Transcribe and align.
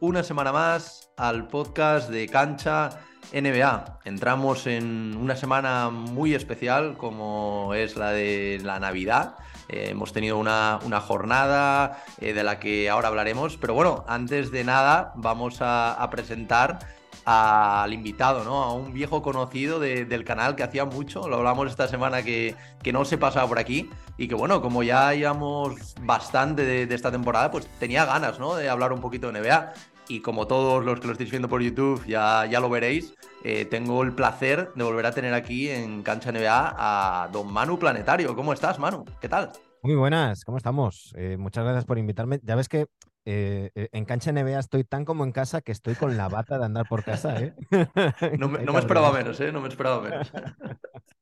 una 0.00 0.22
semana 0.22 0.50
más 0.50 1.10
al 1.18 1.46
podcast 1.46 2.08
de 2.08 2.26
Cancha 2.26 2.88
NBA. 3.34 4.00
Entramos 4.04 4.66
en 4.66 5.14
una 5.20 5.36
semana 5.36 5.90
muy 5.90 6.34
especial 6.34 6.96
como 6.96 7.74
es 7.74 7.96
la 7.96 8.10
de 8.12 8.60
la 8.64 8.80
Navidad. 8.80 9.36
Eh, 9.68 9.88
hemos 9.90 10.14
tenido 10.14 10.38
una, 10.38 10.80
jornada 11.06 12.02
eh, 12.18 12.32
de 12.32 12.42
la 12.42 12.58
que 12.58 12.88
ahora 12.88 13.08
hablaremos, 13.08 13.58
pero 13.58 13.74
bueno, 13.74 14.04
antes 14.08 14.50
de 14.50 14.64
nada 14.64 15.12
vamos 15.16 15.58
a, 15.60 16.08
presentar 16.10 16.78
al 17.26 17.92
invitado, 17.92 18.42
¿no? 18.42 18.64
A 18.64 18.72
un 18.72 18.94
viejo 18.94 19.20
conocido 19.20 19.78
del 19.78 20.24
canal 20.24 20.56
que 20.56 20.62
hacía 20.62 20.86
mucho, 20.86 21.28
lo 21.28 21.36
hablamos 21.36 21.70
esta 21.70 21.86
semana 21.86 22.22
que, 22.22 22.56
que 22.82 22.92
no 22.92 23.04
se 23.04 23.18
pasaba 23.18 23.46
por 23.46 23.58
aquí 23.58 23.90
y 24.20 24.28
que 24.28 24.34
bueno, 24.34 24.60
como 24.60 24.82
ya 24.82 25.14
llevamos 25.14 25.94
bastante 26.02 26.64
de, 26.64 26.94
esta 26.94 27.10
temporada, 27.10 27.50
pues 27.50 27.66
tenía 27.78 28.04
ganas, 28.04 28.38
¿no? 28.38 28.54
De 28.54 28.68
hablar 28.68 28.92
un 28.92 29.00
poquito 29.00 29.32
de 29.32 29.40
NBA 29.40 29.72
y 30.10 30.20
como 30.20 30.46
todos 30.46 30.84
los 30.84 30.98
que 30.98 31.06
lo 31.06 31.12
estáis 31.12 31.30
viendo 31.30 31.48
por 31.48 31.62
YouTube 31.62 32.04
ya, 32.04 32.44
ya 32.46 32.60
lo 32.60 32.68
veréis, 32.68 33.14
eh, 33.44 33.64
tengo 33.64 34.02
el 34.02 34.12
placer 34.12 34.72
de 34.74 34.84
volver 34.84 35.06
a 35.06 35.12
tener 35.12 35.32
aquí 35.34 35.70
en 35.70 36.02
Cancha 36.02 36.32
NBA 36.32 36.74
a 36.76 37.28
don 37.32 37.52
Manu 37.52 37.78
Planetario. 37.78 38.34
¿Cómo 38.34 38.52
estás, 38.52 38.78
Manu? 38.78 39.04
¿Qué 39.20 39.28
tal? 39.28 39.52
Muy 39.82 39.94
buenas, 39.94 40.44
¿cómo 40.44 40.58
estamos? 40.58 41.14
Eh, 41.16 41.36
muchas 41.38 41.64
gracias 41.64 41.84
por 41.84 41.98
invitarme. 41.98 42.40
Ya 42.42 42.56
ves 42.56 42.68
que 42.68 42.86
eh, 43.24 43.70
en 43.92 44.04
cancha 44.04 44.32
NBA 44.32 44.58
estoy 44.58 44.82
tan 44.82 45.04
como 45.04 45.24
en 45.24 45.30
casa 45.30 45.60
que 45.60 45.72
estoy 45.72 45.94
con 45.94 46.16
la 46.16 46.28
bata 46.28 46.58
de 46.58 46.64
andar 46.64 46.88
por 46.88 47.04
casa, 47.04 47.34
no, 48.38 48.48
me, 48.48 48.58
no 48.64 48.72
me 48.72 48.78
esperaba 48.80 49.12
menos, 49.12 49.40
¿eh? 49.40 49.52
No 49.52 49.60
me 49.60 49.68
esperaba 49.68 50.02
menos. 50.02 50.32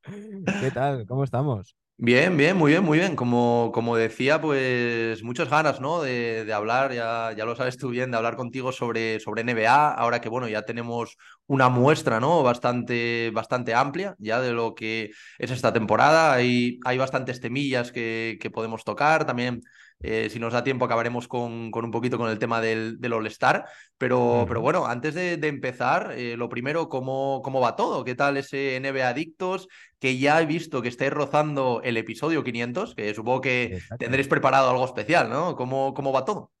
¿Qué 0.61 0.71
tal? 0.71 1.05
¿Cómo 1.05 1.23
estamos? 1.23 1.75
Bien, 2.01 2.37
bien, 2.37 2.55
muy 2.55 2.71
bien, 2.71 2.83
muy 2.85 2.97
bien. 2.97 3.15
Como, 3.17 3.71
como 3.73 3.97
decía, 3.97 4.39
pues 4.39 5.21
muchas 5.21 5.49
ganas, 5.49 5.81
¿no? 5.81 6.01
De, 6.01 6.49
hablar, 6.53 6.93
ya, 6.93 7.33
ya 7.35 7.43
lo 7.43 7.55
sabes 7.57 7.77
tú 7.77 7.89
bien, 7.89 8.09
de 8.09 8.15
hablar 8.17 8.37
contigo 8.37 8.71
sobre, 8.71 9.19
sobre 9.19 9.41
NBA, 9.41 9.91
ahora 9.93 10.21
que, 10.21 10.29
bueno, 10.29 10.47
ya 10.47 10.61
tenemos 10.61 11.17
una 11.47 11.67
muestra, 11.67 12.21
¿no? 12.21 12.41
Bastante, 12.41 13.31
bastante 13.33 13.73
amplia 13.73 14.15
ya 14.17 14.39
de 14.39 14.53
lo 14.53 14.75
que 14.75 15.11
es 15.37 15.51
esta 15.51 15.73
temporada. 15.73 16.31
Hay, 16.33 16.79
hay 16.85 16.97
bastantes 16.97 17.41
temillas 17.41 17.91
que, 17.91 18.37
que 18.39 18.49
podemos 18.49 18.85
tocar, 18.85 19.25
también 19.25 19.61
eh, 20.01 20.29
si 20.29 20.39
nos 20.39 20.53
da 20.53 20.63
tiempo, 20.63 20.85
acabaremos 20.85 21.27
con, 21.27 21.71
con, 21.71 21.85
un 21.85 21.91
poquito 21.91 22.17
con 22.17 22.29
el 22.29 22.39
tema 22.39 22.61
del, 22.61 22.99
del 22.99 23.13
All-Star. 23.13 23.65
Pero, 23.97 24.45
pero 24.47 24.61
bueno, 24.61 24.85
antes 24.85 25.13
de, 25.13 25.33
empezar, 25.47 26.13
eh, 26.17 26.37
lo 26.37 26.47
primero, 26.47 26.87
¿cómo, 26.87 27.41
¿cómo 27.43 27.59
va 27.59 27.75
todo? 27.75 28.05
¿Qué 28.05 28.15
tal 28.15 28.37
ese 28.37 28.79
NBA 28.79 29.09
Adictos? 29.09 29.67
Que 29.99 30.17
ya 30.17 30.41
he 30.41 30.45
visto 30.45 30.81
que 30.81 30.87
estáis 30.87 31.11
rozando 31.11 31.81
el 31.83 31.97
episodio 31.97 32.43
500, 32.43 32.95
que 32.95 33.13
supongo 33.13 33.41
que 33.41 33.81
tendréis 33.97 34.27
preparado 34.27 34.69
algo 34.69 34.85
especial, 34.85 35.29
¿no? 35.29 35.55
¿Cómo, 35.55 35.93
cómo 35.93 36.13
va 36.13 36.23
todo? 36.23 36.51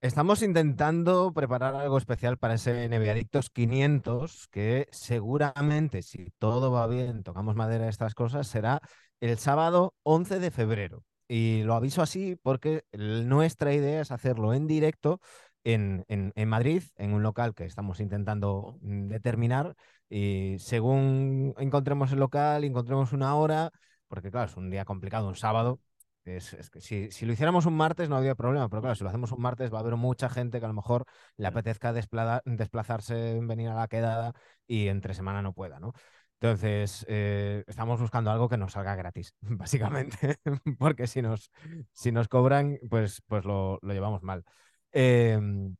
Estamos 0.00 0.42
intentando 0.42 1.32
preparar 1.32 1.74
algo 1.74 1.98
especial 1.98 2.38
para 2.38 2.54
ese 2.54 2.88
NBA 2.88 3.10
Adictos 3.10 3.50
500, 3.50 4.46
que 4.48 4.86
seguramente, 4.92 6.02
si 6.02 6.30
todo 6.38 6.70
va 6.70 6.86
bien, 6.86 7.24
tocamos 7.24 7.56
madera 7.56 7.84
de 7.84 7.90
estas 7.90 8.14
cosas, 8.14 8.46
será 8.46 8.80
el 9.20 9.38
sábado 9.38 9.94
11 10.04 10.38
de 10.38 10.50
febrero. 10.52 11.04
Y 11.28 11.62
lo 11.64 11.74
aviso 11.74 12.02
así 12.02 12.36
porque 12.42 12.84
nuestra 12.92 13.74
idea 13.74 14.00
es 14.00 14.10
hacerlo 14.10 14.54
en 14.54 14.66
directo 14.66 15.20
en, 15.64 16.04
en, 16.08 16.48
Madrid, 16.48 16.82
en 16.96 17.12
un 17.12 17.22
local 17.22 17.54
que 17.54 17.64
estamos 17.64 18.00
intentando 18.00 18.78
mm, 18.80 19.08
determinar. 19.08 19.76
Y 20.08 20.56
según 20.58 21.54
encontremos 21.58 22.12
el 22.12 22.20
local, 22.20 22.64
encontremos 22.64 23.12
una 23.12 23.34
hora, 23.36 23.70
porque 24.08 24.30
claro, 24.30 24.46
es 24.50 24.56
un 24.56 24.70
día 24.70 24.84
complicado, 24.84 25.28
un 25.28 25.36
sábado. 25.36 25.80
Es, 26.24 26.70
que 26.70 26.80
si, 26.80 27.10
si, 27.10 27.24
lo 27.26 27.32
hiciéramos 27.32 27.64
un 27.66 27.74
martes 27.74 28.08
no 28.08 28.16
había 28.16 28.34
problema, 28.34 28.68
pero 28.68 28.82
claro, 28.82 28.94
si 28.94 29.02
lo 29.02 29.08
hacemos 29.08 29.32
un 29.32 29.40
martes 29.40 29.72
va 29.72 29.78
a 29.78 29.80
haber 29.80 29.96
mucha 29.96 30.28
gente 30.28 30.58
que 30.58 30.64
a 30.66 30.68
lo 30.68 30.74
mejor 30.74 31.04
le 31.36 31.46
apetezca 31.46 31.92
desplazarse, 31.92 33.38
venir 33.42 33.68
a 33.68 33.74
la 33.74 33.88
quedada 33.88 34.34
y 34.66 34.88
entre 34.88 35.14
semana 35.14 35.40
no 35.42 35.54
pueda, 35.54 35.80
¿no? 35.80 35.92
Entonces, 36.40 37.04
eh, 37.08 37.64
estamos 37.66 38.00
buscando 38.00 38.30
algo 38.30 38.48
que 38.48 38.56
nos 38.56 38.72
salga 38.72 38.94
gratis, 38.94 39.34
básicamente, 39.42 40.36
porque 40.78 41.08
si 41.08 41.20
nos, 41.20 41.50
si 41.92 42.12
nos 42.12 42.28
cobran, 42.28 42.78
pues, 42.88 43.22
pues 43.26 43.44
lo, 43.44 43.80
llevamos 43.82 44.22
mal. 44.22 44.44
Em, 44.92 45.76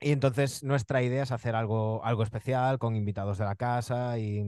y 0.00 0.12
entonces 0.12 0.62
nuestra 0.64 1.02
idea 1.02 1.22
es 1.24 1.32
hacer 1.32 1.54
algo, 1.56 2.04
algo 2.04 2.22
especial 2.22 2.78
con 2.78 2.96
invitados 2.96 3.38
de 3.38 3.44
la 3.44 3.56
casa 3.56 4.18
y, 4.18 4.40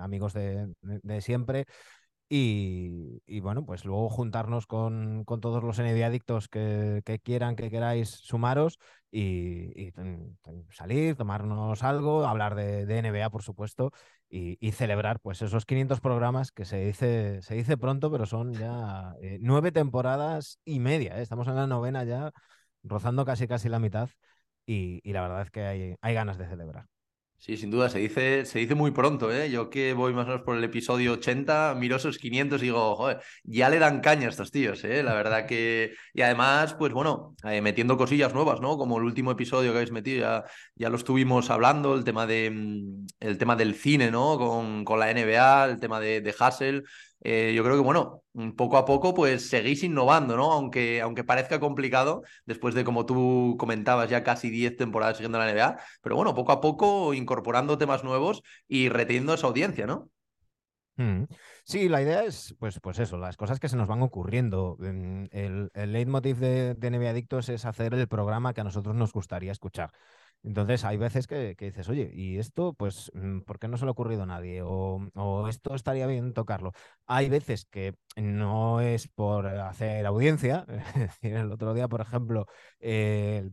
amigos 0.00 0.34
de, 0.34 0.74
siempre. 1.20 1.66
Y, 2.28 3.40
bueno, 3.40 3.64
pues 3.64 3.84
luego 3.84 4.08
juntarnos 4.10 4.66
con, 4.66 5.24
con 5.24 5.40
todos 5.40 5.62
los 5.62 5.78
NBA 5.78 6.06
adictos 6.06 6.48
que, 6.48 7.02
que, 7.04 7.20
quieran, 7.20 7.56
que 7.56 7.70
queráis 7.70 8.10
sumaros 8.10 8.78
y, 9.10 9.92
salir, 10.70 11.16
tomarnos 11.16 11.82
algo, 11.82 12.26
hablar 12.26 12.54
de, 12.54 12.86
de 12.86 12.98
NBA, 12.98 13.30
por 13.30 13.42
supuesto, 13.42 13.92
y, 14.28 14.72
celebrar 14.72 15.20
pues 15.20 15.42
esos 15.42 15.64
500 15.66 16.00
programas 16.00 16.52
que 16.52 16.64
se 16.64 16.78
dice, 16.84 17.40
se 17.42 17.54
dice 17.54 17.76
pronto, 17.76 18.10
pero 18.10 18.26
son 18.26 18.52
ya 18.54 19.14
eh, 19.22 19.38
nueve 19.40 19.72
temporadas 19.72 20.58
y 20.64 20.80
media. 20.80 21.18
¿eh? 21.18 21.22
Estamos 21.22 21.48
en 21.48 21.56
la 21.56 21.66
novena 21.66 22.04
ya, 22.04 22.32
rozando 22.82 23.24
casi 23.24 23.48
casi 23.48 23.68
la 23.68 23.78
mitad 23.78 24.10
y, 24.66 25.00
y 25.08 25.12
la 25.12 25.22
verdad 25.22 25.42
es 25.42 25.50
que 25.50 25.62
hay, 25.64 25.96
hay 26.00 26.14
ganas 26.14 26.38
de 26.38 26.48
celebrar. 26.48 26.86
Sí, 27.38 27.56
sin 27.56 27.70
duda, 27.70 27.88
se 27.88 27.98
dice, 28.00 28.44
se 28.44 28.58
dice 28.58 28.74
muy 28.74 28.90
pronto, 28.90 29.30
¿eh? 29.32 29.50
Yo 29.50 29.70
que 29.70 29.92
voy 29.92 30.12
más 30.12 30.24
o 30.24 30.28
menos 30.30 30.42
por 30.42 30.56
el 30.56 30.64
episodio 30.64 31.12
80, 31.12 31.74
miro 31.76 31.96
esos 31.96 32.18
500 32.18 32.60
y 32.60 32.64
digo, 32.64 32.96
joder, 32.96 33.20
ya 33.44 33.68
le 33.70 33.78
dan 33.78 34.00
caña 34.00 34.26
a 34.26 34.30
estos 34.30 34.50
tíos, 34.50 34.82
¿eh? 34.84 35.02
La 35.04 35.14
verdad 35.14 35.46
que... 35.46 35.94
Y 36.14 36.22
además, 36.22 36.74
pues 36.74 36.92
bueno, 36.92 37.36
eh, 37.44 37.60
metiendo 37.60 37.96
cosillas 37.98 38.32
nuevas, 38.34 38.60
¿no? 38.60 38.78
Como 38.78 38.98
el 38.98 39.04
último 39.04 39.30
episodio 39.30 39.70
que 39.70 39.76
habéis 39.78 39.92
metido, 39.92 40.20
ya, 40.20 40.44
ya 40.74 40.88
lo 40.88 40.96
estuvimos 40.96 41.50
hablando, 41.50 41.94
el 41.94 42.04
tema, 42.04 42.26
de, 42.26 42.50
mm, 42.50 43.06
el 43.20 43.38
tema 43.38 43.54
del 43.54 43.74
cine, 43.74 44.10
¿no? 44.10 44.38
Con, 44.38 44.84
con 44.84 44.98
la 44.98 45.10
NBA, 45.10 45.66
el 45.66 45.78
tema 45.78 46.00
de, 46.00 46.22
de 46.22 46.34
Hassel. 46.38 46.84
Eh, 47.22 47.52
yo 47.54 47.64
creo 47.64 47.76
que, 47.76 47.82
bueno, 47.82 48.22
poco 48.56 48.76
a 48.76 48.84
poco, 48.84 49.14
pues 49.14 49.48
seguís 49.48 49.82
innovando, 49.82 50.36
¿no? 50.36 50.52
Aunque, 50.52 51.00
aunque 51.00 51.24
parezca 51.24 51.58
complicado, 51.60 52.22
después 52.44 52.74
de, 52.74 52.84
como 52.84 53.06
tú 53.06 53.56
comentabas, 53.58 54.10
ya 54.10 54.22
casi 54.22 54.50
10 54.50 54.76
temporadas 54.76 55.16
siguiendo 55.16 55.38
la 55.38 55.50
NBA, 55.50 55.76
pero 56.02 56.16
bueno, 56.16 56.34
poco 56.34 56.52
a 56.52 56.60
poco 56.60 57.14
incorporando 57.14 57.78
temas 57.78 58.04
nuevos 58.04 58.42
y 58.68 58.88
reteniendo 58.88 59.34
esa 59.34 59.46
audiencia, 59.46 59.86
¿no? 59.86 60.10
Mm. 60.96 61.24
Sí, 61.64 61.88
la 61.88 62.00
idea 62.00 62.24
es, 62.24 62.54
pues, 62.58 62.80
pues 62.80 62.98
eso, 62.98 63.18
las 63.18 63.36
cosas 63.36 63.60
que 63.60 63.68
se 63.68 63.76
nos 63.76 63.88
van 63.88 64.02
ocurriendo. 64.02 64.76
Mm, 64.78 65.24
el, 65.30 65.70
el 65.74 65.92
leitmotiv 65.92 66.38
de, 66.38 66.74
de 66.74 67.08
Adictos 67.08 67.48
es 67.48 67.64
hacer 67.64 67.94
el 67.94 68.08
programa 68.08 68.54
que 68.54 68.62
a 68.62 68.64
nosotros 68.64 68.94
nos 68.94 69.12
gustaría 69.12 69.52
escuchar. 69.52 69.90
Entonces 70.42 70.84
hay 70.84 70.96
veces 70.96 71.26
que, 71.26 71.56
dices, 71.58 71.88
oye, 71.88 72.10
¿y 72.14 72.38
esto, 72.38 72.72
pues, 72.72 73.10
mm, 73.14 73.40
por 73.40 73.58
qué 73.58 73.68
no 73.68 73.76
se 73.76 73.84
le 73.84 73.88
ha 73.88 73.92
ocurrido 73.92 74.22
a 74.22 74.26
nadie? 74.26 74.62
O, 74.64 75.48
esto 75.48 75.74
estaría 75.74 76.06
bien 76.06 76.32
tocarlo. 76.32 76.72
Hay 77.06 77.28
veces 77.28 77.66
que 77.66 77.96
no 78.16 78.80
es 78.80 79.08
por 79.08 79.46
hacer 79.46 80.06
audiencia. 80.06 80.64
el 81.22 81.52
otro 81.52 81.74
día, 81.74 81.88
por 81.88 82.00
ejemplo, 82.00 82.46
el, 82.80 83.52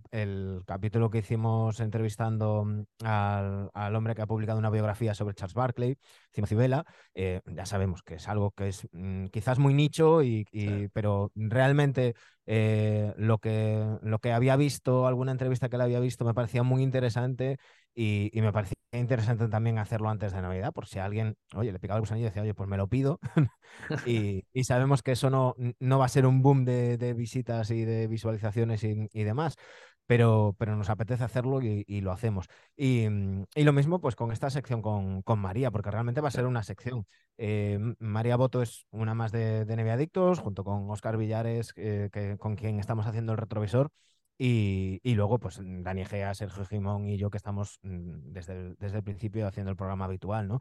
capítulo 0.65 1.09
que 1.09 1.19
hicimos 1.19 1.79
entrevistando 1.79 2.63
mm, 2.65 2.83
al, 3.03 3.95
hombre 3.95 4.15
que 4.15 4.21
ha 4.21 4.27
publicado 4.27 4.59
una 4.59 4.69
biografía 4.69 5.13
sobre 5.13 5.35
Charles 5.35 5.55
Barkley, 5.55 5.97
Timothy 6.31 6.55
Vela, 6.55 6.85
eh, 7.15 7.41
ya 7.45 7.65
sabemos 7.65 8.03
que 8.03 8.15
es 8.15 8.27
algo 8.27 8.51
que 8.51 8.67
es 8.69 8.87
mm, 8.91 9.27
quizás 9.27 9.59
muy 9.59 9.73
nicho, 9.73 10.23
y, 10.23 10.45
pero 10.93 11.31
realmente 11.35 12.15
eh, 12.45 13.13
lo, 13.17 13.37
que, 13.39 13.97
lo 14.01 14.19
que 14.19 14.31
había 14.31 14.55
visto, 14.55 15.07
alguna 15.07 15.31
entrevista 15.31 15.69
que 15.69 15.77
le 15.77 15.83
había 15.83 15.99
visto, 15.99 16.25
me 16.25 16.33
parecía 16.33 16.63
muy 16.63 16.83
interesante 16.83 17.57
y, 17.95 18.31
me 18.33 18.51
parecía 18.51 18.75
interesante 18.91 19.47
también 19.47 19.77
hacerlo 19.77 20.09
antes 20.09 20.33
de 20.33 20.41
Navidad, 20.41 20.71
por 20.73 20.87
si 20.87 20.99
alguien, 20.99 21.35
oye, 21.55 21.71
le 21.71 21.79
picaba 21.79 21.97
el 21.97 22.01
gusanillo 22.01 22.27
y 22.27 22.29
decía, 22.29 22.41
oye, 22.41 22.53
pues 22.53 22.69
me 22.69 22.77
lo 22.77 22.87
pido. 22.87 23.19
y, 24.05 24.43
sabemos 24.63 25.03
que 25.03 25.13
eso 25.13 25.29
no, 25.29 25.55
no 25.79 25.99
va 25.99 26.05
a 26.05 26.09
ser 26.09 26.25
un 26.25 26.41
boom 26.41 26.65
de, 26.65 27.13
visitas 27.15 27.69
y 27.71 27.85
de 27.85 28.07
visualizaciones 28.07 28.83
y, 28.83 29.09
y 29.13 29.23
demás 29.23 29.55
pero, 30.05 30.55
pero 30.57 30.75
nos 30.75 30.89
apetece 30.89 31.23
hacerlo 31.23 31.61
y, 31.61 32.01
lo 32.01 32.11
hacemos. 32.11 32.47
Mm, 32.77 33.43
y, 33.55 33.63
lo 33.63 33.73
mismo 33.73 33.99
pues 34.01 34.15
con 34.15 34.31
esta 34.31 34.49
sección 34.49 34.81
con, 34.81 35.21
con, 35.21 35.39
María, 35.39 35.71
porque 35.71 35.91
realmente 35.91 36.21
va 36.21 36.27
a 36.29 36.31
ser 36.31 36.45
una 36.45 36.63
sección. 36.63 37.05
Eh, 37.37 37.79
María 37.99 38.35
Boto 38.35 38.61
es 38.61 38.85
una 38.91 39.13
más 39.13 39.31
de, 39.31 39.65
de 39.65 39.91
Adictos, 39.91 40.39
junto 40.39 40.63
con 40.63 40.89
Oscar 40.89 41.17
Villares, 41.17 41.73
eh, 41.75 42.09
que, 42.11 42.37
con 42.37 42.55
quien 42.55 42.79
estamos 42.79 43.05
haciendo 43.07 43.31
el 43.33 43.37
retrovisor. 43.37 43.91
Y, 44.37 44.99
luego, 45.15 45.39
pues 45.39 45.59
Dani 45.61 46.05
Gea, 46.05 46.33
Sergio 46.33 46.65
Jimón 46.65 47.07
y 47.07 47.17
yo, 47.17 47.29
que 47.29 47.37
estamos 47.37 47.79
mm, 47.83 48.33
desde 48.33 48.53
el, 48.53 48.75
desde 48.79 48.97
el 48.97 49.03
principio 49.03 49.47
haciendo 49.47 49.71
el 49.71 49.77
programa 49.77 50.05
habitual, 50.05 50.47
¿no? 50.47 50.59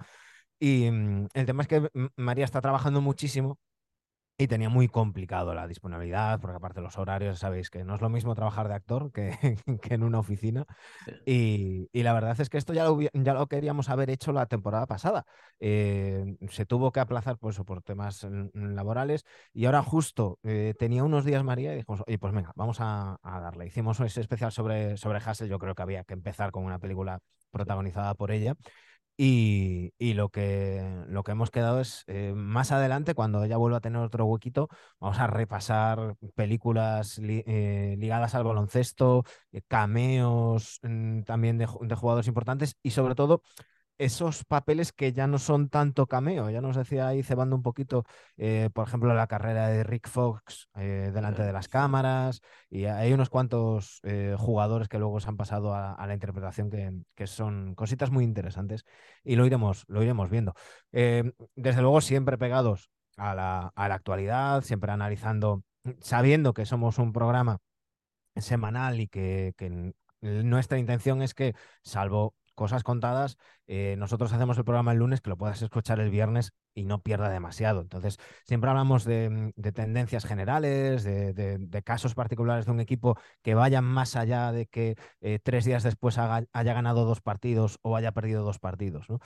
Y 0.60 0.90
mm, 0.90 1.28
el 1.34 1.46
tema 1.46 1.62
es 1.62 1.68
que 1.68 1.88
María 2.16 2.44
está 2.44 2.60
trabajando 2.60 3.00
muchísimo 3.00 3.58
y 4.38 4.46
tenía 4.49 4.69
muy 4.69 4.88
complicado 4.88 5.55
la 5.55 5.69
disponibilidad, 5.69 6.40
porque 6.40 6.56
aparte 6.56 6.81
los 6.81 6.99
horarios, 6.99 7.38
sabéis 7.38 7.70
que 7.70 7.84
no 7.84 7.94
es 7.94 8.00
lo 8.00 8.08
mismo 8.08 8.34
trabajar 8.34 8.69
de 8.69 8.75
actor 8.75 9.12
que, 9.12 9.31
que 9.82 9.94
en 9.94 10.02
una 10.02 10.19
oficina. 10.19 10.67
Y, 11.26 11.88
y, 11.93 12.02
la 12.02 12.12
verdad 12.12 12.40
es 12.40 12.49
que 12.49 12.58
esto 12.58 12.73
ya 12.73 12.84
lo, 12.84 12.99
ya 13.00 13.34
lo 13.34 13.46
queríamos 13.46 13.88
haber 13.88 14.11
hecho 14.11 14.32
la 14.32 14.46
temporada 14.46 14.87
pasada. 14.87 15.25
Eh, 15.61 16.37
se 16.50 16.67
tuvo 16.67 16.93
que 16.93 17.00
aplazar 17.00 17.38
por 17.38 17.52
eso, 17.52 17.64
por 17.64 17.82
temas 17.82 18.26
laborales. 18.55 19.25
Y 19.52 19.67
ahora 19.67 19.82
justo 19.82 20.38
eh, 20.43 20.75
tenía 20.79 21.05
unos 21.05 21.25
días 21.25 21.44
María 21.44 21.73
y 21.73 21.76
dijimos, 21.76 22.02
oye, 22.06 22.19
pues 22.19 22.32
venga, 22.32 22.52
vamos 22.56 22.79
a, 22.81 23.19
a, 23.23 23.40
darle. 23.40 23.67
Hicimos 23.67 24.00
ese 24.00 24.20
especial 24.20 24.50
sobre, 24.50 24.96
sobre 24.96 25.19
Hassel. 25.19 25.49
Yo 25.49 25.58
creo 25.58 25.75
que 25.75 25.82
había 25.82 26.05
que 26.05 26.14
empezar 26.14 26.50
con 26.50 26.64
una 26.64 26.79
película 26.79 27.20
protagonizada 27.50 28.14
por 28.14 28.31
ella. 28.32 28.56
Y, 29.16 29.92
lo, 30.14 30.30
que, 30.30 31.04
lo 31.08 31.22
que 31.22 31.32
hemos 31.32 31.50
quedado 31.50 31.80
es, 31.80 32.04
eh, 32.06 32.32
más 32.34 32.72
adelante, 32.72 33.14
cuando 33.14 33.44
ella 33.44 33.56
vuelva 33.56 33.78
a 33.78 33.80
tener 33.80 34.00
otro 34.00 34.24
huequito, 34.24 34.68
vamos 35.00 35.18
a 35.20 35.26
repasar 35.26 36.16
películas 36.34 37.20
eh, 37.22 37.94
ligadas 37.98 38.34
al 38.34 38.44
baloncesto, 38.44 39.24
eh, 39.52 39.62
cameos 39.68 40.80
mm, 40.82 41.22
también 41.22 41.58
de, 41.58 41.66
jugadores 41.66 42.26
importantes 42.26 42.76
y 42.82 42.90
sobre 42.90 43.14
todo 43.14 43.42
esos 44.04 44.44
papeles 44.44 44.93
que 44.93 45.12
ya 45.12 45.26
no 45.26 45.38
son 45.38 45.69
tanto 45.69 46.06
cameo. 46.06 46.50
Ya 46.50 46.60
nos 46.60 46.76
decía 46.76 47.06
ahí 47.06 47.22
cebando 47.22 47.54
un 47.54 47.62
poquito, 47.62 48.04
eh, 48.37 48.69
por 48.75 48.88
ejemplo, 48.88 49.14
la 49.14 49.28
carrera 49.28 49.69
de 49.69 49.84
Rick 49.84 50.08
Fox 50.08 50.69
eh, 50.75 51.10
delante 51.14 51.43
de 51.43 51.52
las 51.52 51.69
cámaras. 51.69 52.40
Y 52.69 52.87
hay 52.87 53.12
unos 53.12 53.31
cuantos 53.31 54.00
eh, 54.02 54.34
jugadores 54.38 54.88
que 54.88 54.99
luego 54.99 55.20
se 55.20 55.28
han 55.28 55.37
pasado 55.37 55.75
a, 55.75 55.94
a 55.94 56.06
la 56.06 56.14
interpretación 56.14 56.69
que, 56.70 56.93
que, 57.14 57.26
son 57.28 57.75
cositas 57.76 58.10
muy 58.10 58.25
interesantes. 58.25 58.84
Y 59.22 59.37
lo 59.37 59.46
iremos, 59.46 59.84
lo 59.88 60.02
iremos 60.02 60.31
viendo. 60.31 60.55
desde 60.90 61.81
luego, 61.82 62.00
siempre 62.00 62.38
pegados 62.38 62.90
a 63.16 63.34
la, 63.34 63.72
a 63.76 63.88
la 63.88 63.94
actualidad, 63.94 64.62
siempre 64.62 64.90
analizando, 64.93 65.62
sabiendo 66.00 66.55
que 66.55 66.66
somos 66.66 66.98
un 66.98 67.12
programa 67.12 67.58
semanal 68.37 69.00
y 69.00 69.08
que, 69.08 69.55
que 69.56 69.93
nuestra 70.20 70.78
intención 70.78 71.22
es 71.22 71.34
que, 71.34 71.55
salvo 71.82 72.34
cosas 72.54 72.82
contadas, 72.82 73.37
eh, 73.66 73.96
nosotros 73.99 74.32
hacemos 74.32 74.58
el 74.58 74.64
programa 74.64 74.93
el 74.93 74.99
lunes, 74.99 75.20
que 75.20 75.31
lo 75.31 75.37
puedas 75.37 75.62
escuchar 75.62 76.00
el 76.00 76.10
viernes 76.10 76.52
y 76.75 76.84
no 76.84 77.02
pierda 77.02 77.28
demasiado. 77.31 77.81
Entonces, 77.81 78.19
siempre 78.44 78.70
hablamos 78.70 79.04
de, 79.04 79.31
mm, 79.31 79.50
de 79.56 79.72
tendencias 79.72 80.25
generales, 80.25 81.04
de, 81.04 81.32
de, 81.32 81.82
casos 81.82 82.14
particulares 82.14 82.66
de 82.66 82.72
un 82.72 82.81
equipo 82.81 83.19
que 83.43 83.54
vayan 83.54 83.84
más 83.84 84.16
allá 84.16 84.52
de 84.52 84.66
que 84.66 84.96
eh, 85.20 85.38
tres 85.43 85.64
días 85.64 85.82
después 85.82 86.19
haya 86.19 86.46
ganado 86.52 87.04
dos 87.04 87.20
partidos 87.20 87.78
o 87.82 87.96
haya 87.96 88.12
perdido 88.12 88.44
dos 88.44 88.58
partidos. 88.58 89.08
¿no? 89.10 89.19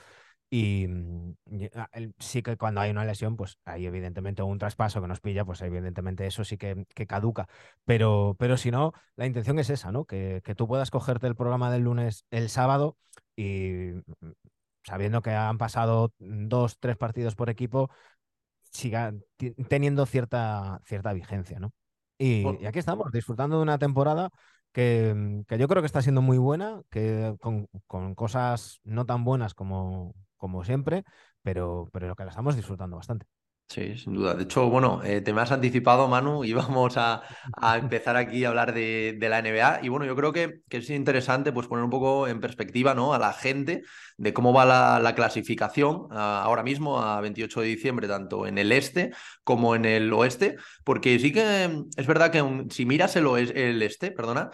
Y, 0.49 0.87
mm, 0.87 1.35
ah, 1.75 1.89
sí 2.19 2.41
que 2.41 2.55
cuando 2.57 2.79
hay 2.81 2.91
una 2.91 3.05
lesión, 3.05 3.35
pues 3.35 3.57
hay 3.65 3.85
evidentemente 3.85 4.41
un 4.43 4.57
traspaso 4.57 5.01
que 5.01 5.07
nos 5.07 5.19
pilla, 5.19 5.43
pues 5.43 5.61
evidentemente 5.61 6.25
eso 6.25 6.43
sí 6.43 6.57
que, 6.57 6.85
que 6.95 7.07
caduca. 7.07 7.47
Pero, 7.85 8.35
pero 8.39 8.55
si 8.57 8.71
no, 8.71 8.93
la 9.15 9.25
intención 9.25 9.59
es 9.59 9.69
esa, 9.69 9.91
¿no? 9.91 10.05
Que, 10.05 10.41
que, 10.43 10.55
tú 10.55 10.67
puedas 10.67 10.89
cogerte 10.89 11.27
el 11.27 11.35
programa 11.35 11.71
del 11.71 11.83
lunes 11.83 12.25
el 12.31 12.49
sábado 12.49 12.97
y 13.35 13.91
mm, 14.21 14.31
sabiendo 14.83 15.21
que 15.21 15.31
han 15.31 15.57
pasado 15.57 16.13
dos, 16.19 16.79
tres 16.79 16.95
partidos 16.95 17.35
por 17.35 17.49
equipo, 17.49 17.89
siga 18.71 19.13
teniendo 19.67 20.05
cierta, 20.05 20.79
cierta 20.85 21.11
vigencia, 21.13 21.59
¿no? 21.59 21.73
Y, 22.17 22.43
y 22.61 22.65
aquí 22.65 22.79
estamos, 22.79 23.11
disfrutando 23.11 23.57
de 23.57 23.63
una 23.63 23.77
temporada 23.77 24.29
que, 24.71 25.13
mm, 25.13 25.43
que, 25.43 25.57
yo 25.57 25.67
creo 25.67 25.81
que 25.81 25.87
está 25.87 26.01
siendo 26.01 26.21
muy 26.21 26.37
buena, 26.37 26.81
que 26.89 27.35
con, 27.41 27.67
con 27.85 28.15
cosas 28.15 28.79
no 28.85 29.05
tan 29.05 29.25
buenas 29.25 29.53
como, 29.53 30.15
como 30.37 30.63
siempre, 30.63 31.03
pero, 31.41 31.89
pero 31.91 32.07
lo 32.07 32.15
que 32.15 32.23
la 32.23 32.29
estamos 32.29 32.55
disfrutando 32.55 32.97
bastante. 32.97 33.27
Sí, 33.69 33.97
sin 33.97 34.13
duda. 34.13 34.33
De 34.33 34.43
hecho, 34.43 34.69
bueno, 34.69 35.01
eh, 35.03 35.19
te 35.19 35.33
me 35.33 35.41
has 35.41 35.51
anticipado, 35.51 36.07
Manu, 36.07 36.45
y 36.45 36.53
vamos 36.53 36.95
a, 36.95 37.21
a 37.53 37.77
empezar 37.77 38.15
aquí 38.15 38.45
a 38.45 38.49
hablar 38.49 38.73
de, 38.73 39.17
de, 39.19 39.29
la 39.29 39.39
NBA. 39.39 39.81
Y 39.83 39.89
bueno, 39.89 40.05
yo 40.05 40.15
creo 40.15 40.31
que, 40.31 40.61
que, 40.69 40.77
es 40.77 40.89
interesante 40.89 41.51
pues, 41.51 41.67
poner 41.67 41.83
un 41.83 41.89
poco 41.89 42.29
en 42.29 42.39
perspectiva 42.39 42.93
¿no? 42.93 43.13
a 43.13 43.19
la 43.19 43.33
gente 43.33 43.83
de 44.17 44.33
cómo 44.33 44.53
va 44.53 44.63
la, 44.63 44.99
la 44.99 45.15
clasificación 45.15 46.07
a, 46.11 46.43
ahora 46.43 46.63
mismo, 46.63 47.01
a 47.01 47.19
28 47.19 47.59
de 47.59 47.67
diciembre, 47.67 48.07
tanto 48.07 48.47
en 48.47 48.57
el 48.57 48.71
este 48.71 49.11
como 49.43 49.75
en 49.75 49.83
el 49.83 50.13
oeste, 50.13 50.55
porque 50.85 51.19
sí 51.19 51.33
que 51.33 51.83
es 51.97 52.07
verdad 52.07 52.31
que 52.31 52.67
si 52.69 52.85
miras 52.85 53.17
el, 53.17 53.27
el 53.27 53.81
este, 53.81 54.11
perdona, 54.11 54.49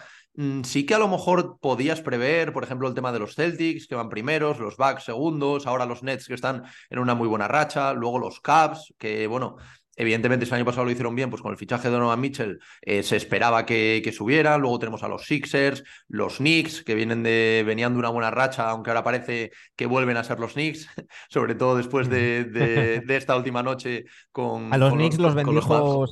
sí 0.64 0.86
que 0.86 0.94
a 0.94 0.98
lo 0.98 1.08
mejor 1.08 1.58
podías 1.60 2.00
prever, 2.00 2.52
por 2.52 2.64
ejemplo, 2.64 2.88
el 2.88 2.94
tema 2.94 3.12
de 3.12 3.18
los 3.18 3.34
Celtics, 3.34 3.86
que 3.86 3.94
van 3.94 4.08
primeros, 4.08 4.58
los 4.58 4.76
Bucks 4.76 5.04
segundos, 5.04 5.66
ahora 5.66 5.86
los 5.86 6.02
Nets 6.02 6.26
que 6.26 6.34
están 6.34 6.64
en 6.90 6.98
una 6.98 7.14
muy 7.14 7.28
buena 7.28 7.48
racha, 7.48 7.92
luego 7.92 8.18
los 8.18 8.40
Cavs, 8.40 8.92
que 8.98 9.26
bueno, 9.26 9.56
Evidentemente, 9.96 10.44
este 10.44 10.56
año 10.56 10.64
pasado 10.64 10.84
lo 10.84 10.90
hicieron 10.90 11.14
bien, 11.14 11.30
pues 11.30 11.42
con 11.42 11.52
el 11.52 11.58
fichaje 11.58 11.88
de 11.88 11.94
Donovan 11.94 12.20
Mitchell 12.20 12.58
eh, 12.82 13.02
se 13.02 13.16
esperaba 13.16 13.64
que, 13.64 14.00
que, 14.04 14.12
subieran. 14.12 14.60
Luego 14.60 14.78
tenemos 14.78 15.02
a 15.02 15.08
los 15.08 15.24
Sixers, 15.24 15.84
los 16.08 16.38
Knicks, 16.38 16.82
que 16.82 16.94
vienen 16.94 17.22
de, 17.22 17.62
venían 17.66 17.92
de 17.92 17.98
una 17.98 18.08
buena 18.08 18.30
racha, 18.30 18.70
aunque 18.70 18.90
ahora 18.90 19.04
parece 19.04 19.52
que 19.76 19.86
vuelven 19.86 20.16
a 20.16 20.24
ser 20.24 20.40
los 20.40 20.54
Knicks, 20.54 20.88
sobre 21.28 21.54
todo 21.54 21.76
después 21.76 22.08
de, 22.08 22.44
de, 22.44 23.00
de 23.06 23.16
esta 23.16 23.36
última 23.36 23.62
noche 23.62 24.04
con. 24.32 24.72
A 24.72 24.78
los 24.78 24.90
con 24.90 24.98
Knicks 24.98 25.18
los, 25.18 25.34
los 25.34 25.44
bendijo. 25.44 26.06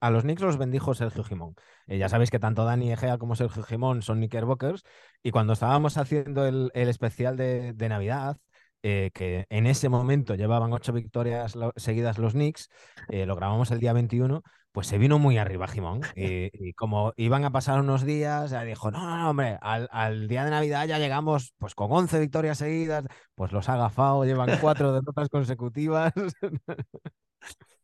A 0.00 0.10
los 0.10 0.22
Knicks 0.22 0.42
los 0.42 0.58
bendijo 0.58 0.94
Sergio 0.94 1.24
Gimón. 1.24 1.54
Eh, 1.86 1.98
ya 1.98 2.08
sabéis 2.08 2.30
que 2.30 2.38
tanto 2.38 2.64
Dani 2.64 2.92
Egea 2.92 3.18
como 3.18 3.34
Sergio 3.34 3.62
Gimón 3.62 4.02
son 4.02 4.18
Knickerbockers. 4.18 4.84
Y 5.22 5.30
cuando 5.32 5.52
estábamos 5.52 5.96
haciendo 5.96 6.46
el, 6.46 6.70
el 6.74 6.88
especial 6.88 7.36
de, 7.36 7.72
de 7.72 7.88
Navidad, 7.88 8.36
eh, 8.82 9.10
que 9.12 9.46
en 9.50 9.66
ese 9.66 9.88
momento 9.88 10.34
llevaban 10.34 10.72
ocho 10.72 10.92
victorias 10.92 11.54
seguidas 11.76 12.18
los 12.18 12.32
Knicks, 12.32 12.68
eh, 13.08 13.26
lo 13.26 13.36
grabamos 13.36 13.70
el 13.70 13.80
día 13.80 13.92
21, 13.92 14.42
pues 14.72 14.86
se 14.86 14.98
vino 14.98 15.18
muy 15.18 15.38
arriba 15.38 15.68
Gimón. 15.68 16.00
Y, 16.14 16.50
y, 16.68 16.72
como 16.74 17.12
iban 17.16 17.44
a 17.44 17.52
pasar 17.52 17.80
unos 17.80 18.04
días, 18.04 18.50
ya 18.50 18.62
dijo, 18.62 18.90
no, 18.90 19.00
no, 19.00 19.16
no 19.16 19.30
hombre, 19.30 19.58
al, 19.60 19.88
al, 19.90 20.28
día 20.28 20.44
de 20.44 20.50
Navidad 20.50 20.86
ya 20.86 20.98
llegamos 20.98 21.54
pues 21.58 21.74
con 21.74 21.90
11 21.92 22.20
victorias 22.20 22.58
seguidas, 22.58 23.04
pues 23.34 23.52
los 23.52 23.68
ha 23.68 23.74
agafado, 23.74 24.24
llevan 24.24 24.58
cuatro 24.60 24.92
derrotas 24.92 25.28
consecutivas. 25.28 26.12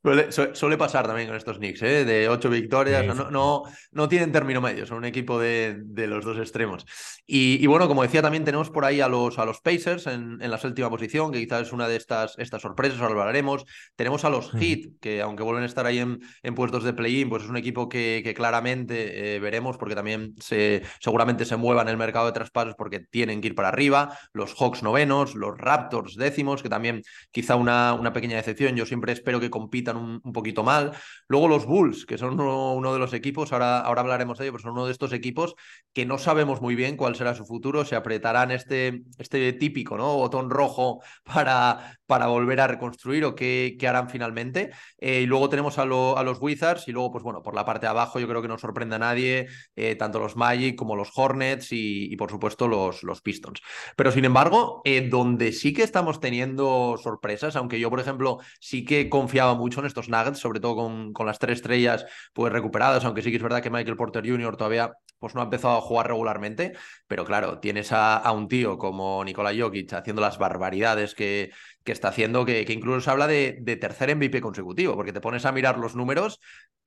Suele, 0.06 0.30
suele, 0.30 0.76
pasar 0.76 1.04
también 1.04 1.26
con 1.26 1.36
estos 1.36 1.58
Knicks, 1.58 1.82
¿eh? 1.82 2.04
de 2.04 2.28
ocho 2.28 2.48
victorias, 2.48 3.02
sí, 3.02 3.08
no, 3.08 3.28
no, 3.28 3.64
no, 3.90 4.08
tienen 4.08 4.30
término 4.30 4.60
medio, 4.60 4.86
son 4.86 4.98
un 4.98 5.04
equipo 5.04 5.40
de, 5.40 5.78
de 5.82 6.06
los 6.06 6.24
dos 6.24 6.38
extremos. 6.38 6.86
Y, 7.26 7.60
y, 7.60 7.66
bueno, 7.66 7.88
como 7.88 8.04
decía, 8.04 8.22
también 8.22 8.44
tenemos 8.44 8.70
por 8.70 8.84
ahí 8.84 9.00
a 9.00 9.08
los, 9.08 9.36
a 9.40 9.44
los 9.44 9.60
Pacers 9.60 10.06
en, 10.06 10.40
en, 10.40 10.48
la 10.48 10.58
séptima 10.58 10.88
posición, 10.90 11.32
que 11.32 11.40
quizás 11.40 11.62
es 11.62 11.72
una 11.72 11.88
de 11.88 11.96
estas, 11.96 12.38
estas 12.38 12.62
sorpresas, 12.62 13.00
ahora 13.00 13.14
hablaremos. 13.14 13.64
Tenemos 13.96 14.24
a 14.24 14.30
los 14.30 14.52
Heat, 14.52 15.00
que 15.00 15.22
aunque 15.22 15.42
vuelven 15.42 15.64
a 15.64 15.66
estar 15.66 15.86
ahí 15.86 15.98
en, 15.98 16.20
en 16.44 16.54
puestos 16.54 16.84
de 16.84 16.92
play-in, 16.92 17.28
pues 17.28 17.42
es 17.42 17.48
un 17.48 17.56
equipo 17.56 17.88
que, 17.88 18.20
que 18.22 18.32
claramente 18.32 19.34
eh, 19.34 19.40
veremos, 19.40 19.76
porque 19.76 19.96
también 19.96 20.36
se, 20.38 20.82
seguramente 21.00 21.44
se 21.44 21.56
mueva 21.56 21.82
en 21.82 21.88
el 21.88 21.96
mercado 21.96 22.26
de 22.26 22.32
traspasos 22.32 22.76
porque 22.78 23.00
tienen 23.00 23.40
que 23.40 23.48
ir 23.48 23.54
para 23.56 23.70
arriba. 23.70 24.16
Los 24.32 24.54
Hawks 24.54 24.84
novenos, 24.84 25.34
los 25.34 25.58
Raptors 25.58 26.14
décimos, 26.14 26.62
que 26.62 26.68
también 26.68 27.02
quizá 27.32 27.56
una, 27.56 27.92
una 27.94 28.12
pequeña 28.12 28.36
decepción. 28.36 28.76
Yo 28.76 28.86
siempre 28.86 29.12
espero 29.12 29.40
que 29.40 29.50
compitan 29.50 29.95
un, 29.96 30.32
poquito 30.32 30.62
mal. 30.62 30.92
Luego 31.28 31.48
los 31.48 31.66
Bulls, 31.66 32.06
que 32.06 32.18
son 32.18 32.34
uno, 32.40 32.74
uno, 32.74 32.92
de 32.92 32.98
los 32.98 33.12
equipos, 33.12 33.52
ahora, 33.52 33.80
ahora 33.80 34.02
hablaremos 34.02 34.38
de 34.38 34.44
ello, 34.44 34.52
pero 34.52 34.62
son 34.62 34.72
uno 34.72 34.86
de 34.86 34.92
estos 34.92 35.12
equipos 35.12 35.54
que 35.92 36.06
no 36.06 36.18
sabemos 36.18 36.60
muy 36.60 36.74
bien 36.74 36.96
cuál 36.96 37.16
será 37.16 37.34
su 37.34 37.44
futuro. 37.46 37.84
Se 37.84 37.96
apretarán 37.96 38.50
este, 38.50 39.02
este 39.18 39.52
típico 39.54 39.96
¿no? 39.96 40.14
botón 40.16 40.50
rojo 40.50 41.02
para, 41.24 41.98
para 42.06 42.28
volver 42.28 42.60
a 42.60 42.66
reconstruir 42.66 43.24
o 43.24 43.34
qué, 43.34 43.76
harán 43.86 44.08
finalmente. 44.08 44.70
Eh, 44.98 45.22
y 45.22 45.26
luego 45.26 45.48
tenemos 45.48 45.78
a, 45.78 45.84
lo, 45.84 46.16
a, 46.16 46.22
los 46.22 46.38
Wizards 46.40 46.88
y 46.88 46.92
luego, 46.92 47.12
pues 47.12 47.24
bueno, 47.24 47.42
por 47.42 47.54
la 47.54 47.64
parte 47.64 47.86
de 47.86 47.90
abajo 47.90 48.18
yo 48.18 48.28
creo 48.28 48.42
que 48.42 48.48
no 48.48 48.58
sorprende 48.58 48.96
a 48.96 48.98
nadie, 48.98 49.46
eh, 49.74 49.96
tanto 49.96 50.18
los 50.18 50.36
Magic 50.36 50.76
como 50.76 50.96
los 50.96 51.10
Hornets 51.14 51.68
y, 51.70 52.14
por 52.16 52.30
supuesto 52.30 52.68
los, 52.68 53.02
los, 53.02 53.20
Pistons. 53.20 53.60
Pero 53.96 54.12
sin 54.12 54.24
embargo, 54.24 54.82
eh, 54.84 55.08
donde 55.08 55.52
sí 55.52 55.72
que 55.72 55.82
estamos 55.82 56.20
teniendo 56.20 56.96
sorpresas, 57.02 57.56
aunque 57.56 57.80
yo, 57.80 57.90
por 57.90 58.00
ejemplo, 58.00 58.38
sí 58.60 58.84
que 58.84 59.08
confiaba 59.08 59.54
mucho 59.54 59.80
en 59.80 59.86
estos 59.86 60.08
Nuggets, 60.08 60.38
sobre 60.38 60.60
todo 60.60 60.76
con, 60.76 61.12
con 61.12 61.26
las 61.26 61.38
tres 61.38 61.58
estrellas 61.58 62.06
pues 62.32 62.52
recuperadas, 62.52 63.04
aunque 63.04 63.22
sí 63.22 63.30
que 63.30 63.36
es 63.36 63.42
verdad 63.42 63.62
que 63.62 63.70
Michael 63.70 63.96
Porter 63.96 64.28
Jr. 64.28 64.56
todavía 64.56 64.92
pues 65.18 65.34
no 65.34 65.40
ha 65.40 65.44
empezado 65.44 65.78
a 65.78 65.80
jugar 65.80 66.08
regularmente, 66.08 66.74
pero 67.06 67.24
claro, 67.24 67.58
tienes 67.58 67.90
a, 67.90 68.16
a 68.18 68.32
un 68.32 68.48
tío 68.48 68.76
como 68.78 69.24
Nikola 69.24 69.52
Jokic 69.56 69.92
haciendo 69.94 70.20
las 70.20 70.38
barbaridades 70.38 71.14
que, 71.14 71.50
que 71.86 71.92
está 71.92 72.08
haciendo, 72.08 72.44
que, 72.44 72.64
que 72.66 72.72
incluso 72.74 73.00
se 73.00 73.10
habla 73.10 73.26
de, 73.28 73.58
de, 73.60 73.76
tercer 73.76 74.14
MVP 74.14 74.40
consecutivo, 74.42 74.96
porque 74.96 75.12
te 75.12 75.20
pones 75.20 75.46
a 75.46 75.52
mirar 75.52 75.78
los 75.78 75.94
números 75.94 76.40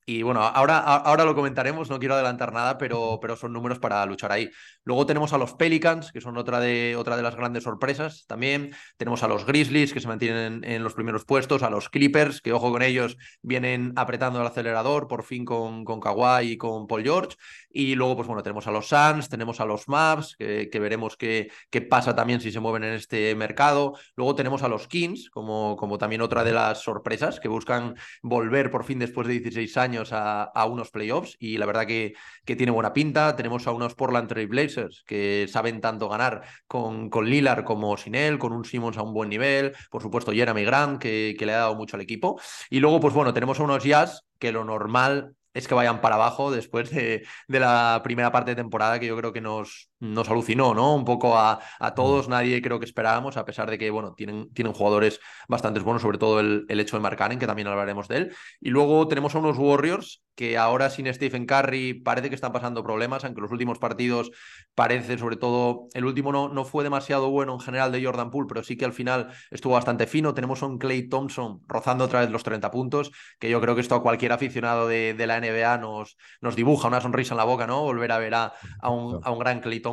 Y 0.06 0.22
bueno, 0.22 0.42
ahora, 0.42 0.78
ahora 0.78 1.24
lo 1.24 1.34
comentaremos, 1.34 1.88
no 1.88 1.98
quiero 1.98 2.14
adelantar 2.14 2.52
nada, 2.52 2.78
pero, 2.78 3.18
pero 3.20 3.36
son 3.36 3.52
números 3.52 3.78
para 3.78 4.04
luchar 4.06 4.32
ahí. 4.32 4.50
Luego 4.84 5.06
tenemos 5.06 5.32
a 5.32 5.38
los 5.38 5.54
Pelicans, 5.54 6.10
que 6.10 6.20
son 6.20 6.36
otra 6.36 6.58
de, 6.58 6.96
otra 6.96 7.16
de 7.16 7.22
las 7.22 7.36
grandes 7.36 7.64
sorpresas 7.64 8.24
también. 8.26 8.74
Tenemos 8.96 9.22
a 9.22 9.28
los 9.28 9.46
Grizzlies, 9.46 9.92
que 9.92 10.00
se 10.00 10.08
mantienen 10.08 10.64
en, 10.64 10.82
los 10.82 10.94
primeros 10.94 11.24
puestos, 11.24 11.62
a 11.62 11.70
los 11.70 11.88
Clippers, 11.90 12.40
que 12.40 12.52
ojo 12.52 12.72
con 12.72 12.82
ellos, 12.82 13.16
vienen 13.42 13.92
apretando 13.94 14.40
el 14.40 14.46
acelerador, 14.46 15.06
por 15.06 15.22
fin 15.22 15.44
con, 15.44 15.84
con 15.84 16.00
Kawhi 16.00 16.52
y 16.52 16.56
con 16.56 16.88
Paul 16.88 17.04
George. 17.04 17.36
Y 17.70 17.94
luego, 17.94 18.16
pues 18.16 18.26
bueno, 18.26 18.42
tenemos 18.42 18.66
a 18.66 18.72
los 18.72 18.88
Suns, 18.88 19.28
tenemos 19.28 19.60
a 19.60 19.64
los 19.64 19.86
Mavs, 19.86 20.34
que, 20.36 20.68
veremos 20.80 21.16
qué, 21.16 21.52
qué, 21.70 21.82
pasa 21.82 22.16
también 22.16 22.40
si 22.40 22.50
se 22.50 22.58
mueven 22.58 22.82
en 22.82 22.94
este 22.94 23.34
mercado. 23.36 23.96
Luego 24.16 24.34
tenemos 24.34 24.64
a 24.64 24.68
los 24.68 24.88
Kings, 24.90 25.30
como, 25.30 25.76
como 25.76 25.96
también 25.96 26.20
otra 26.20 26.44
de 26.44 26.52
las 26.52 26.82
sorpresas, 26.82 27.40
que 27.40 27.48
buscan 27.48 27.96
volver 28.22 28.70
por 28.70 28.84
fin 28.84 28.98
después 28.98 29.26
de 29.26 29.40
16 29.40 29.76
años 29.78 30.10
a, 30.12 30.52
unos 30.66 30.90
playoffs. 30.90 31.36
Y 31.38 31.56
la 31.56 31.64
verdad 31.64 31.86
que, 31.86 32.12
que 32.44 32.56
tiene 32.56 32.72
buena 32.72 32.92
pinta. 32.92 33.34
Tenemos 33.36 33.66
a 33.66 33.72
unos 33.72 33.94
Portland 33.94 34.28
Trail 34.28 34.48
Blazers, 34.48 35.02
que 35.06 35.46
saben 35.48 35.80
tanto 35.80 36.10
ganar 36.10 36.42
con, 36.66 37.08
con 37.08 37.24
Lillard 37.24 37.64
como 37.64 37.96
sin 37.96 38.14
él, 38.14 38.38
con 38.38 38.52
un 38.52 38.66
Simmons 38.66 38.98
a 38.98 39.02
un 39.02 39.14
buen 39.14 39.30
nivel. 39.30 39.72
Por 39.90 40.02
supuesto, 40.02 40.32
Jeremy 40.32 40.64
Grant, 40.64 41.00
que, 41.00 41.34
que 41.38 41.46
le 41.46 41.54
ha 41.54 41.58
dado 41.58 41.74
mucho 41.74 41.96
al 41.96 42.02
equipo. 42.02 42.38
Y 42.68 42.80
luego, 42.80 43.00
pues 43.00 43.14
bueno, 43.14 43.32
tenemos 43.32 43.58
a 43.58 43.62
unos 43.62 43.82
Jazz 43.82 44.26
que 44.38 44.52
lo 44.52 44.64
normal 44.64 45.34
es 45.54 45.66
que 45.66 45.74
vayan 45.74 46.00
para 46.00 46.14
abajo 46.16 46.50
después 46.50 46.90
de, 46.90 47.26
de, 47.48 47.60
la 47.60 48.00
primera 48.04 48.30
parte 48.32 48.52
de 48.52 48.56
temporada 48.56 49.00
que 49.00 49.06
yo 49.06 49.16
creo 49.16 49.32
que 49.32 49.40
nos, 49.40 49.89
nos 50.00 50.28
alucinó, 50.28 50.74
¿no? 50.74 50.94
Un 50.94 51.04
poco 51.04 51.36
a, 51.36 51.60
a, 51.78 51.94
todos, 51.94 52.28
nadie 52.28 52.60
creo 52.62 52.78
que 52.78 52.86
esperábamos, 52.86 53.36
a 53.36 53.44
pesar 53.44 53.70
de 53.70 53.78
que, 53.78 53.90
bueno, 53.90 54.14
tienen, 54.14 54.52
tienen 54.52 54.72
jugadores 54.72 55.20
bastante 55.48 55.80
buenos, 55.80 56.02
sobre 56.02 56.18
todo 56.18 56.40
el, 56.40 56.64
el 56.68 56.80
hecho 56.80 56.96
de 56.96 57.02
Marcanen, 57.02 57.38
que 57.38 57.46
también 57.46 57.68
hablaremos 57.68 58.08
de 58.08 58.16
él. 58.16 58.36
Y 58.60 58.70
luego 58.70 59.06
tenemos 59.08 59.34
a 59.34 59.38
unos 59.38 59.58
Warriors 59.58 60.22
que 60.40 60.56
ahora 60.56 60.88
sin 60.88 61.12
Stephen 61.12 61.44
Curry 61.44 61.92
parece 61.92 62.30
que 62.30 62.34
están 62.34 62.50
pasando 62.50 62.82
problemas, 62.82 63.24
aunque 63.24 63.42
los 63.42 63.52
últimos 63.52 63.78
partidos 63.78 64.30
parece, 64.74 65.18
sobre 65.18 65.36
todo, 65.36 65.88
el 65.92 66.06
último 66.06 66.32
no, 66.32 66.48
no 66.48 66.64
fue 66.64 66.82
demasiado 66.82 67.28
bueno 67.28 67.52
en 67.52 67.60
general 67.60 67.92
de 67.92 68.02
Jordan 68.02 68.30
Poole, 68.30 68.48
pero 68.48 68.62
sí 68.62 68.78
que 68.78 68.86
al 68.86 68.94
final 68.94 69.28
estuvo 69.50 69.74
bastante 69.74 70.06
fino. 70.06 70.32
Tenemos 70.32 70.62
a 70.62 70.66
un 70.66 70.78
Clay 70.78 71.10
Thompson 71.10 71.60
rozando 71.68 72.04
otra 72.04 72.20
vez 72.20 72.30
los 72.30 72.42
30 72.42 72.70
puntos, 72.70 73.10
que 73.38 73.50
yo 73.50 73.60
creo 73.60 73.74
que 73.74 73.82
esto 73.82 73.96
a 73.96 74.02
cualquier 74.02 74.32
aficionado 74.32 74.88
de, 74.88 75.12
de 75.12 75.26
la 75.26 75.36
NBA 75.36 75.76
nos, 75.76 76.16
nos 76.40 76.56
dibuja 76.56 76.88
una 76.88 77.02
sonrisa 77.02 77.34
en 77.34 77.38
la 77.38 77.44
boca, 77.44 77.66
¿no? 77.66 77.82
Volver 77.82 78.10
a 78.10 78.18
ver 78.18 78.34
a, 78.34 78.54
a, 78.80 78.88
un, 78.88 79.20
a 79.22 79.30
un, 79.30 79.38
gran 79.38 79.60
Clay 79.60 79.80
Thompson. 79.80 79.89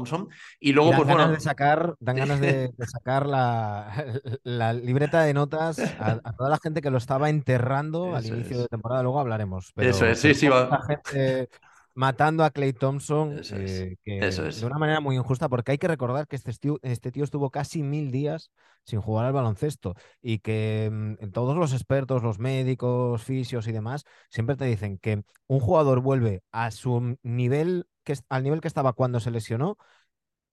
Y 0.60 0.74
luego, 0.74 0.92
dan 0.92 0.98
pues 0.98 1.08
ganas 1.08 1.26
bueno. 1.26 1.38
De 1.38 1.40
sacar, 1.40 1.96
dan 2.00 2.16
ganas 2.16 2.40
de, 2.40 2.72
de 2.76 2.88
sacar 2.88 3.26
la, 3.26 4.06
la, 4.44 4.74
libreta 4.74 5.24
de 5.24 5.34
notas 5.34 5.80
a, 5.80 6.20
a, 6.24 6.34
toda 6.34 6.50
la 6.50 6.60
gente 6.60 6.82
que 6.82 6.90
lo 6.90 6.98
estaba 6.98 7.30
enterrando 7.30 8.16
al 8.16 8.26
inicio 8.26 8.58
es. 8.58 8.64
de 8.64 8.68
temporada, 8.68 9.04
luego 9.04 9.20
hablaremos. 9.20 9.72
Pero, 9.76 9.90
Eso 9.90 10.06
es, 10.06 10.20
sí, 10.20 10.34
sí, 10.34 10.48
va. 10.48 10.82
gente 10.88 11.50
matando 11.98 12.44
a 12.44 12.52
Clay 12.52 12.74
Thompson 12.74 13.40
Eso 13.40 13.56
es, 13.56 13.72
eh, 13.80 13.98
que, 14.04 14.20
eso 14.20 14.46
es. 14.46 14.62
de 14.62 14.68
una 14.68 14.78
manera 14.78 15.00
muy 15.00 15.16
injusta, 15.16 15.50
porque 15.50 15.72
hay 15.72 15.78
que 15.80 15.88
recordar 15.88 16.28
que 16.28 16.36
este 16.36 16.54
tío, 16.54 16.78
este 16.84 17.12
tío 17.12 17.24
estuvo 17.24 17.50
casi 17.50 17.82
mil 17.82 18.12
días 18.12 18.52
sin 18.84 19.02
jugar 19.02 19.26
al 19.26 19.34
baloncesto 19.34 19.96
y 20.22 20.38
que 20.38 20.90
mm, 20.92 21.32
todos 21.32 21.58
los 21.58 21.74
expertos, 21.74 22.22
los 22.22 22.38
médicos, 22.38 23.24
fisios 23.24 23.68
y 23.68 23.72
demás, 23.72 24.04
siempre 24.30 24.56
te 24.56 24.66
dicen 24.66 25.00
que 25.00 25.24
un 25.48 25.60
jugador 25.60 26.02
vuelve 26.02 26.44
a 26.52 26.70
su 26.70 27.18
nivel, 27.24 27.88
que, 28.04 28.14
al 28.30 28.44
nivel 28.44 28.62
que 28.62 28.68
estaba 28.68 28.94
cuando 28.94 29.20
se 29.20 29.32
lesionó, 29.32 29.78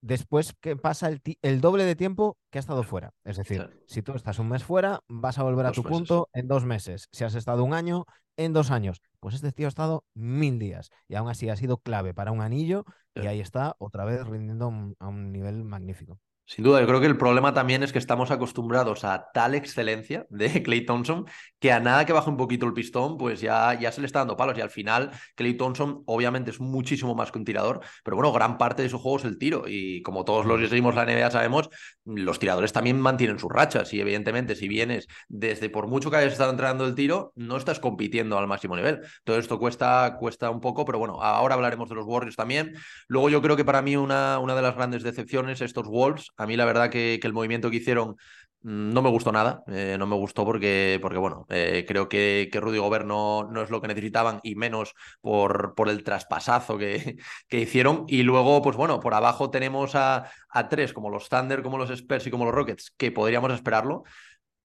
después 0.00 0.54
que 0.58 0.76
pasa 0.76 1.08
el, 1.08 1.20
el, 1.42 1.60
doble 1.60 1.84
de 1.84 1.94
tiempo 1.94 2.38
que 2.50 2.58
ha 2.58 2.60
estado 2.60 2.84
fuera. 2.84 3.12
Es 3.22 3.36
decir, 3.36 3.68
si 3.86 4.00
tú 4.00 4.12
estás 4.14 4.38
un 4.38 4.48
mes 4.48 4.64
fuera, 4.64 5.00
vas 5.08 5.38
a 5.38 5.42
volver 5.42 5.66
a 5.66 5.72
tu 5.72 5.82
meses. 5.82 5.98
punto 5.98 6.30
en 6.32 6.48
dos 6.48 6.64
meses. 6.64 7.08
Si 7.12 7.22
has 7.22 7.34
estado 7.34 7.64
un 7.64 7.74
año, 7.74 8.06
en 8.36 8.52
dos 8.52 8.70
años. 8.70 9.02
Pues 9.20 9.34
este 9.34 9.52
tío 9.52 9.66
ha 9.66 9.68
estado 9.68 10.04
mil 10.14 10.58
días 10.58 10.90
y 11.08 11.14
aún 11.14 11.28
así 11.28 11.48
ha 11.48 11.56
sido 11.56 11.78
clave 11.78 12.14
para 12.14 12.32
un 12.32 12.40
anillo 12.40 12.84
y 13.14 13.26
ahí 13.26 13.40
está 13.40 13.76
otra 13.78 14.04
vez 14.04 14.26
rindiendo 14.26 14.72
a 14.98 15.08
un 15.08 15.32
nivel 15.32 15.64
magnífico. 15.64 16.18
Sin 16.46 16.62
duda, 16.62 16.80
yo 16.80 16.86
creo 16.86 17.00
que 17.00 17.06
el 17.06 17.16
problema 17.16 17.54
también 17.54 17.82
es 17.82 17.90
que 17.90 17.98
estamos 17.98 18.30
acostumbrados 18.30 19.02
a 19.04 19.30
tal 19.32 19.54
excelencia 19.54 20.26
de 20.28 20.62
Clay 20.62 20.84
Thompson 20.84 21.24
que 21.58 21.72
a 21.72 21.80
nada 21.80 22.04
que 22.04 22.12
baje 22.12 22.28
un 22.28 22.36
poquito 22.36 22.66
el 22.66 22.74
pistón, 22.74 23.16
pues 23.16 23.40
ya, 23.40 23.72
ya 23.80 23.90
se 23.90 24.02
le 24.02 24.06
está 24.06 24.18
dando 24.18 24.36
palos. 24.36 24.58
Y 24.58 24.60
al 24.60 24.68
final, 24.68 25.10
Clay 25.36 25.54
Thompson 25.56 26.02
obviamente 26.04 26.50
es 26.50 26.60
muchísimo 26.60 27.14
más 27.14 27.32
que 27.32 27.38
un 27.38 27.46
tirador, 27.46 27.80
pero 28.04 28.16
bueno, 28.16 28.30
gran 28.30 28.58
parte 28.58 28.82
de 28.82 28.90
su 28.90 28.98
juego 28.98 29.16
es 29.16 29.24
el 29.24 29.38
tiro. 29.38 29.64
Y 29.66 30.02
como 30.02 30.26
todos 30.26 30.44
los 30.44 30.60
que 30.60 30.68
seguimos 30.68 30.94
la 30.94 31.06
NBA 31.06 31.30
sabemos, 31.30 31.70
los 32.04 32.38
tiradores 32.38 32.74
también 32.74 33.00
mantienen 33.00 33.38
sus 33.38 33.50
rachas. 33.50 33.94
Y 33.94 34.00
evidentemente, 34.02 34.54
si 34.54 34.68
vienes 34.68 35.06
desde 35.28 35.70
por 35.70 35.86
mucho 35.86 36.10
que 36.10 36.18
hayas 36.18 36.32
estado 36.32 36.50
entrenando 36.50 36.84
el 36.84 36.94
tiro, 36.94 37.32
no 37.36 37.56
estás 37.56 37.80
compitiendo 37.80 38.36
al 38.36 38.46
máximo 38.46 38.76
nivel. 38.76 39.00
Todo 39.24 39.38
esto 39.38 39.58
cuesta, 39.58 40.18
cuesta 40.20 40.50
un 40.50 40.60
poco, 40.60 40.84
pero 40.84 40.98
bueno, 40.98 41.22
ahora 41.22 41.54
hablaremos 41.54 41.88
de 41.88 41.94
los 41.94 42.04
Warriors 42.04 42.36
también. 42.36 42.74
Luego 43.08 43.30
yo 43.30 43.40
creo 43.40 43.56
que 43.56 43.64
para 43.64 43.80
mí 43.80 43.96
una, 43.96 44.38
una 44.40 44.54
de 44.54 44.60
las 44.60 44.74
grandes 44.74 45.02
decepciones, 45.02 45.62
estos 45.62 45.86
Wolves, 45.88 46.33
a 46.36 46.46
mí 46.46 46.56
la 46.56 46.64
verdad 46.64 46.90
que, 46.90 47.20
el 47.22 47.32
movimiento 47.32 47.70
que 47.70 47.76
hicieron 47.78 48.16
mm, 48.62 48.92
no 48.92 49.02
me 49.02 49.10
gustó 49.10 49.32
nada, 49.32 49.62
eh, 49.68 49.96
no 49.98 50.06
me 50.06 50.16
gustó 50.16 50.44
porque, 50.44 50.98
porque 51.02 51.18
bueno, 51.18 51.46
eh, 51.50 51.84
creo 51.86 52.08
que, 52.08 52.48
que 52.52 52.60
Rudy 52.60 52.78
Gobert 52.78 53.06
no, 53.06 53.44
no, 53.50 53.62
es 53.62 53.70
lo 53.70 53.80
que 53.80 53.88
necesitaban 53.88 54.40
y 54.42 54.54
menos 54.54 54.94
por, 55.20 55.74
por 55.74 55.88
el 55.88 56.04
traspasazo 56.04 56.78
que, 56.78 57.16
que, 57.48 57.60
hicieron. 57.60 58.04
Y 58.08 58.22
luego, 58.22 58.62
pues 58.62 58.76
bueno, 58.76 59.00
por 59.00 59.14
abajo 59.14 59.50
tenemos 59.50 59.94
a, 59.94 60.30
a 60.48 60.68
tres, 60.68 60.92
como 60.92 61.10
los 61.10 61.28
Thunder, 61.28 61.62
como 61.62 61.78
los 61.78 61.90
Spurs 61.90 62.26
y 62.26 62.30
como 62.30 62.44
los 62.44 62.54
Rockets, 62.54 62.92
que 62.96 63.12
podríamos 63.12 63.52
esperarlo. 63.52 64.04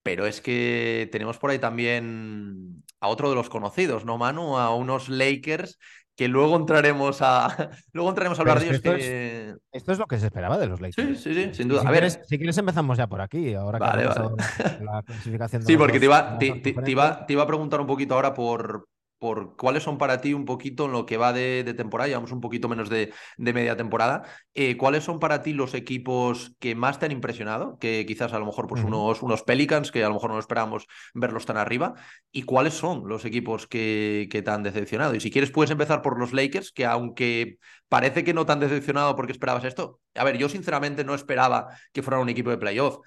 Pero 0.02 0.26
es 0.26 0.42
que 0.42 1.10
tenemos 1.12 1.38
por 1.38 1.52
ahí 1.52 1.60
también 1.60 2.84
a 3.00 3.10
otro 3.10 3.30
de 3.30 3.36
los 3.36 3.50
conocidos, 3.50 4.06
¿no, 4.06 4.18
Manu? 4.18 4.58
A 4.58 4.74
unos 4.74 5.10
Lakers 5.10 5.78
que 6.20 6.28
luego 6.28 6.58
entraremos 6.58 7.22
a 7.22 7.70
luego 7.94 8.10
entraremos 8.10 8.38
a 8.38 8.42
hablar 8.42 8.60
de 8.60 8.66
ellos. 8.66 8.76
Esto, 8.76 8.94
que... 8.94 9.52
es, 9.52 9.58
esto, 9.72 9.92
es, 9.94 10.00
lo 10.00 10.06
que 10.06 10.20
se 10.20 10.26
esperaba 10.26 10.58
de 10.58 10.68
los 10.68 10.82
Lakers. 10.82 11.18
Sí, 11.18 11.34
sí, 11.34 11.34
sí, 11.34 11.54
sin 11.54 11.70
duda. 11.70 11.80
Si, 11.80 11.88
a 11.88 11.92
quieres, 11.92 12.18
ver. 12.18 12.26
si 12.26 12.38
quieres 12.38 12.58
empezamos 12.58 12.98
ya 12.98 13.08
por 13.08 13.22
aquí, 13.22 13.54
ahora 13.54 13.80
vale, 13.80 14.02
que 14.02 14.10
vale. 14.10 14.36
la, 14.82 14.96
la, 14.96 15.04
clasificación. 15.04 15.62
De 15.64 15.68
sí, 15.68 15.78
porque 15.78 15.94
dos, 15.94 16.00
te, 16.02 16.06
iba, 16.06 16.38
te, 16.38 16.52
te, 16.56 16.74
te, 16.74 16.92
iba, 16.92 17.26
te 17.26 17.32
iba 17.32 17.44
a 17.44 17.48
preguntar 17.48 17.80
un 17.80 17.88
poquito 17.88 18.16
ahora 18.16 18.34
por, 18.34 18.90
por 19.20 19.56
cuáles 19.58 19.84
son 19.84 19.98
para 19.98 20.22
ti 20.22 20.34
un 20.34 20.46
poquito 20.46 20.86
en 20.86 20.94
lo 20.94 21.06
que 21.06 21.18
va 21.18 21.34
de, 21.34 21.64
de 21.64 21.74
temporada, 21.74 22.08
llevamos 22.08 22.32
un 22.32 22.42
poquito 22.42 22.70
menos 22.70 22.90
de, 22.90 23.14
de 23.38 23.54
media 23.54 23.78
temporada, 23.78 24.24
eh, 24.54 24.78
¿cuáles 24.78 25.04
son 25.04 25.20
para 25.20 25.42
ti 25.44 25.54
los 25.54 25.74
equipos 25.74 26.56
que 26.60 26.74
más 26.74 26.98
te 26.98 27.06
han 27.06 27.12
impresionado? 27.12 27.78
Que 27.80 28.06
quizás 28.08 28.34
a 28.34 28.40
lo 28.40 28.46
mejor 28.46 28.68
pues, 28.68 28.82
uh 28.82 28.86
-huh. 28.86 28.88
unos, 28.88 29.22
unos 29.22 29.44
Pelicans, 29.44 29.92
que 29.92 30.04
a 30.04 30.08
lo 30.08 30.16
mejor 30.16 30.32
no 30.32 30.40
esperábamos 30.40 30.88
verlos 31.14 31.46
tan 31.46 31.58
arriba, 31.58 31.94
y 32.32 32.44
cuáles 32.44 32.74
son 32.74 33.08
los 33.08 33.26
equipos 33.26 33.68
que, 33.68 34.28
que 34.32 34.42
te 34.42 34.52
han 34.52 34.64
decepcionado. 34.64 35.14
Y 35.16 35.20
si 35.20 35.30
quieres 35.32 35.52
puedes 35.52 35.72
empezar 35.72 36.02
por 36.02 36.18
los 36.18 36.34
Lakers, 36.34 36.72
que 36.72 36.86
aunque 36.86 37.60
parece 37.90 38.24
que 38.24 38.34
no 38.34 38.46
te 38.46 38.54
han 38.54 38.60
decepcionado 38.60 39.16
porque 39.16 39.34
esperabas 39.34 39.64
esto, 39.66 40.00
a 40.16 40.24
ver, 40.24 40.38
yo 40.38 40.50
sinceramente 40.50 41.04
no 41.04 41.14
esperaba 41.14 41.68
que 41.92 42.04
fueran 42.04 42.22
un 42.22 42.30
equipo 42.30 42.50
de 42.50 42.58
playoff, 42.58 43.00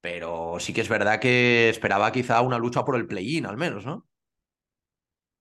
pero 0.00 0.56
sí 0.60 0.72
que 0.72 0.80
es 0.80 0.88
verdad 0.88 1.20
que 1.20 1.68
esperaba 1.68 2.12
quizá 2.12 2.40
una 2.40 2.58
lucha 2.58 2.84
por 2.84 2.96
el 2.96 3.06
play-in 3.06 3.46
al 3.46 3.56
menos, 3.56 3.84
¿no? 3.84 4.06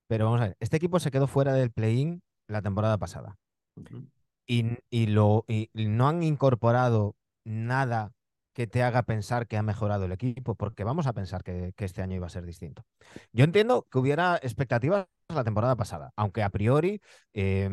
Pero 0.07 0.25
vamos 0.25 0.41
a 0.41 0.45
ver, 0.45 0.57
este 0.59 0.77
equipo 0.77 0.99
se 0.99 1.11
quedó 1.11 1.27
fuera 1.27 1.53
del 1.53 1.71
play-in 1.71 2.21
la 2.47 2.61
temporada 2.61 2.97
pasada. 2.97 3.35
Uh 3.75 3.83
-huh. 3.83 4.09
y, 4.47 4.77
y, 4.89 5.07
lo, 5.07 5.45
y 5.47 5.69
no 5.73 6.07
han 6.07 6.23
incorporado 6.23 7.15
nada 7.43 8.11
que 8.53 8.65
te 8.65 8.81
haga 8.81 9.03
pensar 9.03 9.45
que 9.45 9.55
ha 9.57 9.61
mejorado 9.61 10.05
el 10.05 10.11
equipo, 10.11 10.55
porque 10.55 10.83
vamos 10.83 11.05
a 11.05 11.13
pensar 11.13 11.43
que, 11.43 11.73
que 11.75 11.85
este 11.85 12.01
año 12.01 12.15
iba 12.15 12.25
a 12.25 12.29
ser 12.29 12.43
distinto. 12.43 12.83
Yo 13.31 13.43
entiendo 13.43 13.85
que 13.91 13.99
hubiera 13.99 14.37
expectativas 14.37 15.05
la 15.29 15.43
temporada 15.43 15.75
pasada, 15.75 16.11
aunque 16.15 16.41
a 16.41 16.49
priori 16.49 16.99
eh, 17.33 17.69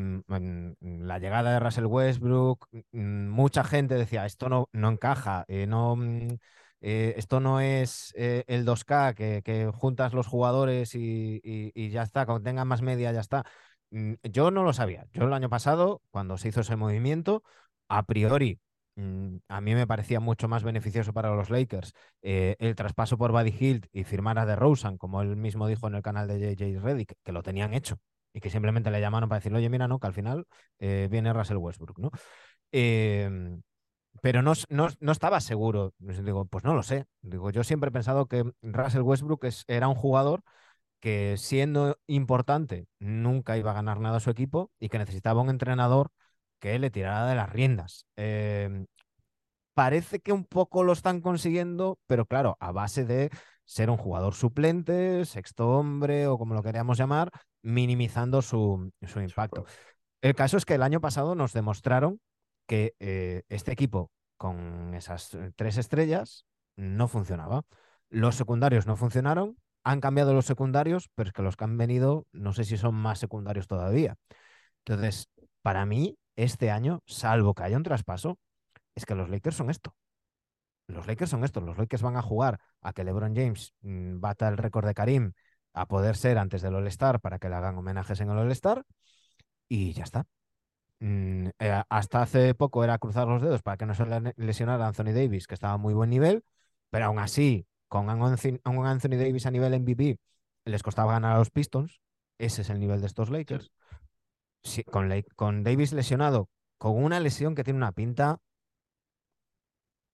la 0.81 1.19
llegada 1.19 1.53
de 1.53 1.61
Russell 1.61 1.87
Westbrook, 1.87 2.69
mucha 2.93 3.64
gente 3.64 3.95
decía, 3.95 4.26
esto 4.26 4.49
no, 4.49 4.69
no 4.73 4.91
encaja, 4.91 5.45
eh, 5.49 5.67
no... 5.67 5.97
Eh, 6.87 7.14
esto 7.17 7.41
no 7.41 7.61
es 7.61 8.12
eh, 8.14 8.45
el 8.47 8.67
2K 8.67 9.14
que, 9.14 9.71
juntas 9.73 10.12
los 10.12 10.26
jugadores 10.26 10.95
y, 10.95 11.41
ya 11.91 12.03
está, 12.03 12.26
cuando 12.26 12.45
tengan 12.45 12.69
más 12.69 12.83
media 12.83 13.11
ya 13.11 13.21
está. 13.21 13.45
Mm, 13.91 14.14
yo 14.25 14.50
no 14.50 14.64
lo 14.64 14.75
sabía. 14.75 15.07
Yo 15.12 15.25
el 15.25 15.33
año 15.33 15.49
pasado, 15.49 16.03
cuando 16.11 16.37
se 16.37 16.49
hizo 16.49 16.61
ese 16.61 16.76
movimiento, 16.76 17.43
a 17.88 18.03
priori 18.05 18.61
mm, 18.97 19.37
a 19.49 19.61
mí 19.62 19.75
me 19.75 19.87
parecía 19.87 20.21
mucho 20.21 20.47
más 20.47 20.62
beneficioso 20.62 21.14
para 21.14 21.35
los 21.35 21.49
Lakers 21.49 21.95
eh, 22.21 22.57
el 22.59 22.75
traspaso 22.75 23.17
por 23.17 23.33
Buddy 23.33 23.53
Hield 23.53 23.87
y 23.91 24.05
firmar 24.05 24.38
a 24.38 24.45
DeRozan, 24.45 24.99
como 24.99 25.23
él 25.23 25.37
mismo 25.37 25.67
dijo 25.67 25.88
en 25.88 25.95
el 25.95 26.03
canal 26.03 26.29
de 26.29 26.55
JJ 26.55 26.81
Reddick, 26.83 27.14
que 27.25 27.33
lo 27.33 27.43
tenían 27.43 27.73
hecho 27.73 27.99
y 28.35 28.41
que 28.41 28.50
simplemente 28.50 28.91
le 28.91 29.00
llamaron 29.00 29.29
para 29.31 29.38
decirle, 29.38 29.59
oye, 29.59 29.71
mira, 29.71 29.88
no, 29.88 29.99
que 29.99 30.07
al 30.09 30.14
final 30.14 30.47
viene 30.79 31.33
Russell 31.33 31.57
Westbrook, 31.57 31.99
¿no? 31.99 32.11
Eh, 32.73 33.31
pero 34.25 34.40
no, 34.40 34.54
no, 34.71 34.88
no, 35.00 35.12
estaba 35.12 35.38
seguro. 35.43 35.93
Digo, 35.99 36.47
pues 36.47 36.64
no 36.64 36.73
lo 36.75 36.83
sé. 36.83 37.04
Digo, 37.21 37.50
yo 37.50 37.62
siempre 37.62 37.88
he 37.88 37.93
pensado 37.93 38.26
que 38.26 38.50
Russell 38.62 39.02
Westbrook 39.02 39.45
es, 39.45 39.64
era 39.69 39.87
un 39.87 39.95
jugador 39.95 40.43
que 40.99 41.37
siendo 41.37 41.99
importante 42.07 42.87
nunca 42.99 43.59
iba 43.59 43.73
a 43.73 43.75
ganar 43.75 44.00
nada 44.00 44.16
a 44.16 44.21
su 44.21 44.31
equipo 44.31 44.71
y 44.81 44.88
que 44.88 44.99
necesitaba 44.99 45.43
un 45.43 45.50
entrenador 45.50 46.11
que 46.59 46.78
le 46.78 46.88
tirara 46.88 47.26
de 47.26 47.35
las 47.35 47.50
riendas. 47.50 48.07
Eh, 48.16 48.87
parece 49.75 50.21
que 50.21 50.33
un 50.33 50.47
poco 50.47 50.85
lo 50.85 50.95
están 50.95 51.21
consiguiendo, 51.21 51.99
pero 52.07 52.25
claro, 52.25 52.57
a 52.61 52.73
base 52.73 53.04
de 53.04 53.28
ser 53.66 53.90
un 53.90 53.99
jugador 53.99 54.33
suplente, 54.33 55.26
sexto 55.26 55.69
hombre 55.69 56.28
o 56.28 56.38
como 56.38 56.54
lo 56.54 56.62
queríamos 56.62 56.97
llamar, 56.97 57.31
minimizando 57.61 58.40
su, 58.40 58.90
su 59.02 59.21
impacto. 59.21 59.66
El 60.23 60.35
caso 60.35 60.57
es 60.57 60.64
que 60.64 60.76
el 60.76 60.83
año 60.83 61.02
pasado 61.02 61.35
nos 61.35 61.52
demostraron 61.52 62.23
que 62.66 62.94
eh, 63.00 63.42
este 63.49 63.73
equipo 63.73 64.11
con 64.37 64.94
esas 64.94 65.35
eh, 65.35 65.52
tres 65.56 65.78
estrellas 65.78 66.47
no 66.76 67.09
funcionaba. 67.09 67.62
Los 68.11 68.37
secundarios 68.37 68.87
no 68.87 68.97
funcionaron, 68.97 69.56
han 69.85 70.00
cambiado 70.00 70.35
los 70.35 70.47
secundarios, 70.47 71.11
pero 71.14 71.28
es 71.28 71.33
que 71.35 71.42
los 71.42 71.56
que 71.56 71.64
han 71.64 71.78
venido 71.78 72.26
no 72.33 72.52
sé 72.52 72.64
si 72.64 72.76
son 72.76 72.94
más 72.94 73.18
secundarios 73.18 73.66
todavía. 73.66 74.16
Entonces, 74.85 75.28
para 75.62 75.87
mí, 75.87 76.18
este 76.37 76.71
año, 76.71 77.02
salvo 77.06 77.54
que 77.54 77.64
haya 77.64 77.76
un 77.76 77.83
traspaso, 77.83 78.38
es 78.94 79.06
que 79.06 79.14
los 79.14 79.30
Lakers 79.30 79.56
son 79.56 79.71
esto. 79.71 79.94
Los 80.87 81.06
Lakers 81.06 81.30
son 81.30 81.44
estos. 81.44 81.62
Los 81.62 81.78
Lakers 81.78 82.02
van 82.02 82.16
a 82.16 82.23
jugar 82.23 82.61
a 82.83 82.92
que 82.92 83.04
LeBron 83.04 83.35
James 83.35 83.73
mm, 83.83 84.21
bata 84.21 84.49
el 84.49 84.59
récord 84.59 84.87
de 84.87 84.94
Karim 84.94 85.33
a 85.73 85.87
poder 85.87 86.16
ser 86.16 86.38
antes 86.38 86.62
del 86.62 86.75
All-Star 86.75 87.21
para 87.21 87.38
que 87.38 87.49
le 87.49 87.56
hagan 87.56 87.76
homenajes 87.78 88.21
en 88.21 88.30
el 88.30 88.38
All-Star 88.38 88.85
y 89.68 89.92
ya 89.92 90.04
está. 90.04 90.26
Mm, 91.01 91.49
eh, 91.59 91.83
hasta 91.89 92.23
hace 92.23 92.55
poco 92.55 92.85
era 92.85 92.99
cruzar 92.99 93.29
los 93.29 93.43
dedos 93.43 93.63
para 93.63 93.77
que 93.77 93.87
no 93.87 93.95
se 93.95 94.05
lesionara 94.37 94.87
Anthony 94.87 95.13
Davis, 95.13 95.47
que 95.47 95.55
estaba 95.55 95.75
a 95.75 95.79
muy 95.79 95.95
buen 95.95 96.11
nivel, 96.11 96.45
pero 96.91 97.07
aún 97.07 97.19
así, 97.19 97.67
con 97.89 98.09
un 98.09 98.87
Anthony 98.87 99.17
Davis 99.17 99.47
a 99.47 99.51
nivel 99.51 99.75
MVP, 99.75 100.19
les 100.65 100.83
costaba 100.83 101.13
ganar 101.13 101.37
a 101.37 101.39
los 101.39 101.51
Pistons. 101.51 102.01
Ese 102.39 102.63
es 102.63 102.71
el 102.71 102.81
nivel 102.81 103.01
de 103.01 103.07
estos 103.07 103.31
Lakers. 103.31 103.71
con, 104.91 105.11
con 105.37 105.63
Davis 105.63 105.93
lesionado, 105.93 106.49
con 106.79 107.03
una 107.03 107.21
lesión 107.21 107.55
que 107.55 107.65
tiene 107.65 107.79
una 107.79 107.93
pinta, 107.93 108.41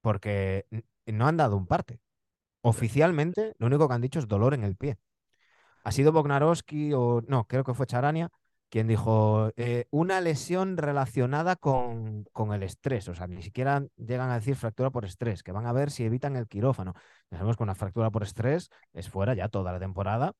porque 0.00 0.66
no 1.06 1.26
han 1.26 1.36
dado 1.36 1.56
un 1.56 1.66
parte. 1.66 2.00
Oficialmente, 2.62 3.54
lo 3.58 3.66
único 3.66 3.88
que 3.88 3.94
han 3.94 4.00
dicho 4.02 4.18
es 4.18 4.28
dolor 4.28 4.54
en 4.54 4.64
el 4.64 4.76
pie. 4.76 4.98
Ha 5.84 5.92
sido 5.92 6.12
Bognarowski 6.12 6.92
o 6.94 7.22
no, 7.26 7.46
creo 7.46 7.64
que 7.64 7.74
fue 7.74 7.86
Charania 7.86 8.30
quien 8.70 8.86
dijo 8.86 9.50
eh, 9.56 9.86
una 9.90 10.20
lesión 10.20 10.76
relacionada 10.76 11.56
con, 11.56 12.24
con, 12.32 12.52
el 12.54 12.62
estrés. 12.62 13.08
O 13.08 13.14
sea, 13.14 13.26
ni 13.26 13.42
siquiera 13.42 13.84
llegan 13.96 14.30
a 14.30 14.36
decir 14.36 14.56
fractura 14.56 14.90
por 14.90 15.04
estrés, 15.04 15.42
que 15.42 15.52
van 15.52 15.66
a 15.66 15.72
ver 15.72 15.90
si 15.90 16.04
evitan 16.04 16.36
el 16.36 16.48
quirófano. 16.48 16.94
Sabemos 17.30 17.56
que 17.56 17.64
una 17.64 17.74
fractura 17.74 18.10
por 18.10 18.22
estrés 18.22 18.70
es 18.92 19.10
fuera 19.10 19.34
ya 19.34 19.48
toda 19.48 19.72
la 19.72 19.80
temporada 19.80 20.34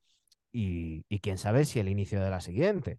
y, 0.52 1.02
quién 1.20 1.38
sabe 1.38 1.64
si 1.64 1.80
el 1.80 1.88
inicio 1.88 2.20
de 2.20 2.30
la 2.30 2.40
siguiente. 2.40 2.98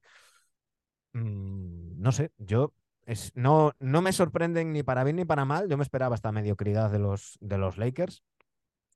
Mm, 1.13 2.01
no 2.01 2.11
sé, 2.11 2.31
yo 2.37 2.73
es, 3.05 3.31
no, 3.35 3.73
no 3.79 4.01
me 4.01 4.13
sorprenden 4.13 4.71
ni 4.73 4.83
para 4.83 5.03
bien 5.03 5.15
ni 5.17 5.25
para 5.25 5.45
mal. 5.45 5.69
Yo 5.69 5.77
me 5.77 5.83
esperaba 5.83 6.15
esta 6.15 6.31
mediocridad 6.31 6.91
de 6.91 6.99
los, 6.99 7.37
de 7.41 7.57
los 7.57 7.77
Lakers. 7.77 8.23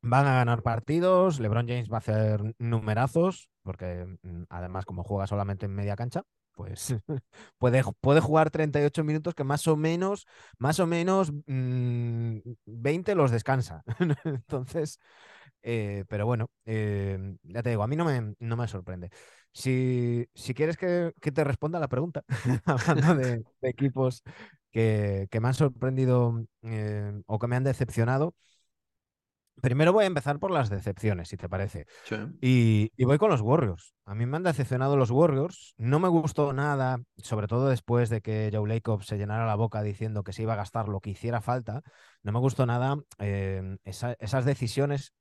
Van 0.07 0.27
a 0.27 0.35
ganar 0.35 0.61
partidos, 0.61 1.39
LeBron 1.39 1.67
James 1.67 1.91
va 1.91 1.95
a 1.95 1.97
hacer 1.97 2.39
numerazos, 2.59 3.49
porque 3.63 4.05
mm, 4.21 4.43
además 4.49 4.85
como 4.85 5.03
juega 5.03 5.25
solamente 5.25 5.65
en 5.65 5.73
media 5.73 5.95
cancha, 5.95 6.21
pues 6.51 6.95
puede, 7.57 7.81
puede 8.01 8.19
jugar 8.19 8.51
38 8.51 9.03
minutos 9.03 9.33
que 9.33 9.43
más 9.43 9.67
o 9.67 9.75
menos, 9.75 10.27
más 10.59 10.79
o 10.79 10.85
menos 10.85 11.31
20 11.47 13.15
mm, 13.15 13.17
los 13.17 13.31
descansa. 13.31 13.83
Entonces, 14.25 14.99
eh, 15.63 16.05
pero 16.07 16.27
bueno, 16.27 16.51
eh, 16.65 17.17
ya 17.41 17.63
te 17.63 17.71
digo, 17.71 17.81
a 17.81 17.87
mí 17.87 17.95
no 17.95 18.05
me, 18.05 18.35
no 18.37 18.57
me 18.57 18.67
sorprende. 18.67 19.09
Si, 19.51 20.27
si 20.35 20.53
quieres 20.53 20.77
que, 20.77 21.13
te 21.19 21.43
responda 21.43 21.79
la 21.79 21.87
pregunta, 21.87 22.23
hablando 22.65 23.15
de, 23.15 23.43
equipos 23.63 24.21
que, 24.69 25.27
que, 25.31 25.39
me 25.39 25.47
han 25.47 25.55
sorprendido 25.55 26.45
eh, 26.61 27.11
o 27.25 27.39
que 27.39 27.47
me 27.47 27.55
han 27.55 27.63
decepcionado, 27.63 28.35
Primero 29.65 29.93
voy 29.93 30.03
a 30.03 30.07
empezar 30.07 30.37
por 30.37 30.51
las 30.51 30.69
decepciones, 30.69 31.27
si 31.27 31.37
te 31.37 31.49
parece. 31.49 31.87
Y, 32.39 32.91
voy 33.03 33.17
con 33.17 33.31
los 33.31 33.41
Warriors. 33.41 33.95
A 34.05 34.13
mí 34.13 34.27
me 34.27 34.37
han 34.37 34.43
decepcionado 34.43 34.95
los 34.95 35.09
Warriors. 35.09 35.73
No 35.79 35.97
me 35.97 36.07
gustó 36.07 36.53
nada, 36.53 36.99
sobre 37.17 37.47
todo 37.47 37.67
después 37.67 38.11
de 38.11 38.21
que 38.21 38.51
Joe 38.53 38.69
Lacob 38.69 39.01
se 39.01 39.17
llenara 39.17 39.47
la 39.47 39.55
boca 39.55 39.81
diciendo 39.81 40.23
que 40.23 40.33
se 40.33 40.43
iba 40.43 40.53
a 40.53 40.57
gastar 40.57 40.87
lo 40.87 40.99
que 40.99 41.09
hiciera 41.09 41.41
falta. 41.41 41.81
No 42.21 42.31
me 42.31 42.37
gustó 42.37 42.67
nada 42.67 42.97
em, 43.17 43.79
esas 43.85 44.45
decisiones 44.45 45.15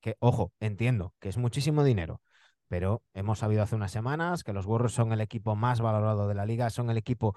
que, 0.00 0.14
ojo, 0.20 0.52
entiendo 0.60 1.12
que 1.18 1.28
es 1.28 1.36
muchísimo 1.36 1.82
dinero, 1.82 2.22
pero 2.68 3.02
hemos 3.14 3.40
sabido 3.40 3.64
hace 3.64 3.74
unas 3.74 3.90
semanas 3.90 4.44
que 4.44 4.52
los 4.52 4.64
Warriors 4.64 4.94
son 4.94 5.12
el 5.12 5.20
equipo 5.20 5.56
más 5.56 5.80
valorado 5.80 6.28
de 6.28 6.36
la 6.36 6.46
liga, 6.46 6.70
son 6.70 6.88
el 6.90 6.98
equipo 6.98 7.36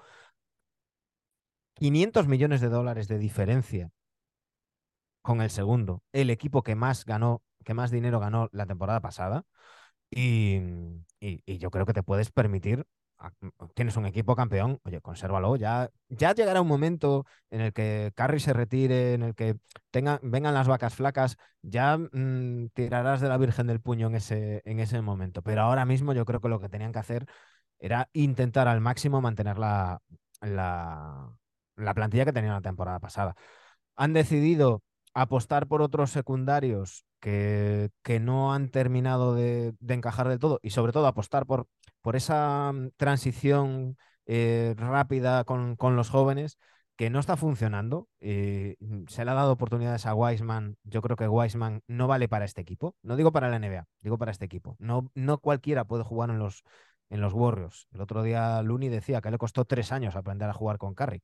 500 1.74 2.28
millones 2.28 2.60
de 2.60 2.68
dólares 2.68 3.08
de 3.08 3.18
diferencia 3.18 3.90
con 5.22 5.40
el 5.42 5.50
segundo, 5.50 6.02
el 6.12 6.30
equipo 6.30 6.62
que 6.62 6.74
más 6.76 7.04
ganó, 7.06 7.42
que 7.64 7.74
más 7.74 7.90
dinero 7.90 8.20
ganó 8.20 8.48
la 8.52 8.66
temporada 8.66 9.00
pasada. 9.00 9.44
Y, 10.10 10.60
yo 11.46 11.70
creo 11.70 11.86
que 11.86 11.92
te 11.94 12.02
puedes 12.02 12.30
permitir, 12.32 12.84
tienes 13.74 13.96
un 13.96 14.06
equipo 14.06 14.36
campeón, 14.36 14.80
oye, 14.84 15.00
consérvalo, 15.00 15.56
ya, 15.56 15.90
ya 16.08 16.34
llegará 16.34 16.60
un 16.60 16.68
momento 16.68 17.24
en 17.50 17.60
el 17.60 17.72
que 17.72 18.12
Curry 18.16 18.40
se 18.40 18.52
retire, 18.52 19.14
en 19.14 19.22
el 19.22 19.34
que 19.34 19.56
vengan 19.92 20.54
las 20.54 20.68
vacas 20.68 20.94
flacas, 20.94 21.36
ya 21.62 21.96
mm, 21.98 22.70
tirarás 22.74 23.20
de 23.20 23.28
la 23.28 23.38
Virgen 23.38 23.66
del 23.68 23.80
Puño 23.80 24.08
en 24.08 24.16
ese, 24.16 24.62
en 24.64 24.80
ese 24.80 25.00
momento. 25.02 25.42
Pero 25.42 25.62
ahora 25.62 25.84
mismo 25.84 26.12
yo 26.12 26.24
creo 26.24 26.40
que 26.40 26.48
lo 26.48 26.60
que 26.60 26.68
tenían 26.68 26.92
que 26.92 26.98
hacer 26.98 27.26
era 27.78 28.08
intentar 28.12 28.68
al 28.68 28.80
máximo 28.80 29.20
mantener 29.20 29.58
la, 29.58 30.00
la, 30.40 31.36
la 31.76 31.94
plantilla 31.94 32.24
que 32.24 32.32
tenían 32.32 32.54
la 32.54 32.60
temporada 32.62 33.00
pasada. 33.00 33.36
Han 33.96 34.12
decidido 34.14 34.82
apostar 35.14 35.66
por 35.66 35.82
otros 35.82 36.10
secundarios 36.10 37.04
que, 37.20 37.90
que 38.02 38.20
no 38.20 38.52
han 38.54 38.70
terminado 38.70 39.34
de, 39.34 39.74
encajar 39.88 40.28
del 40.28 40.38
todo 40.38 40.58
y 40.62 40.70
sobre 40.70 40.92
todo 40.92 41.06
apostar 41.06 41.46
por, 41.46 41.68
por 42.00 42.16
esa 42.16 42.72
mm, 42.72 42.90
transición 42.96 43.96
eh, 44.26 44.74
rápida 44.76 45.44
con, 45.44 45.76
con, 45.76 45.96
los 45.96 46.10
jóvenes 46.10 46.58
que 46.96 47.10
no 47.10 47.20
está 47.20 47.36
funcionando. 47.36 48.08
Eh, 48.20 48.76
mm, 48.80 49.04
se 49.08 49.24
le 49.24 49.30
ha 49.30 49.34
dado 49.34 49.52
oportunidades 49.52 50.06
a 50.06 50.14
Wiseman. 50.14 50.76
Yo 50.84 51.02
creo 51.02 51.16
que 51.16 51.28
Wiseman 51.28 51.82
no 51.86 52.06
vale 52.06 52.28
para 52.28 52.44
este 52.44 52.60
equipo. 52.60 52.96
No 53.02 53.16
digo 53.16 53.32
para 53.32 53.48
la 53.48 53.56
NBA, 53.56 53.86
digo 54.00 54.18
para 54.18 54.32
este 54.32 54.44
equipo. 54.44 54.76
No, 54.78 55.10
no 55.14 55.38
cualquiera 55.38 55.84
puede 55.84 56.04
jugar 56.04 56.30
en 56.30 56.38
los, 56.38 56.62
en 57.10 57.20
los 57.20 57.32
Warriors. 57.34 57.88
El 57.92 58.00
otro 58.00 58.22
día 58.22 58.62
Looney 58.62 58.88
decía 58.88 59.20
que 59.20 59.30
le 59.30 59.38
costó 59.38 59.64
tres 59.64 59.92
años 59.92 60.16
aprender 60.16 60.48
a 60.48 60.54
jugar 60.54 60.78
con 60.78 60.94
Curry. 60.94 61.22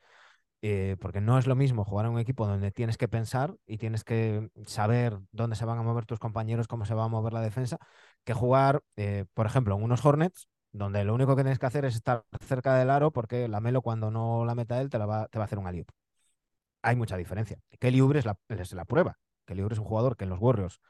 Eh, 0.60 0.96
porque 1.00 1.20
no 1.20 1.38
es 1.38 1.46
lo 1.46 1.54
mismo 1.54 1.84
jugar 1.84 2.06
en 2.06 2.12
un 2.12 2.18
equipo 2.18 2.44
donde 2.46 2.72
tienes 2.72 2.98
que 2.98 3.06
pensar 3.06 3.54
y 3.64 3.78
tienes 3.78 4.02
que 4.02 4.50
saber 4.66 5.18
dónde 5.30 5.54
se 5.54 5.64
van 5.64 5.78
a 5.78 5.82
mover 5.82 6.04
tus 6.04 6.18
compañeros, 6.18 6.66
cómo 6.66 6.84
se 6.84 6.94
va 6.94 7.04
a 7.04 7.08
mover 7.08 7.32
la 7.32 7.40
defensa, 7.40 7.78
que 8.24 8.34
jugar, 8.34 8.82
eh, 8.96 9.24
por 9.34 9.46
ejemplo, 9.46 9.76
en 9.76 9.84
unos 9.84 10.04
Hornets, 10.04 10.48
donde 10.72 11.04
lo 11.04 11.14
único 11.14 11.36
que 11.36 11.42
tienes 11.44 11.60
que 11.60 11.66
hacer 11.66 11.84
es 11.84 11.94
estar 11.94 12.24
cerca 12.40 12.74
del 12.76 12.90
aro 12.90 13.12
porque 13.12 13.46
la 13.46 13.60
Melo 13.60 13.82
cuando 13.82 14.10
no 14.10 14.44
la 14.44 14.54
meta 14.56 14.80
él 14.80 14.90
te, 14.90 14.98
la 14.98 15.06
va, 15.06 15.28
te 15.28 15.38
va 15.38 15.44
a 15.44 15.46
hacer 15.46 15.58
un 15.58 15.66
alley 15.68 15.84
Hay 16.82 16.96
mucha 16.96 17.16
diferencia. 17.16 17.58
Kelly 17.80 18.00
Oubre 18.00 18.18
es 18.20 18.24
la, 18.26 18.36
es 18.48 18.72
la 18.72 18.84
prueba. 18.84 19.18
Kelly 19.46 19.62
Oubre 19.62 19.74
es 19.74 19.78
un 19.80 19.86
jugador 19.86 20.16
que 20.16 20.24
en 20.24 20.30
los 20.30 20.40
Warriors 20.40 20.80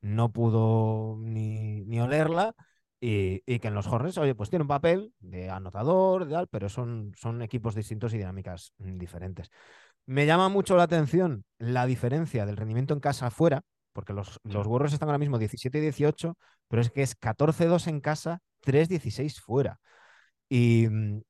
no 0.00 0.32
pudo 0.32 1.16
ni, 1.20 1.84
ni 1.84 2.00
olerla 2.00 2.54
y, 3.00 3.58
que 3.58 3.68
en 3.68 3.74
los 3.74 3.86
Hornets, 3.86 4.18
oye, 4.18 4.34
pues 4.34 4.50
tiene 4.50 4.62
un 4.62 4.68
papel 4.68 5.12
de 5.20 5.50
anotador, 5.50 6.24
de 6.26 6.32
tal, 6.32 6.48
pero 6.48 6.68
son, 6.68 7.12
son 7.16 7.42
equipos 7.42 7.74
distintos 7.74 8.12
y 8.14 8.18
dinámicas 8.18 8.72
mm, 8.78 8.98
diferentes. 8.98 9.50
Me 10.06 10.26
llama 10.26 10.48
mucho 10.48 10.76
la 10.76 10.84
atención 10.84 11.44
la 11.58 11.86
diferencia 11.86 12.46
del 12.46 12.56
rendimiento 12.56 12.94
en 12.94 13.00
casa 13.00 13.26
afuera, 13.26 13.62
porque 13.92 14.12
los, 14.12 14.40
los 14.44 14.66
Warriors 14.66 14.92
están 14.92 15.08
ahora 15.08 15.18
mismo 15.18 15.38
17 15.38 15.78
y 15.78 15.80
18, 15.82 16.36
pero 16.68 16.82
es 16.82 16.90
que 16.90 17.02
es 17.02 17.18
14-2 17.18 17.86
en 17.88 18.00
casa, 18.00 18.40
3-16 18.62 19.40
fuera. 19.40 19.80
Y 20.48 20.88
mm, 20.88 21.22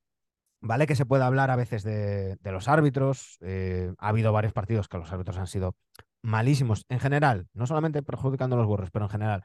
vale 0.61 0.87
que 0.87 0.96
se 0.96 1.07
puede 1.07 1.24
hablar 1.24 1.50
a 1.50 1.57
veces 1.57 1.83
de, 1.83 2.38
los 2.44 2.68
árbitros, 2.68 3.38
eh, 3.40 3.92
ha 3.98 4.09
habido 4.09 4.33
varios 4.33 4.52
partidos 4.52 4.88
que 4.88 4.98
los 4.98 5.12
árbitros 5.12 5.38
han 5.38 5.46
sido 5.46 5.76
malísimos 6.22 6.85
en 6.88 7.00
general, 7.00 7.48
no 7.52 7.66
solamente 7.66 8.02
perjudicando 8.02 8.57
a 8.57 8.59
los 8.61 8.68
Warriors, 8.68 8.90
pero 8.90 9.07
en 9.07 9.11
general. 9.11 9.44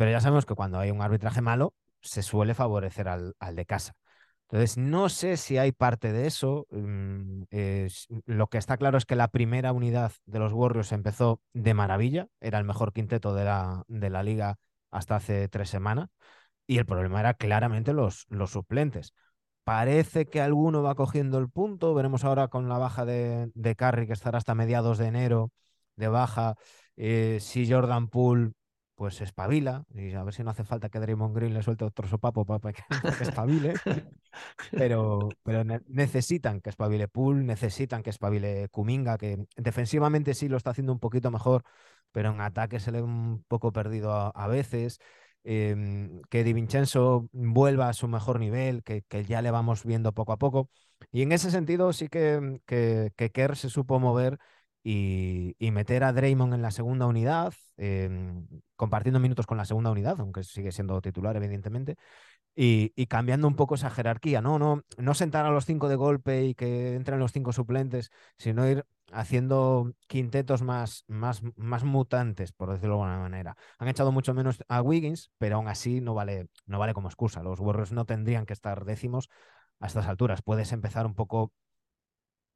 Pero 0.00 0.12
ya 0.12 0.20
sabemos 0.22 0.46
que 0.46 0.54
cuando 0.54 0.78
hay 0.78 0.90
un 0.90 1.02
arbitraje 1.02 1.42
malo, 1.42 1.74
se 2.00 2.22
suele 2.22 2.54
favorecer 2.54 3.06
al, 3.06 3.34
de 3.54 3.66
casa. 3.66 3.96
Entonces, 4.48 4.78
no 4.78 5.10
sé 5.10 5.36
si 5.36 5.58
hay 5.58 5.72
parte 5.72 6.10
de 6.10 6.26
eso. 6.26 6.66
Mm, 6.70 7.42
lo 8.24 8.46
que 8.48 8.56
está 8.56 8.78
claro 8.78 8.96
es 8.96 9.04
que 9.04 9.14
la 9.14 9.28
primera 9.28 9.72
unidad 9.72 10.12
de 10.24 10.38
los 10.38 10.54
Warriors 10.54 10.92
empezó 10.92 11.42
de 11.52 11.74
maravilla. 11.74 12.28
Era 12.40 12.58
el 12.58 12.64
mejor 12.64 12.94
quinteto 12.94 13.34
de 13.34 13.44
la, 13.44 14.22
liga 14.22 14.56
hasta 14.90 15.16
hace 15.16 15.48
tres 15.48 15.68
semanas. 15.68 16.08
Y 16.66 16.78
el 16.78 16.86
problema 16.86 17.20
era 17.20 17.34
claramente 17.34 17.92
los, 17.92 18.24
los 18.30 18.52
suplentes. 18.52 19.12
Parece 19.64 20.26
que 20.26 20.40
alguno 20.40 20.82
va 20.82 20.94
cogiendo 20.94 21.36
el 21.38 21.50
punto. 21.50 21.94
Veremos 21.94 22.24
ahora 22.24 22.48
con 22.48 22.70
la 22.70 22.78
baja 22.78 23.04
de, 23.04 23.50
de 23.54 23.76
Curry, 23.76 24.06
que 24.06 24.14
estará 24.14 24.38
hasta 24.38 24.54
mediados 24.54 24.96
de 24.96 25.08
enero 25.08 25.52
de 25.96 26.08
baja. 26.08 26.54
Eh, 26.96 27.38
si 27.40 27.70
Jordan 27.70 28.08
Poole 28.08 28.52
pues 29.00 29.22
espabila 29.22 29.86
y 29.94 30.12
a 30.12 30.22
ver 30.24 30.34
si 30.34 30.44
no 30.44 30.50
hace 30.50 30.62
falta 30.62 30.90
que 30.90 31.00
Draymond 31.00 31.34
Green 31.34 31.54
le 31.54 31.62
suelte 31.62 31.86
otro 31.86 32.06
sopapo 32.06 32.44
para 32.44 32.74
que, 32.74 33.24
espabile, 33.24 33.72
pero, 34.72 35.30
pero 35.42 35.64
necesitan 35.86 36.60
que 36.60 36.68
espabile 36.68 37.08
Pool, 37.08 37.46
necesitan 37.46 38.02
que 38.02 38.10
espabile 38.10 38.68
Kuminga, 38.70 39.16
que 39.16 39.46
defensivamente 39.56 40.34
sí 40.34 40.50
lo 40.50 40.58
está 40.58 40.72
haciendo 40.72 40.92
un 40.92 40.98
poquito 40.98 41.30
mejor, 41.30 41.64
pero 42.12 42.30
en 42.30 42.42
ataque 42.42 42.78
se 42.78 42.92
le 42.92 43.00
un 43.00 43.42
poco 43.48 43.72
perdido 43.72 44.12
a, 44.12 44.46
veces. 44.48 44.98
Em, 45.44 46.20
que 46.28 46.44
Di 46.44 46.52
Vincenzo 46.52 47.26
vuelva 47.32 47.88
a 47.88 47.94
su 47.94 48.06
mejor 48.06 48.38
nivel, 48.38 48.82
que, 48.82 49.02
ya 49.24 49.40
le 49.40 49.50
vamos 49.50 49.82
viendo 49.82 50.12
poco 50.12 50.32
a 50.32 50.36
poco. 50.36 50.68
Y 51.10 51.22
en 51.22 51.32
ese 51.32 51.50
sentido 51.50 51.94
sí 51.94 52.08
que, 52.08 52.60
que, 52.66 53.12
que 53.16 53.30
Kerr 53.30 53.56
se 53.56 53.70
supo 53.70 53.98
mover 53.98 54.38
y, 54.82 55.54
meter 55.72 56.04
a 56.04 56.12
Draymond 56.12 56.54
en 56.54 56.62
la 56.62 56.70
segunda 56.70 57.06
unidad, 57.06 57.54
em, 57.76 58.46
compartiendo 58.76 59.20
minutos 59.20 59.46
con 59.46 59.58
la 59.58 59.64
segunda 59.64 59.90
unidad, 59.90 60.20
aunque 60.20 60.42
sigue 60.44 60.72
siendo 60.72 61.00
titular, 61.00 61.36
evidentemente, 61.36 61.96
y, 62.54 63.06
cambiando 63.06 63.48
un 63.48 63.56
poco 63.56 63.74
esa 63.74 63.90
jerarquía, 63.90 64.40
¿no? 64.42 64.58
No, 64.58 64.82
no 64.98 65.14
sentar 65.14 65.46
a 65.46 65.50
los 65.50 65.66
cinco 65.66 65.88
de 65.88 65.96
golpe 65.96 66.44
y 66.44 66.54
que 66.54 66.94
entren 66.94 67.18
los 67.18 67.32
cinco 67.32 67.52
suplentes, 67.52 68.10
sino 68.38 68.68
ir 68.68 68.84
haciendo 69.12 69.92
quintetos 70.06 70.62
más, 70.62 71.04
más, 71.08 71.42
más 71.56 71.84
mutantes, 71.84 72.52
por 72.52 72.70
decirlo 72.70 72.96
de 72.96 73.02
alguna 73.02 73.18
manera. 73.20 73.56
Han 73.78 73.88
echado 73.88 74.12
mucho 74.12 74.34
menos 74.34 74.62
a 74.68 74.82
Wiggins, 74.82 75.30
pero 75.38 75.56
aún 75.56 75.68
así 75.68 76.00
no 76.00 76.14
vale, 76.14 76.48
no 76.66 76.78
vale 76.78 76.94
como 76.94 77.08
excusa. 77.08 77.42
Los 77.42 77.60
Warriors 77.60 77.92
no 77.92 78.04
tendrían 78.04 78.46
que 78.46 78.52
estar 78.52 78.84
décimos 78.84 79.28
a 79.80 79.86
estas 79.86 80.06
alturas. 80.06 80.42
Puedes 80.42 80.72
empezar 80.72 81.06
un 81.06 81.14
poco 81.14 81.52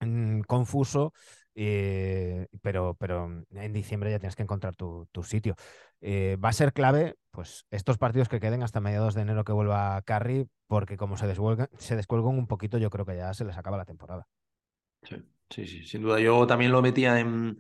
mm, 0.01 0.41
confuso 0.43 1.13
eh, 1.55 2.47
pero, 2.63 2.97
pero 2.99 3.45
en 3.51 3.73
diciembre 3.73 4.11
ya 4.11 4.19
tienes 4.19 4.37
que 4.37 4.43
encontrar 4.43 4.75
tu, 4.77 5.09
sitio. 5.23 5.55
Eh, 6.01 6.37
va 6.43 6.51
a 6.51 6.53
ser 6.53 6.73
clave, 6.73 7.17
pues, 7.31 7.65
estos 7.71 7.99
partidos 7.99 8.29
que 8.29 8.41
queden 8.41 8.63
hasta 8.63 8.81
mediados 8.81 9.15
de 9.15 9.23
enero 9.23 9.45
que 9.45 9.53
vuelva 9.53 10.03
Carry, 10.03 10.47
porque 10.67 10.97
como 10.97 11.17
se 11.17 11.33
se 11.79 11.97
descuelgan 11.97 12.39
un 12.39 12.47
poquito, 12.47 12.79
yo 12.79 12.91
creo 12.91 13.07
que 13.07 13.17
ya 13.17 13.33
se 13.35 13.45
les 13.45 13.57
acaba 13.57 13.77
la 13.77 13.85
temporada. 13.85 14.27
Sí, 15.03 15.17
sí, 15.51 15.67
sí, 15.67 15.85
sin 15.85 16.03
duda. 16.03 16.21
Yo 16.21 16.47
también 16.47 16.73
lo 16.73 16.83
metía 16.83 17.21
en, 17.21 17.57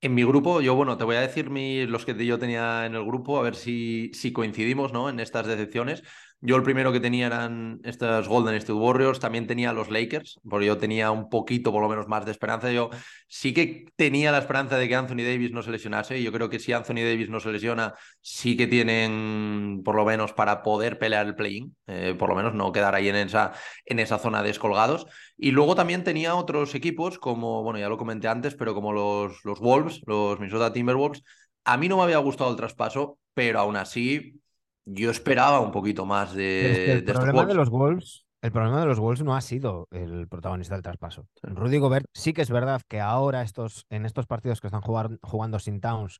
en 0.00 0.14
mi 0.14 0.22
grupo. 0.24 0.60
Yo, 0.60 0.74
bueno, 0.74 0.96
te 0.96 1.04
voy 1.04 1.16
a 1.16 1.20
decir 1.20 1.50
los 1.50 2.04
que 2.04 2.26
yo 2.26 2.38
tenía 2.38 2.86
en 2.86 2.94
el 2.94 3.04
grupo, 3.04 3.38
a 3.38 3.42
ver 3.42 3.54
si, 3.54 4.10
si 4.14 4.32
coincidimos 4.32 4.92
¿no? 4.92 5.08
en 5.08 5.20
estas 5.20 5.46
decepciones. 5.46 6.02
Yo 6.46 6.56
el 6.56 6.62
primero 6.62 6.92
que 6.92 7.00
tenía 7.00 7.28
eran 7.28 7.80
estos 7.84 8.28
Golden 8.28 8.54
State 8.56 8.74
Warriors, 8.74 9.18
también 9.18 9.46
tenía 9.46 9.72
los 9.72 9.88
Lakers, 9.90 10.38
porque 10.46 10.66
yo 10.66 10.76
tenía 10.76 11.10
un 11.10 11.30
poquito 11.30 11.72
por 11.72 11.80
lo 11.80 11.88
menos 11.88 12.06
más 12.06 12.26
de 12.26 12.32
esperanza. 12.32 12.70
Yo 12.70 12.90
sí 13.26 13.54
que 13.54 13.86
tenía 13.96 14.30
la 14.30 14.40
esperanza 14.40 14.76
de 14.76 14.86
que 14.86 14.94
Anthony 14.94 15.24
Davis 15.24 15.52
no 15.52 15.62
se 15.62 15.70
lesionase, 15.70 16.22
yo 16.22 16.32
creo 16.32 16.50
que 16.50 16.58
si 16.58 16.74
Anthony 16.74 16.96
Davis 16.96 17.30
no 17.30 17.40
se 17.40 17.50
lesiona, 17.50 17.94
sí 18.20 18.58
que 18.58 18.66
tienen 18.66 19.80
por 19.82 19.94
lo 19.94 20.04
menos 20.04 20.34
para 20.34 20.62
poder 20.62 20.98
pelear 20.98 21.24
el 21.24 21.34
play-in, 21.34 21.74
eh, 21.86 22.14
por 22.18 22.28
lo 22.28 22.34
menos 22.34 22.52
no 22.52 22.72
quedar 22.72 22.94
ahí 22.94 23.08
en 23.08 23.16
esa, 23.16 23.52
en 23.86 23.98
esa 23.98 24.18
zona 24.18 24.42
descolgados. 24.42 25.06
Y 25.38 25.52
luego 25.52 25.74
también 25.74 26.04
tenía 26.04 26.34
otros 26.34 26.74
equipos, 26.74 27.18
como, 27.18 27.62
bueno, 27.62 27.78
ya 27.78 27.88
lo 27.88 27.96
comenté 27.96 28.28
antes, 28.28 28.54
pero 28.54 28.74
como 28.74 28.92
los, 28.92 29.42
los 29.46 29.60
Wolves, 29.60 30.02
los 30.06 30.38
Minnesota 30.38 30.74
Timberwolves. 30.74 31.22
A 31.64 31.78
mí 31.78 31.88
no 31.88 31.96
me 31.96 32.02
había 32.02 32.18
gustado 32.18 32.50
el 32.50 32.56
traspaso, 32.56 33.18
pero 33.32 33.60
aún 33.60 33.76
así 33.76 34.42
yo 34.84 35.10
esperaba 35.10 35.60
un 35.60 35.72
poquito 35.72 36.06
más 36.06 36.34
de, 36.34 36.92
el 36.92 37.04
problema 37.04 37.46
de 37.46 37.54
los 37.54 37.70
Wolves. 37.70 38.26
El 38.42 38.52
problema 38.52 38.80
de 38.80 38.86
los 38.86 39.00
Wolves 39.00 39.22
no 39.22 39.34
ha 39.34 39.40
sido 39.40 39.88
el 39.90 40.28
protagonista 40.28 40.74
del 40.74 40.82
traspaso. 40.82 41.26
Rudy 41.42 41.78
Gobert 41.78 42.06
sí 42.12 42.34
que 42.34 42.42
es 42.42 42.50
verdad 42.50 42.82
que 42.86 43.00
ahora 43.00 43.40
estos, 43.40 43.86
en 43.88 44.04
estos 44.04 44.26
partidos 44.26 44.60
que 44.60 44.66
están 44.66 44.82
jugando 44.82 45.58
sin 45.58 45.80
Towns, 45.80 46.18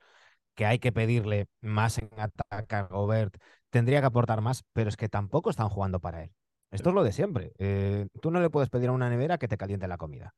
que 0.55 0.65
hay 0.65 0.79
que 0.79 0.91
pedirle 0.91 1.49
más 1.61 1.99
en 1.99 2.09
ataque 2.17 2.77
a 2.77 2.83
Gobert, 2.85 3.37
tendría 3.69 4.01
que 4.01 4.07
aportar 4.07 4.41
más, 4.41 4.65
pero 4.73 4.89
es 4.89 4.97
que 4.97 5.11
tampoco 5.11 5.51
están 5.51 5.69
jugando 5.69 6.01
para 6.01 6.23
él. 6.25 6.31
Esto 6.71 6.89
es 6.89 6.95
lo 6.95 7.05
de 7.05 7.13
siempre. 7.13 7.53
Eh, 7.59 8.09
tú 8.23 8.31
no 8.31 8.41
le 8.41 8.51
puedes 8.51 8.71
pedir 8.71 8.89
a 8.89 8.93
una 8.93 9.11
nevera 9.11 9.37
que 9.37 9.47
te 9.47 9.59
caliente 9.59 9.87
la 9.87 9.99
comida. 9.99 10.35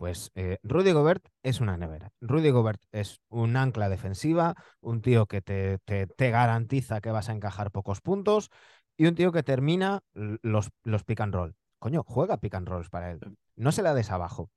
Pues 0.00 0.32
eh, 0.34 0.56
Rudy 0.62 0.92
Gobert 0.92 1.28
es 1.42 1.60
una 1.60 1.76
nevera. 1.76 2.10
Rudy 2.22 2.48
Gobert 2.48 2.80
es 2.90 3.20
un 3.28 3.54
ancla 3.54 3.90
defensiva, 3.90 4.54
un 4.80 5.02
tío 5.02 5.26
que 5.26 5.42
te, 5.42 5.76
te, 5.84 6.30
garantiza 6.30 7.02
que 7.02 7.10
vas 7.10 7.28
a 7.28 7.32
encajar 7.32 7.70
pocos 7.70 8.00
puntos 8.00 8.48
y 8.96 9.04
un 9.04 9.14
tío 9.14 9.30
que 9.30 9.42
termina 9.42 10.00
los, 10.14 10.70
los 10.84 11.04
pick 11.04 11.20
and 11.20 11.34
roll. 11.34 11.54
Coño, 11.78 12.02
juega 12.02 12.38
pick 12.38 12.54
and 12.54 12.66
rolls 12.66 12.88
para 12.88 13.10
él. 13.10 13.20
No 13.56 13.72
se 13.72 13.82
la 13.82 13.92
des 13.92 14.10
abajo. 14.10 14.50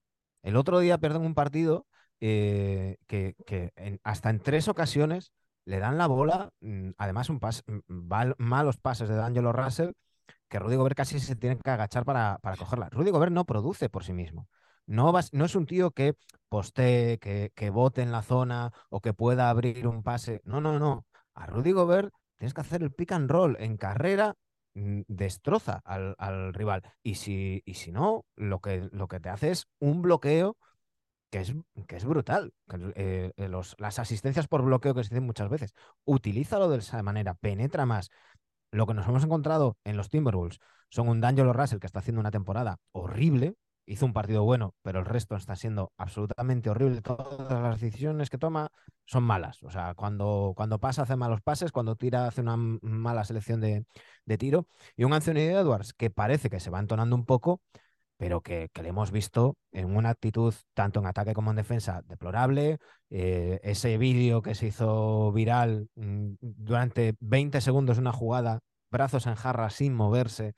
El 0.44 0.56
otro 0.56 0.80
día 0.80 0.98
perdón 0.98 1.26
un 1.26 1.36
partido 1.36 1.88
eh, 2.22 2.96
que, 3.08 3.36
hasta 4.04 4.30
en 4.30 4.40
tres 4.40 4.70
ocasiones 4.70 5.34
le 5.66 5.80
dan 5.80 5.98
la 5.98 6.08
bola, 6.08 6.52
mm, 6.62 6.92
además 6.98 7.30
un 7.30 7.42
pas, 7.42 7.64
mm, 7.68 8.32
malos 8.38 8.78
pases 8.78 9.10
de 9.10 9.16
D'Angelo 9.16 9.52
Russell, 9.52 9.92
que 10.48 10.60
Rudy 10.60 10.78
Gobert 10.78 10.96
casi 10.96 11.20
se 11.20 11.36
tiene 11.36 11.58
que 11.58 11.70
agachar 11.70 12.06
para, 12.06 12.40
para 12.42 12.56
cogerla. 12.56 12.88
Rudy 12.92 13.12
Gobert 13.12 13.34
no 13.34 13.44
produce 13.44 13.90
por 13.90 14.06
sí 14.06 14.14
mismo. 14.14 14.48
No, 14.86 15.14
no 15.32 15.46
es 15.46 15.56
un 15.56 15.66
tío 15.66 15.92
que 15.92 16.16
postee, 16.50 17.18
que, 17.20 17.52
que 17.56 17.70
bote 17.70 18.02
en 18.02 18.12
la 18.12 18.22
zona 18.22 18.72
o 18.90 19.02
que 19.02 19.14
pueda 19.14 19.50
abrir 19.50 19.88
un 19.88 20.04
pase. 20.04 20.42
No, 20.46 20.62
no, 20.62 20.78
no. 20.80 21.06
A 21.34 21.46
Rudy 21.46 21.72
Gobert 21.72 22.14
tienes 22.38 22.54
que 22.54 22.62
hacer 22.62 22.84
el 22.84 22.92
pick 22.92 23.12
and 23.14 23.30
roll 23.30 23.56
en 23.60 23.78
carrera, 23.78 24.36
mm, 24.74 25.02
destroza 25.08 25.82
al, 25.86 26.54
rival. 26.54 26.84
Y 27.02 27.16
si, 27.16 27.64
y 27.66 27.76
si 27.76 27.92
no, 27.92 28.26
lo 28.36 28.60
que, 28.60 28.90
lo 28.92 29.08
que 29.08 29.20
te 29.20 29.30
hace 29.30 29.52
es 29.52 29.68
un 29.80 30.02
bloqueo 30.02 30.58
que 31.32 31.40
es, 31.40 31.54
que 31.88 31.96
es 31.96 32.06
brutal. 32.06 32.54
Eh, 32.96 33.32
eh, 33.36 33.50
las 33.78 34.00
asistencias 34.00 34.48
por 34.48 34.62
bloqueo 34.62 34.94
que 34.94 35.04
se 35.04 35.10
dicen 35.10 35.26
muchas 35.26 35.50
veces. 35.50 35.74
Utilízalo 36.06 36.70
de 36.70 36.78
esa 36.80 37.02
manera, 37.02 37.34
penetra 37.34 37.86
más. 37.86 38.10
Lo 38.72 38.86
que 38.88 38.94
nos 38.94 39.08
hemos 39.08 39.24
encontrado 39.24 39.78
en 39.84 39.98
los 39.98 40.10
Timberwolves 40.10 40.60
son 40.90 41.08
un 41.08 41.22
D'Angelo 41.22 41.54
Russell 41.54 41.80
que 41.80 41.88
está 41.88 42.00
haciendo 42.00 42.20
una 42.20 42.32
temporada 42.32 42.78
horrible, 42.92 43.56
hizo 43.86 44.06
un 44.06 44.14
partido 44.14 44.44
bueno, 44.44 44.76
pero 44.82 45.00
el 45.00 45.06
resto 45.06 45.36
está 45.36 45.56
siendo 45.56 45.92
absolutamente 45.98 46.70
horrible. 46.70 47.02
Todas 47.02 47.62
las 47.62 47.80
decisiones 47.82 48.30
que 48.30 48.38
toma 48.38 48.72
son 49.06 49.24
malas. 49.24 49.62
O 49.64 49.70
sea, 49.70 49.94
cuando, 49.96 50.54
cuando 50.56 50.80
pasa 50.80 51.04
hace 51.04 51.16
malos 51.16 51.42
pases, 51.42 51.72
cuando 51.72 51.96
tira 51.96 52.28
hace 52.28 52.42
una 52.42 52.58
mala 52.58 53.24
selección 53.26 53.62
de, 53.62 53.86
tiro. 54.38 54.68
Y 54.96 55.04
un 55.04 55.14
Anthony 55.14 55.40
Edwards 55.52 55.94
que 55.94 56.10
parece 56.10 56.50
que 56.50 56.60
se 56.60 56.70
va 56.70 56.80
entonando 56.80 57.16
un 57.16 57.26
poco, 57.26 57.62
pero 58.18 58.42
que, 58.42 58.70
le 58.82 58.90
hemos 58.90 59.12
visto 59.12 59.58
en 59.72 59.96
una 59.96 60.10
actitud 60.10 60.54
tanto 60.74 61.00
en 61.00 61.08
ataque 61.08 61.34
como 61.34 61.52
en 61.52 61.58
defensa 61.58 62.02
deplorable. 62.08 62.80
Eh, 63.10 63.60
ese 63.64 63.98
vídeo 63.98 64.42
que 64.42 64.56
se 64.56 64.68
hizo 64.68 65.32
viral 65.34 65.90
mm, 65.96 66.36
durante 66.40 67.16
20 67.20 67.62
segundos 67.62 67.98
de 67.98 68.02
una 68.02 68.14
jugada, 68.14 68.60
brazos 68.92 69.28
en 69.28 69.36
jarra 69.36 69.70
sin 69.70 69.94
moverse. 69.94 70.54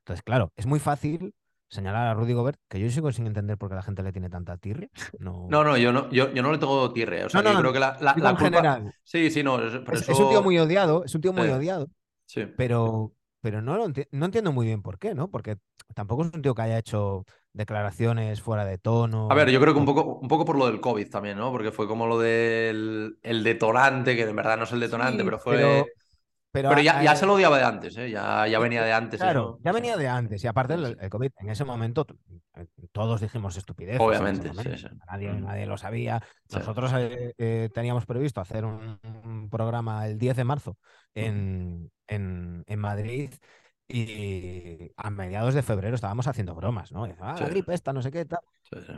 Entonces, 0.00 0.22
claro, 0.22 0.52
es 0.56 0.66
muy 0.66 0.80
fácil 0.80 1.34
señalar 1.68 2.08
a 2.08 2.14
Rudy 2.14 2.32
Gobert, 2.32 2.58
que 2.68 2.80
yo 2.80 2.90
sigo 2.90 3.12
sin 3.12 3.26
entender 3.26 3.58
por 3.58 3.68
qué 3.68 3.74
la 3.74 3.82
gente 3.82 4.02
le 4.02 4.12
tiene 4.12 4.30
tanta 4.30 4.56
tirre. 4.56 4.90
No, 5.18 5.48
no, 5.48 5.76
yo, 5.76 5.92
no 5.92 6.10
yo, 6.10 6.32
yo, 6.32 6.42
no 6.42 6.52
le 6.52 6.58
tengo 6.58 6.92
tirre. 6.92 7.24
O 7.24 7.28
sea, 7.28 7.42
yo 7.42 7.58
creo 7.58 7.72
que 7.72 7.80
la, 7.80 7.96
la, 8.00 8.30
en 8.30 8.36
general. 8.36 8.94
Sí, 9.02 9.30
sí, 9.30 9.42
no. 9.42 9.62
Es, 9.62 9.74
un 10.18 10.28
tío 10.30 10.42
muy 10.42 10.58
odiado, 10.58 11.04
es 11.04 11.14
un 11.14 11.20
tío 11.20 11.32
muy 11.32 11.48
odiado. 11.48 11.88
Sí. 12.26 12.46
Pero, 12.56 13.12
pero 13.40 13.62
no, 13.62 13.76
lo 13.76 13.88
no 13.88 14.24
entiendo 14.24 14.52
muy 14.52 14.66
bien 14.66 14.82
por 14.82 14.98
qué, 14.98 15.14
¿no? 15.14 15.30
Porque 15.30 15.56
tampoco 15.94 16.24
es 16.24 16.30
un 16.32 16.42
tío 16.42 16.54
que 16.54 16.62
haya 16.62 16.78
hecho 16.78 17.24
declaraciones 17.52 18.40
fuera 18.40 18.64
de 18.64 18.78
tono. 18.78 19.28
A 19.30 19.34
ver, 19.34 19.50
yo 19.50 19.60
creo 19.60 19.74
que 19.74 19.80
un 19.80 19.86
poco, 19.86 20.18
un 20.20 20.28
poco 20.28 20.44
por 20.44 20.56
lo 20.56 20.66
del 20.66 20.80
COVID 20.80 21.10
también, 21.10 21.38
¿no? 21.38 21.50
Porque 21.50 21.72
fue 21.72 21.88
como 21.88 22.06
lo 22.06 22.18
del 22.18 23.18
el 23.22 23.42
detonante, 23.42 24.16
que 24.16 24.26
de 24.26 24.32
verdad 24.32 24.56
no 24.56 24.64
es 24.64 24.72
el 24.72 24.80
detonante, 24.80 25.24
pero 25.24 25.38
fue. 25.38 25.56
Pero, 25.56 25.86
ya, 26.62 27.16
se 27.16 27.26
lo 27.26 27.34
odiaba 27.34 27.58
de 27.58 27.64
antes, 27.64 27.96
¿eh? 27.96 28.10
ya, 28.10 28.46
ya 28.46 28.58
venía 28.58 28.82
de 28.82 28.92
antes. 28.92 29.20
Claro, 29.20 29.58
ya 29.62 29.72
venía 29.72 29.96
de 29.96 30.08
antes. 30.08 30.42
Y 30.42 30.46
aparte, 30.46 30.74
el, 30.74 30.96
COVID, 31.08 31.30
en 31.38 31.50
ese 31.50 31.64
momento, 31.64 32.06
eh, 32.54 32.66
todos 32.92 33.20
dijimos 33.20 33.56
estupidez. 33.56 33.98
Obviamente, 34.00 34.50
Nadie, 35.06 35.32
mm. 35.32 35.44
nadie, 35.44 35.66
lo 35.66 35.76
sabía. 35.76 36.22
Nosotros 36.52 36.92
eh, 36.96 37.70
teníamos 37.74 38.06
previsto 38.06 38.40
hacer 38.40 38.64
un, 38.64 39.48
programa 39.50 40.06
el 40.06 40.18
10 40.18 40.36
de 40.36 40.44
marzo 40.44 40.76
en, 41.14 41.90
en, 42.06 42.64
en 42.66 42.78
Madrid 42.78 43.30
y 43.90 44.92
a 44.96 45.10
mediados 45.10 45.54
de 45.54 45.62
febrero 45.62 45.94
estábamos 45.94 46.26
haciendo 46.26 46.54
bromas, 46.54 46.92
¿no? 46.92 47.04
Ah, 47.20 47.36
la 47.40 47.48
gripe 47.48 47.72
esta, 47.72 47.94
no 47.94 48.02
sé 48.02 48.12
qué 48.12 48.26
tal. 48.26 48.40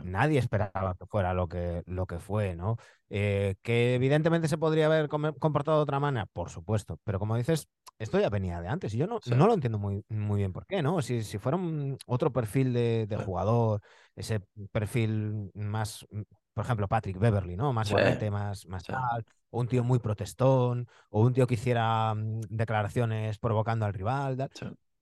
Nadie 0.03 0.37
esperaba 0.37 0.95
que 0.95 1.05
fuera 1.05 1.33
lo 1.33 1.47
que, 1.47 1.81
lo 1.85 2.05
que 2.05 2.19
fue, 2.19 2.55
¿no? 2.57 2.75
Eh, 3.13 3.55
que 3.61 3.95
evidentemente 3.95 4.47
se 4.47 4.57
podría 4.57 4.85
haber 4.85 5.09
comportado 5.09 5.77
de 5.77 5.83
otra 5.83 5.99
manera, 5.99 6.27
por 6.27 6.49
supuesto. 6.49 6.97
Pero 7.03 7.19
como 7.19 7.35
dices, 7.35 7.67
esto 7.99 8.19
ya 8.19 8.29
venía 8.29 8.61
de 8.61 8.69
antes 8.69 8.93
y 8.93 8.97
yo 8.97 9.05
no, 9.05 9.19
no 9.25 9.47
lo 9.47 9.53
entiendo 9.53 9.77
muy, 9.77 10.05
muy 10.07 10.37
bien 10.37 10.53
por 10.53 10.65
qué, 10.65 10.81
¿no? 10.81 11.01
Si, 11.01 11.23
si 11.23 11.37
fuera 11.37 11.59
otro 12.05 12.31
perfil 12.31 12.71
de, 12.73 13.21
jugador, 13.25 13.81
ese 14.15 14.39
perfil 14.71 15.51
más, 15.53 16.07
por 16.53 16.63
ejemplo, 16.63 16.87
Patrick 16.87 17.19
Beverly, 17.19 17.57
¿no? 17.57 17.73
Más 17.73 17.89
fuerte, 17.89 18.31
más, 18.31 18.65
más 18.67 18.83
tal 18.83 19.25
o 19.51 19.59
un 19.59 19.67
tío 19.67 19.83
muy 19.83 19.99
protestón, 19.99 20.87
o 21.09 21.21
un 21.21 21.33
tío 21.33 21.45
que 21.45 21.53
hiciera 21.53 22.13
mm, 22.15 22.41
declaraciones 22.49 23.37
provocando 23.37 23.85
al 23.85 23.93
rival. 23.93 24.49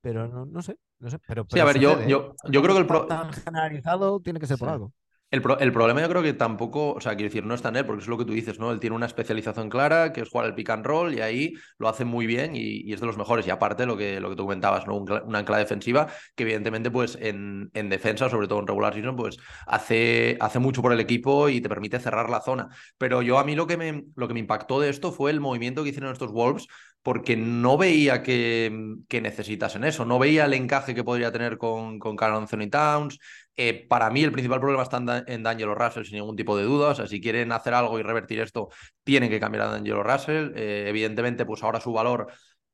Pero 0.01 0.27
no, 0.27 0.45
no 0.45 0.61
sé, 0.61 0.77
no 0.99 1.09
sé. 1.09 1.19
Pero, 1.27 1.45
sí, 1.49 1.59
a 1.59 1.65
ver, 1.65 1.79
yo, 1.79 2.01
yo, 2.07 2.35
yo 2.49 2.61
creo 2.61 2.75
que 2.75 2.81
el 2.81 2.87
pro... 2.87 3.05
tan 3.05 3.31
generalizado 3.31 4.19
tiene 4.19 4.39
que 4.39 4.47
ser 4.47 4.57
por 4.57 4.69
algo. 4.69 4.93
El, 5.31 5.41
problema 5.43 6.01
yo 6.01 6.09
creo 6.09 6.23
que 6.23 6.33
tampoco, 6.33 6.93
o 6.93 7.01
sea, 7.01 7.15
quiero 7.15 7.29
decir, 7.29 7.45
no 7.45 7.53
está 7.53 7.69
en 7.69 7.75
él, 7.75 7.85
porque 7.85 8.01
es 8.01 8.07
lo 8.07 8.17
que 8.17 8.25
tú 8.25 8.33
dices, 8.33 8.57
¿no? 8.57 8.71
Él 8.71 8.79
tiene 8.79 8.95
una 8.95 9.05
especialización 9.05 9.69
clara, 9.69 10.11
que 10.11 10.21
es 10.21 10.29
jugar 10.29 10.47
el 10.47 10.55
pick 10.55 10.71
and 10.71 10.83
roll, 10.83 11.13
y 11.13 11.21
ahí 11.21 11.53
lo 11.77 11.87
hace 11.87 12.03
muy 12.03 12.25
bien 12.25 12.55
y, 12.55 12.91
es 12.91 12.99
de 12.99 13.05
los 13.05 13.15
mejores. 13.15 13.45
Y 13.45 13.51
aparte, 13.51 13.85
lo 13.85 13.95
que, 13.95 14.19
lo 14.19 14.31
que 14.31 14.35
tú 14.35 14.43
comentabas, 14.43 14.87
¿no? 14.87 14.95
una 14.97 15.39
ancla 15.39 15.59
defensiva, 15.59 16.07
que 16.35 16.43
evidentemente, 16.43 16.89
pues, 16.89 17.15
en, 17.21 17.69
en, 17.75 17.89
defensa, 17.89 18.27
sobre 18.27 18.47
todo 18.47 18.59
en 18.59 18.65
regular 18.65 18.95
season, 18.95 19.15
pues, 19.15 19.37
hace, 19.67 20.35
hace 20.39 20.57
mucho 20.57 20.81
por 20.81 20.93
el 20.93 20.99
equipo 20.99 21.47
y 21.47 21.61
te 21.61 21.69
permite 21.69 21.99
cerrar 21.99 22.27
la 22.31 22.41
zona. 22.41 22.69
Pero 22.97 23.21
yo 23.21 23.37
a 23.37 23.43
mí 23.43 23.53
lo 23.53 23.67
que 23.67 23.77
me, 23.77 24.05
lo 24.15 24.27
que 24.27 24.33
me 24.33 24.39
impactó 24.39 24.79
de 24.79 24.89
esto 24.89 25.11
fue 25.11 25.29
el 25.29 25.39
movimiento 25.41 25.83
que 25.83 25.89
hicieron 25.89 26.11
estos 26.11 26.31
Wolves, 26.31 26.65
porque 27.01 27.37
no 27.37 27.77
veía 27.77 28.23
que, 28.23 28.95
que, 29.07 29.21
necesitasen 29.21 29.83
eso, 29.83 30.05
no 30.05 30.19
veía 30.19 30.45
el 30.45 30.53
encaje 30.53 30.93
que 30.93 31.03
podría 31.03 31.31
tener 31.31 31.57
con, 31.57 31.97
con 31.97 32.15
Carl 32.15 32.35
Anthony 32.35 32.69
Towns, 32.69 33.19
eh, 33.61 33.85
para 33.89 34.09
mí 34.09 34.23
el 34.23 34.31
principal 34.31 34.61
problema 34.61 34.83
está 34.83 35.03
en, 35.27 35.43
D'Angelo 35.43 35.75
Russell, 35.75 36.05
sin 36.05 36.15
ningún 36.15 36.37
tipo 36.37 36.55
de 36.55 36.63
duda. 36.63 36.91
O 36.91 36.95
sea, 36.95 37.07
si 37.07 37.19
quieren 37.19 37.51
hacer 37.51 37.73
algo 37.73 37.99
y 37.99 38.03
revertir 38.03 38.39
esto, 38.39 38.69
tienen 39.03 39.29
que 39.29 39.37
cambiar 39.37 39.65
a 39.65 39.71
D'Angelo 39.71 40.01
Russell. 40.01 40.53
Eh, 40.55 40.85
evidentemente, 40.87 41.45
pues 41.45 41.61
ahora 41.61 41.81
su 41.81 41.91
valor 41.91 42.27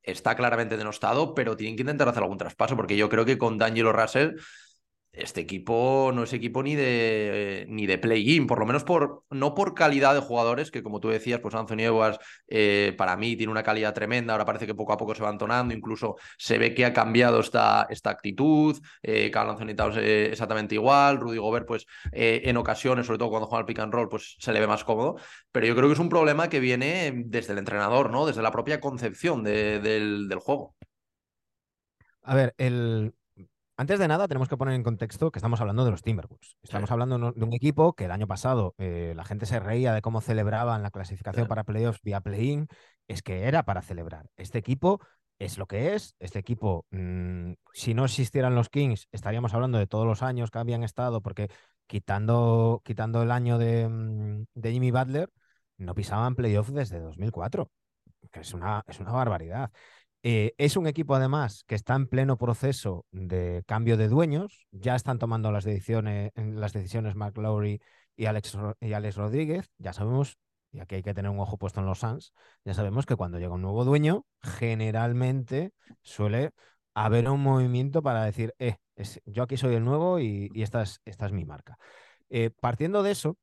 está 0.04 0.36
claramente 0.36 0.78
denostado, 0.78 1.34
pero 1.34 1.56
tienen 1.56 1.76
que 1.76 1.82
intentar 1.82 2.08
hacer 2.08 2.22
algún 2.22 2.38
traspaso, 2.38 2.76
porque 2.76 2.96
yo 2.96 3.10
creo 3.10 3.26
que 3.26 3.40
con 3.40 3.58
D'Angelo 3.58 3.94
Russell 3.94 4.36
este 5.18 5.42
equipo 5.42 6.12
no 6.14 6.24
es 6.24 6.34
equipo 6.34 6.64
ni 6.64 6.76
de, 6.76 7.66
ni 7.70 7.86
de 7.86 7.98
play-in, 7.98 8.48
por 8.48 8.60
lo 8.60 8.66
menos 8.66 8.84
por, 8.84 9.24
no 9.30 9.54
por 9.56 9.74
calidad 9.74 10.14
de 10.14 10.20
jugadores, 10.20 10.72
que 10.72 10.84
como 10.84 11.00
tú 11.00 11.10
decías, 11.10 11.40
pues 11.40 11.56
Anthony 11.56 11.82
Edwards 11.82 12.20
eh, 12.48 12.94
para 12.98 13.16
mí 13.18 13.36
tiene 13.36 13.52
una 13.52 13.64
calidad 13.64 13.94
tremenda, 13.94 14.34
ahora 14.34 14.46
parece 14.46 14.68
que 14.68 14.76
poco 14.76 14.94
a 14.94 14.98
poco 14.98 15.16
se 15.16 15.24
va 15.24 15.30
entonando, 15.30 15.74
incluso 15.74 16.16
se 16.38 16.58
ve 16.58 16.74
que 16.74 16.86
ha 16.86 16.94
cambiado 16.94 17.40
esta, 17.40 17.88
esta 17.90 18.10
actitud, 18.10 18.78
eh, 19.02 19.32
Carl 19.32 19.50
Anthony 19.50 19.76
Towns 19.76 19.98
eh, 19.98 20.28
exactamente 20.32 20.76
igual, 20.76 21.18
Rudy 21.18 21.38
Gobert 21.38 21.66
pues 21.66 21.86
eh, 22.12 22.42
en 22.46 22.58
ocasiones, 22.58 23.06
sobre 23.06 23.20
todo 23.20 23.30
cuando 23.30 23.48
juega 23.48 23.60
al 23.62 23.66
pick 23.66 23.80
and 23.80 23.94
roll, 23.94 24.10
pues 24.10 24.36
se 24.40 24.54
le 24.54 24.60
ve 24.60 24.68
más 24.68 24.84
cómodo, 24.84 25.16
pero 25.52 25.66
yo 25.66 25.76
creo 25.76 25.88
que 25.88 25.94
es 25.94 26.00
un 26.00 26.10
problema 26.10 26.50
que 26.50 26.60
viene 26.60 27.14
desde 27.26 27.54
el 27.54 27.60
entrenador, 27.60 28.12
¿no? 28.12 28.26
Desde 28.26 28.42
la 28.42 28.52
propia 28.52 28.80
concepción 28.80 29.44
del, 29.44 30.28
del 30.28 30.40
juego. 30.40 30.76
A 32.24 32.34
ver, 32.34 32.56
el, 32.58 33.14
antes 33.78 34.00
de 34.00 34.08
nada, 34.08 34.28
tenemos 34.28 34.48
que 34.48 34.58
poner 34.58 34.74
en 34.74 34.84
contexto 34.84 35.32
que 35.32 35.40
estamos 35.40 35.60
hablando 35.60 35.84
de 35.84 35.92
los 35.92 36.02
Timberwolves. 36.02 36.58
Estamos 36.64 36.92
hablando 36.92 37.32
de 37.32 37.44
un 37.44 37.54
equipo 37.54 37.94
que 37.94 38.06
el 38.06 38.12
año 38.12 38.28
pasado 38.28 38.74
eh, 38.78 39.14
la 39.16 39.26
gente 39.26 39.46
se 39.46 39.60
reía 39.60 39.94
de 39.94 40.02
cómo 40.02 40.22
celebraban 40.22 40.82
la 40.82 40.92
clasificación 40.92 41.48
para 41.48 41.64
playoffs 41.64 42.02
vía 42.02 42.22
play-in. 42.22 42.68
Es 43.08 43.22
que 43.22 43.44
era 43.44 43.64
para 43.64 43.82
celebrar. 43.82 44.28
Este 44.38 44.58
equipo 44.58 45.02
es 45.40 45.58
lo 45.58 45.68
que 45.68 45.94
es. 45.94 46.16
Este 46.20 46.40
equipo, 46.40 46.86
mm, 46.92 47.54
si 47.74 47.94
no 47.94 48.06
existieran 48.06 48.56
los 48.56 48.70
Kings, 48.70 49.08
estaríamos 49.12 49.54
hablando 49.54 49.78
de 49.78 49.88
todos 49.88 50.06
los 50.06 50.24
años 50.24 50.52
que 50.52 50.60
habían 50.60 50.84
estado, 50.84 51.22
porque 51.22 51.50
quitando, 51.88 52.82
quitando 52.86 53.22
el 53.24 53.32
año 53.32 53.58
de, 53.58 53.88
mm, 53.90 54.46
de 54.54 54.72
Jimmy 54.72 54.92
Butler, 54.92 55.30
no 55.78 55.94
pisaban 55.96 56.36
playoffs 56.36 56.74
desde 56.74 57.00
2004, 57.02 57.70
que 58.32 58.40
es 58.42 58.54
una, 58.54 58.84
es 58.88 59.00
una 59.00 59.12
barbaridad. 59.12 59.72
Eh, 60.28 60.56
es 60.58 60.76
un 60.76 60.88
equipo 60.88 61.14
además 61.14 61.64
que 61.68 61.76
está 61.76 61.94
en 61.94 62.08
pleno 62.08 62.36
proceso 62.36 63.06
de 63.12 63.64
cambio 63.68 63.96
de 63.96 64.08
dueños. 64.08 64.66
Ya 64.72 64.96
están 64.96 65.20
tomando 65.20 65.52
las 65.52 65.66
decisiones, 65.66 66.32
las 66.36 66.74
decisiones 66.74 67.14
Mark 67.14 67.36
y 68.16 68.26
Alex, 68.26 68.58
y 68.80 68.94
Alex 68.94 69.18
Rodríguez. 69.18 69.70
Ya 69.78 69.94
sabemos, 69.94 70.40
y 70.72 70.80
aquí 70.80 70.96
hay 70.96 71.04
que 71.04 71.14
tener 71.14 71.30
un 71.30 71.40
ojo 71.40 71.60
puesto 71.60 71.80
en 71.80 71.86
los 71.86 72.00
Suns, 72.00 72.34
ya 72.64 72.74
sabemos 72.74 73.06
que 73.06 73.16
cuando 73.16 73.38
llega 73.38 73.54
un 73.54 73.62
nuevo 73.62 73.86
dueño, 73.86 74.26
generalmente 74.42 75.74
suele 76.02 76.54
haber 76.96 77.30
un 77.30 77.44
movimiento 77.44 78.02
para 78.02 78.24
decir, 78.24 78.56
eh, 78.58 78.78
yo 79.26 79.44
aquí 79.44 79.58
soy 79.58 79.76
el 79.76 79.86
nuevo 79.86 80.20
y, 80.20 80.50
esta, 80.56 80.82
es, 80.82 81.02
esta, 81.06 81.28
es, 81.28 81.34
mi 81.34 81.46
marca. 81.46 81.78
Eh, 82.30 82.50
partiendo 82.50 83.04
de 83.04 83.12
eso, 83.12 83.38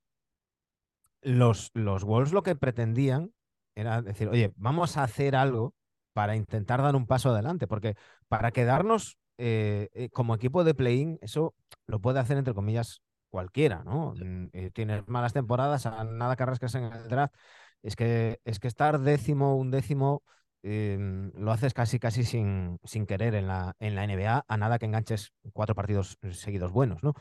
los, 1.21 1.71
los 1.75 2.03
Wolves 2.03 2.33
lo 2.33 2.43
que 2.43 2.57
pretendían 2.57 3.33
era 3.77 4.03
decir, 4.03 4.29
oye, 4.29 4.53
vamos 4.57 4.97
a 4.97 5.05
hacer 5.05 5.37
algo 5.37 5.75
para 6.13 6.37
intentar 6.37 6.83
dar 6.83 6.97
un 6.97 7.07
paso 7.07 7.31
adelante, 7.31 7.67
porque 7.67 7.97
para 8.29 8.51
quedarnos 8.53 9.19
eh, 9.39 9.89
eh, 9.95 10.09
como 10.11 10.35
equipo 10.35 10.65
de 10.65 10.75
play-in, 10.75 11.19
eso 11.23 11.55
lo 11.87 12.01
puede 12.01 12.21
hacer 12.21 12.39
entre 12.39 12.55
comillas 12.55 13.03
cualquiera, 13.31 13.83
¿no? 13.85 14.15
Mm, 14.15 14.49
eh, 14.53 14.71
tienes 14.73 15.09
malas 15.09 15.33
temporadas, 15.33 15.87
a 15.87 16.05
nada 16.05 16.37
que 16.37 16.47
rasques 16.47 16.75
en 16.75 16.85
el 16.85 17.09
draft. 17.09 17.35
Es 17.83 17.97
que, 17.97 18.41
es 18.45 18.61
que 18.61 18.69
estar 18.69 19.01
décimo, 19.01 19.57
un 19.57 19.71
décimo, 19.71 20.23
em, 20.63 21.33
lo 21.35 21.51
haces 21.51 21.75
casi 21.75 21.99
casi 21.99 22.25
sin, 22.25 22.79
sin 22.85 23.07
querer 23.07 23.35
en 23.35 23.49
la, 23.49 23.75
en 23.81 23.97
la 23.97 24.05
NBA, 24.05 24.45
a 24.47 24.57
nada 24.57 24.79
que 24.79 24.87
enganches 24.87 25.33
cuatro 25.53 25.75
partidos 25.75 26.19
seguidos 26.33 26.71
buenos, 26.71 27.03
¿no? 27.03 27.15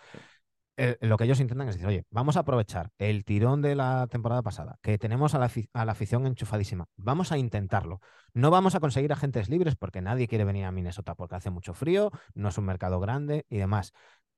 Eh, 0.77 0.97
lo 1.01 1.17
que 1.17 1.25
ellos 1.25 1.39
intentan 1.39 1.67
es 1.67 1.75
decir, 1.75 1.87
oye, 1.87 2.05
vamos 2.09 2.37
a 2.37 2.41
aprovechar 2.41 2.91
el 2.97 3.25
tirón 3.25 3.61
de 3.61 3.75
la 3.75 4.07
temporada 4.07 4.41
pasada, 4.41 4.79
que 4.81 4.97
tenemos 4.97 5.35
a 5.35 5.39
la, 5.39 5.91
afición 5.91 6.25
enchufadísima, 6.25 6.87
vamos 6.95 7.31
a 7.31 7.37
intentarlo. 7.37 7.99
No 8.33 8.51
vamos 8.51 8.73
a 8.75 8.79
conseguir 8.79 9.11
agentes 9.11 9.49
libres 9.49 9.75
porque 9.75 10.01
nadie 10.01 10.27
quiere 10.27 10.45
venir 10.45 10.65
a 10.65 10.71
Minnesota 10.71 11.15
porque 11.15 11.35
hace 11.35 11.49
mucho 11.49 11.73
frío, 11.73 12.11
no 12.33 12.49
es 12.49 12.57
un 12.57 12.65
mercado 12.65 12.99
grande 12.99 13.45
y 13.49 13.57
demás. 13.57 13.91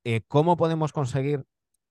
Eh, 0.03 0.21
¿Cómo 0.27 0.57
podemos 0.57 0.91
conseguir 0.91 1.45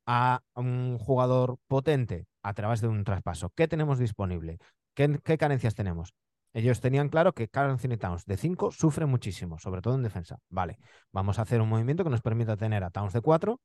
a 0.07 0.42
un 0.55 0.98
jugador 0.98 1.59
potente 1.68 2.26
a 2.42 2.52
través 2.55 2.81
de 2.81 2.88
un 2.88 3.05
traspaso? 3.05 3.50
¿Qué 3.55 3.68
tenemos 3.68 3.98
disponible? 3.98 4.59
¿Qué, 4.94 5.38
carencias 5.38 5.74
tenemos? 5.74 6.14
Ellos 6.52 6.81
tenían 6.81 7.09
claro 7.09 7.33
que 7.33 7.48
Carl 7.48 7.70
Anthony 7.70 7.96
Towns 7.96 8.26
de 8.26 8.37
5 8.37 8.72
sufre 8.72 9.07
muchísimo, 9.07 9.59
sobre 9.59 9.81
todo 9.81 9.94
en 9.94 10.02
defensa. 10.02 10.38
Vale, 10.50 10.78
vamos 11.12 11.38
a 11.38 11.42
hacer 11.42 11.62
un 11.62 11.68
movimiento 11.68 12.05
que 12.05 12.11
nos 12.11 12.20
permita 12.20 12.57
tener 12.57 12.85
a 12.85 12.90
Towns 12.90 13.14
de 13.14 13.22
4 13.22 13.61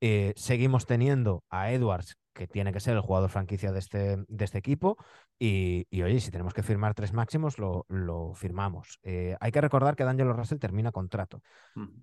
eh, 0.00 0.32
seguimos 0.36 0.86
teniendo 0.86 1.44
a 1.50 1.72
Edwards, 1.72 2.16
que 2.36 2.46
tiene 2.46 2.72
que 2.72 2.80
ser 2.80 2.94
el 2.94 3.00
jugador 3.00 3.30
franquicia 3.30 3.72
de 3.72 3.78
este, 3.78 4.16
de 4.28 4.44
este 4.44 4.58
equipo. 4.58 4.96
Y, 5.38 5.86
oye, 6.02 6.20
si 6.20 6.30
tenemos 6.30 6.54
que 6.54 6.62
firmar 6.62 6.94
tres 6.94 7.12
máximos, 7.12 7.58
lo, 7.58 7.84
firmamos. 8.34 9.00
Eh, 9.02 9.36
hay 9.40 9.50
que 9.50 9.60
recordar 9.60 9.96
que 9.96 10.04
D'Angelo 10.04 10.34
Russell 10.34 10.58
termina 10.58 10.92
contrato. 10.92 11.42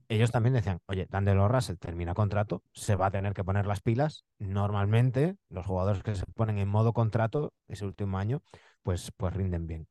Ellos 0.08 0.32
también 0.32 0.54
decían, 0.54 0.80
oye, 0.88 1.08
D'Angelo 1.10 1.48
Russell 1.48 1.78
termina 1.78 2.14
contrato, 2.14 2.64
se 2.74 2.96
va 2.96 3.08
a 3.08 3.12
tener 3.12 3.34
que 3.34 3.44
poner 3.44 3.68
las 3.68 3.82
pilas. 3.82 4.26
Normalmente, 4.40 5.38
los 5.50 5.66
jugadores 5.66 6.04
que 6.04 6.16
se 6.16 6.26
ponen 6.34 6.58
en 6.58 6.68
modo 6.68 6.94
contrato 6.94 7.54
ese 7.68 7.86
último 7.86 8.18
año, 8.18 8.42
pues, 8.82 9.12
pues 9.16 9.34
rinden 9.34 9.68
bien. 9.68 9.88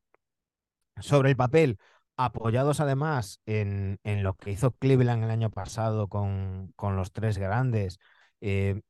Sobre 1.01 1.31
el 1.31 1.37
papel, 1.37 1.79
apoyados 2.16 2.81
además 2.81 3.40
en, 3.46 3.98
lo 4.05 4.35
que 4.35 4.51
hizo 4.53 4.72
Cleveland 4.72 5.25
el 5.25 5.31
año 5.31 5.51
pasado 5.51 6.09
con, 6.09 6.72
con 6.77 6.96
los 6.96 7.12
tres 7.12 7.38
grandes, 7.38 7.98
eh, 8.40 8.81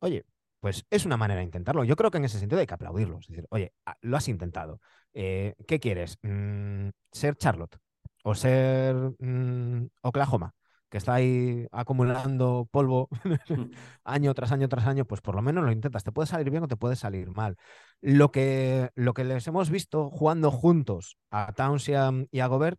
oye, 0.00 0.24
pues 0.60 0.84
es 0.90 1.06
una 1.06 1.16
manera 1.16 1.38
de 1.40 1.46
intentarlo. 1.46 1.84
Yo 1.84 1.96
creo 1.96 2.10
que 2.10 2.18
en 2.18 2.26
ese 2.26 2.38
sentido 2.38 2.60
hay 2.60 2.66
que 2.66 2.74
aplaudirlo. 2.74 3.18
Es 3.20 3.28
decir, 3.28 3.46
oye, 3.50 3.72
ah, 3.86 3.96
lo 4.02 4.16
has 4.16 4.28
intentado. 4.28 4.80
Eh, 5.14 5.54
¿Qué 5.66 5.80
quieres? 5.80 6.18
Mm, 6.22 6.90
¿Ser 7.12 7.36
Charlotte 7.36 7.78
o 8.24 8.34
ser 8.34 8.94
mm, 9.18 9.88
Oklahoma? 10.02 10.54
Que 10.90 10.98
está 10.98 11.14
ahí 11.14 11.66
acumulando 11.70 12.68
polvo 12.70 13.08
mm. 13.48 13.54
año 14.04 14.34
tras 14.34 14.52
año 14.52 14.68
tras 14.68 14.86
año, 14.86 15.04
pues 15.06 15.20
por 15.20 15.34
lo 15.34 15.42
menos 15.42 15.64
lo 15.64 15.72
intentas. 15.72 16.04
Te 16.04 16.12
puede 16.12 16.26
salir 16.26 16.50
bien 16.50 16.64
o 16.64 16.68
te 16.68 16.76
puede 16.76 16.96
salir 16.96 17.30
mal. 17.30 17.56
Lo 18.00 18.30
que, 18.30 18.90
lo 18.94 19.14
que 19.14 19.24
les 19.24 19.46
hemos 19.46 19.70
visto 19.70 20.10
jugando 20.10 20.50
juntos 20.50 21.16
a 21.30 21.52
Towns 21.52 21.88
y 21.88 21.94
a, 21.94 22.46
Gobert, 22.48 22.78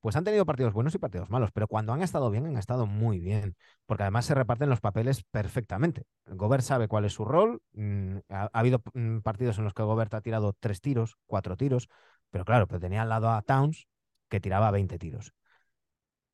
pues 0.00 0.16
han 0.16 0.24
tenido 0.24 0.46
partidos 0.46 0.72
buenos 0.72 0.94
y 0.94 0.98
partidos 0.98 1.30
malos, 1.30 1.50
pero 1.52 1.68
cuando 1.68 1.92
han 1.92 2.02
estado 2.02 2.30
bien, 2.30 2.46
han 2.46 2.56
estado 2.56 2.86
muy 2.86 3.20
bien, 3.20 3.56
porque 3.84 4.04
además 4.04 4.24
se 4.24 4.34
reparten 4.34 4.70
los 4.70 4.80
papeles 4.80 5.22
perfectamente. 5.30 6.04
Gobert 6.26 6.64
sabe 6.64 6.88
cuál 6.88 7.04
es 7.04 7.12
su 7.12 7.24
rol. 7.24 7.60
Mm, 7.72 8.18
ha, 8.30 8.48
habido 8.52 8.82
mm, 8.94 9.18
partidos 9.18 9.58
en 9.58 9.64
los 9.64 9.74
que 9.74 9.82
Gobert 9.82 10.14
ha 10.14 10.22
tirado 10.22 10.54
tres 10.58 10.80
tiros, 10.80 11.16
cuatro 11.26 11.56
tiros, 11.56 11.88
pero 12.30 12.44
claro, 12.44 12.66
pero 12.66 12.80
tenía 12.80 13.02
al 13.02 13.10
lado 13.10 13.30
a 13.30 13.42
Towns 13.42 13.86
que 14.28 14.40
tiraba 14.40 14.70
20 14.70 14.98
tiros 14.98 15.32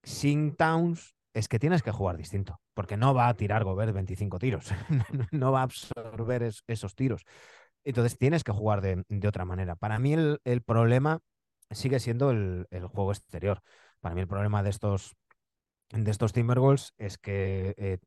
sin 0.03 0.57
Towns 0.57 1.15
es 1.35 1.49
que 1.49 1.59
tienes 1.59 1.83
que 1.83 1.93
jugar 1.93 2.17
distinto, 2.17 2.61
porque 2.75 2.97
no 2.97 3.15
va 3.15 3.29
a 3.29 3.35
tirar 3.35 3.65
Gobert 3.65 3.95
25 3.95 4.39
tiros, 4.39 4.71
no 5.31 5.53
va 5.53 5.61
a 5.61 5.65
absorber 5.65 6.51
esos 6.67 6.95
tiros. 6.95 7.25
Entonces 7.85 8.19
tienes 8.19 8.45
que 8.45 8.53
jugar 8.53 8.81
de, 8.81 9.29
otra 9.29 9.45
manera. 9.45 9.77
Para 9.77 9.99
mí 9.99 10.13
el, 10.13 10.63
problema 10.65 11.21
sigue 11.71 12.01
siendo 12.01 12.31
el, 12.31 12.67
juego 12.93 13.13
exterior. 13.13 13.61
Para 14.01 14.15
mí 14.15 14.21
el 14.21 14.29
problema 14.29 14.63
de 14.63 14.71
estos, 14.71 15.17
de 15.91 16.11
estos 16.11 16.33
Timberwolves 16.33 16.93
es 16.99 17.19
que 17.19 17.75
eh, 17.77 17.99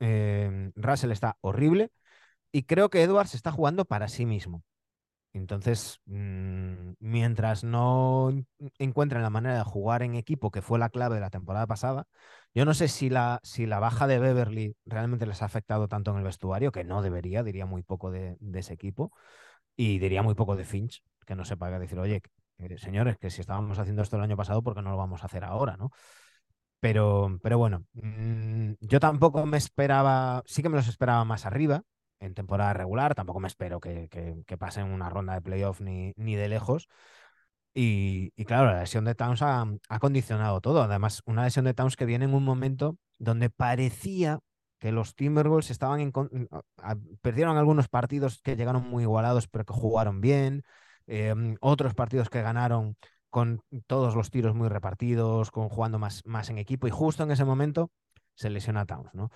eh, 0.00 0.70
Russell 0.76 1.12
está 1.12 1.36
horrible 1.40 1.90
y 2.52 2.64
creo 2.64 2.90
que 2.90 3.02
Edwards 3.02 3.34
está 3.34 3.50
jugando 3.50 3.84
para 3.84 4.08
sí 4.08 4.26
mismo. 4.26 4.62
Entonces, 5.34 6.00
mm, 6.06 6.92
mientras 7.00 7.64
no 7.64 8.30
encuentren 8.78 9.22
la 9.22 9.30
manera 9.30 9.56
de 9.56 9.64
jugar 9.64 10.02
en 10.04 10.14
equipo, 10.14 10.52
que 10.52 10.62
fue 10.62 10.78
la 10.78 10.90
clave 10.90 11.16
de 11.16 11.20
la 11.20 11.30
temporada 11.30 11.66
pasada, 11.66 12.06
yo 12.54 12.64
no 12.64 12.72
sé 12.72 12.86
si 12.86 13.10
la, 13.10 13.40
si 13.42 13.66
la 13.66 13.80
baja 13.80 14.06
de 14.06 14.20
Beverly 14.20 14.76
realmente 14.86 15.26
les 15.26 15.42
ha 15.42 15.46
afectado 15.46 15.88
tanto 15.88 16.12
en 16.12 16.18
el 16.18 16.22
vestuario, 16.24 16.70
que 16.70 16.84
no 16.84 17.02
debería, 17.02 17.42
diría 17.42 17.66
muy 17.66 17.82
poco 17.82 18.12
de, 18.12 18.38
ese 18.54 18.74
equipo, 18.74 19.12
y 19.76 19.98
diría 19.98 20.22
muy 20.22 20.34
poco 20.34 20.56
de 20.56 20.64
Finch, 20.64 21.02
que 21.26 21.34
no 21.34 21.44
sepa 21.44 21.70
decir, 21.78 21.98
oye, 21.98 22.22
señores, 22.76 23.18
que 23.18 23.30
si 23.30 23.40
estábamos 23.40 23.78
haciendo 23.78 24.02
esto 24.02 24.16
el 24.16 24.22
año 24.22 24.36
pasado, 24.36 24.62
¿por 24.62 24.74
qué 24.74 24.82
no 24.82 24.90
lo 24.92 24.96
vamos 24.96 25.22
a 25.22 25.26
hacer 25.26 25.44
ahora? 25.44 25.76
¿no? 25.76 25.90
Pero, 26.80 27.40
pero 27.42 27.58
bueno, 27.58 27.86
mm, 27.94 28.74
yo 28.80 29.00
tampoco 29.00 29.46
me 29.46 29.56
esperaba, 29.56 30.42
sí 30.46 30.62
que 30.62 30.68
me 30.68 30.76
los 30.76 30.88
esperaba 30.88 31.24
más 31.24 31.46
arriba 31.46 31.82
en 32.24 32.34
temporada 32.34 32.72
regular, 32.72 33.14
tampoco 33.14 33.40
me 33.40 33.48
espero 33.48 33.80
que, 33.80 34.08
que, 34.08 34.58
pasen 34.58 34.86
una 34.86 35.10
ronda 35.10 35.34
de 35.34 35.42
playoff 35.42 35.80
ni, 35.80 36.12
ni 36.16 36.36
de 36.36 36.48
lejos. 36.48 36.88
Y, 37.76 38.30
claro, 38.44 38.66
la 38.66 38.80
lesión 38.80 39.04
de 39.04 39.14
Towns 39.14 39.42
ha, 39.42 39.66
ha, 39.88 39.98
condicionado 39.98 40.60
todo. 40.60 40.82
Además, 40.82 41.22
una 41.26 41.44
lesión 41.44 41.64
de 41.64 41.74
Towns 41.74 41.96
que 41.96 42.06
viene 42.06 42.24
en 42.24 42.34
un 42.34 42.44
momento 42.44 42.96
donde 43.18 43.50
parecía 43.50 44.38
que 44.78 44.92
los 44.92 45.14
Timberwolves 45.16 45.70
estaban 45.70 46.00
en, 46.00 46.12
perdieron 47.20 47.56
algunos 47.56 47.88
partidos 47.88 48.40
que 48.42 48.56
llegaron 48.56 48.88
muy 48.88 49.02
igualados, 49.04 49.48
pero 49.48 49.64
que 49.64 49.72
jugaron 49.72 50.20
bien. 50.20 50.62
Em, 51.06 51.56
otros 51.60 51.94
partidos 51.94 52.30
que 52.30 52.42
ganaron 52.42 52.96
con 53.30 53.62
todos 53.86 54.14
los 54.14 54.30
tiros 54.30 54.54
muy 54.54 54.68
repartidos, 54.68 55.50
con 55.50 55.68
jugando 55.68 55.98
más, 55.98 56.22
más 56.24 56.50
en 56.50 56.58
equipo. 56.58 56.86
Y 56.86 56.90
justo 56.90 57.24
en 57.24 57.32
ese 57.32 57.44
momento 57.44 57.90
se 58.34 58.50
lesiona 58.50 58.86
Towns, 58.86 59.12
¿no? 59.14 59.30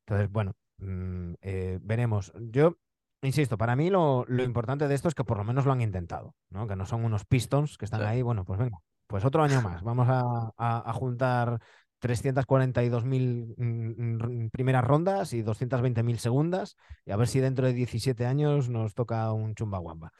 Entonces, 0.00 0.30
bueno, 0.30 0.54
mm, 0.78 1.34
eh, 1.42 1.78
veremos. 1.82 2.32
Yo 2.40 2.78
insisto, 3.22 3.58
para 3.58 3.76
mí 3.76 3.90
lo, 3.90 4.24
importante 4.28 4.88
de 4.88 4.94
esto 4.94 5.08
es 5.08 5.14
que 5.14 5.24
por 5.24 5.38
lo 5.38 5.44
menos 5.44 5.66
lo 5.66 5.72
han 5.72 5.80
intentado, 5.80 6.34
¿no? 6.50 6.66
Que 6.66 6.76
no 6.76 6.86
son 6.86 7.04
unos 7.04 7.24
Pistons 7.24 7.76
que 7.76 7.84
están 7.84 8.02
ahí, 8.02 8.22
bueno, 8.22 8.44
pues 8.44 8.58
venga, 8.58 8.78
pues 9.06 9.24
otro 9.24 9.42
año 9.42 9.60
más. 9.62 9.82
Vamos 9.82 10.08
a, 10.08 10.52
a 10.56 10.92
juntar 10.92 11.60
342.000 12.00 13.54
mm, 13.56 14.44
mm, 14.44 14.50
primeras 14.50 14.84
rondas 14.84 15.32
y 15.32 15.42
220.000 15.42 16.18
segundas, 16.18 16.76
y 17.04 17.10
a 17.12 17.16
ver 17.16 17.28
si 17.28 17.40
dentro 17.40 17.66
de 17.66 17.72
17 17.72 18.26
años 18.26 18.68
nos 18.68 18.94
toca 18.94 19.32
un 19.32 19.54
chumbaguamba. 19.54 20.12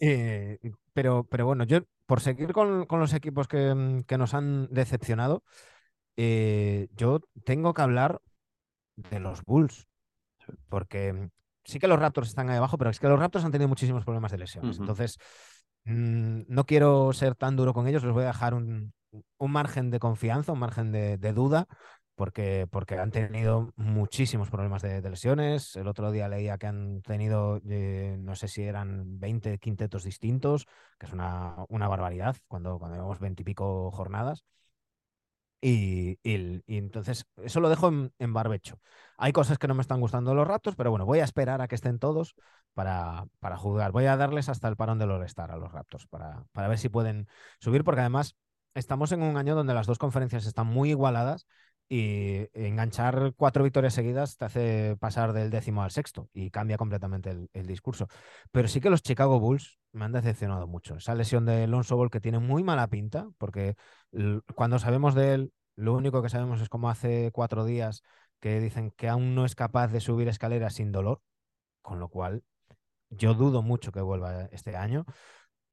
eh, 0.00 0.58
pero, 0.92 1.24
pero 1.28 1.46
bueno, 1.46 1.64
yo 1.64 1.80
por 2.06 2.20
seguir 2.20 2.52
con, 2.52 2.86
los 2.88 3.14
equipos 3.14 3.48
que, 3.48 4.04
que, 4.06 4.18
nos 4.18 4.34
han 4.34 4.68
decepcionado, 4.72 5.42
eh, 6.16 6.88
yo 6.92 7.20
tengo 7.44 7.74
que 7.74 7.82
hablar 7.82 8.20
de 8.96 9.20
los 9.20 9.42
Bulls, 9.44 9.86
porque 10.68 11.28
sí 11.64 11.78
que 11.78 11.88
los 11.88 11.98
Raptors 11.98 12.28
están 12.28 12.50
ahí 12.50 12.56
abajo, 12.56 12.78
pero 12.78 12.90
es 12.90 13.00
que 13.00 13.08
los 13.08 13.18
Raptors 13.18 13.44
han 13.44 13.52
tenido 13.52 13.68
muchísimos 13.68 14.04
problemas 14.04 14.32
de 14.32 14.38
lesiones. 14.38 14.78
Entonces, 14.78 15.18
no 15.84 16.64
quiero 16.64 17.12
ser 17.12 17.34
tan 17.34 17.56
duro 17.56 17.72
con 17.74 17.86
ellos, 17.86 18.04
les 18.04 18.12
voy 18.12 18.24
a 18.24 18.28
dejar 18.28 18.54
un, 18.54 18.92
un 19.38 19.50
margen 19.50 19.90
de 19.90 19.98
confianza, 19.98 20.52
un 20.52 20.58
margen 20.58 20.92
de, 20.92 21.32
duda, 21.32 21.66
porque, 22.14 22.66
porque 22.70 22.98
han 22.98 23.10
tenido 23.10 23.72
muchísimos 23.76 24.50
problemas 24.50 24.82
de, 24.82 25.02
lesiones. 25.02 25.76
El 25.76 25.88
otro 25.88 26.10
día 26.10 26.28
leía 26.28 26.58
que 26.58 26.66
han 26.66 27.02
tenido, 27.02 27.60
eh, 27.68 28.16
no 28.18 28.34
sé 28.36 28.48
si 28.48 28.62
eran 28.62 29.18
20 29.20 29.58
quintetos 29.58 30.04
distintos, 30.04 30.66
que 30.98 31.06
es 31.06 31.12
una, 31.12 31.64
una 31.68 31.88
barbaridad 31.88 32.36
cuando, 32.48 32.78
cuando 32.78 32.96
llevamos 32.96 33.20
20 33.20 33.42
y 33.42 33.44
pico 33.44 33.90
jornadas. 33.90 34.44
Y, 35.60 36.18
entonces 36.66 37.26
eso 37.36 37.60
lo 37.60 37.70
dejo 37.70 37.90
en, 38.18 38.32
barbecho. 38.32 38.78
Hay 39.16 39.32
cosas 39.32 39.58
que 39.58 39.66
no 39.66 39.74
me 39.74 39.80
están 39.80 40.00
gustando 40.00 40.34
los 40.34 40.46
ratos, 40.46 40.76
pero 40.76 40.90
bueno, 40.90 41.06
voy 41.06 41.20
a 41.20 41.24
esperar 41.24 41.62
a 41.62 41.68
que 41.68 41.74
estén 41.74 41.98
todos 41.98 42.34
para, 42.74 43.26
para 43.40 43.56
jugar. 43.56 43.92
Voy 43.92 44.06
a 44.06 44.16
darles 44.16 44.48
hasta 44.48 44.68
el 44.68 44.76
parón 44.76 44.98
de 44.98 45.06
All-Star 45.06 45.50
a 45.50 45.56
los 45.56 45.72
Raptors 45.72 46.06
para, 46.06 46.44
para 46.52 46.68
ver 46.68 46.78
si 46.78 46.88
pueden 46.90 47.28
subir, 47.60 47.82
porque 47.84 48.00
además 48.02 48.36
estamos 48.74 49.12
en 49.12 49.22
un 49.22 49.36
año 49.36 49.54
donde 49.54 49.74
las 49.74 49.86
dos 49.86 49.98
conferencias 49.98 50.46
están 50.46 50.66
muy 50.66 50.90
igualadas 50.90 51.46
y 51.88 52.48
enganchar 52.54 53.34
cuatro 53.36 53.62
victorias 53.62 53.94
seguidas 53.94 54.36
te 54.36 54.44
hace 54.46 54.96
pasar 54.98 55.32
del 55.32 55.50
décimo 55.50 55.82
al 55.82 55.90
sexto 55.90 56.28
y 56.32 56.50
cambia 56.50 56.78
completamente 56.78 57.48
el, 57.52 57.66
discurso. 57.66 58.08
Pero 58.52 58.68
sí 58.68 58.80
que 58.80 58.90
los 58.90 59.02
Chicago 59.02 59.38
Bulls 59.38 59.78
me 59.92 60.04
han 60.04 60.12
decepcionado 60.12 60.66
mucho. 60.66 60.96
Esa 60.96 61.14
lesión 61.14 61.44
de 61.44 61.64
Alonso 61.64 61.96
Ball 61.96 62.10
que 62.10 62.20
tiene 62.20 62.38
muy 62.38 62.62
mala 62.62 62.88
pinta, 62.88 63.28
porque 63.38 63.76
cuando 64.54 64.78
sabemos 64.78 65.14
de 65.14 65.34
él, 65.34 65.52
lo 65.76 65.94
único 65.94 66.22
que 66.22 66.28
sabemos 66.28 66.60
es 66.60 66.68
como 66.68 66.88
hace 66.88 67.30
cuatro 67.32 67.64
días 67.64 68.02
que 68.40 68.60
dicen 68.60 68.90
que 68.90 69.08
aún 69.08 69.34
no 69.34 69.44
es 69.44 69.54
capaz 69.54 69.88
de 69.88 70.00
subir 70.00 70.28
escaleras 70.28 70.74
sin 70.74 70.92
dolor, 70.92 71.20
con 71.82 72.00
lo 72.00 72.08
cual 72.08 72.42
yo 73.10 73.34
dudo 73.34 73.62
mucho 73.62 73.92
que 73.92 74.00
vuelva 74.00 74.46
este 74.46 74.76
año 74.76 75.06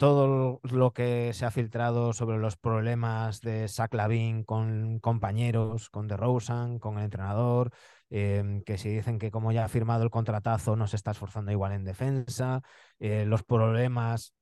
todo 0.01 0.59
lo 0.63 0.93
que 0.93 1.31
se 1.31 1.45
ha 1.45 1.51
filtrado 1.51 2.11
sobre 2.13 2.39
los 2.39 2.57
problemas 2.57 3.39
de 3.41 3.67
Zach 3.67 3.93
Lavin 3.93 4.43
con 4.43 4.99
compañeros, 4.99 5.91
con 5.91 6.07
DeRozan, 6.07 6.79
con 6.79 6.97
el 6.97 7.03
entrenador, 7.03 7.69
em, 8.09 8.63
que 8.63 8.79
si 8.79 8.89
dicen 8.89 9.19
que 9.19 9.29
como 9.29 9.51
ya 9.51 9.63
ha 9.65 9.67
firmado 9.69 10.03
el 10.03 10.09
contratazo 10.09 10.75
no 10.75 10.87
se 10.87 10.95
está 10.95 11.11
esforzando 11.11 11.51
igual 11.51 11.73
en 11.73 11.83
defensa, 11.83 12.63
eh, 12.97 13.25
los 13.27 13.43
problemas 13.43 14.33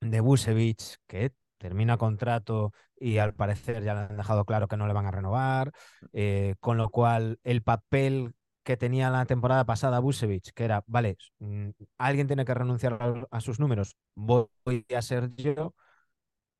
de 0.00 0.18
Busevich, 0.20 0.96
que 1.06 1.32
termina 1.58 1.96
contrato 1.96 2.72
y 2.96 3.18
al 3.18 3.34
parecer 3.34 3.84
ya 3.84 3.94
le 3.94 4.00
han 4.00 4.16
dejado 4.16 4.44
claro 4.44 4.66
que 4.66 4.76
no 4.76 4.88
le 4.88 4.92
van 4.92 5.06
a 5.06 5.12
renovar, 5.12 5.70
eh, 6.12 6.56
con 6.58 6.78
lo 6.78 6.90
cual 6.90 7.38
el 7.44 7.62
papel 7.62 8.34
que 8.68 8.76
tenía 8.76 9.08
la 9.08 9.24
temporada 9.24 9.64
pasada 9.64 9.98
Busevich, 9.98 10.52
que 10.52 10.64
era, 10.64 10.84
vale, 10.86 11.16
mm, 11.38 11.70
alguien 11.96 12.26
tiene 12.26 12.44
que 12.44 12.52
renunciar 12.52 13.26
a, 13.30 13.40
sus 13.40 13.58
números, 13.60 13.96
voy 14.14 14.52
a 14.94 15.00
ser 15.00 15.34
yo. 15.36 15.74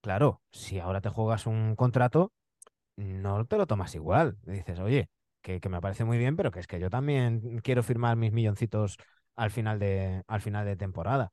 Claro, 0.00 0.42
si 0.52 0.78
ahora 0.78 1.02
te 1.02 1.10
juegas 1.10 1.46
un 1.46 1.76
contrato, 1.76 2.32
no 2.96 3.44
te 3.46 3.58
lo 3.58 3.66
tomas 3.66 3.94
igual. 3.94 4.38
Dices, 4.44 4.78
oye, 4.80 5.10
que, 5.42 5.60
me 5.68 5.80
parece 5.82 6.04
muy 6.04 6.18
bien, 6.18 6.36
pero 6.36 6.50
que 6.50 6.60
es 6.60 6.66
que 6.66 6.80
yo 6.80 6.90
también 6.90 7.60
quiero 7.62 7.82
firmar 7.82 8.16
mis 8.16 8.32
milloncitos 8.32 8.96
al 9.36 9.50
final 9.50 9.78
de, 9.78 10.22
al 10.28 10.40
final 10.40 10.64
de 10.66 10.76
temporada. 10.76 11.30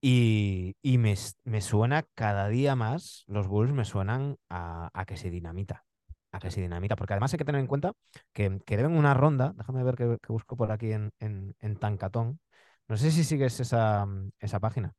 Y, 0.00 0.74
me, 0.84 1.16
suena 1.60 2.04
cada 2.14 2.48
día 2.48 2.74
más, 2.76 3.24
los 3.28 3.48
Bulls 3.48 3.72
me 3.72 3.84
suenan 3.84 4.38
a, 4.48 4.90
a 4.92 5.04
que 5.06 5.16
se 5.16 5.30
dinamita 5.30 5.84
a 6.32 6.38
que 6.38 6.48
dinamita, 6.48 6.96
porque 6.96 7.12
además 7.12 7.32
hay 7.32 7.38
que 7.38 7.44
tener 7.44 7.60
en 7.60 7.66
cuenta 7.66 7.92
que, 8.32 8.60
deben 8.66 8.96
una 8.96 9.14
ronda, 9.14 9.52
déjame 9.56 9.82
ver 9.82 9.96
que, 9.96 10.18
busco 10.28 10.56
por 10.56 10.72
aquí 10.72 10.92
en, 10.92 11.12
en, 11.18 11.76
Tancatón. 11.76 12.40
No 12.88 12.96
sé 12.96 13.10
si 13.10 13.24
sigues 13.24 13.60
esa, 13.60 14.06
esa 14.38 14.60
página. 14.60 14.94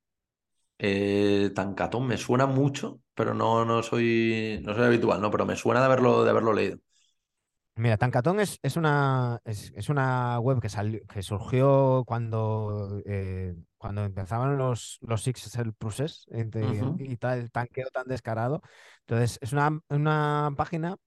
Eh, 0.78 1.52
Tancatón 1.54 2.08
me 2.08 2.18
suena 2.18 2.48
mucho, 2.48 3.02
pero 3.14 3.34
no, 3.34 3.66
no, 3.66 3.84
soy, 3.84 4.62
no 4.64 4.74
soy 4.74 4.86
habitual, 4.86 5.22
¿no? 5.22 5.30
Pero 5.32 5.46
me 5.46 5.56
suena 5.56 5.80
de 5.80 5.86
haberlo, 5.86 6.24
de 6.24 6.30
haberlo 6.30 6.54
leído. 6.54 6.78
Mira, 7.76 7.98
Tancatón 7.98 8.40
es, 8.40 8.60
es, 8.62 8.76
una, 8.76 9.40
es, 9.46 9.90
una 9.90 10.38
web 10.40 10.60
que, 10.62 10.70
salió, 10.70 11.00
que 11.08 11.24
surgió 11.24 12.04
cuando, 12.06 13.02
eh, 13.06 13.56
cuando 13.78 14.04
empezaban 14.04 14.58
los, 14.58 15.00
los 15.02 15.26
el 15.26 15.74
Process 15.74 16.28
y 17.00 17.18
tal, 17.18 17.40
el 17.40 17.52
tanqueo 17.52 17.88
tan 17.92 18.08
descarado. 18.08 18.62
Entonces, 19.02 19.40
es 19.42 19.54
una, 19.54 19.80
una 19.90 20.52
página 20.58 20.98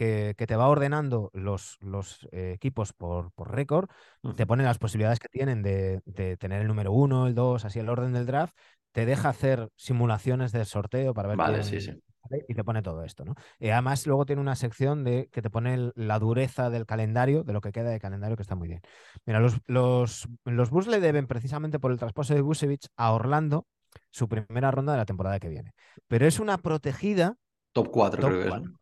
que, 0.00 0.46
te 0.46 0.56
va 0.56 0.68
ordenando 0.68 1.30
los, 1.34 1.76
los 1.80 2.26
eh, 2.32 2.52
equipos 2.54 2.94
por, 2.94 3.32
por 3.32 3.54
récord, 3.54 3.90
te 4.34 4.46
pone 4.46 4.64
las 4.64 4.78
posibilidades 4.78 5.18
que 5.18 5.28
tienen 5.28 5.62
de, 5.62 6.00
tener 6.38 6.62
el 6.62 6.68
número 6.68 6.90
uno, 6.90 7.26
el 7.26 7.34
dos, 7.34 7.66
así 7.66 7.80
el 7.80 7.88
orden 7.90 8.14
del 8.14 8.24
draft, 8.24 8.56
te 8.92 9.04
deja 9.04 9.28
hacer 9.28 9.68
simulaciones 9.76 10.52
de 10.52 10.64
sorteo 10.64 11.12
para 11.12 11.28
ver 11.28 11.36
vale, 11.36 11.62
sí, 11.64 11.82
sí. 11.82 12.02
y 12.48 12.54
te 12.54 12.64
pone 12.64 12.80
todo 12.80 13.04
esto, 13.04 13.26
¿no? 13.26 13.34
Y 13.58 13.68
además 13.68 14.06
luego 14.06 14.24
tiene 14.24 14.40
una 14.40 14.56
sección 14.56 15.04
de 15.04 15.28
que 15.30 15.42
te 15.42 15.50
pone 15.50 15.92
la 15.94 16.18
dureza 16.18 16.70
del 16.70 16.86
calendario, 16.86 17.44
de 17.44 17.52
lo 17.52 17.60
que 17.60 17.70
queda 17.70 17.90
de 17.90 18.00
calendario, 18.00 18.36
que 18.36 18.42
está 18.42 18.54
muy 18.54 18.68
bien. 18.68 18.80
Mira, 19.26 19.38
los, 19.38 19.60
los, 19.66 20.28
los 20.46 20.70
Bulls 20.70 20.88
le 20.88 21.00
deben 21.00 21.26
precisamente 21.26 21.78
por 21.78 21.92
el 21.92 21.98
traspaso 21.98 22.34
de 22.34 22.40
Busevich 22.40 22.88
a 22.96 23.12
Orlando 23.12 23.66
su 24.10 24.28
primera 24.28 24.70
ronda 24.70 24.92
de 24.92 24.98
la 24.98 25.04
temporada 25.04 25.38
que 25.38 25.50
viene. 25.50 25.74
Pero 26.08 26.26
es 26.26 26.40
una 26.40 26.56
protegida. 26.56 27.36
Top 27.74 27.90
4, 27.90 28.26
creo 28.26 28.42
que 28.42 28.48
es. 28.48 28.79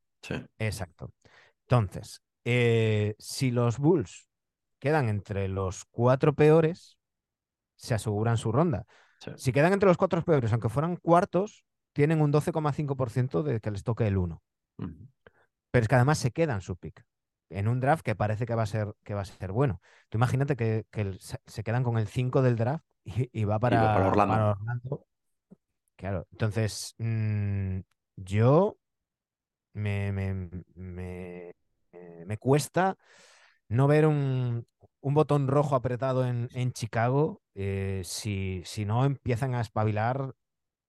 Exacto. 0.59 1.13
Entonces, 1.63 2.23
eh, 2.45 3.15
si 3.19 3.51
los 3.51 3.79
Bulls 3.79 4.29
quedan 4.79 5.09
entre 5.09 5.49
los 5.49 5.85
cuatro 5.87 6.35
peores, 6.35 6.99
se 7.77 7.95
aseguran 7.95 8.37
su 8.37 8.53
ronda. 8.53 8.87
Si 9.37 9.53
quedan 9.53 9.73
entre 9.73 9.89
los 9.89 9.97
cuatro 9.97 10.23
peores, 10.23 10.53
aunque 10.53 10.69
fueran 10.69 10.97
cuartos, 10.97 11.65
tienen 11.93 12.21
un 12.21 12.33
12,5% 12.33 13.43
de 13.43 13.61
que 13.61 13.71
les 13.71 13.83
toque 13.83 14.07
el 14.07 14.17
1. 14.17 14.43
Pero 14.77 15.83
es 15.83 15.89
que 15.89 15.95
además 15.95 16.19
se 16.19 16.31
quedan 16.31 16.61
su 16.61 16.77
pick 16.77 17.05
en 17.51 17.69
un 17.69 17.81
draft 17.81 18.03
que 18.03 18.15
parece 18.15 18.47
que 18.47 18.55
va 18.55 18.63
a 18.63 18.67
ser, 18.67 18.95
que 19.05 19.15
va 19.15 19.23
a 19.23 19.25
ser 19.25 19.53
bueno. 19.53 19.81
Tú 20.09 20.19
imagínate 20.19 20.57
que, 20.57 20.87
se 21.19 21.65
quedan 21.65 21.83
con 21.83 21.99
el 21.99 22.07
5 22.07 22.43
del 22.43 22.57
draft 22.57 22.85
y, 23.05 23.45
va 23.45 23.59
para, 23.59 24.09
Orlando. 24.09 25.07
Claro, 25.97 26.27
entonces 26.31 26.95
mm, 26.99 27.81
yo 28.17 28.78
me, 29.73 30.13
me, 30.13 30.51
me, 30.75 32.39
cuesta 32.39 32.97
no 33.69 33.87
ver 33.87 34.07
un, 34.07 34.67
botón 35.03 35.49
rojo 35.49 35.75
apretado 35.75 36.27
en, 36.27 36.73
Chicago 36.73 37.43
eh, 37.55 38.03
si, 38.05 38.63
si, 38.65 38.85
no 38.85 39.05
empiezan 39.05 39.55
a 39.55 39.61
espabilar 39.61 40.35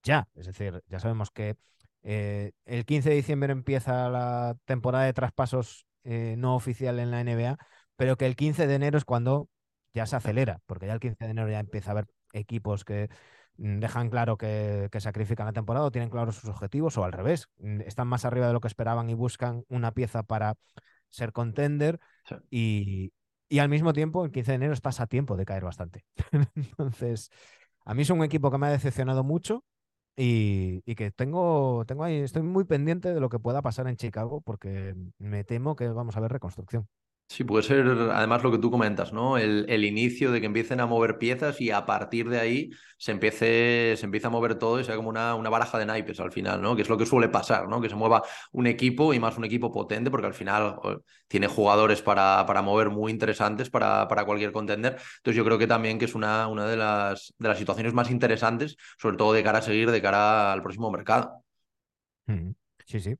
ya. 0.04 0.28
Es 0.36 0.48
decir, 0.48 0.82
ya 0.88 1.00
sabemos 1.00 1.32
que 1.32 1.58
eh, 2.04 2.52
el 2.66 2.86
15 2.86 3.10
de 3.10 3.16
diciembre 3.16 3.52
empieza 3.52 4.10
la 4.10 4.56
temporada 4.66 5.06
de 5.06 5.14
traspasos 5.14 5.86
eh, 6.04 6.36
no 6.38 6.56
oficial 6.56 7.00
en 7.00 7.12
la 7.12 7.22
NBA, 7.22 7.58
pero 7.96 8.18
que 8.18 8.26
el 8.26 8.36
15 8.36 8.68
de 8.68 8.76
enero 8.76 8.98
es 8.98 9.06
cuando 9.06 9.50
ya 9.94 10.06
se 10.06 10.16
acelera, 10.16 10.62
porque 10.66 10.88
ya 10.88 10.94
el 10.94 11.00
15 11.00 11.26
de 11.26 11.32
enero 11.32 11.50
ya 11.50 11.60
empieza 11.60 11.92
a 11.92 11.94
haber 11.94 12.08
equipos 12.34 12.86
que 12.86 13.10
dejan 13.60 14.10
claro 14.10 14.38
que, 14.38 14.90
sacrifican 15.00 15.46
la 15.46 15.54
temporada 15.54 15.86
o 15.86 15.92
tienen 15.92 16.10
claros 16.10 16.36
sus 16.36 16.50
objetivos 16.50 16.98
o 16.98 17.04
al 17.04 17.12
revés, 17.12 17.48
mm, 17.58 17.82
están 17.82 18.08
más 18.08 18.26
arriba 18.26 18.48
de 18.48 18.54
lo 18.54 18.62
que 18.62 18.68
esperaban 18.68 19.10
y 19.10 19.14
buscan 19.14 19.64
una 19.70 19.92
pieza 19.92 20.24
para 20.24 20.56
ser 21.10 21.34
contender 21.34 22.00
y, 22.50 23.12
y 23.50 23.60
al 23.60 23.70
mismo 23.70 23.94
tiempo 23.94 24.24
el 24.26 24.32
15 24.32 24.52
de 24.52 24.56
enero 24.56 24.74
estás 24.74 25.00
a 25.00 25.08
tiempo 25.08 25.36
de 25.36 25.46
caer 25.46 25.64
bastante. 25.64 26.06
Entonces, 26.56 27.30
a 27.86 27.94
mí 27.94 28.04
es 28.04 28.10
un 28.10 28.24
equipo 28.24 28.52
que 28.52 28.58
me 28.58 28.68
ha 28.68 28.72
decepcionado 28.72 29.24
mucho 29.24 29.66
y, 30.16 30.82
que 30.96 31.12
tengo, 31.12 31.86
tengo 31.88 32.04
ahí, 32.04 32.18
estoy 32.18 32.44
muy 32.44 32.66
pendiente 32.66 33.14
de 33.14 33.22
lo 33.22 33.30
que 33.30 33.40
pueda 33.40 33.62
pasar 33.62 33.88
en 33.88 33.96
Chicago 33.96 34.42
porque 34.42 34.94
me 35.18 35.44
temo 35.46 35.76
que 35.76 35.88
vamos 35.88 36.18
a 36.18 36.20
ver 36.20 36.32
reconstrucción. 36.32 36.88
Sí, 37.32 37.44
puede 37.44 37.62
ser 37.62 37.86
además 38.12 38.42
lo 38.42 38.52
que 38.52 38.58
tú 38.58 38.72
comentas, 38.72 39.14
¿no? 39.14 39.38
El, 39.38 39.86
inicio 39.86 40.32
de 40.32 40.40
que 40.40 40.48
empiecen 40.48 40.80
a 40.80 40.88
mover 40.88 41.20
piezas 41.20 41.62
y 41.62 41.70
a 41.70 41.86
partir 41.86 42.28
de 42.28 42.40
ahí 42.40 42.72
se 42.98 43.12
empiece, 43.12 43.96
se 43.98 44.06
empieza 44.06 44.30
a 44.30 44.32
mover 44.32 44.56
todo 44.56 44.80
y 44.80 44.84
sea 44.84 44.96
como 44.96 45.10
una, 45.10 45.36
una 45.36 45.52
baraja 45.52 45.78
de 45.78 45.86
naipes 45.86 46.20
al 46.20 46.32
final, 46.32 46.60
¿no? 46.60 46.76
Que 46.76 46.82
es 46.82 46.90
lo 46.90 46.98
que 46.98 47.06
suele 47.06 47.30
pasar, 47.30 47.68
¿no? 47.68 47.82
Que 47.82 47.88
se 47.88 47.96
mueva 47.96 48.24
un 48.52 48.66
equipo 48.66 49.14
y 49.14 49.20
más 49.20 49.38
un 49.38 49.46
equipo 49.46 49.72
potente, 49.72 50.10
porque 50.10 50.26
al 50.26 50.34
final 50.34 50.80
tiene 51.28 51.46
jugadores 51.46 52.02
para, 52.02 52.44
para 52.48 52.64
mover 52.64 52.90
muy 52.90 53.12
interesantes 53.12 53.70
para, 53.70 54.08
para, 54.08 54.26
cualquier 54.26 54.52
contender. 54.52 54.94
Entonces 55.18 55.36
yo 55.36 55.46
creo 55.46 55.60
que 55.60 55.68
también 55.68 56.00
que 56.00 56.06
es 56.06 56.16
una, 56.16 56.48
una 56.48 56.66
de, 56.66 56.78
las, 56.78 57.36
de 57.38 57.48
las 57.48 57.60
situaciones 57.60 57.94
más 57.94 58.10
interesantes, 58.10 58.76
sobre 58.98 59.18
todo 59.18 59.34
de 59.34 59.44
cara 59.44 59.60
a 59.60 59.62
seguir, 59.62 59.92
de 59.92 60.02
cara 60.02 60.52
al 60.52 60.64
próximo 60.64 60.90
mercado. 60.90 61.44
Mm, 62.26 62.54
sí, 62.88 63.00
sí. 63.00 63.16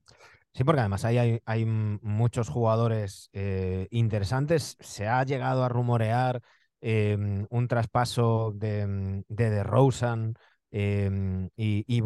Sí, 0.52 0.64
porque 0.64 0.80
además 0.80 1.04
ahí 1.04 1.40
hay, 1.44 1.64
muchos 1.64 2.48
jugadores 2.48 3.30
eh, 3.32 3.86
interesantes. 3.90 4.76
Se 4.80 5.06
ha 5.06 5.22
llegado 5.24 5.64
a 5.64 5.68
rumorear 5.68 6.42
em, 6.80 7.46
un 7.50 7.68
traspaso 7.68 8.52
de, 8.54 9.24
de 9.28 9.50
DeRozan 9.50 10.34
em, 10.70 11.50
y, 11.56 11.84
y 11.86 12.02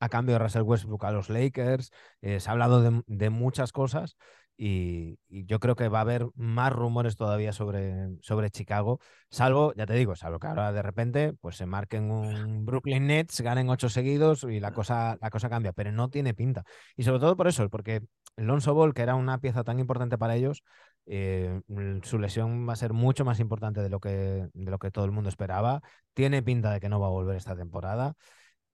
a 0.00 0.08
cambio 0.08 0.34
de 0.34 0.38
Russell 0.38 0.62
Westbrook 0.62 1.04
a 1.04 1.12
los 1.12 1.28
Lakers. 1.28 1.90
Eh, 2.22 2.40
se 2.40 2.48
ha 2.48 2.52
hablado 2.52 3.02
de 3.06 3.30
muchas 3.30 3.72
cosas 3.72 4.16
y, 4.60 5.18
yo 5.28 5.60
creo 5.60 5.76
que 5.76 5.88
va 5.88 5.98
a 5.98 6.00
haber 6.02 6.26
más 6.34 6.72
rumores 6.72 7.16
todavía 7.16 7.52
sobre, 7.52 8.08
sobre 8.20 8.50
Chicago, 8.50 8.98
salvo, 9.30 9.72
ya 9.76 9.86
te 9.86 9.94
digo, 9.94 10.16
salvo 10.16 10.40
que 10.40 10.48
ahora 10.48 10.72
de 10.72 10.82
repente 10.82 11.32
pues 11.40 11.56
se 11.56 11.64
marquen 11.64 12.10
un 12.10 12.66
Brooklyn 12.66 13.06
Nets, 13.06 13.40
ganen 13.40 13.70
ocho 13.70 13.88
seguidos 13.88 14.42
y 14.44 14.58
la 14.58 14.72
cosa, 14.72 15.16
la 15.20 15.30
cosa 15.30 15.48
cambia, 15.48 15.72
pero 15.72 15.92
no 15.92 16.10
tiene 16.10 16.34
pinta. 16.34 16.64
Y 16.96 17.04
sobre 17.04 17.20
todo 17.20 17.36
por 17.36 17.46
eso, 17.46 17.68
porque 17.70 18.02
Lonzo 18.36 18.74
Ball, 18.74 18.94
que 18.94 19.02
era 19.02 19.14
una 19.14 19.38
pieza 19.38 19.62
tan 19.62 19.78
importante 19.78 20.18
para 20.18 20.34
ellos, 20.34 20.64
eh, 21.06 21.60
su 22.02 22.18
lesión 22.18 22.68
va 22.68 22.72
a 22.72 22.76
ser 22.76 22.92
mucho 22.92 23.24
más 23.24 23.38
importante 23.40 23.80
de 23.80 23.88
lo, 23.90 24.00
que, 24.00 24.10
de 24.52 24.70
lo 24.70 24.78
que 24.78 24.90
todo 24.90 25.04
el 25.04 25.12
mundo 25.12 25.28
esperaba. 25.28 25.82
Tiene 26.14 26.42
pinta 26.42 26.72
de 26.72 26.80
que 26.80 26.88
no 26.88 27.00
va 27.00 27.06
a 27.06 27.10
volver 27.10 27.36
esta 27.36 27.56
temporada. 27.56 28.14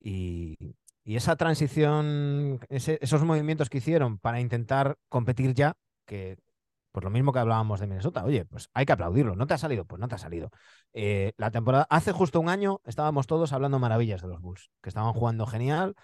Y, 0.01 0.57
y 1.05 1.17
esa 1.17 1.37
transición, 1.37 2.61
esos 2.71 3.25
movimientos 3.25 3.69
que 3.69 3.79
hicieron 3.79 4.19
para 4.19 4.41
intentar 4.41 4.97
competir 5.09 5.55
ya, 5.55 5.75
que 6.07 6.39
por 6.93 7.05
lo 7.05 7.11
mismo 7.11 7.33
que 7.33 7.41
hablábamos 7.41 7.81
de 7.81 7.87
Minnesota, 7.87 8.25
oye, 8.25 8.45
pues 8.47 8.71
hay 8.73 8.87
que 8.87 8.93
aplaudirlo. 8.93 9.37
¿No 9.37 9.47
te 9.47 9.55
ha 9.55 9.59
salido? 9.59 9.85
Pues 9.85 10.01
no 10.01 10.09
te 10.09 10.15
ha 10.15 10.19
salido. 10.19 10.51
Eh, 10.93 11.33
la 11.37 11.51
temporada, 11.51 11.87
hace 11.91 12.13
justo 12.13 12.41
un 12.41 12.49
año 12.49 12.81
estábamos 12.85 13.27
todos 13.27 13.53
hablando 13.53 13.79
maravillas 13.79 14.23
de 14.23 14.29
los 14.29 14.41
Bulls, 14.41 14.71
que 14.81 14.89
estaban 14.91 15.13
jugando 15.13 15.47
genial 15.47 15.95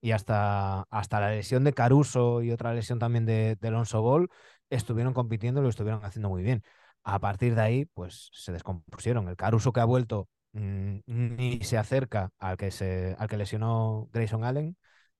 y 0.00 0.12
hasta, 0.12 0.82
hasta 0.90 1.20
la 1.20 1.30
lesión 1.30 1.64
de 1.64 1.72
Caruso 1.74 2.42
y 2.42 2.50
otra 2.50 2.74
lesión 2.74 2.98
también 2.98 3.26
de, 3.26 3.56
de 3.60 3.68
Alonso 3.68 4.02
Ball 4.02 4.28
estuvieron 4.70 5.14
compitiendo 5.14 5.60
y 5.60 5.64
lo 5.64 5.70
estuvieron 5.70 6.04
haciendo 6.04 6.30
muy 6.30 6.42
bien. 6.42 6.62
A 7.04 7.20
partir 7.20 7.54
de 7.54 7.60
ahí, 7.62 7.84
pues 7.84 8.30
se 8.32 8.52
descompusieron. 8.52 9.28
El 9.28 9.36
Caruso 9.36 9.72
que 9.72 9.80
ha 9.80 9.84
vuelto 9.84 10.28
Mm, 10.58 11.00
ni 11.06 11.60
se 11.62 11.78
acerca 11.78 12.32
al 12.38 12.56
que, 12.56 12.70
se, 12.70 13.14
al 13.18 13.28
que 13.28 13.36
lesionó 13.36 14.08
Grayson 14.12 14.44
Allen, 14.44 14.76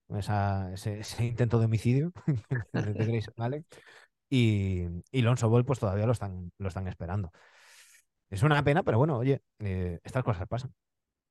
ese, 0.75 1.25
intento 1.25 1.59
de 1.59 1.67
homicidio 1.67 2.13
de 2.73 2.93
Grayson 2.93 3.35
Allen. 3.39 3.67
Y, 4.31 4.85
y 5.11 5.23
Lonzo 5.23 5.49
Ball, 5.49 5.65
pues 5.65 5.79
todavía 5.79 6.07
lo 6.07 6.13
están, 6.13 6.53
lo 6.59 6.69
están 6.69 6.89
esperando. 6.89 7.33
Es 8.31 8.43
una 8.43 8.63
pena, 8.63 8.83
pero 8.83 8.99
bueno, 8.99 9.17
oye, 9.17 9.43
eh, 9.61 10.01
estas 10.05 10.25
cosas 10.25 10.47
pasan. 10.49 10.75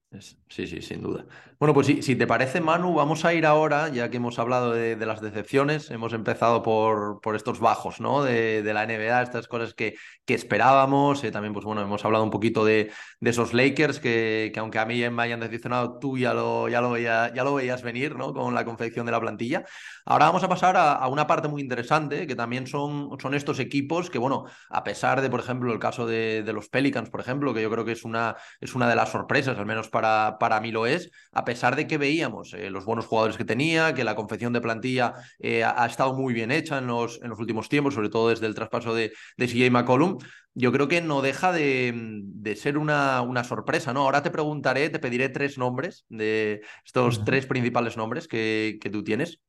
Sí, 0.10 0.66
sí, 0.68 0.82
sin 0.82 1.02
duda. 1.02 1.26
Bueno, 1.60 1.74
pues 1.74 1.88
si, 1.88 2.02
si, 2.02 2.16
te 2.16 2.26
parece, 2.26 2.62
Manu, 2.62 2.94
vamos 2.94 3.26
a 3.26 3.34
ir 3.34 3.46
ahora, 3.46 3.90
ya 3.90 4.10
que 4.10 4.18
hemos 4.18 4.40
hablado 4.40 4.72
de, 4.72 4.96
las 5.06 5.20
decepciones, 5.20 5.92
hemos 5.92 6.14
empezado 6.14 6.64
por, 6.64 7.20
por 7.20 7.36
estos 7.36 7.60
bajos, 7.60 8.00
¿no? 8.00 8.24
De, 8.24 8.64
la 8.64 8.86
NBA, 8.86 9.22
estas 9.22 9.50
cosas 9.50 9.74
que, 9.74 9.96
que 10.26 10.34
esperábamos. 10.34 11.26
Eh, 11.26 11.32
también, 11.32 11.54
pues 11.54 11.66
bueno, 11.66 11.82
hemos 11.82 12.06
hablado 12.06 12.24
un 12.24 12.32
poquito 12.32 12.64
de, 12.64 12.90
de 13.20 13.30
esos 13.30 13.54
Lakers, 13.54 14.00
que, 14.00 14.52
que, 14.54 14.60
aunque 14.62 14.80
a 14.80 14.86
mí 14.86 15.08
me 15.10 15.24
hayan 15.24 15.42
decepcionado, 15.42 16.00
tú 16.00 16.18
ya 16.18 16.34
lo, 16.34 16.70
ya, 16.70 16.80
lo 16.80 16.98
ya 16.98 17.44
lo 17.44 17.56
veías 17.56 17.84
venir, 17.84 18.16
¿no? 18.16 18.34
Con 18.34 18.54
la 18.56 18.64
confección 18.64 19.06
de 19.06 19.12
la 19.12 19.20
plantilla. 19.20 19.66
Ahora 20.06 20.28
vamos 20.28 20.44
a 20.44 20.48
pasar 20.48 20.78
a, 20.78 21.06
una 21.10 21.28
parte 21.28 21.50
muy 21.50 21.62
interesante, 21.62 22.28
que 22.28 22.36
también 22.36 22.66
son, 22.66 23.10
son 23.20 23.34
estos 23.34 23.60
equipos 23.60 24.10
que, 24.10 24.20
bueno, 24.20 24.46
a 24.70 24.86
pesar 24.86 25.20
de, 25.22 25.30
por 25.30 25.42
ejemplo, 25.42 25.74
el 25.74 25.80
caso 25.80 26.06
de, 26.08 26.44
de 26.44 26.54
los 26.54 26.70
Pelicans, 26.70 27.10
por 27.10 27.20
ejemplo, 27.20 27.54
que 27.54 27.62
yo 27.62 27.70
creo 27.70 27.84
que 27.84 27.92
es 27.92 28.06
una, 28.06 28.38
es 28.62 28.74
una 28.74 28.88
de 28.88 28.96
las 28.96 29.10
sorpresas, 29.10 29.58
al 29.58 29.66
menos 29.66 29.90
para, 29.90 29.97
para 30.02 30.60
mí 30.62 30.72
lo 30.72 30.86
es, 30.86 31.12
a 31.32 31.46
pesar 31.46 31.76
de 31.76 31.88
que 31.88 31.98
veíamos 31.98 32.54
eh, 32.54 32.70
los 32.70 32.86
buenos 32.86 33.06
jugadores 33.06 33.38
que 33.38 33.46
tenía, 33.46 33.94
que 33.94 34.04
la 34.04 34.16
confección 34.16 34.54
de 34.54 34.62
plantilla 34.62 35.14
eh, 35.40 35.64
ha, 35.64 35.86
estado 35.86 36.14
muy 36.14 36.34
bien 36.34 36.52
hecha 36.52 36.78
en 36.78 36.88
los, 36.88 37.22
en 37.22 37.30
los 37.30 37.40
últimos 37.40 37.70
tiempos, 37.70 37.94
sobre 37.94 38.10
todo 38.10 38.30
desde 38.30 38.48
el 38.48 38.56
traspaso 38.56 38.94
de, 38.94 39.14
de 39.38 39.48
CJ 39.48 39.72
McCollum, 39.72 40.18
yo 40.54 40.72
creo 40.72 40.88
que 40.88 41.02
no 41.02 41.22
deja 41.22 41.52
de, 41.52 41.94
de 41.96 42.56
ser 42.56 42.78
una, 42.78 43.22
una, 43.22 43.44
sorpresa, 43.44 43.94
¿no? 43.94 44.02
Ahora 44.02 44.24
te 44.24 44.32
preguntaré, 44.32 44.90
te 44.90 45.00
pediré 45.00 45.30
tres 45.30 45.58
nombres 45.58 46.06
de 46.10 46.62
estos 46.84 47.24
tres 47.24 47.46
principales 47.46 47.98
nombres 47.98 48.28
que, 48.28 48.80
que 48.82 48.90
tú 48.90 49.04
tienes. 49.04 49.40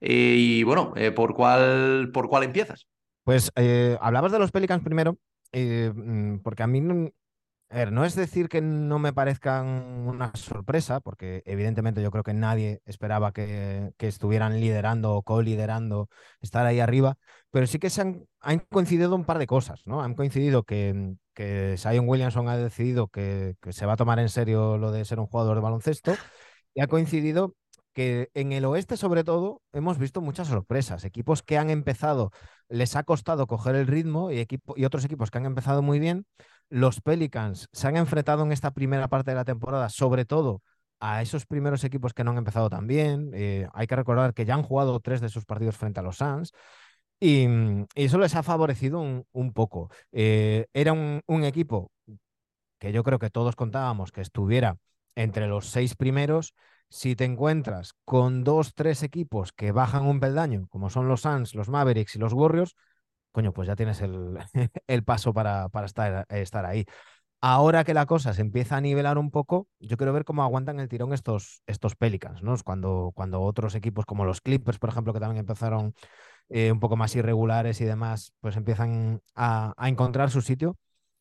Eh, 0.00 0.36
y 0.38 0.62
bueno, 0.62 0.94
¿por, 1.16 1.34
cuál, 1.34 2.10
¿por 2.12 2.28
cuál 2.28 2.44
empiezas? 2.44 2.86
Pues 3.24 3.50
hablabas 4.00 4.32
de 4.32 4.38
los 4.38 4.52
Pelicans 4.52 4.82
primero, 4.84 5.18
mm, 5.52 6.38
porque 6.38 6.62
a 6.62 6.66
mí 6.66 6.80
a 7.72 7.76
ver, 7.76 7.90
no 7.90 8.04
es 8.04 8.14
decir 8.14 8.50
que 8.50 8.60
no 8.60 8.98
me 8.98 9.14
parezcan 9.14 9.66
una 10.06 10.30
sorpresa, 10.36 11.00
porque 11.00 11.42
evidentemente 11.46 12.02
yo 12.02 12.10
creo 12.10 12.22
que 12.22 12.34
nadie 12.34 12.82
esperaba 12.84 13.32
que, 13.32 13.94
estuvieran 13.98 14.60
liderando 14.60 15.14
o 15.14 15.22
co-liderando, 15.22 16.10
estar 16.42 16.66
ahí 16.66 16.80
arriba, 16.80 17.16
pero 17.50 17.66
sí 17.66 17.78
que 17.78 17.88
se 17.88 18.02
han, 18.02 18.26
coincidido 18.68 19.14
un 19.16 19.24
par 19.24 19.38
de 19.38 19.46
cosas, 19.46 19.86
¿no? 19.86 20.02
Han 20.02 20.14
coincidido 20.14 20.64
que, 20.64 21.14
que 21.32 21.76
Zion 21.78 22.06
Williamson 22.06 22.46
ha 22.50 22.58
decidido 22.58 23.08
que, 23.08 23.56
que 23.62 23.72
se 23.72 23.86
va 23.86 23.94
a 23.94 23.96
tomar 23.96 24.18
en 24.18 24.28
serio 24.28 24.76
lo 24.76 24.92
de 24.92 25.06
ser 25.06 25.18
un 25.18 25.26
jugador 25.26 25.54
de 25.54 25.62
baloncesto, 25.62 26.14
y 26.74 26.82
ha 26.82 26.88
coincidido 26.88 27.54
que 27.94 28.28
en 28.34 28.52
el 28.52 28.66
oeste, 28.66 28.98
sobre 28.98 29.24
todo, 29.24 29.62
hemos 29.72 29.98
visto 29.98 30.20
muchas 30.20 30.48
sorpresas. 30.48 31.04
Equipos 31.04 31.42
que 31.42 31.58
han 31.58 31.70
empezado, 31.70 32.32
les 32.68 32.96
ha 32.96 33.02
costado 33.04 33.46
coger 33.46 33.76
el 33.76 33.86
ritmo 33.86 34.30
y, 34.30 34.38
equipo, 34.40 34.74
y 34.76 34.84
otros 34.84 35.04
equipos 35.04 35.30
que 35.30 35.38
han 35.38 35.46
empezado 35.46 35.82
muy 35.82 35.98
bien 35.98 36.26
los 36.72 37.02
Pelicans 37.02 37.68
se 37.72 37.86
han 37.86 37.98
enfrentado 37.98 38.42
en 38.44 38.50
esta 38.50 38.70
primera 38.70 39.06
parte 39.08 39.30
de 39.32 39.34
la 39.34 39.44
temporada, 39.44 39.90
sobre 39.90 40.24
todo 40.24 40.62
a 41.00 41.20
esos 41.20 41.44
primeros 41.44 41.84
equipos 41.84 42.14
que 42.14 42.24
no 42.24 42.30
han 42.30 42.38
empezado 42.38 42.70
tan 42.70 42.86
bien. 42.86 43.30
Eh, 43.34 43.68
hay 43.74 43.86
que 43.86 43.94
recordar 43.94 44.32
que 44.32 44.46
ya 44.46 44.54
han 44.54 44.62
jugado 44.62 44.98
tres 45.00 45.20
de 45.20 45.28
sus 45.28 45.44
partidos 45.44 45.76
frente 45.76 46.00
a 46.00 46.02
los 46.02 46.16
Suns. 46.16 46.52
Y, 47.20 47.46
eso 47.94 48.18
les 48.18 48.34
ha 48.36 48.42
favorecido 48.42 49.00
un, 49.00 49.52
poco. 49.52 49.90
Eh, 50.12 50.66
era 50.72 50.94
un, 50.94 51.44
equipo 51.44 51.92
que 52.78 52.92
yo 52.92 53.04
creo 53.04 53.18
que 53.18 53.28
todos 53.30 53.54
contábamos 53.54 54.10
que 54.10 54.22
estuviera 54.22 54.78
entre 55.14 55.48
los 55.48 55.66
seis 55.68 55.94
primeros. 55.94 56.54
Si 56.88 57.16
te 57.16 57.24
encuentras 57.24 57.92
con 58.06 58.44
dos, 58.44 58.74
tres 58.74 59.02
equipos 59.02 59.52
que 59.52 59.72
bajan 59.72 60.06
un 60.06 60.20
peldaño, 60.20 60.68
como 60.70 60.88
son 60.88 61.06
los 61.06 61.20
Suns, 61.20 61.54
los 61.54 61.68
Mavericks 61.68 62.16
y 62.16 62.18
los 62.18 62.32
Warriors, 62.32 62.76
coño, 63.32 63.52
pues 63.52 63.68
ya 63.68 63.76
tienes 63.76 64.00
el, 64.02 64.38
el 64.86 65.04
paso 65.04 65.32
para, 65.34 65.68
para 65.68 65.86
estar, 65.86 66.26
estar, 66.30 66.64
ahí. 66.66 66.84
Ahora 67.40 67.84
que 67.84 67.94
la 67.94 68.06
cosa 68.06 68.34
se 68.34 68.42
empieza 68.42 68.76
a 68.76 68.80
nivelar 68.80 69.18
un 69.18 69.30
poco, 69.32 69.68
yo 69.80 69.96
quiero 69.96 70.12
ver 70.12 70.24
cómo 70.24 70.44
aguantan 70.44 70.78
el 70.78 70.88
tirón 70.88 71.12
estos, 71.12 71.62
estos 71.66 71.96
Pelicans, 71.96 72.42
¿no? 72.42 72.54
Cuando, 72.64 73.12
cuando 73.14 73.42
otros 73.42 73.74
equipos 73.74 74.06
como 74.06 74.24
los 74.24 74.40
Clippers, 74.40 74.78
por 74.78 74.90
ejemplo, 74.90 75.12
que 75.12 75.20
también 75.20 75.40
empezaron 75.40 75.94
eh, 76.48 76.70
un 76.70 76.80
poco 76.80 76.96
más 76.96 77.16
irregulares 77.16 77.80
y 77.80 77.84
demás, 77.84 78.32
pues 78.40 78.56
empiezan 78.56 79.22
a, 79.34 79.74
a, 79.76 79.88
encontrar 79.88 80.30
su 80.30 80.40
sitio, 80.40 80.78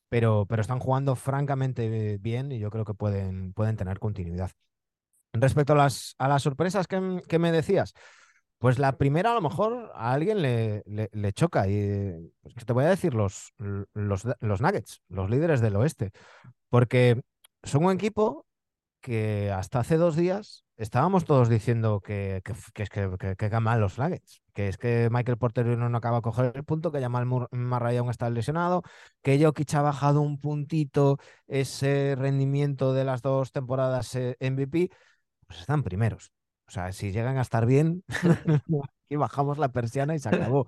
pero, 0.09 0.45
pero 0.47 0.61
están 0.61 0.79
jugando 0.79 1.15
francamente 1.15 2.17
bien 2.19 2.51
y 2.51 2.59
yo 2.59 2.69
creo 2.69 2.85
que 2.85 2.93
pueden, 2.93 3.53
pueden 3.53 3.77
tener 3.77 3.99
continuidad. 3.99 4.51
Respecto 5.33 5.73
a 5.73 5.77
las, 5.77 6.15
a 6.17 6.27
las 6.27 6.43
sorpresas 6.43 6.87
que, 6.87 7.21
que 7.27 7.39
me 7.39 7.51
decías, 7.51 7.93
pues 8.61 8.77
la 8.77 8.95
primera 8.95 9.31
a 9.31 9.33
lo 9.33 9.41
mejor 9.41 9.91
a 9.95 10.13
alguien 10.13 10.43
le, 10.43 10.83
le, 10.85 11.33
choca 11.33 11.67
y 11.67 12.31
pues 12.43 12.63
te 12.63 12.73
voy 12.73 12.85
a 12.85 12.89
decir 12.89 13.15
los, 13.15 13.55
los, 13.57 14.23
los, 14.39 14.61
Nuggets, 14.61 15.01
los 15.09 15.31
líderes 15.31 15.61
del 15.61 15.75
oeste, 15.77 16.11
porque 16.69 17.19
son 17.63 17.85
un 17.85 17.93
equipo 17.93 18.45
que 19.01 19.51
hasta 19.51 19.79
hace 19.79 19.97
dos 19.97 20.15
días 20.15 20.63
estábamos 20.77 21.25
todos 21.25 21.49
diciendo 21.49 22.01
que, 22.01 22.43
que, 22.45 22.83
es 22.83 22.89
que, 22.91 23.35
que, 23.35 23.59
mal 23.59 23.81
los 23.81 23.97
Nuggets, 23.97 24.43
que 24.53 24.67
es 24.67 24.77
que 24.77 25.09
Michael 25.11 25.39
Porter 25.39 25.65
no 25.65 25.97
acaba 25.97 26.17
de 26.17 26.21
coger 26.21 26.51
el 26.55 26.63
punto, 26.63 26.91
que 26.91 27.01
Jamal 27.01 27.25
Murray 27.25 27.97
aún 27.97 28.11
está 28.11 28.29
lesionado, 28.29 28.83
que 29.23 29.43
Jokic 29.43 29.73
ha 29.73 29.81
bajado 29.81 30.21
un 30.21 30.39
puntito 30.39 31.17
ese 31.47 32.15
rendimiento 32.15 32.93
de 32.93 33.05
las 33.05 33.23
dos 33.23 33.51
temporadas 33.51 34.13
eh, 34.15 34.37
MVP, 34.39 34.91
pues 35.47 35.61
están 35.61 35.81
primeros. 35.81 36.31
O 36.71 36.73
sea, 36.73 36.93
si 36.93 37.11
llegan 37.11 37.37
a 37.37 37.41
estar 37.41 37.65
bien, 37.65 38.01
y 39.09 39.17
bajamos 39.17 39.57
la 39.57 39.73
persiana 39.73 40.15
y 40.15 40.19
se 40.19 40.29
acabó. 40.29 40.67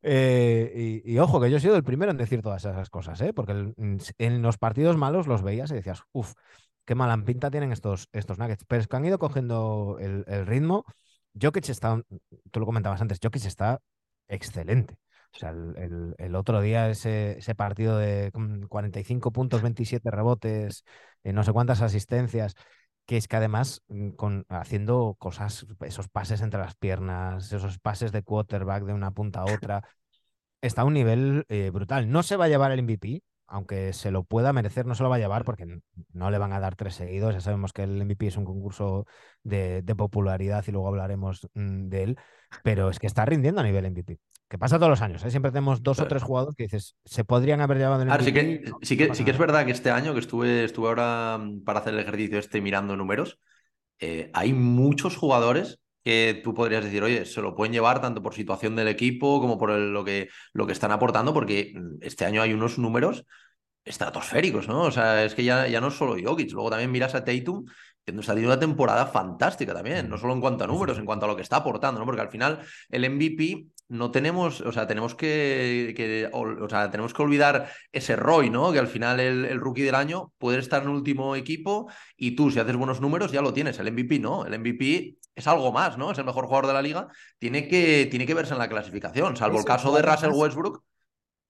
Eh, 0.00 1.02
y, 1.04 1.18
ojo, 1.18 1.42
que 1.42 1.50
yo 1.50 1.58
he 1.58 1.60
sido 1.60 1.76
el 1.76 1.84
primero 1.84 2.10
en 2.10 2.16
decir 2.16 2.40
todas 2.40 2.64
esas 2.64 2.88
cosas, 2.88 3.20
¿eh? 3.20 3.34
porque 3.34 3.74
en 4.16 4.42
los 4.42 4.56
partidos 4.56 4.96
malos 4.96 5.26
los 5.26 5.42
veías 5.42 5.70
y 5.70 5.74
decías, 5.74 6.04
uff, 6.12 6.32
qué 6.86 6.94
mala 6.94 7.22
pinta 7.22 7.50
tienen 7.50 7.70
estos, 7.70 8.08
estos 8.12 8.38
Nuggets. 8.38 8.64
Pero 8.66 8.80
es 8.80 8.88
que 8.88 8.96
han 8.96 9.04
ido 9.04 9.18
cogiendo 9.18 9.98
el, 10.00 10.24
ritmo. 10.46 10.86
Jokic 11.38 11.68
está, 11.68 12.00
tú 12.50 12.60
lo 12.60 12.64
comentabas 12.64 13.02
antes, 13.02 13.18
Jokic 13.22 13.44
está 13.44 13.78
excelente. 14.28 14.96
O 15.34 15.38
sea, 15.38 15.50
el, 15.50 16.34
otro 16.34 16.62
día 16.62 16.88
ese, 16.88 17.38
ese, 17.38 17.54
partido 17.54 17.98
de 17.98 18.32
45 18.70 19.32
puntos, 19.32 19.60
27 19.60 20.10
rebotes, 20.10 20.84
eh, 21.24 21.34
no 21.34 21.42
sé 21.42 21.52
cuántas 21.52 21.82
asistencias, 21.82 22.54
que 23.06 23.16
es 23.16 23.28
que 23.28 23.36
además 23.36 23.82
mm, 23.88 24.10
haciendo 24.48 25.16
cosas, 25.18 25.66
esos 25.80 26.08
pases 26.08 26.40
entre 26.40 26.60
las 26.60 26.74
piernas, 26.74 27.52
esos 27.52 27.78
pases 27.78 28.12
de 28.12 28.22
quarterback 28.22 28.84
de 28.84 28.94
una 28.94 29.10
punta 29.12 29.40
a 29.40 29.52
otra, 29.52 29.82
está 30.60 30.82
a 30.82 30.84
un 30.84 30.94
nivel 30.94 31.44
eh, 31.48 31.70
brutal. 31.70 32.10
No 32.10 32.22
se 32.22 32.36
va 32.36 32.46
a 32.46 32.48
llevar 32.48 32.72
el 32.72 32.80
MVP, 32.80 33.22
aunque 33.46 33.92
se 33.92 34.10
lo 34.10 34.24
pueda 34.24 34.52
merecer, 34.52 34.86
no 34.86 34.94
se 34.94 35.02
lo 35.02 35.10
va 35.10 35.16
a 35.16 35.18
llevar 35.18 35.44
porque 35.44 35.66
no 36.12 36.30
le 36.30 36.38
van 36.38 36.52
a 36.52 36.60
dar 36.60 36.76
tres 36.76 36.94
seguidos. 36.94 37.34
Ya 37.34 37.40
sabemos 37.40 37.72
que 37.72 37.82
el 37.82 38.02
MVP 38.04 38.28
es 38.28 38.36
un 38.36 38.44
concurso 38.44 39.06
de, 39.42 39.84
popularidad 39.96 40.64
y 40.66 40.72
luego 40.72 40.88
hablaremos 40.88 41.48
mm, 41.54 41.88
de 41.88 42.02
él, 42.02 42.18
pero 42.64 42.88
es 42.90 42.98
que 42.98 43.06
está 43.06 43.24
rindiendo 43.26 43.60
a 43.60 43.64
nivel 43.64 43.84
MVP. 43.86 44.18
Que 44.52 44.58
pasa 44.58 44.78
todos 44.78 44.90
los 44.90 45.00
años, 45.00 45.24
¿eh? 45.24 45.30
siempre 45.30 45.50
tenemos 45.50 45.82
dos 45.82 45.98
o 45.98 46.06
tres 46.06 46.22
jugadores 46.22 46.54
que 46.54 46.64
dices, 46.64 46.94
se 47.06 47.24
podrían 47.24 47.62
haber 47.62 47.78
llevado 47.78 48.02
el 48.02 48.08
MVP. 48.08 48.24
sí 48.24 48.32
que, 48.34 48.72
sí, 48.82 48.96
que, 48.98 49.14
sí 49.14 49.24
que 49.24 49.30
es 49.30 49.38
verdad 49.38 49.64
que 49.64 49.72
este 49.72 49.90
año 49.90 50.12
que 50.12 50.20
estuve, 50.20 50.64
estuve 50.64 50.88
ahora 50.88 51.38
mm, 51.38 51.64
para 51.64 51.80
hacer 51.80 51.94
el 51.94 52.00
ejercicio 52.00 52.38
este 52.38 52.60
mirando 52.60 52.94
números, 52.94 53.40
eh, 53.98 54.30
hay 54.34 54.52
muchos 54.52 55.16
jugadores 55.16 55.80
que 56.04 56.38
tú 56.44 56.52
podrías 56.52 56.84
decir, 56.84 57.02
oye, 57.02 57.24
se 57.24 57.40
lo 57.40 57.54
pueden 57.54 57.72
llevar 57.72 58.02
tanto 58.02 58.22
por 58.22 58.34
situación 58.34 58.76
del 58.76 58.88
equipo 58.88 59.40
como 59.40 59.56
por 59.56 59.70
lo, 59.70 60.04
que, 60.04 60.28
lo 60.52 60.66
que 60.66 60.72
están 60.74 60.92
aportando, 60.92 61.32
porque 61.32 61.72
mm, 61.74 62.02
este 62.02 62.26
año 62.26 62.42
hay 62.42 62.52
unos 62.52 62.76
números 62.76 63.24
estratosféricos, 63.86 64.68
¿no? 64.68 64.82
O 64.82 64.90
sea, 64.90 65.24
es 65.24 65.34
que 65.34 65.44
ya, 65.44 65.66
ya 65.66 65.80
no 65.80 65.88
es 65.88 65.94
solo 65.94 66.14
Jokic, 66.22 66.52
luego 66.52 66.68
también 66.68 66.90
miras 66.90 67.14
a 67.14 67.24
Tatum, 67.24 67.64
que 68.04 68.12
nos 68.12 68.28
ha 68.28 68.34
tenido 68.34 68.52
una 68.52 68.60
temporada 68.60 69.06
fantástica 69.06 69.72
también, 69.72 70.08
no 70.08 70.18
solo 70.18 70.34
en 70.34 70.40
cuanto 70.40 70.64
a 70.64 70.66
números, 70.66 70.98
en 70.98 71.06
cuanto 71.06 71.24
a 71.24 71.28
lo 71.28 71.36
que 71.36 71.42
está 71.42 71.56
aportando, 71.56 72.00
¿no? 72.00 72.04
Porque 72.06 72.20
al 72.20 72.30
final 72.30 72.60
el 72.90 73.08
MVP 73.10 73.66
no 73.92 74.10
tenemos, 74.10 74.62
o 74.62 74.72
sea, 74.72 74.86
tenemos 74.86 75.14
que, 75.14 76.30
o, 76.32 76.68
sea, 76.68 76.90
tenemos 76.90 77.12
que 77.12 77.22
olvidar 77.22 77.70
ese 77.92 78.16
Roy, 78.16 78.48
¿no? 78.48 78.72
Que 78.72 78.78
al 78.78 78.88
final 78.88 79.20
el, 79.20 79.60
rookie 79.60 79.82
del 79.82 79.94
año 79.94 80.32
puede 80.38 80.58
estar 80.60 80.82
en 80.82 80.88
el 80.88 80.94
último 80.94 81.36
equipo 81.36 81.92
y 82.16 82.34
tú, 82.34 82.50
si 82.50 82.58
haces 82.58 82.74
buenos 82.74 83.02
números, 83.02 83.32
ya 83.32 83.42
lo 83.42 83.52
tienes. 83.52 83.78
El 83.78 83.92
MVP 83.92 84.18
no, 84.18 84.46
el 84.46 84.58
MVP 84.58 85.18
es 85.34 85.46
algo 85.46 85.72
más, 85.72 85.98
¿no? 85.98 86.10
Es 86.10 86.16
el 86.16 86.24
mejor 86.24 86.46
jugador 86.46 86.68
de 86.68 86.72
la 86.72 86.80
liga, 86.80 87.08
tiene 87.38 87.68
que, 87.68 88.08
tiene 88.10 88.24
que 88.24 88.32
verse 88.32 88.54
en 88.54 88.60
la 88.60 88.68
clasificación, 88.70 89.36
salvo 89.36 89.58
el 89.58 89.64
caso 89.66 89.94
de 89.94 90.00
Russell 90.00 90.32
Westbrook. 90.32 90.82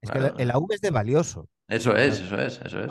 Es 0.02 0.10
que 0.10 0.42
el 0.42 0.50
AV 0.50 0.66
es 0.70 0.80
de 0.80 0.90
valioso. 0.90 1.48
Eso 1.68 1.96
es, 1.96 2.20
eso 2.20 2.36
es, 2.38 2.60
eso 2.62 2.80
es. 2.80 2.90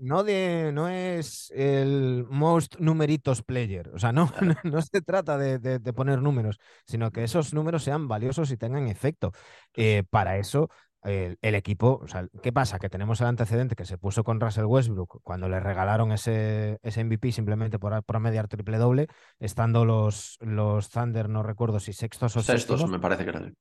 No, 0.00 0.24
de, 0.24 0.72
no 0.72 0.88
es 0.88 1.52
el 1.54 2.24
most 2.28 2.76
numeritos 2.80 3.42
player. 3.42 3.90
O 3.94 3.98
sea, 3.98 4.10
no, 4.10 4.32
no, 4.64 4.82
se 4.82 5.02
trata 5.02 5.36
de, 5.36 5.92
poner 5.92 6.22
números, 6.22 6.58
sino 6.86 7.12
que 7.12 7.24
esos 7.24 7.52
números 7.52 7.84
sean 7.84 8.08
valiosos 8.08 8.50
y 8.50 8.56
tengan 8.56 8.88
efecto. 8.88 9.32
Eh, 9.74 10.02
para 10.08 10.38
eso, 10.38 10.70
el, 11.02 11.54
equipo, 11.54 12.00
o 12.02 12.08
sea, 12.08 12.26
¿qué 12.42 12.52
pasa? 12.52 12.78
Que 12.78 12.88
tenemos 12.88 13.20
el 13.20 13.26
antecedente 13.26 13.76
que 13.76 13.84
se 13.84 13.98
puso 13.98 14.24
con 14.24 14.40
Russell 14.40 14.64
Westbrook 14.64 15.20
cuando 15.22 15.48
le 15.48 15.60
regalaron 15.60 16.10
ese, 16.10 16.78
ese 16.82 17.04
MVP 17.04 17.32
simplemente 17.32 17.78
por 17.78 18.02
promediar 18.02 18.48
triple 18.48 18.78
doble, 18.78 19.08
estando 19.38 19.84
los, 19.84 20.38
los 20.40 20.90
Thunder, 20.90 21.28
no 21.28 21.42
recuerdo 21.42 21.80
si 21.80 21.92
sextos 21.92 22.36
o 22.36 22.42
sextos. 22.42 22.88
me 22.88 22.98
parece 22.98 23.24
que 23.24 23.30
era. 23.30 23.52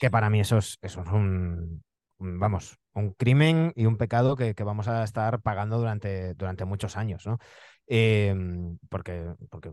Que 0.00 0.10
para 0.10 0.30
mí 0.30 0.40
eso 0.40 0.58
es, 0.58 0.78
eso 0.80 1.02
es 1.02 1.08
un, 1.08 1.82
vamos, 2.18 2.78
un 2.94 3.12
crimen 3.12 3.72
y 3.76 3.86
un 3.86 3.96
pecado 3.96 4.36
que, 4.36 4.54
vamos 4.64 4.88
a 4.88 5.04
estar 5.04 5.40
pagando 5.40 5.78
durante, 5.78 6.34
durante 6.34 6.64
muchos 6.64 6.96
años, 6.96 7.26
¿no? 7.26 7.38
Em, 7.86 8.78
porque, 8.88 9.34
porque 9.50 9.70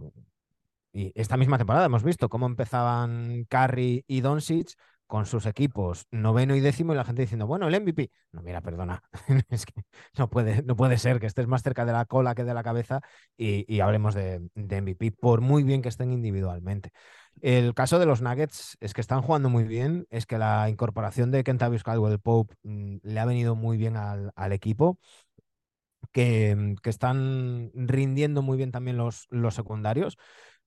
y 0.93 1.11
esta 1.15 1.35
misma 1.35 1.57
temporada 1.57 1.87
hemos 1.87 2.03
visto 2.03 2.29
cómo 2.29 2.45
empezaban 2.45 3.45
Curry 3.49 4.05
y 4.07 4.21
Doncic 4.21 4.75
con 5.07 5.25
sus 5.25 5.45
equipos 5.45 6.05
noveno 6.09 6.55
y 6.55 6.61
décimo 6.61 6.93
y 6.93 6.95
la 6.95 7.03
gente 7.03 7.21
diciendo, 7.21 7.47
bueno, 7.47 7.67
el 7.67 7.75
MVP. 7.75 8.11
No, 8.31 8.41
mira, 8.41 8.61
perdona, 8.61 9.03
es 9.49 9.65
que 9.65 9.83
no 10.17 10.29
puede, 10.29 10.63
no 10.63 10.75
puede 10.75 10.97
ser 10.97 11.19
que 11.19 11.27
estés 11.27 11.47
más 11.47 11.63
cerca 11.63 11.85
de 11.85 11.91
la 11.91 12.05
cola 12.05 12.33
que 12.33 12.43
de 12.43 12.53
la 12.53 12.63
cabeza 12.63 13.01
y, 13.37 13.79
hablemos 13.81 14.15
de, 14.15 14.39
de, 14.55 14.77
MVP, 14.81 15.11
por 15.11 15.41
muy 15.41 15.63
bien 15.63 15.81
que 15.81 15.89
estén 15.89 16.11
individualmente. 16.13 16.91
El 17.41 17.73
caso 17.73 17.99
de 17.99 18.05
los 18.05 18.21
Nuggets 18.21 18.77
es 18.79 18.93
que 18.93 19.01
están 19.01 19.21
jugando 19.21 19.49
muy 19.49 19.65
bien, 19.65 20.07
es 20.09 20.25
que 20.25 20.37
la 20.37 20.69
incorporación 20.69 21.31
de 21.31 21.43
Kentavious 21.43 21.83
Caldwell 21.83 22.19
Pope 22.19 22.55
mm, 22.63 22.97
le 23.03 23.19
ha 23.19 23.25
venido 23.25 23.55
muy 23.55 23.77
bien 23.77 23.97
al, 23.97 24.51
equipo, 24.51 24.99
que, 26.11 26.55
mm, 26.55 26.75
que, 26.75 26.89
están 26.89 27.71
rindiendo 27.73 28.41
muy 28.41 28.57
bien 28.57 28.71
también 28.71 28.97
los, 28.97 29.27
secundarios 29.51 30.17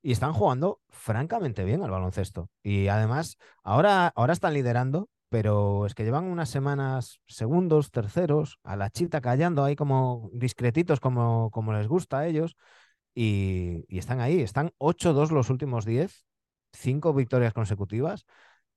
y 0.03 0.12
están 0.12 0.33
jugando 0.33 0.81
francamente 0.91 1.64
bien 1.64 1.83
al 1.83 1.91
baloncesto. 1.91 2.51
Y 2.62 2.89
además, 2.89 3.39
ahora, 3.64 4.09
ahora 4.14 4.33
están 4.33 4.55
liderando, 4.55 5.09
pero 5.29 5.87
es 5.87 5.95
que 5.95 6.05
llevan 6.05 6.25
unas 6.25 6.51
semanas 6.51 7.21
segundos, 7.27 7.91
terceros, 7.91 8.59
a 8.62 8.77
la 8.77 8.91
chita 8.91 9.21
callando 9.21 9.64
ahí 9.64 9.77
como 9.77 10.31
discretitos 10.33 11.01
como, 11.01 11.51
como 11.51 11.73
les 11.73 11.89
gusta 11.89 12.21
a 12.21 12.27
ellos. 12.27 12.57
Y, 13.14 13.85
y 13.89 13.99
están 13.99 14.21
ahí, 14.21 14.41
están 14.41 14.73
8-2 14.79 15.33
los 15.33 15.51
últimos 15.51 15.85
10 15.85 16.28
cinco 16.73 17.12
victorias 17.14 17.53
consecutivas 17.53 18.27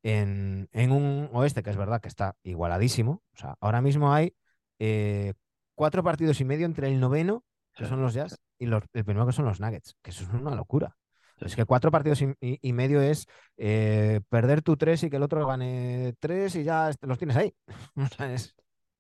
en, 0.04 0.70
en, 0.72 0.92
un 0.92 1.30
oeste 1.34 1.64
que 1.64 1.70
es 1.70 1.78
verdad 1.78 2.02
que 2.02 2.08
está 2.08 2.36
igualadísimo. 2.44 3.24
O 3.34 3.38
sea, 3.38 3.56
ahora 3.60 3.82
mismo 3.82 4.14
hay 4.14 4.36
eh, 4.80 5.34
cuatro 5.76 6.04
partidos 6.04 6.42
y 6.42 6.46
medio 6.46 6.66
entre 6.66 6.88
el 6.88 7.00
noveno, 7.00 7.44
que 7.76 7.86
son 7.86 8.02
los 8.02 8.14
Jazz, 8.14 8.40
y 8.58 8.66
los, 8.66 8.84
el 8.94 9.06
primero 9.06 9.26
que 9.26 9.34
son 9.34 9.46
los 9.46 9.60
Nuggets, 9.60 9.96
que 10.02 10.12
eso 10.12 10.24
es 10.24 10.30
una 10.30 10.56
locura. 10.56 10.96
Es 11.40 11.56
que 11.56 11.66
cuatro 11.66 11.90
partidos 11.90 12.22
y, 12.22 12.74
medio 12.74 13.02
es 13.02 13.26
eh, 13.58 14.22
perder 14.30 14.62
tu 14.62 14.78
tres 14.78 15.02
y 15.04 15.10
que 15.10 15.16
el 15.16 15.24
otro 15.24 15.46
gane 15.48 16.14
tres 16.20 16.56
y 16.56 16.64
ya 16.64 16.92
los 17.02 17.18
tienes 17.18 17.36
ahí. 17.36 17.56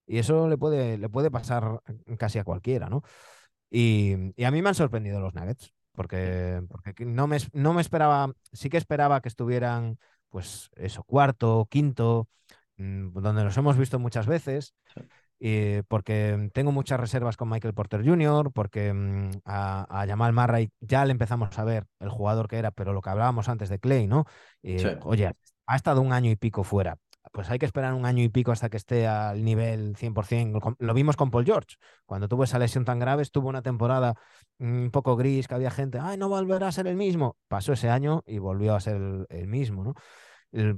y 0.08 0.18
eso 0.18 0.50
le 0.50 0.58
puede, 0.58 0.98
le 0.98 1.10
puede 1.10 1.30
pasar 1.30 1.82
casi 2.18 2.39
a 2.39 2.44
cualquiera, 2.44 2.89
¿no? 2.89 3.04
Y, 3.70 4.16
y, 4.36 4.44
a 4.44 4.52
mí 4.52 4.62
me 4.62 4.70
han 4.70 4.76
sorprendido 4.76 5.20
los 5.20 5.36
Nuggets 5.36 5.72
porque, 5.94 6.62
porque 6.70 7.06
no, 7.06 7.28
me, 7.28 7.38
no 7.54 7.74
me 7.74 7.82
esperaba, 7.82 8.32
sí 8.52 8.70
que 8.70 8.78
esperaba 8.78 9.22
que 9.22 9.30
estuvieran, 9.30 9.98
pues 10.30 10.70
eso, 10.76 11.04
cuarto, 11.04 11.68
quinto, 11.70 12.28
mm, 12.78 13.14
donde 13.14 13.44
nos 13.44 13.58
hemos 13.58 13.78
visto 13.78 14.00
muchas 14.00 14.28
veces. 14.28 14.74
Eh, 15.44 15.82
porque 15.88 16.52
tengo 16.54 16.72
muchas 16.72 17.00
reservas 17.00 17.36
con 17.36 17.50
Michael 17.50 17.74
Porter 17.74 18.06
Jr., 18.06 18.52
porque 18.54 18.94
mm, 18.94 19.32
a, 19.46 19.88
a, 19.89 20.06
Jamal 20.06 20.34
Murray 20.34 20.70
ya 20.80 21.04
le 21.04 21.12
empezamos 21.12 21.58
a 21.58 21.64
ver 21.64 21.88
el 22.00 22.10
jugador 22.10 22.48
que 22.48 22.58
era, 22.58 22.70
pero 22.70 22.94
lo 22.94 23.02
que 23.02 23.10
hablábamos 23.10 23.50
antes 23.50 23.68
de 23.70 23.80
Clay, 23.80 24.06
¿no? 24.06 24.26
Eh, 24.62 25.00
oye, 25.04 25.32
ha 25.66 25.76
estado 25.76 26.02
un 26.02 26.14
año 26.14 26.30
y 26.30 26.36
pico 26.36 26.64
fuera 26.64 26.98
pues 27.32 27.50
hay 27.50 27.60
que 27.60 27.66
esperar 27.66 27.94
un 27.94 28.06
año 28.06 28.24
y 28.24 28.30
pico 28.30 28.52
hasta 28.52 28.70
que 28.70 28.78
esté 28.78 29.08
al 29.08 29.44
nivel 29.44 29.96
100%. 29.96 30.76
Lo 30.80 30.94
vimos 30.94 31.16
con 31.16 31.32
Paul 31.32 31.46
George. 31.46 31.78
Cuando 32.06 32.28
tuvo 32.28 32.44
esa 32.44 32.60
lesión 32.60 32.84
tan 32.84 33.00
grave, 33.00 33.22
estuvo 33.22 33.48
una 33.48 33.62
temporada 33.62 34.16
un 34.62 34.91
poco 34.91 35.16
gris, 35.16 35.47
que 35.47 35.55
había 35.55 35.72
gente, 35.72 35.99
ay, 35.99 36.18
no 36.18 36.30
volverá 36.30 36.68
a 36.68 36.72
ser 36.72 36.88
el 36.88 36.95
mismo. 36.95 37.38
Pasó 37.47 37.74
ese 37.74 37.89
año 37.89 38.24
y 38.28 38.38
volvió 38.38 38.76
a 38.76 38.80
ser 38.80 39.26
el, 39.30 39.47
mismo, 39.47 39.84
¿no? 39.84 39.95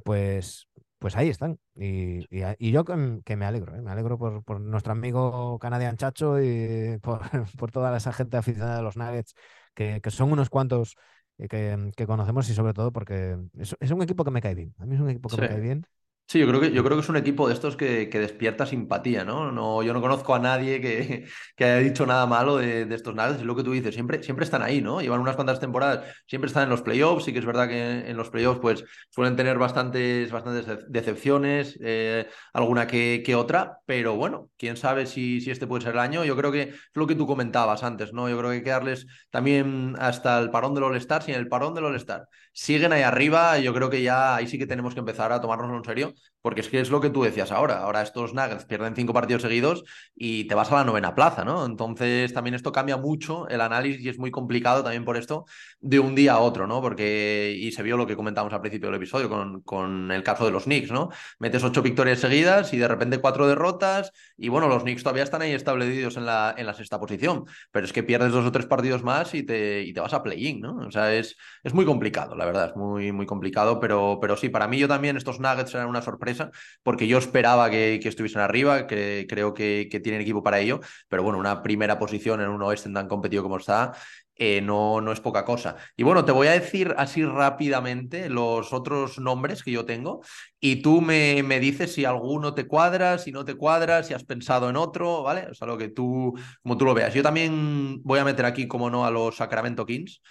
Pues, 0.03 0.69
pues 0.99 1.15
ahí 1.17 1.29
están. 1.29 1.59
Y, 1.75 2.25
yo 2.71 2.86
que, 2.86 3.36
me 3.36 3.45
alegro, 3.45 3.75
¿eh? 3.75 3.81
me 3.81 3.91
alegro 3.91 4.17
por, 4.17 4.61
nuestro 4.61 4.93
amigo 4.93 5.59
Canadian 5.59 5.97
Chacho 5.97 6.41
y 6.41 6.97
por, 7.57 7.71
toda 7.71 7.95
esa 7.97 8.13
gente 8.13 8.38
aficionada 8.38 8.77
de 8.77 8.84
los 8.84 8.95
Nuggets, 8.95 9.36
que, 9.73 10.01
son 10.07 10.31
unos 10.31 10.49
cuantos 10.49 10.95
eh, 11.38 11.47
que, 11.95 12.07
conocemos 12.07 12.49
y 12.49 12.53
sobre 12.53 12.73
todo 12.73 12.93
porque 12.93 13.38
es, 13.57 13.91
un 13.91 14.01
equipo 14.01 14.23
que 14.23 14.31
me 14.31 14.41
cae 14.41 14.55
bien. 14.55 14.73
A 14.79 14.86
mí 14.86 14.95
es 14.95 15.01
un 15.01 15.09
equipo 15.09 15.29
que 15.29 15.41
me 15.41 15.49
cae 15.49 15.59
bien 15.59 15.86
Sí, 16.26 16.39
yo 16.39 16.47
creo 16.47 16.59
que, 16.61 16.71
yo 16.71 16.84
creo 16.84 16.97
que 16.97 17.03
es 17.03 17.09
un 17.09 17.17
equipo 17.17 17.47
de 17.47 17.53
estos 17.53 17.76
que, 17.78 18.09
que 18.09 18.17
despierta 18.17 18.65
simpatía, 18.65 19.24
¿no? 19.24 19.51
¿no? 19.51 19.84
Yo 19.84 19.93
no 19.93 20.01
conozco 20.01 20.34
a 20.34 20.39
nadie 20.39 20.82
que, 20.82 21.28
que 21.55 21.63
haya 21.65 21.78
dicho 21.78 22.07
nada 22.07 22.26
malo 22.26 22.57
de, 22.57 22.86
de 22.86 22.95
estos 22.95 23.13
Nuggets. 23.13 23.39
Es 23.41 23.45
lo 23.45 23.55
que 23.55 23.63
tú 23.63 23.71
dices, 23.71 23.93
siempre, 23.93 24.24
siempre 24.24 24.43
están 24.43 24.63
ahí, 24.63 24.82
¿no? 24.82 24.99
Llevan 24.99 25.19
unas 25.19 25.36
cuantas 25.36 25.59
temporadas, 25.59 26.03
siempre 26.26 26.47
están 26.47 26.63
en 26.63 26.69
los 26.71 26.82
playoffs. 26.82 27.26
Sí 27.26 27.34
que 27.34 27.39
es 27.39 27.45
verdad 27.45 27.67
que 27.67 28.09
en 28.09 28.17
los 28.17 28.32
playoffs 28.32 28.59
pues, 28.61 28.84
suelen 29.11 29.36
tener 29.36 29.59
bastantes, 29.59 30.32
bastantes 30.32 30.65
decepciones, 30.89 31.78
eh, 31.84 32.28
alguna 32.53 32.88
que, 32.88 33.21
que, 33.24 33.36
otra, 33.36 33.78
pero 33.86 34.15
bueno, 34.15 34.49
quién 34.57 34.76
sabe 34.76 35.05
si, 35.05 35.39
si 35.39 35.51
este 35.51 35.67
puede 35.67 35.84
ser 35.84 35.93
el 35.93 35.99
año. 35.99 36.26
Yo 36.26 36.36
creo 36.36 36.51
que 36.51 36.61
es 36.63 36.76
lo 36.95 37.05
que 37.05 37.13
tú 37.15 37.28
comentabas 37.28 37.84
antes, 37.84 38.11
¿no? 38.11 38.28
Yo 38.28 38.38
creo 38.39 38.49
que 38.49 38.55
hay 38.57 38.63
que 38.63 38.69
darles 38.71 39.05
también 39.30 39.95
hasta 39.99 40.39
el 40.39 40.49
parón 40.49 40.74
del 40.74 40.86
All-Star. 40.86 41.21
Si 41.21 41.32
en 41.32 41.38
el 41.39 41.47
parón 41.47 41.76
del 41.76 41.86
All-Star 41.86 42.28
siguen 42.51 42.91
ahí 42.93 43.03
arriba, 43.03 43.59
yo 43.59 43.71
creo 43.74 43.89
que 43.89 44.01
ya 44.01 44.36
ahí 44.36 44.47
sí 44.47 44.57
que 44.57 44.65
tenemos 44.67 44.93
que 44.95 44.99
empezar 45.01 45.32
a 45.32 45.39
tomárnoslo 45.41 45.78
en 45.78 45.84
serio 45.84 46.12
porque 46.43 46.59
es 46.61 46.70
que 46.70 46.82
es 46.82 46.89
lo 46.89 46.99
que 46.99 47.09
tú 47.09 47.24
decías 47.24 47.51
ahora. 47.51 47.80
Ahora 47.80 48.01
estos 48.01 48.34
Nuggets 48.34 48.66
pierden 48.66 48.95
cinco 48.95 49.14
partidos 49.14 49.41
seguidos 49.41 49.86
y 50.14 50.43
te 50.43 50.55
vas 50.55 50.72
a 50.72 50.76
la 50.76 50.84
novena 50.84 51.16
plaza, 51.16 51.45
¿no? 51.45 51.66
Entonces 51.66 52.34
también 52.34 52.53
esto 52.53 52.72
cambia 52.74 52.97
mucho 52.97 53.47
el 53.47 53.61
análisis 53.61 54.03
y 54.03 54.09
es 54.09 54.20
muy 54.20 54.30
complicado 54.30 54.84
también 54.84 55.05
por 55.05 55.16
esto 55.16 55.45
de 55.80 55.99
un 55.99 56.16
día 56.16 56.34
a 56.34 56.39
otro, 56.39 56.68
¿no? 56.68 56.82
Porque, 56.82 57.55
y 57.57 57.72
se 57.72 57.82
vio 57.82 57.95
lo 57.95 58.05
que 58.05 58.18
comentamos 58.18 58.51
al 58.51 58.59
principio 58.59 58.89
del 58.89 58.97
episodio 58.97 59.30
con, 59.30 59.61
con 59.61 60.11
el 60.11 60.22
caso 60.22 60.45
de 60.45 60.51
los 60.51 60.66
Knicks, 60.66 60.91
¿no? 60.91 61.09
Metes 61.39 61.64
ocho 61.64 61.82
victorias 61.82 62.20
seguidas 62.20 62.74
y 62.74 62.78
de 62.78 62.89
repente 62.89 63.20
cuatro 63.20 63.47
derrotas 63.47 64.11
y 64.38 64.49
bueno, 64.49 64.68
los 64.68 64.84
Knicks 64.84 65.03
todavía 65.03 65.24
están 65.24 65.41
ahí 65.41 65.53
establecidos 65.53 66.18
en 66.18 66.26
la, 66.26 66.53
en 66.57 66.66
la 66.66 66.74
sexta 66.74 66.99
posición, 66.99 67.45
pero 67.72 67.86
es 67.86 67.93
que 67.93 68.03
pierdes 68.03 68.34
dos 68.34 68.45
o 68.45 68.51
tres 68.51 68.66
partidos 68.66 69.01
más 69.01 69.34
y 69.34 69.43
te, 69.43 69.82
y 69.84 69.93
te 69.93 70.01
vas 70.01 70.14
a 70.14 70.22
play-in, 70.22 70.59
¿no? 70.59 70.76
O 70.86 70.91
sea, 70.91 71.14
es, 71.14 71.38
es 71.64 71.74
muy 71.74 71.86
complicado, 71.86 72.36
la 72.36 72.45
verdad, 72.45 72.70
es 72.72 72.76
muy, 72.76 73.14
muy 73.14 73.26
complicado, 73.26 73.80
pero, 73.80 74.20
pero 74.22 74.36
sí, 74.36 74.49
para 74.49 74.68
mí 74.68 74.78
yo 74.78 74.89
también 74.89 75.16
estos 75.16 75.39
Nuggets 75.39 75.74
eran 75.74 75.88
una 75.88 76.01
sorpresa 76.04 76.51
porque 76.84 77.08
yo 77.08 77.18
esperaba 77.18 77.70
que, 77.70 77.95
estuviesen 78.04 78.41
arriba, 78.41 78.88
que 78.88 79.26
creo 79.28 79.54
que, 79.54 79.89
tienen 80.04 80.22
equipo 80.22 80.43
para 80.43 80.60
ello, 80.60 80.82
pero 81.08 81.24
bueno, 81.24 81.39
una 81.39 81.64
primera 81.64 81.97
posición 81.97 82.41
en 82.41 82.49
un 82.49 82.62
oeste 82.62 82.89
tan 82.91 83.08
competido 83.08 83.43
como 83.43 83.58
está, 83.58 83.93
eh, 84.36 84.62
no, 84.62 84.99
no 85.01 85.12
es 85.12 85.20
poca 85.20 85.45
cosa. 85.45 85.78
Y 85.95 86.04
bueno, 86.04 86.26
te 86.26 86.32
voy 86.32 86.47
a 86.47 86.51
decir 86.51 86.95
así 86.97 87.24
rápidamente 87.24 88.30
los 88.30 88.74
otros 88.74 89.20
nombres 89.20 89.64
que 89.64 89.72
yo 89.72 89.86
tengo 89.86 90.22
y 90.60 90.82
tú 90.82 91.01
me, 91.01 91.43
me, 91.43 91.60
dices 91.60 91.93
si 91.93 92.04
alguno 92.06 92.54
te 92.56 92.68
cuadra, 92.68 93.18
si 93.20 93.32
no 93.32 93.45
te 93.45 93.56
cuadra, 93.56 94.04
si 94.04 94.14
has 94.14 94.24
pensado 94.24 94.70
en 94.70 94.76
otro, 94.76 95.24
¿vale? 95.24 95.47
O 95.51 95.54
sea, 95.54 95.68
lo 95.68 95.78
que 95.78 95.89
tú, 95.89 96.34
como 96.64 96.78
tú 96.78 96.86
lo 96.86 96.93
veas. 96.93 97.14
Yo 97.14 97.24
también 97.24 98.01
voy 98.04 98.20
a 98.20 98.26
meter 98.26 98.45
aquí, 98.45 98.68
como 98.68 98.89
no, 98.89 99.06
a 99.06 99.12
los 99.12 99.38
Sacramento 99.38 99.86
Kings. 99.86 100.22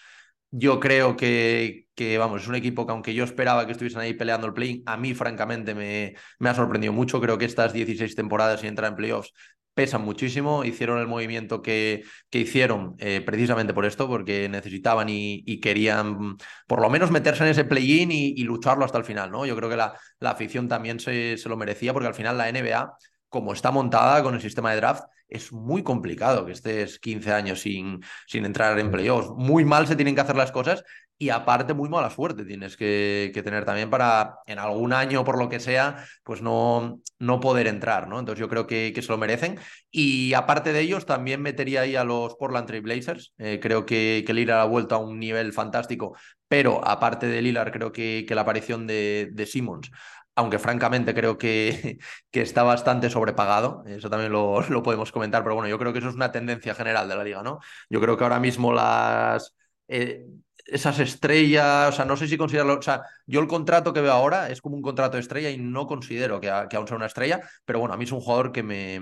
Yo 0.54 0.80
creo 0.80 1.16
que, 1.16 1.86
que, 1.94 2.18
vamos, 2.18 2.42
es 2.42 2.48
un 2.48 2.54
equipo 2.54 2.86
que 2.86 2.92
aunque 2.92 3.14
yo 3.14 3.24
esperaba 3.24 3.64
que 3.64 3.72
estuviesen 3.72 4.00
ahí 4.02 4.12
peleando 4.12 4.46
el 4.46 4.52
play, 4.52 4.82
a 4.84 4.98
mí 4.98 5.14
francamente 5.14 5.74
me, 5.74 6.14
me 6.38 6.50
ha 6.50 6.54
sorprendido 6.54 6.92
mucho. 6.92 7.22
Creo 7.22 7.38
que 7.38 7.46
estas 7.46 7.72
16 7.72 8.14
temporadas 8.14 8.62
y 8.62 8.66
entrar 8.66 8.90
en 8.90 8.96
playoffs 8.96 9.32
pesan 9.72 10.02
muchísimo. 10.04 10.62
Hicieron 10.62 10.98
el 10.98 11.06
movimiento 11.06 11.62
que, 11.62 12.04
que 12.28 12.40
hicieron 12.40 12.96
eh, 12.98 13.22
precisamente 13.24 13.72
por 13.72 13.86
esto, 13.86 14.06
porque 14.08 14.46
necesitaban 14.50 15.08
y, 15.08 15.42
y, 15.46 15.58
querían 15.58 16.36
por 16.66 16.82
lo 16.82 16.90
menos 16.90 17.10
meterse 17.10 17.44
en 17.44 17.50
ese 17.50 17.64
play-in 17.64 18.12
y, 18.12 18.34
y, 18.36 18.44
lucharlo 18.44 18.84
hasta 18.84 18.98
el 18.98 19.04
final, 19.04 19.30
¿no? 19.30 19.46
Yo 19.46 19.56
creo 19.56 19.70
que 19.70 19.76
la, 19.76 19.98
la 20.20 20.32
afición 20.32 20.68
también 20.68 21.00
se, 21.00 21.38
se 21.38 21.48
lo 21.48 21.56
merecía, 21.56 21.94
porque 21.94 22.08
al 22.08 22.14
final 22.14 22.36
la 22.36 22.50
NBA 22.50 22.92
como 23.32 23.54
está 23.54 23.70
montada 23.70 24.22
con 24.22 24.34
el 24.34 24.42
sistema 24.42 24.70
de 24.70 24.76
draft, 24.76 25.04
es 25.26 25.52
muy 25.52 25.82
complicado 25.82 26.44
que 26.44 26.52
estés 26.52 26.98
15 26.98 27.32
años 27.32 27.60
sin, 27.60 28.00
sin 28.26 28.44
entrar 28.44 28.78
en 28.78 28.90
playoffs. 28.90 29.30
Muy 29.34 29.64
mal 29.64 29.86
se 29.86 29.96
tienen 29.96 30.14
que 30.14 30.20
hacer 30.20 30.36
las 30.36 30.52
cosas 30.52 30.84
y 31.16 31.30
aparte 31.30 31.72
muy 31.72 31.88
mala 31.88 32.10
suerte 32.10 32.44
tienes 32.44 32.76
que, 32.76 33.30
que, 33.32 33.42
tener 33.42 33.64
también 33.64 33.88
para 33.88 34.40
en 34.46 34.58
algún 34.58 34.92
año, 34.92 35.24
por 35.24 35.38
lo 35.38 35.48
que 35.48 35.60
sea, 35.60 36.04
pues 36.24 36.42
no, 36.42 37.00
no 37.18 37.40
poder 37.40 37.68
entrar, 37.68 38.06
¿no? 38.06 38.18
Entonces 38.18 38.40
yo 38.40 38.50
creo 38.50 38.66
que, 38.66 38.92
que 38.94 39.00
se 39.00 39.08
lo 39.10 39.16
merecen. 39.16 39.58
Y 39.90 40.34
aparte 40.34 40.74
de 40.74 40.80
ellos, 40.80 41.06
también 41.06 41.40
metería 41.40 41.82
ahí 41.82 41.96
a 41.96 42.04
los 42.04 42.34
Portland 42.34 42.66
Trail 42.66 42.82
Blazers. 42.82 43.32
Eh, 43.38 43.60
creo 43.62 43.86
que, 43.86 44.24
que 44.26 44.34
Lillard 44.34 44.60
ha 44.60 44.64
vuelto 44.64 44.94
a 44.94 44.98
un 44.98 45.18
nivel 45.18 45.54
fantástico, 45.54 46.14
pero 46.48 46.86
aparte 46.86 47.26
de 47.28 47.40
Lillard, 47.40 47.72
creo 47.72 47.92
que, 47.92 48.26
que 48.28 48.34
la 48.34 48.42
aparición 48.42 48.86
de, 48.86 49.30
de 49.32 49.46
Simmons 49.46 49.90
aunque 50.34 50.58
francamente 50.58 51.14
creo 51.14 51.38
que, 51.38 51.98
que, 52.30 52.42
está 52.42 52.62
bastante 52.62 53.10
sobrepagado, 53.10 53.84
eso 53.86 54.10
también 54.10 54.32
lo, 54.32 54.60
lo, 54.68 54.82
podemos 54.82 55.12
comentar, 55.12 55.42
pero 55.42 55.54
bueno, 55.54 55.68
yo 55.68 55.78
creo 55.78 55.92
que 55.92 55.98
eso 55.98 56.08
es 56.08 56.14
una 56.14 56.32
tendencia 56.32 56.74
general 56.74 57.08
de 57.08 57.16
la 57.16 57.24
liga, 57.24 57.42
¿no? 57.42 57.60
Yo 57.88 58.00
creo 58.00 58.16
que 58.16 58.24
ahora 58.24 58.40
mismo 58.40 58.72
las... 58.72 59.54
Eh, 59.88 60.24
esas 60.64 61.00
estrellas, 61.00 61.88
o 61.88 61.92
sea, 61.92 62.04
no 62.04 62.16
sé 62.16 62.28
si 62.28 62.38
considerarlo, 62.38 62.78
o 62.78 62.82
sea, 62.82 63.02
yo 63.26 63.40
el 63.40 63.48
contrato 63.48 63.92
que 63.92 64.00
veo 64.00 64.12
ahora 64.12 64.48
es 64.48 64.62
como 64.62 64.76
un 64.76 64.80
contrato 64.80 65.16
de 65.16 65.20
estrella 65.20 65.50
y 65.50 65.58
no 65.58 65.88
considero 65.88 66.40
que, 66.40 66.52
que 66.70 66.76
aún 66.76 66.86
sea 66.86 66.96
una 66.96 67.06
estrella, 67.06 67.40
pero 67.64 67.80
bueno, 67.80 67.94
a 67.94 67.96
mí 67.96 68.04
es 68.04 68.12
un 68.12 68.20
jugador 68.20 68.52
que 68.52 68.62
me, 68.62 69.00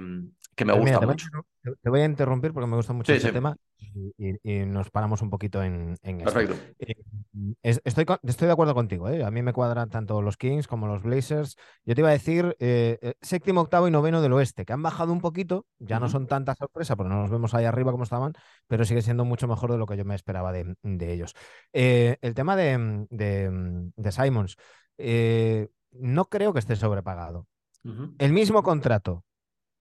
que 0.56 0.64
me 0.64 0.72
gusta 0.72 1.00
mucho. 1.00 1.28
Te 1.82 1.90
voy 1.90 2.00
a 2.00 2.06
interrumpir 2.06 2.54
porque 2.54 2.66
me 2.66 2.76
gusta 2.76 2.94
mucho 2.94 3.12
ese 3.12 3.30
tema 3.30 3.54
y, 3.80 4.36
y, 4.42 4.66
nos 4.66 4.90
paramos 4.90 5.22
un 5.22 5.30
poquito 5.30 5.62
en, 5.62 5.96
en 6.02 6.18
Perfecto. 6.18 6.54
Eh, 6.78 6.94
estoy, 7.62 8.06
estoy 8.22 8.46
de 8.46 8.52
acuerdo 8.52 8.74
contigo, 8.74 9.08
¿eh? 9.08 9.24
a 9.24 9.30
mí 9.30 9.42
me 9.42 9.52
cuadran 9.52 9.88
tanto 9.90 10.22
los 10.22 10.36
Kings 10.36 10.66
como 10.66 10.86
los 10.86 11.02
Blazers. 11.02 11.56
Yo 11.84 11.94
te 11.94 12.00
iba 12.00 12.08
a 12.10 12.12
decir 12.12 12.56
eh, 12.60 13.14
séptimo, 13.20 13.60
octavo 13.60 13.88
y 13.88 13.90
noveno 13.90 14.22
del 14.22 14.32
oeste, 14.32 14.64
que 14.64 14.72
han 14.72 14.82
bajado 14.82 15.12
un 15.12 15.20
poquito, 15.20 15.66
ya 15.78 15.96
uh 15.96 15.98
-huh. 15.98 16.02
no 16.02 16.08
son 16.08 16.26
tanta 16.26 16.54
sorpresa, 16.54 16.96
porque 16.96 17.10
no 17.10 17.20
nos 17.20 17.30
vemos 17.30 17.54
ahí 17.54 17.64
arriba 17.64 17.92
como 17.92 18.04
estaban, 18.04 18.32
pero 18.66 18.84
sigue 18.84 19.02
siendo 19.02 19.24
mucho 19.24 19.48
mejor 19.48 19.72
de 19.72 19.78
lo 19.78 19.86
que 19.86 19.96
yo 19.96 20.04
me 20.04 20.14
esperaba 20.14 20.52
de, 20.52 20.74
de 20.82 21.12
ellos. 21.12 21.34
Eh, 21.72 22.16
el 22.20 22.34
tema 22.34 22.56
de, 22.56 23.06
de, 23.10 23.50
de 23.96 24.12
Simons, 24.12 24.56
no 25.92 26.24
creo 26.26 26.52
que 26.52 26.58
esté 26.58 26.76
sobrepagado. 26.76 27.46
Uh 27.84 27.88
-huh. 27.90 28.14
El 28.18 28.32
mismo 28.32 28.62
contrato 28.62 29.24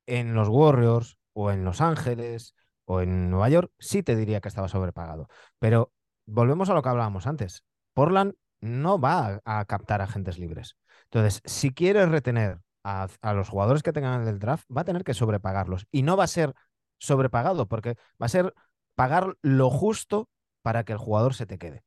en 0.05 0.33
los 0.33 0.49
Warriors 0.49 1.17
o 1.33 1.51
en 1.51 1.63
Los 1.63 1.81
Ángeles 1.81 2.55
o 2.89 3.01
en 3.01 3.29
Nueva 3.29 3.49
York, 3.49 3.71
sí 3.77 4.01
te 4.01 4.15
diría 4.15 4.41
que 4.41 4.47
estaba 4.47 4.67
sobrepagado. 4.67 5.27
Pero 5.59 5.93
volvemos 6.25 6.71
a 6.71 6.73
lo 6.73 6.81
que 6.81 6.89
hablábamos 6.89 7.27
antes. 7.27 7.63
Portland 7.93 8.33
no 8.61 8.99
va 8.99 9.41
a, 9.45 9.65
captar 9.65 10.01
agentes 10.01 10.39
libres. 10.39 10.75
Entonces, 11.03 11.41
si 11.45 11.71
quieres 11.71 12.09
retener 12.09 12.61
a, 12.83 13.07
a, 13.21 13.33
los 13.35 13.47
jugadores 13.47 13.83
que 13.83 13.93
tengan 13.93 14.27
el 14.27 14.39
draft, 14.39 14.65
va 14.75 14.81
a 14.81 14.85
tener 14.85 15.03
que 15.03 15.13
sobrepagarlos. 15.13 15.85
Y 15.91 16.01
no 16.01 16.17
va 16.17 16.23
a 16.23 16.27
ser 16.27 16.55
sobrepagado, 16.97 17.67
porque 17.67 17.95
va 18.19 18.25
a 18.25 18.29
ser 18.29 18.55
pagar 18.95 19.37
lo 19.43 19.69
justo 19.69 20.27
para 20.63 20.83
que 20.83 20.93
el 20.93 20.97
jugador 20.97 21.35
se 21.35 21.45
te 21.45 21.59
quede. 21.59 21.83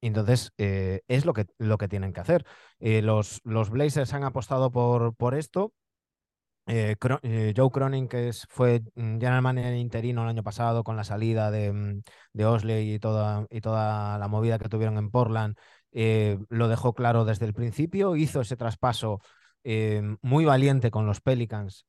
Entonces, 0.00 0.54
eh, 0.56 1.02
es 1.06 1.26
lo 1.26 1.34
que, 1.34 1.48
lo 1.58 1.76
que 1.76 1.88
tienen 1.88 2.14
que 2.14 2.20
hacer. 2.20 2.46
Eh, 2.78 3.02
los, 3.02 3.42
los 3.44 3.68
Blazers 3.68 4.14
han 4.14 4.24
apostado 4.24 4.72
por, 4.72 5.14
por 5.16 5.34
esto 5.34 5.74
eh, 6.66 6.96
eh, 7.22 7.54
Joe 7.56 7.70
Cronin, 7.70 8.08
que 8.08 8.28
es, 8.28 8.46
fue 8.48 8.82
mm, 8.94 9.18
general 9.18 9.42
manager 9.42 9.74
interino 9.74 10.22
el 10.22 10.28
año 10.28 10.42
pasado 10.42 10.84
con 10.84 10.96
la 10.96 11.04
salida 11.04 11.50
de, 11.50 11.72
mm, 11.72 12.02
de 12.32 12.46
Osley 12.46 12.94
y 12.94 12.98
toda, 12.98 13.46
y 13.50 13.60
toda 13.60 14.18
la 14.18 14.28
movida 14.28 14.58
que 14.58 14.68
tuvieron 14.68 14.98
en 14.98 15.10
Portland, 15.10 15.56
eh, 15.92 16.38
lo 16.48 16.68
dejó 16.68 16.94
claro 16.94 17.24
desde 17.24 17.46
el 17.46 17.54
principio, 17.54 18.16
hizo 18.16 18.40
ese 18.40 18.56
traspaso 18.56 19.20
muy 20.22 20.46
valiente 20.46 20.90
con 20.90 21.04
los 21.04 21.20
Pelicans, 21.20 21.84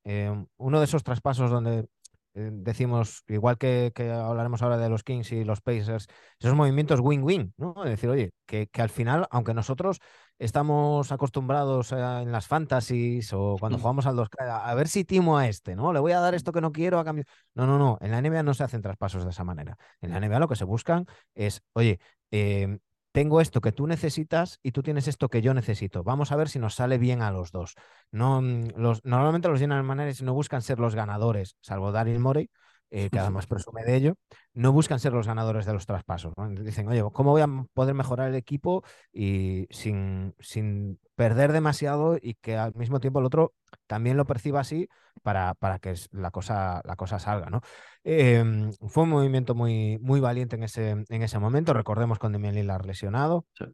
uno 0.58 0.80
de 0.80 0.84
esos 0.84 1.04
traspasos 1.04 1.50
donde 1.50 1.88
decimos, 2.34 3.24
igual 3.30 3.58
que, 3.58 3.94
que, 3.96 4.12
hablaremos 4.12 4.62
ahora 4.62 4.78
de 4.78 4.90
los 4.90 5.04
Kings 5.04 5.32
y 5.32 5.46
los 5.46 5.62
Pacers, 5.62 6.08
esos 6.40 6.56
movimientos 6.56 7.00
win-win, 7.00 7.54
¿no? 7.56 7.74
Es 7.86 7.92
decir, 7.92 8.10
oye, 8.10 8.34
que, 8.46 8.68
que, 8.68 8.82
al 8.82 8.90
final, 8.90 9.26
aunque 9.32 9.54
nosotros 9.54 10.00
estamos 10.42 11.12
acostumbrados 11.12 11.94
a, 11.94 12.22
en 12.24 12.32
las 12.32 12.48
fantasies 12.48 13.32
o 13.34 13.58
cuando 13.60 13.78
jugamos 13.78 14.06
al 14.08 14.16
2 14.16 14.28
a, 14.40 14.70
a 14.70 14.76
ver 14.76 14.88
si 14.88 15.06
timo 15.06 15.38
a 15.38 15.48
este, 15.48 15.76
¿no? 15.76 15.94
Le 15.94 16.00
voy 16.00 16.12
a 16.14 16.20
dar 16.20 16.34
esto 16.34 16.52
que 16.52 16.62
no 16.62 16.72
quiero 16.72 17.00
a 17.00 17.06
cambio. 17.06 17.26
No, 17.54 17.68
no, 17.68 17.78
no. 17.78 17.98
En 18.02 18.12
la 18.12 18.18
NBA 18.20 18.44
no 18.44 18.54
se 18.54 18.64
hacen 18.64 18.82
traspasos 18.82 19.24
de 19.24 19.30
esa 19.30 19.44
manera. 19.44 19.78
En 20.02 20.12
la 20.12 20.18
NBA 20.18 20.40
lo 20.40 20.48
que 20.48 20.56
se 20.56 20.66
buscan 20.66 21.06
es, 21.36 21.62
oye, 21.74 22.00
eh, 22.32 22.80
tengo 23.12 23.42
esto 23.42 23.62
que 23.62 23.72
tú 23.72 23.88
necesitas 23.88 24.60
y 24.64 24.72
tú 24.72 24.84
tienes 24.84 25.08
esto 25.08 25.30
que 25.30 25.42
yo 25.42 25.54
necesito. 25.54 26.04
Vamos 26.04 26.32
a 26.32 26.36
ver 26.36 26.50
si 26.50 26.60
nos 26.60 26.76
sale 26.76 26.98
bien 26.98 27.22
a 27.22 27.32
los 27.32 27.52
dos. 27.52 27.76
No, 28.12 28.42
mm, 28.42 28.70
los, 28.78 29.04
normalmente 29.06 29.48
los 29.50 29.60
general 29.60 29.84
managers 29.84 30.22
no 30.22 30.34
buscan 30.34 30.62
ser 30.62 30.80
los 30.80 30.96
ganadores, 30.96 31.56
salvo 31.62 31.92
Daryl 31.92 32.20
Morey, 32.20 32.50
eh, 32.92 33.10
que 33.10 33.20
además 33.20 33.48
presume 33.48 33.84
de 33.84 33.96
ello, 33.96 34.16
no 34.54 34.74
buscan 34.74 35.00
ser 35.00 35.14
los 35.14 35.26
ganadores 35.26 35.66
de 35.66 35.72
los 35.72 35.86
traspasos. 35.86 36.34
¿no? 36.38 36.50
Dicen, 36.50 36.88
oye, 36.90 37.02
¿cómo 37.14 37.32
voy 37.32 37.42
a 37.42 37.48
poder 37.74 37.96
mejorar 37.96 38.28
el 38.28 38.36
equipo 38.36 38.84
y 39.14 39.66
sin, 39.72 40.36
sin 40.40 41.00
perder 41.16 41.54
demasiado 41.54 42.18
y 42.22 42.36
que 42.36 42.58
al 42.58 42.74
mismo 42.76 43.00
tiempo 43.00 43.20
el 43.20 43.26
otro 43.26 43.54
también 43.88 44.18
lo 44.18 44.26
perciba 44.26 44.60
así 44.60 44.90
para, 45.24 45.54
para 45.54 45.80
que 45.80 45.94
la 46.12 46.32
cosa, 46.32 46.82
la 46.84 46.98
cosa 46.98 47.18
salga, 47.18 47.50
¿no? 47.50 47.62
Eh, 48.04 48.44
fue 48.90 49.04
un 49.04 49.10
movimiento 49.10 49.56
muy, 49.56 49.98
muy 50.00 50.20
valiente 50.20 50.58
en 50.58 50.64
ese, 50.64 50.90
en 50.90 51.24
ese 51.24 51.40
momento. 51.40 51.74
Recordemos 51.74 52.20
con 52.20 52.34
Demian 52.34 52.56
Lillard 52.56 52.86
lesionado. 52.86 53.46
Sí. 53.54 53.66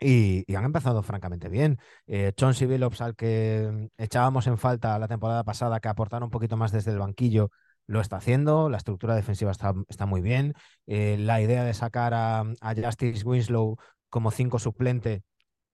Y, 0.00 0.44
y, 0.50 0.56
han 0.56 0.64
empezado 0.64 1.00
francamente 1.04 1.48
bien. 1.48 1.78
Eh, 2.08 2.32
Chauncey 2.34 2.66
Billups, 2.66 3.00
al 3.02 3.14
que 3.14 3.88
echábamos 3.98 4.48
en 4.48 4.58
falta 4.58 4.98
la 4.98 5.06
temporada 5.06 5.44
pasada, 5.44 5.78
que 5.78 5.86
aportara 5.86 6.24
un 6.24 6.30
poquito 6.32 6.56
más 6.56 6.72
desde 6.72 6.90
el 6.90 6.98
banquillo, 6.98 7.52
lo 7.86 8.00
está 8.00 8.16
haciendo, 8.16 8.68
la 8.68 8.76
estructura 8.78 9.14
defensiva 9.14 9.50
está, 9.50 9.74
está 9.88 10.06
muy 10.06 10.20
bien. 10.20 10.54
Eh, 10.86 11.16
la 11.18 11.40
idea 11.40 11.64
de 11.64 11.74
sacar 11.74 12.14
a, 12.14 12.40
a, 12.40 12.74
Justice 12.74 13.24
Winslow 13.24 13.76
como 14.08 14.30
cinco 14.30 14.58
suplente 14.58 15.22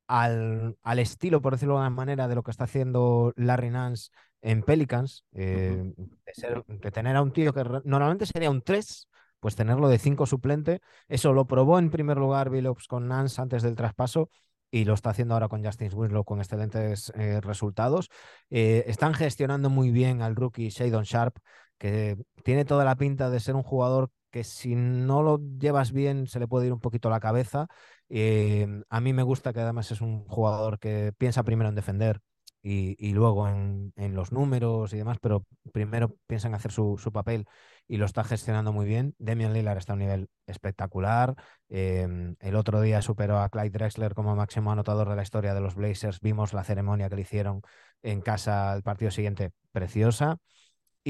al, 0.07 0.77
al, 0.83 0.99
estilo, 0.99 1.43
por 1.43 1.53
decirlo 1.53 1.75
de 1.75 1.81
alguna 1.85 1.97
manera, 1.97 2.29
de 2.29 2.35
lo 2.35 2.43
que 2.43 2.51
está 2.51 2.65
haciendo 2.65 3.33
Larry 3.37 3.71
Nance 3.71 4.11
en 4.41 4.63
Pelicans, 4.63 5.25
eh, 5.33 5.93
de, 5.97 6.65
de, 6.67 6.91
tener 6.91 7.17
a 7.17 7.23
un 7.23 7.33
tío 7.33 7.53
que 7.53 7.65
normalmente 7.85 8.27
sería 8.27 8.51
un 8.51 8.63
3, 8.63 9.09
pues 9.41 9.57
tenerlo 9.57 9.89
de 9.89 9.99
5 9.99 10.27
suplente. 10.27 10.81
Eso 11.09 11.33
lo 11.33 11.47
probó 11.47 11.79
en 11.79 11.91
primer 11.91 12.17
lugar 12.17 12.51
Billups 12.51 12.87
con 12.87 13.09
Nance 13.09 13.41
antes 13.41 13.63
del 13.63 13.77
traspaso 13.77 14.31
y 14.71 14.85
lo 14.85 14.95
está 14.95 15.11
haciendo 15.11 15.35
ahora 15.35 15.49
con 15.49 15.65
Justin 15.65 15.91
Winslow 15.93 16.25
con 16.25 16.41
excelentes 16.41 17.13
eh, 17.17 17.41
resultados. 17.41 18.11
Eh, 18.51 18.85
están 18.87 19.15
gestionando 19.15 19.71
muy 19.71 19.91
bien 19.91 20.23
al 20.23 20.37
rookie 20.37 20.71
Shadon 20.71 21.05
Sharp, 21.05 21.39
que 21.79 22.17
tiene 22.45 22.65
toda 22.65 22.85
la 22.85 22.97
pinta 22.97 23.31
de 23.31 23.41
ser 23.41 23.57
un 23.57 23.63
jugador 23.63 24.11
que 24.31 24.45
si 24.45 24.75
no 24.75 25.23
lo 25.23 25.41
llevas 25.59 25.93
bien 25.93 26.27
se 26.27 26.39
le 26.39 26.49
puede 26.49 26.67
ir 26.67 26.73
un 26.73 26.81
poquito 26.81 27.11
la 27.11 27.21
cabeza. 27.21 27.69
Eh, 28.09 28.67
a 28.89 29.01
mí 29.01 29.13
me 29.13 29.23
gusta 29.23 29.53
que 29.53 29.61
además 29.61 29.91
es 29.91 30.01
un 30.01 30.25
jugador 30.27 30.79
que 30.79 31.13
piensa 31.19 31.43
primero 31.45 31.69
en 31.69 31.75
defender 31.75 32.21
y, 32.63 33.13
luego 33.13 33.49
en, 33.49 33.93
los 34.15 34.33
números 34.33 34.93
y 34.93 34.99
demás, 34.99 35.19
pero 35.21 35.47
primero 35.73 36.17
piensa 36.27 36.49
en 36.49 36.55
hacer 36.55 36.73
su, 36.73 36.99
papel 37.13 37.47
y 37.87 37.97
lo 37.97 38.05
está 38.05 38.25
gestionando 38.25 38.73
muy 38.73 38.87
bien. 38.87 39.15
Demian 39.19 39.53
Lillard 39.53 39.79
está 39.79 39.93
a 39.93 39.95
un 39.95 40.01
nivel 40.01 40.29
espectacular. 40.47 41.35
Em, 41.69 42.37
el 42.41 42.57
otro 42.57 42.81
día 42.81 43.01
superó 43.01 43.39
a 43.39 43.49
Clyde 43.49 43.71
Drexler 43.71 44.15
como 44.15 44.37
máximo 44.37 44.73
anotador 44.73 45.09
de 45.09 45.17
la 45.17 45.23
historia 45.23 45.55
de 45.55 45.61
los 45.61 45.75
Blazers. 45.77 46.21
Vimos 46.21 46.53
la 46.53 46.65
ceremonia 46.65 47.09
que 47.09 47.17
le 47.17 47.23
hicieron 47.23 47.63
en 48.03 48.21
casa 48.21 48.75
el 48.75 48.83
partido 48.83 49.11
siguiente, 49.11 49.53
preciosa. 49.73 50.39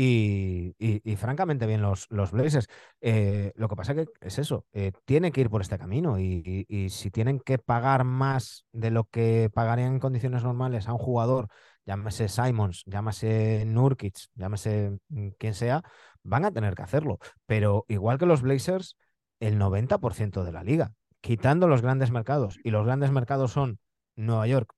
Y, 0.01 1.17
francamente 1.17 1.67
bien 1.67 1.83
los, 1.83 2.07
los 2.11 2.31
Blazers. 2.31 2.69
Eh, 3.01 3.53
lo 3.57 3.69
que 3.69 3.75
pasa 3.75 3.97
que 3.97 4.07
es 4.21 4.39
eso, 4.39 4.65
eh, 4.73 4.93
tiene 5.05 5.33
que 5.33 5.41
ir 5.41 5.51
por 5.51 5.61
este 5.61 5.77
camino 5.77 6.21
y, 6.21 6.89
si 6.91 7.11
tienen 7.11 7.41
que 7.41 7.59
pagar 7.59 8.05
más 8.05 8.65
de 8.71 8.93
lo 8.93 9.05
que 9.05 9.51
pagarían 9.53 9.95
en 9.95 9.99
condiciones 9.99 10.45
normales 10.45 10.87
a 10.87 10.93
un 10.93 10.99
jugador, 10.99 11.49
llámese 11.85 12.29
Simons, 12.29 12.85
llámese 12.87 13.65
Nurkic, 13.67 14.17
llámese 14.37 14.99
mm, 15.09 15.31
quien 15.37 15.55
sea, 15.55 15.83
van 16.23 16.45
a 16.45 16.53
tener 16.53 16.77
que 16.77 16.83
hacerlo. 16.83 17.19
Pero 17.47 17.85
igual 17.89 18.19
que 18.19 18.27
los 18.27 18.43
Blazers, 18.43 18.97
el 19.41 19.59
90% 19.59 20.45
de 20.45 20.53
la 20.53 20.63
liga, 20.63 20.93
quitando 21.21 21.67
los 21.67 21.83
grandes 21.83 22.13
mercados, 22.13 22.61
y 22.63 22.71
los 22.71 22.87
grandes 22.87 23.11
mercados 23.11 23.51
son 23.51 23.81
Nueva 24.15 24.47
York 24.47 24.73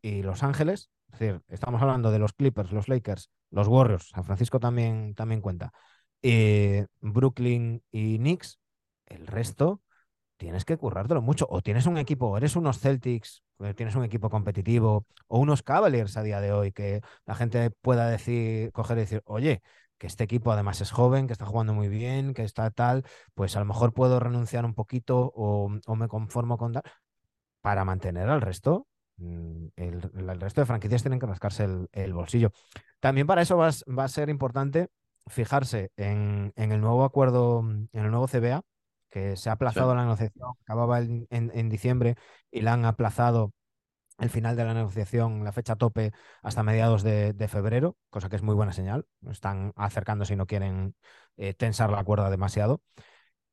y 0.00 0.22
Los 0.22 0.44
Ángeles, 0.44 0.90
es 1.12 1.18
decir, 1.18 1.42
estamos 1.48 1.80
hablando 1.82 2.10
de 2.10 2.18
los 2.18 2.32
Clippers, 2.32 2.72
los 2.72 2.88
Lakers, 2.88 3.30
los 3.50 3.68
Warriors, 3.68 4.08
San 4.08 4.24
Francisco 4.24 4.60
también, 4.60 5.14
también 5.14 5.40
cuenta, 5.40 5.72
eh, 6.22 6.86
Brooklyn 7.00 7.82
y 7.90 8.18
Knicks, 8.18 8.58
el 9.06 9.26
resto 9.26 9.80
tienes 10.38 10.64
que 10.64 10.76
currártelo 10.78 11.22
mucho. 11.22 11.46
O 11.50 11.60
tienes 11.62 11.86
un 11.86 11.98
equipo, 11.98 12.36
eres 12.38 12.56
unos 12.56 12.78
Celtics, 12.80 13.42
eh, 13.60 13.74
tienes 13.74 13.94
un 13.96 14.04
equipo 14.04 14.30
competitivo, 14.30 15.06
o 15.26 15.38
unos 15.38 15.62
Cavaliers 15.62 16.16
a 16.16 16.22
día 16.22 16.40
de 16.40 16.52
hoy, 16.52 16.72
que 16.72 17.02
la 17.26 17.34
gente 17.34 17.70
pueda 17.70 18.08
decir, 18.08 18.72
coger 18.72 18.98
y 18.98 19.00
decir, 19.02 19.22
oye, 19.26 19.62
que 19.98 20.06
este 20.06 20.24
equipo 20.24 20.52
además 20.52 20.80
es 20.80 20.92
joven, 20.92 21.26
que 21.26 21.32
está 21.32 21.44
jugando 21.46 21.74
muy 21.74 21.88
bien, 21.88 22.34
que 22.34 22.44
está 22.44 22.70
tal, 22.70 23.04
pues 23.34 23.56
a 23.56 23.60
lo 23.60 23.66
mejor 23.66 23.92
puedo 23.92 24.20
renunciar 24.20 24.64
un 24.64 24.74
poquito 24.74 25.32
o, 25.34 25.70
o 25.86 25.96
me 25.96 26.08
conformo 26.08 26.56
con 26.56 26.72
tal. 26.72 26.82
Para 27.60 27.84
mantener 27.84 28.28
al 28.28 28.40
resto, 28.40 28.86
Mm, 29.18 29.66
el, 29.76 30.40
resto 30.40 30.60
de 30.60 30.66
franquicias 30.66 31.02
tienen 31.02 31.18
que 31.18 31.26
rascarse 31.26 31.66
el, 31.92 32.12
bolsillo. 32.12 32.52
También 33.00 33.26
para 33.26 33.42
eso 33.42 33.56
va, 33.56 33.68
a 33.68 34.08
ser 34.08 34.28
importante 34.28 34.88
fijarse 35.26 35.90
en, 35.96 36.52
el 36.56 36.80
nuevo 36.80 37.04
acuerdo, 37.04 37.60
en 37.60 37.88
el 37.92 38.10
nuevo 38.10 38.28
CBA, 38.28 38.62
que 39.10 39.36
se 39.36 39.50
ha 39.50 39.54
aplazado 39.54 39.94
la 39.94 40.02
negociación, 40.02 40.52
acababa 40.62 41.00
en, 41.00 41.68
diciembre 41.68 42.16
y 42.50 42.60
la 42.60 42.74
han 42.74 42.84
aplazado 42.84 43.52
el 44.18 44.30
final 44.30 44.56
de 44.56 44.64
la 44.64 44.74
negociación, 44.74 45.44
la 45.44 45.52
fecha 45.52 45.76
tope, 45.76 46.12
hasta 46.42 46.62
mediados 46.62 47.02
de, 47.02 47.48
febrero, 47.48 47.96
cosa 48.10 48.28
que 48.28 48.36
es 48.36 48.42
muy 48.42 48.54
buena 48.54 48.72
señal. 48.72 49.06
Están 49.30 49.72
acercándose 49.76 50.34
y 50.34 50.36
no 50.36 50.46
quieren 50.46 50.94
eh, 51.36 51.54
tensar 51.54 51.90
la 51.90 52.04
cuerda 52.04 52.30
demasiado. 52.30 52.82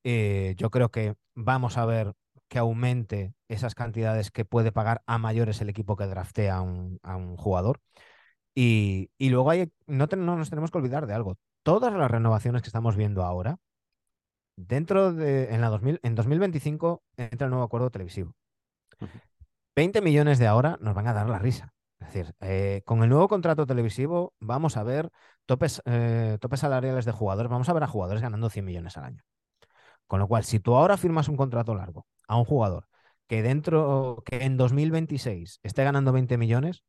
Eh, 0.04 0.56
yo 0.58 0.70
creo 0.70 0.90
que 0.92 1.16
vamos 1.36 1.78
a 1.78 1.86
ver 1.86 2.14
que 2.48 2.60
aumente 2.60 3.34
esas 3.48 3.76
cantidades 3.76 4.32
que 4.32 4.46
puede 4.46 4.72
pagar 4.72 5.02
a 5.06 5.18
mayores 5.18 5.62
el 5.62 5.70
equipo 5.70 5.96
que 5.96 6.06
draftea 6.06 6.58
a 6.58 6.62
un, 6.62 7.38
jugador. 7.38 7.82
Y, 8.56 9.10
luego 9.20 9.50
hay, 9.50 9.72
no, 9.88 10.08
nos 10.08 10.50
tenemos 10.50 10.72
que 10.72 10.78
olvidar 10.78 11.08
de 11.08 11.14
algo. 11.14 11.38
Todas 11.64 11.94
las 11.94 12.10
renovaciones 12.10 12.62
que 12.62 12.70
estamos 12.70 12.96
viendo 12.96 13.24
ahora, 13.24 13.58
dentro 14.56 15.14
de, 15.14 15.54
en, 15.54 15.62
la 15.62 15.70
2000, 15.70 16.00
en 16.04 16.16
2025 16.16 17.04
entra 17.18 17.46
el 17.46 17.52
nuevo 17.52 17.66
acuerdo 17.66 17.90
televisivo. 17.90 18.34
20 19.76 20.02
millones 20.02 20.40
de 20.40 20.48
ahora 20.48 20.78
nos 20.80 20.96
van 20.96 21.08
a 21.08 21.14
dar 21.14 21.30
la 21.30 21.40
risa. 21.40 21.74
Es 22.00 22.14
decir, 22.14 22.36
eh, 22.42 22.82
con 22.86 23.04
el 23.04 23.10
nuevo 23.10 23.28
contrato 23.28 23.66
televisivo 23.66 24.34
vamos 24.40 24.78
a 24.78 24.84
ver 24.84 25.10
topes, 25.46 25.82
eh, 25.86 26.38
topes 26.40 26.60
salariales 26.60 27.06
de 27.06 27.12
jugadores, 27.12 27.50
vamos 27.50 27.70
a 27.70 27.74
ver 27.74 27.84
a 27.84 27.88
jugadores 27.88 28.22
ganando 28.22 28.50
100 28.50 28.66
millones 28.66 28.98
al 28.98 29.06
año. 29.06 29.24
Con 30.08 30.20
lo 30.20 30.28
cual, 30.28 30.44
si 30.44 30.60
tú 30.60 30.76
ahora 30.76 30.98
firmas 30.98 31.28
un 31.30 31.38
contrato 31.38 31.76
largo 31.76 32.06
a 32.28 32.38
un 32.38 32.46
jugador 32.46 32.88
que 33.28 33.42
dentro, 33.42 34.22
que 34.26 34.44
en 34.44 34.58
2026 34.58 35.60
esté 35.64 35.84
ganando 35.84 36.12
20 36.12 36.38
millones, 36.38 36.84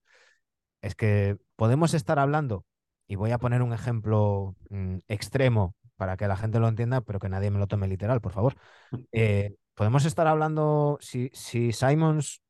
es 0.82 0.94
que 0.94 1.38
podemos 1.56 1.94
estar 1.94 2.18
hablando, 2.18 2.64
y 3.06 3.16
voy 3.16 3.30
a 3.30 3.38
poner 3.38 3.62
un 3.62 3.72
ejemplo 3.72 4.54
mm, 4.70 4.98
extremo 5.08 5.74
para 5.96 6.16
que 6.16 6.28
la 6.28 6.36
gente 6.36 6.60
lo 6.60 6.68
entienda, 6.68 7.00
pero 7.00 7.18
que 7.18 7.28
nadie 7.28 7.50
me 7.50 7.58
lo 7.58 7.66
tome 7.66 7.88
literal, 7.88 8.20
por 8.20 8.32
favor. 8.32 8.54
Eh, 9.12 9.56
podemos 9.74 10.04
estar 10.04 10.26
hablando, 10.26 10.98
si, 11.00 11.30
si 11.32 11.72
Simons 11.72 12.42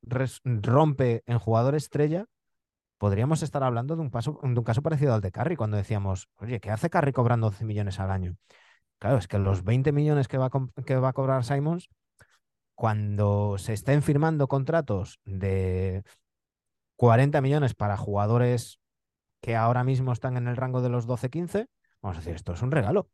rompe 0.43 1.23
en 1.27 1.39
jugador 1.39 1.77
estrella, 1.77 2.27
podríamos 2.99 3.43
estar 3.43 3.62
hablando 3.62 3.95
de 3.95 4.03
un, 4.03 4.11
paso, 4.11 4.41
de 4.43 4.49
un 4.49 4.64
caso 4.64 4.83
parecido 4.83 5.14
al 5.14 5.21
de 5.21 5.31
Carry, 5.31 5.57
cuando 5.57 5.77
decíamos, 5.77 6.29
oye, 6.37 6.61
¿qué 6.61 6.71
hace 6.71 6.91
Carry 6.91 7.12
cobrando 7.12 7.51
12 7.51 7.64
millones 7.64 8.01
al 8.01 8.11
año? 8.11 8.37
Claro, 8.99 9.18
es 9.18 9.28
que 9.28 9.38
los 9.38 9.64
20 9.64 9.92
millones 9.92 10.28
que 10.28 10.38
va 10.38 10.47
a, 10.47 11.12
cobrar 11.12 11.44
Simons, 11.44 11.88
cuando 12.74 13.59
se 13.59 13.72
estén 13.74 14.03
firmando 14.03 14.49
contratos 14.49 15.20
de 15.24 16.03
40 16.97 17.40
millones 17.40 17.74
para 17.74 17.97
jugadores 17.97 18.80
que 19.40 19.57
ahora 19.57 19.84
mismo 19.84 20.12
están 20.12 20.36
en 20.36 20.49
el 20.49 20.57
rango 20.57 20.80
de 20.82 20.88
los 20.88 21.07
12-15, 21.07 21.68
vamos 22.01 22.16
a 22.16 22.20
decir, 22.20 22.34
esto 22.34 22.53
es 22.55 22.62
un 22.62 22.70
regalo. 22.70 23.11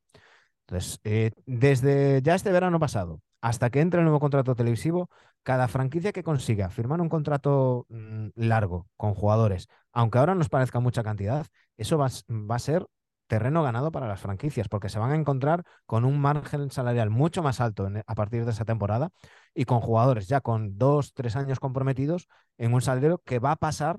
Entonces, 0.66 1.00
eh, 1.04 1.32
desde 1.46 2.22
ya 2.22 2.34
este 2.34 2.52
verano 2.52 2.78
pasado 2.78 3.20
hasta 3.40 3.70
que 3.70 3.80
entre 3.80 3.98
el 3.98 4.04
nuevo 4.04 4.20
contrato 4.20 4.54
televisivo, 4.54 5.10
cada 5.42 5.66
franquicia 5.68 6.12
que 6.12 6.22
consiga 6.22 6.70
firmar 6.70 7.00
un 7.00 7.08
contrato 7.08 7.86
mm, 7.88 8.28
largo 8.36 8.88
con 8.96 9.14
jugadores, 9.14 9.68
aunque 9.92 10.18
ahora 10.18 10.36
nos 10.36 10.48
parezca 10.48 10.78
mucha 10.80 11.02
cantidad, 11.02 11.46
eso 11.76 11.98
va 11.98 12.06
a 12.06 12.58
ser 12.60 12.86
terreno 13.32 13.62
ganado 13.62 13.90
para 13.90 14.06
las 14.08 14.20
franquicias, 14.20 14.68
porque 14.68 14.90
se 14.90 14.98
van 14.98 15.10
a 15.12 15.16
encontrar 15.16 15.64
con 15.86 16.04
un 16.04 16.20
margen 16.20 16.70
salarial 16.70 17.08
mucho 17.08 17.42
más 17.42 17.62
alto 17.62 17.88
a 18.06 18.14
partir 18.14 18.44
de 18.44 18.50
esa 18.50 18.66
temporada 18.66 19.08
y 19.54 19.64
con 19.64 19.80
jugadores 19.80 20.28
ya 20.28 20.42
con 20.42 20.76
dos, 20.76 21.14
tres 21.14 21.34
años 21.36 21.58
comprometidos 21.58 22.28
en 22.58 22.74
un 22.74 22.82
salario 22.82 23.22
que 23.24 23.38
va 23.38 23.52
a 23.52 23.56
pasar 23.56 23.96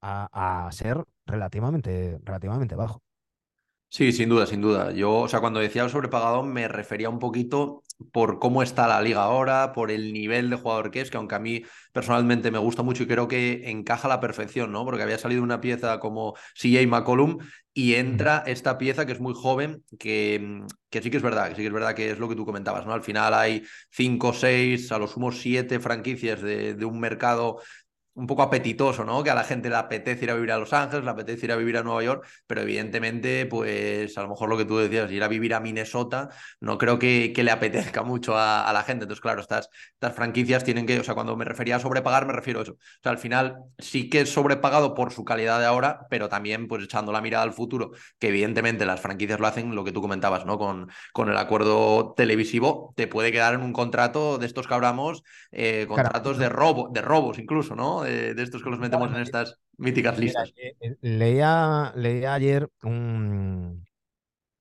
a, 0.00 0.66
a 0.66 0.72
ser 0.72 1.04
relativamente, 1.26 2.18
relativamente 2.24 2.74
bajo. 2.74 3.02
Sí, 3.94 4.10
sin 4.12 4.30
duda, 4.30 4.46
sin 4.46 4.62
duda. 4.62 4.90
Yo, 4.92 5.12
o 5.20 5.28
sea, 5.28 5.40
cuando 5.40 5.60
decía 5.60 5.82
el 5.82 5.90
sobrepagado 5.90 6.42
me 6.42 6.66
refería 6.66 7.10
un 7.10 7.18
poquito 7.18 7.82
por 8.10 8.38
cómo 8.38 8.62
está 8.62 8.86
la 8.88 9.02
liga 9.02 9.22
ahora, 9.22 9.72
por 9.74 9.90
el 9.90 10.14
nivel 10.14 10.48
de 10.48 10.56
jugador 10.56 10.90
que 10.90 11.02
es, 11.02 11.10
que 11.10 11.18
aunque 11.18 11.34
a 11.34 11.38
mí 11.38 11.62
personalmente 11.92 12.50
me 12.50 12.58
gusta 12.58 12.82
mucho 12.82 13.02
y 13.02 13.06
creo 13.06 13.28
que 13.28 13.68
encaja 13.70 14.06
a 14.08 14.08
la 14.08 14.18
perfección, 14.20 14.72
¿no? 14.72 14.86
Porque 14.86 15.02
había 15.02 15.18
salido 15.18 15.42
una 15.42 15.60
pieza 15.60 16.00
como 16.00 16.34
CJ 16.54 16.86
McCollum 16.86 17.36
y 17.74 17.94
entra 17.94 18.42
esta 18.46 18.78
pieza 18.78 19.04
que 19.04 19.12
es 19.12 19.20
muy 19.20 19.34
joven, 19.34 19.84
que, 19.98 20.62
que 20.88 21.02
sí 21.02 21.10
que 21.10 21.18
es 21.18 21.22
verdad, 21.22 21.50
que 21.50 21.56
sí 21.56 21.60
que 21.60 21.66
es 21.68 21.72
verdad 21.74 21.94
que 21.94 22.10
es 22.12 22.18
lo 22.18 22.28
que 22.30 22.34
tú 22.36 22.46
comentabas, 22.46 22.86
¿no? 22.86 22.94
Al 22.94 23.02
final 23.02 23.34
hay 23.34 23.62
cinco, 23.90 24.32
seis, 24.32 24.90
a 24.90 24.98
lo 24.98 25.06
sumo 25.06 25.32
siete 25.32 25.80
franquicias 25.80 26.40
de, 26.40 26.74
de 26.74 26.84
un 26.86 26.98
mercado 26.98 27.60
un 28.14 28.26
poco 28.26 28.42
apetitoso, 28.42 29.04
¿no? 29.04 29.22
Que 29.22 29.30
a 29.30 29.34
la 29.34 29.44
gente 29.44 29.70
le 29.70 29.76
apetece 29.76 30.24
ir 30.24 30.30
a 30.30 30.34
vivir 30.34 30.52
a 30.52 30.58
Los 30.58 30.72
Ángeles, 30.72 31.04
le 31.04 31.10
apetece 31.10 31.46
ir 31.46 31.52
a 31.52 31.56
vivir 31.56 31.76
a 31.78 31.82
Nueva 31.82 32.02
York, 32.02 32.26
pero 32.46 32.60
evidentemente, 32.60 33.46
pues 33.46 34.16
a 34.18 34.22
lo 34.22 34.28
mejor 34.28 34.48
lo 34.48 34.58
que 34.58 34.64
tú 34.64 34.78
decías, 34.78 35.10
ir 35.10 35.22
a 35.22 35.28
vivir 35.28 35.54
a 35.54 35.60
Minnesota, 35.60 36.28
no 36.60 36.76
creo 36.78 36.98
que, 36.98 37.32
que 37.34 37.42
le 37.42 37.50
apetezca 37.50 38.02
mucho 38.02 38.36
a, 38.36 38.70
la 38.72 38.82
gente. 38.82 39.04
Entonces, 39.04 39.20
claro, 39.22 39.40
estas, 39.40 39.68
estas 39.94 40.14
franquicias 40.14 40.64
tienen 40.64 40.86
que, 40.86 41.00
o 41.00 41.04
sea, 41.04 41.14
cuando 41.14 41.36
me 41.36 41.44
refería 41.44 41.76
a 41.76 41.80
sobrepagar, 41.80 42.26
me 42.26 42.32
refiero 42.32 42.60
a 42.60 42.62
eso. 42.64 42.72
O 42.72 43.02
sea, 43.02 43.12
al 43.12 43.18
final 43.18 43.56
sí 43.78 44.10
que 44.10 44.20
es 44.22 44.32
sobrepagado 44.32 44.94
por 44.94 45.12
su 45.12 45.24
calidad 45.24 45.58
de 45.58 45.66
ahora, 45.66 46.06
pero 46.10 46.28
también, 46.28 46.68
pues 46.68 46.84
echando 46.84 47.12
la 47.12 47.20
mirada 47.20 47.44
al 47.44 47.52
futuro, 47.52 47.92
que 48.18 48.28
evidentemente 48.28 48.84
las 48.84 49.00
franquicias 49.00 49.40
lo 49.40 49.46
hacen, 49.46 49.74
lo 49.74 49.84
que 49.84 49.92
tú 49.92 50.02
comentabas, 50.02 50.44
¿no? 50.44 50.58
Con, 50.58 50.90
con 51.12 51.30
el 51.30 51.36
acuerdo 51.36 52.14
televisivo, 52.16 52.92
te 52.96 53.06
puede 53.06 53.32
quedar 53.32 53.54
en 53.54 53.62
un 53.62 53.72
contrato 53.72 54.38
de 54.38 54.46
estos 54.46 54.66
que 54.66 54.74
hablamos, 54.74 55.22
eh, 55.50 55.86
contratos 55.88 56.38
de 56.38 56.48
robo, 56.48 56.90
de 56.92 57.00
robos 57.00 57.38
incluso, 57.38 57.74
¿no? 57.74 58.01
De, 58.02 58.42
estos 58.42 58.62
que 58.62 58.70
los 58.70 58.78
metemos 58.78 59.10
en 59.10 59.22
estas 59.22 59.58
míticas 59.76 60.18
listas. 60.18 60.52
Eh, 60.56 60.74
eh, 60.80 60.96
leía, 61.00 61.92
leía 61.96 62.34
ayer 62.34 62.68
un, 62.82 63.84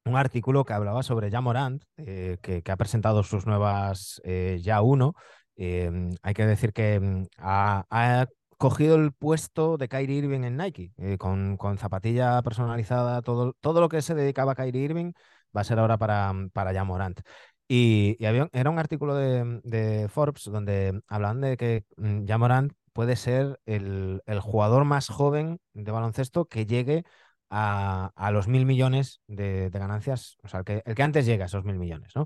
un 0.06 0.16
artículo 0.16 0.66
que 0.66 0.74
hablaba 0.74 1.04
sobre 1.04 1.32
Jamorant, 1.32 1.84
eh, 1.98 2.38
que, 2.42 2.62
que, 2.62 2.72
ha 2.72 2.78
presentado 2.78 3.24
sus 3.24 3.46
nuevas 3.46 4.22
ya 4.62 4.82
uno, 4.82 5.16
Em, 5.64 6.10
hay 6.24 6.34
que 6.34 6.46
decir 6.48 6.74
que 6.74 7.00
mm, 7.00 7.26
ha, 7.38 8.26
cogido 8.58 8.96
el 8.96 9.12
puesto 9.14 9.78
de 9.78 9.88
Kyrie 9.88 10.18
Irving 10.18 10.44
en 10.44 10.58
Nike, 10.58 10.92
eh, 10.98 11.18
con, 11.18 11.58
con, 11.58 11.78
zapatilla 11.78 12.42
personalizada, 12.44 13.22
todo, 13.22 13.54
todo 13.60 13.80
lo 13.82 13.89
que 13.89 14.02
se 14.02 14.16
dedicaba 14.16 14.54
a 14.54 14.56
Kyrie 14.56 14.84
Irving 14.84 15.14
va 15.56 15.62
a 15.62 15.64
ser 15.64 15.80
ahora 15.80 15.98
para, 15.98 16.34
para 16.54 16.74
Jamorant. 16.74 17.22
Y, 17.68 18.24
había, 18.26 18.50
era 18.54 18.70
un 18.70 18.80
artículo 18.80 19.16
de, 19.16 20.08
Forbes 20.10 20.46
donde 20.46 21.00
hablaban 21.08 21.42
de 21.42 21.58
que 21.58 21.86
mm, 21.98 22.26
Jamorant 22.28 22.72
puede 22.94 23.16
ser 23.16 23.60
el, 23.66 24.22
jugador 24.42 24.86
más 24.86 25.10
joven 25.10 25.60
de 25.74 25.92
baloncesto 25.92 26.46
que 26.46 26.66
llegue 26.66 27.04
a, 27.50 28.30
los 28.34 28.48
mil 28.48 28.66
millones 28.66 29.22
de, 29.28 29.70
ganancias, 29.72 30.38
o 30.44 30.48
sea, 30.48 30.60
el 30.60 30.66
que, 30.66 30.84
el 30.86 30.96
que 30.96 31.04
antes 31.04 31.26
llega 31.26 31.46
a 31.46 31.48
esos 31.48 31.66
mil 31.66 31.78
millones, 31.78 32.14
¿no? 32.16 32.26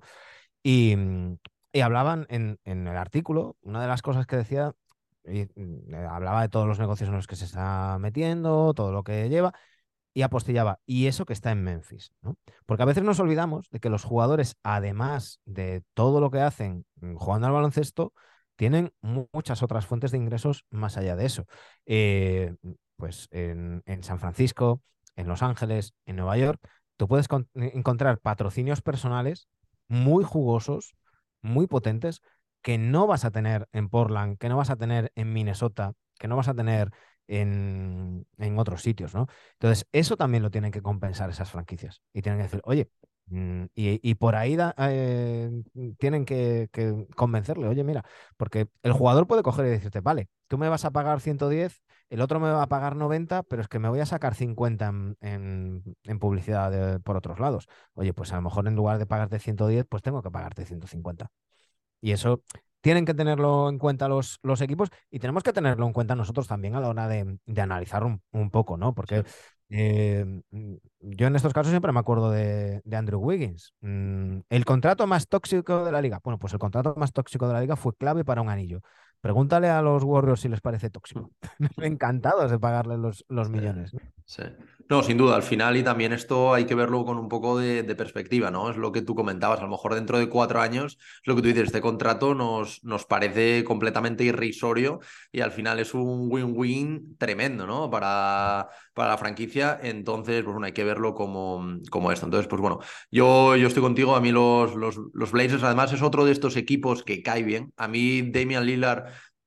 Y, 0.63 0.95
y 1.75 1.81
hablaban 1.81 2.25
en, 2.29 2.57
el 2.63 2.87
artículo, 2.97 3.57
una 3.61 3.81
de 3.81 3.87
las 3.87 4.01
cosas 4.01 4.25
que 4.27 4.37
decía, 4.37 4.73
mm, 5.25 5.93
hablaba 6.09 6.41
de 6.41 6.49
todos 6.49 6.67
los 6.67 6.79
negocios 6.79 7.09
en 7.09 7.15
los 7.15 7.27
que 7.27 7.35
se 7.35 7.45
está 7.45 7.97
metiendo, 7.99 8.73
todo 8.73 8.93
lo 8.93 9.03
que 9.03 9.27
lleva, 9.29 9.53
y 10.13 10.21
apostillaba, 10.21 10.79
y 10.85 11.07
eso 11.07 11.25
que 11.25 11.33
está 11.33 11.51
en 11.51 11.63
Memphis, 11.63 12.13
¿no? 12.21 12.37
Porque 12.65 12.83
a 12.83 12.85
veces 12.85 13.03
nos 13.03 13.19
olvidamos 13.19 13.69
de 13.71 13.81
que 13.81 13.89
los 13.89 14.05
jugadores, 14.05 14.55
además 14.63 15.41
de 15.45 15.83
todo 15.93 16.21
lo 16.21 16.31
que 16.31 16.39
hacen 16.39 16.85
mm, 17.01 17.15
jugando 17.15 17.47
al 17.47 17.53
baloncesto, 17.53 18.13
tienen 18.55 18.93
muchas 19.01 19.63
otras 19.63 19.85
fuentes 19.85 20.11
de 20.11 20.17
ingresos 20.17 20.65
más 20.69 20.97
allá 20.97 21.15
de 21.15 21.25
eso. 21.25 21.45
Eh, 21.85 22.55
pues 22.97 23.27
en, 23.31 23.83
en, 23.85 24.03
San 24.03 24.19
Francisco, 24.19 24.81
en 25.15 25.27
Los 25.27 25.43
Ángeles, 25.43 25.93
en 26.05 26.15
Nueva 26.15 26.37
York, 26.37 26.59
tú 26.97 27.07
puedes 27.07 27.27
encontrar 27.53 28.19
patrocinios 28.19 28.81
personales 28.81 29.47
muy 29.87 30.23
jugosos 30.23 30.95
muy 31.45 31.67
potentes 31.67 32.21
que 32.61 32.77
no 32.77 33.07
vas 33.07 33.25
a 33.25 33.31
tener 33.31 33.69
en 33.71 33.89
Portland, 33.89 34.37
que 34.37 34.49
no 34.49 34.57
vas 34.57 34.71
a 34.71 34.75
tener 34.75 35.11
en 35.15 35.31
Minnesota, 35.31 35.93
que 36.17 36.27
no 36.27 36.35
vas 36.35 36.47
a 36.47 36.55
tener 36.55 36.91
en, 37.27 38.25
otros 38.57 38.81
sitios, 38.81 39.13
¿no? 39.13 39.27
Entonces, 39.53 39.87
eso 39.91 40.17
también 40.17 40.43
lo 40.43 40.51
tienen 40.51 40.71
que 40.71 40.81
compensar 40.81 41.29
esas 41.29 41.51
franquicias 41.51 42.01
y 42.13 42.21
tienen 42.21 42.39
que 42.39 42.43
decir, 42.43 42.61
oye, 42.63 42.89
mm, 43.27 43.65
y, 43.75 44.15
por 44.15 44.35
ahí 44.35 44.57
eh, 44.77 45.51
tienen 45.97 46.25
que, 46.25 46.69
convencerle, 47.15 47.67
oye, 47.67 47.83
mira, 47.83 48.03
porque 48.37 48.67
el 48.83 48.93
jugador 48.93 49.27
puede 49.27 49.43
coger 49.43 49.65
y 49.65 49.69
decirte, 49.69 50.01
vale, 50.01 50.29
tú 50.47 50.57
me 50.57 50.69
vas 50.69 50.85
a 50.85 50.91
pagar 50.91 51.21
110, 51.21 51.81
el 52.09 52.21
otro 52.21 52.39
me 52.39 52.51
va 52.51 52.63
a 52.63 52.67
pagar 52.67 52.95
90, 52.95 53.43
pero 53.43 53.61
es 53.61 53.67
que 53.67 53.79
me 53.79 53.89
voy 53.89 53.99
a 53.99 54.05
sacar 54.05 54.35
50 54.35 54.93
en, 55.21 55.83
publicidad 56.19 57.01
por 57.01 57.17
otros 57.17 57.39
lados. 57.39 57.67
Oye, 57.93 58.13
pues 58.13 58.31
a 58.31 58.35
lo 58.35 58.43
mejor 58.43 58.67
en 58.67 58.75
lugar 58.75 58.99
de 58.99 59.05
pagarte 59.05 59.39
110, 59.39 59.85
pues 59.89 60.03
tengo 60.03 60.21
que 60.21 60.31
pagarte 60.31 60.65
150. 60.65 61.31
Y 62.01 62.11
eso 62.11 62.43
tienen 62.85 63.05
que 63.05 63.15
tenerlo 63.15 63.67
en 63.69 63.79
cuenta 63.79 64.07
los, 64.07 64.37
los 64.43 64.61
equipos 64.61 64.89
y 65.09 65.17
tenemos 65.17 65.41
que 65.41 65.51
tenerlo 65.51 65.87
en 65.87 65.93
cuenta 65.93 66.15
nosotros 66.15 66.47
también 66.47 66.75
a 66.75 66.79
la 66.79 66.89
hora 66.89 67.07
de, 67.07 67.39
analizar 67.59 68.03
un, 68.03 68.51
poco, 68.51 68.77
¿no? 68.77 68.93
Porque 68.93 69.23
eh, 69.69 70.41
yo 70.99 71.27
en 71.27 71.35
estos 71.35 71.53
casos 71.53 71.71
siempre 71.71 71.91
me 71.91 71.99
acuerdo 71.99 72.31
de, 72.31 72.81
Andrew 72.91 73.19
Wiggins. 73.19 73.73
Mm, 73.81 74.39
el 74.49 74.65
contrato 74.65 75.07
más 75.07 75.27
tóxico 75.27 75.83
de 75.83 75.91
la 75.91 76.01
liga. 76.01 76.19
Bueno, 76.23 76.37
pues 76.37 76.53
el 76.53 76.59
contrato 76.59 76.95
más 76.97 77.11
tóxico 77.11 77.47
de 77.47 77.53
la 77.53 77.61
liga 77.61 77.75
fue 77.75 77.95
clave 77.95 78.23
para 78.23 78.41
un 78.41 78.49
anillo. 78.49 78.81
Pregúntale 79.21 79.69
a 79.69 79.81
los 79.81 80.03
Warriors 80.03 80.41
si 80.41 80.49
les 80.49 80.61
parece 80.61 80.89
tóxico. 80.89 81.31
Encantados 81.77 82.51
de 82.51 82.59
pagarle 82.59 82.97
los, 82.97 83.25
los 83.27 83.49
millones. 83.49 83.91
No, 84.87 85.01
sin 85.01 85.17
duda, 85.17 85.35
al 85.35 85.41
final 85.41 85.77
y 85.77 85.83
también 85.83 86.13
esto 86.13 86.53
hay 86.53 86.65
que 86.65 86.75
verlo 86.75 87.05
con 87.05 87.17
un 87.17 87.27
poco 87.27 87.57
de, 87.57 87.83
perspectiva, 87.95 88.51
¿no? 88.51 88.69
Es 88.69 88.77
lo 88.77 88.91
que 88.91 89.01
tú 89.01 89.15
comentabas, 89.15 89.59
a 89.59 89.63
lo 89.63 89.69
mejor 89.69 89.95
dentro 89.95 90.19
de 90.19 90.29
cuatro 90.29 90.61
años, 90.61 90.97
es 90.99 91.27
lo 91.27 91.35
que 91.35 91.41
tú 91.41 91.47
dices, 91.47 91.65
este 91.65 91.81
contrato 91.81 92.35
nos, 92.35 92.83
nos 92.83 93.05
parece 93.05 93.63
completamente 93.63 94.23
irrisorio 94.23 94.99
y 95.31 95.41
al 95.41 95.51
final 95.51 95.79
es 95.79 95.95
un 95.95 96.27
win-win 96.31 97.17
tremendo, 97.17 97.65
¿no? 97.65 97.89
Para, 97.89 98.69
para 98.93 99.09
la 99.09 99.17
franquicia, 99.17 99.79
entonces, 99.81 100.43
pues 100.43 100.53
bueno, 100.53 100.67
hay 100.67 100.73
que 100.73 100.83
verlo 100.83 101.15
como, 101.15 101.79
como 101.89 102.11
esto. 102.11 102.27
Entonces, 102.27 102.47
pues 102.47 102.61
bueno, 102.61 102.79
yo, 103.09 103.55
yo 103.55 103.67
estoy 103.67 103.81
contigo, 103.81 104.15
a 104.15 104.21
mí 104.21 104.31
los, 104.31 104.75
los, 104.75 104.99
los 105.13 105.31
Blazers 105.31 105.63
además 105.63 105.93
es 105.93 106.03
otro 106.03 106.25
de 106.25 106.31
estos 106.31 106.57
equipos 106.57 107.03
que 107.03 107.23
cae 107.23 107.41
bien. 107.43 107.73
A 107.77 107.87
mí 107.87 108.21
Damian 108.31 108.65
Lillard... 108.65 109.05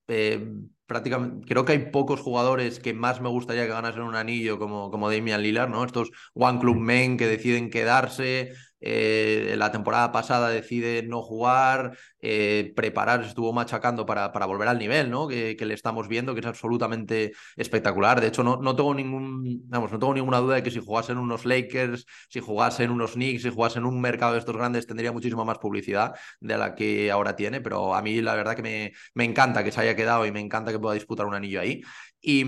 Eh, 0.08 0.52
prácticamente, 0.88 1.46
creo 1.46 1.64
que 1.64 1.72
hay 1.72 1.90
pocos 1.92 2.20
jugadores 2.20 2.80
que 2.80 2.94
más 2.94 3.20
me 3.20 3.28
gustaría 3.28 3.66
que 3.66 3.72
ganasen 3.72 4.02
un 4.02 4.16
anillo 4.16 4.58
como, 4.58 4.90
como 4.90 5.10
Damian 5.10 5.42
Lillard, 5.42 5.70
¿no? 5.70 5.84
Estos 5.84 6.10
One 6.34 6.58
Club 6.58 6.76
Men 6.78 7.16
que 7.16 7.28
deciden 7.28 7.70
quedarse, 7.70 8.54
eh, 8.80 9.54
la 9.56 9.72
temporada 9.72 10.12
pasada 10.12 10.48
decide 10.48 11.02
no 11.02 11.22
jugar, 11.22 11.96
eh, 12.20 12.72
prepararse, 12.76 13.28
estuvo 13.28 13.52
machacando 13.52 14.06
para, 14.06 14.32
para, 14.32 14.46
volver 14.46 14.68
al 14.68 14.78
nivel, 14.78 15.10
¿no? 15.10 15.26
Que, 15.28 15.56
le 15.58 15.74
estamos 15.74 16.08
viendo, 16.08 16.34
que 16.34 16.40
es 16.40 16.46
absolutamente 16.46 17.32
espectacular. 17.56 18.20
De 18.20 18.28
hecho, 18.28 18.42
no, 18.42 18.56
no, 18.56 18.74
tengo 18.76 18.94
ningún, 18.94 19.62
vamos, 19.68 19.92
no 19.92 19.98
tengo 19.98 20.14
ninguna 20.14 20.38
duda 20.38 20.56
de 20.56 20.62
que 20.62 20.70
si 20.70 20.80
jugasen 20.80 21.18
unos 21.18 21.44
Lakers, 21.44 22.06
si 22.28 22.40
jugasen 22.40 22.90
unos 22.90 23.12
Knicks, 23.12 23.42
si 23.42 23.50
jugasen 23.50 23.84
un 23.84 24.00
mercado 24.00 24.32
de 24.32 24.38
estos 24.38 24.56
grandes, 24.56 24.86
tendría 24.86 25.12
muchísima 25.12 25.44
más 25.44 25.58
publicidad 25.58 26.14
de 26.40 26.56
la 26.56 26.74
que 26.74 27.10
ahora 27.10 27.36
tiene. 27.36 27.60
Pero 27.60 27.94
a 27.94 28.02
mí 28.02 28.20
la 28.20 28.34
verdad 28.34 28.54
que 28.54 28.62
me, 28.62 28.92
me 29.14 29.24
encanta 29.24 29.64
que 29.64 29.72
se 29.72 29.80
haya 29.80 29.96
quedado 29.96 30.24
y 30.26 30.32
me 30.32 30.40
encanta 30.40 30.72
que 30.72 30.78
pueda 30.78 30.94
disputar 30.94 31.26
un 31.26 31.34
anillo 31.34 31.60
ahí. 31.60 31.82
Y, 32.20 32.44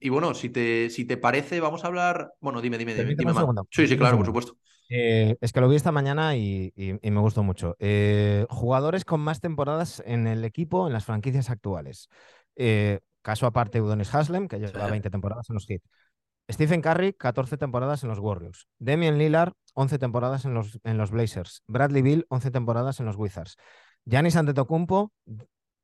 y 0.00 0.08
bueno, 0.10 0.34
si 0.34 0.50
te, 0.50 0.90
si 0.90 1.04
te 1.04 1.16
parece, 1.16 1.60
vamos 1.60 1.84
a 1.84 1.88
hablar. 1.88 2.32
Bueno, 2.40 2.60
dime, 2.60 2.78
dime, 2.78 2.94
dime. 2.94 3.14
dime 3.14 3.32
sí, 3.70 3.86
sí, 3.86 3.96
claro, 3.96 4.16
por 4.16 4.26
supuesto. 4.26 4.56
Eh, 4.94 5.38
es 5.40 5.52
que 5.54 5.60
lo 5.62 5.70
vi 5.70 5.76
esta 5.76 5.90
mañana 5.90 6.36
y, 6.36 6.72
me 6.76 7.20
gustó 7.20 7.42
mucho. 7.42 7.76
Eh, 7.78 8.44
jugadores 8.50 9.06
con 9.06 9.20
más 9.20 9.40
temporadas 9.40 10.02
en 10.04 10.26
el 10.26 10.44
equipo 10.44 10.86
en 10.86 10.92
las 10.92 11.06
franquicias 11.06 11.48
actuales. 11.48 12.10
Eh, 12.56 13.00
caso 13.22 13.46
aparte, 13.46 13.80
Udonis 13.80 14.14
Haslem, 14.14 14.48
que 14.48 14.58
lleva 14.58 14.88
20 14.88 15.08
temporadas 15.08 15.48
en 15.48 15.54
los 15.54 15.66
Heat. 15.66 15.80
Stephen 16.50 16.82
Curry, 16.82 17.14
14 17.14 17.56
temporadas 17.56 18.02
en 18.02 18.10
los 18.10 18.18
Warriors. 18.18 18.68
Damian 18.78 19.16
Lillard, 19.16 19.54
11 19.72 19.98
temporadas 19.98 20.44
en 20.44 20.52
los, 20.52 20.78
en 20.84 20.98
los 20.98 21.10
Blazers. 21.10 21.62
Bradley 21.66 22.02
Bill, 22.02 22.26
11 22.28 22.50
temporadas 22.50 23.00
en 23.00 23.06
los 23.06 23.16
Wizards. 23.16 23.56
Giannis 24.04 24.36
Antetokounmpo, 24.36 25.10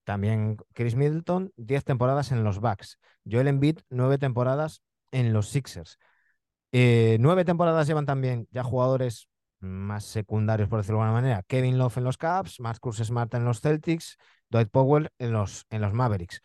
también 0.05 0.59
Chris 0.75 0.97
Middleton, 0.97 1.51
10 1.57 1.85
temporadas 1.85 2.31
en 2.31 2.45
los 2.45 2.61
Bucks. 2.61 2.99
Joel 3.25 3.49
Embiid, 3.49 3.79
9 3.89 4.19
temporadas 4.19 4.83
en 5.13 5.33
los 5.33 5.49
Sixers. 5.49 5.99
Eh, 6.73 7.17
nueve 7.21 7.45
temporadas 7.45 7.87
llevan 7.87 8.07
también 8.07 8.47
ya 8.51 8.63
jugadores 8.63 9.29
más 9.61 10.05
secundarios, 10.05 10.69
por 10.69 10.79
decirlo 10.79 10.99
de 10.99 11.05
alguna 11.05 11.21
manera. 11.21 11.43
Kevin 11.47 11.79
Love 11.79 11.99
en 11.99 12.05
los 12.05 12.17
Caps, 12.17 12.61
Marcus 12.61 12.99
Smart 12.99 13.33
en 13.35 13.45
los 13.45 13.61
Celtics, 13.61 14.17
Dwight 14.51 14.71
Powell 14.71 15.09
en 15.19 15.33
los, 15.33 15.65
en 15.71 15.81
los 15.81 15.93
Mavericks. 15.93 16.41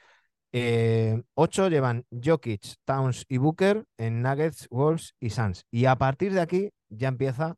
Eh, 0.51 1.21
ocho 1.34 1.67
llevan 1.67 2.05
Jokic, 2.11 2.76
Towns 2.86 3.26
y 3.28 3.38
Booker 3.38 3.86
en 3.97 4.21
Nuggets, 4.21 4.67
Wolves 4.69 5.15
y 5.19 5.32
Suns. 5.32 5.65
Y 5.71 5.86
a 5.86 5.95
partir 5.95 6.34
de 6.34 6.41
aquí 6.41 6.69
ya 6.89 7.07
empieza 7.07 7.55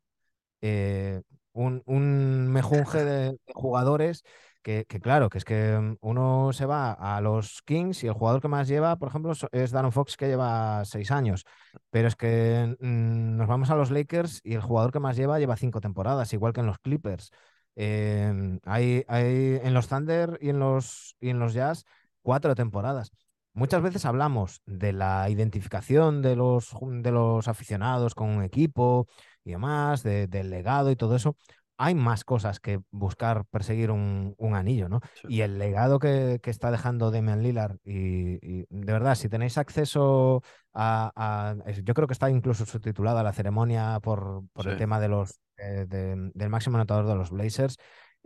eh, 0.62 1.22
un, 1.56 1.82
un, 1.86 2.48
mejunje 2.48 3.04
de 3.04 3.38
jugadores 3.54 4.22
que, 4.66 5.00
claro, 5.00 5.28
que 5.30 5.38
es 5.38 5.44
que 5.44 5.96
uno 6.00 6.52
se 6.52 6.66
va 6.66 6.92
a 6.92 7.20
los 7.20 7.62
Kings 7.62 8.02
y 8.02 8.08
el 8.08 8.14
jugador 8.14 8.42
que 8.42 8.48
más 8.48 8.66
lleva, 8.66 8.96
por 8.96 9.08
ejemplo, 9.08 9.32
es 9.52 9.70
Darren 9.70 9.92
Fox, 9.92 10.16
que 10.16 10.26
lleva 10.26 10.84
seis 10.84 11.12
años. 11.12 11.44
Pero 11.90 12.08
es 12.08 12.16
que 12.16 12.76
mm, 12.80 13.36
nos 13.36 13.46
vamos 13.46 13.70
a 13.70 13.76
los 13.76 13.92
Lakers 13.92 14.40
y 14.42 14.54
el 14.54 14.62
jugador 14.62 14.90
que 14.92 14.98
más 14.98 15.16
lleva 15.16 15.38
lleva 15.38 15.56
cinco 15.56 15.80
temporadas, 15.80 16.32
igual 16.32 16.52
que 16.52 16.60
en 16.60 16.66
los 16.66 16.78
Clippers. 16.80 17.30
Em, 17.76 18.58
hay, 18.64 19.04
hay, 19.06 19.60
en 19.62 19.72
los 19.72 19.86
Thunder 19.86 20.36
y 20.40 20.48
en 20.48 20.58
los, 20.58 21.16
y 21.20 21.28
en 21.30 21.38
los 21.38 21.52
Jazz 21.54 21.84
cuatro 22.22 22.54
temporadas. 22.56 23.12
Muchas 23.52 23.82
veces 23.82 24.04
hablamos 24.04 24.62
de 24.66 24.92
la 24.92 25.30
identificación 25.30 26.22
de 26.22 26.34
los, 26.36 26.74
de 26.82 27.12
los 27.12 27.46
aficionados 27.48 28.14
con 28.14 28.30
un 28.30 28.42
equipo 28.42 29.06
y 29.46 29.52
demás, 29.52 30.02
del 30.02 30.50
legado 30.50 30.90
y 30.90 30.96
todo 30.96 31.14
eso, 31.14 31.36
hay 31.78 31.94
más 31.94 32.24
cosas 32.24 32.58
que 32.58 32.80
buscar 32.90 33.44
perseguir 33.46 33.92
un, 33.92 34.34
anillo, 34.54 34.88
¿no? 34.88 35.00
Y 35.28 35.42
el 35.42 35.58
legado 35.58 36.00
que, 36.00 36.40
está 36.44 36.70
dejando 36.72 37.12
Damian 37.12 37.42
Lillard, 37.42 37.76
y, 37.84 38.66
de 38.68 38.92
verdad, 38.92 39.14
si 39.14 39.28
tenéis 39.28 39.56
acceso 39.56 40.42
a, 40.74 41.54
Yo 41.84 41.94
creo 41.94 42.08
que 42.08 42.14
está 42.14 42.28
incluso 42.28 42.66
subtitulada 42.66 43.22
la 43.22 43.32
ceremonia 43.32 44.00
por, 44.02 44.42
por 44.52 44.68
el 44.68 44.76
tema 44.76 44.98
de 44.98 45.08
los, 45.08 45.38
eh, 45.58 45.86
del 45.88 46.50
máximo 46.50 46.76
anotador 46.76 47.06
de 47.06 47.14
los 47.14 47.30
Blazers. 47.30 47.76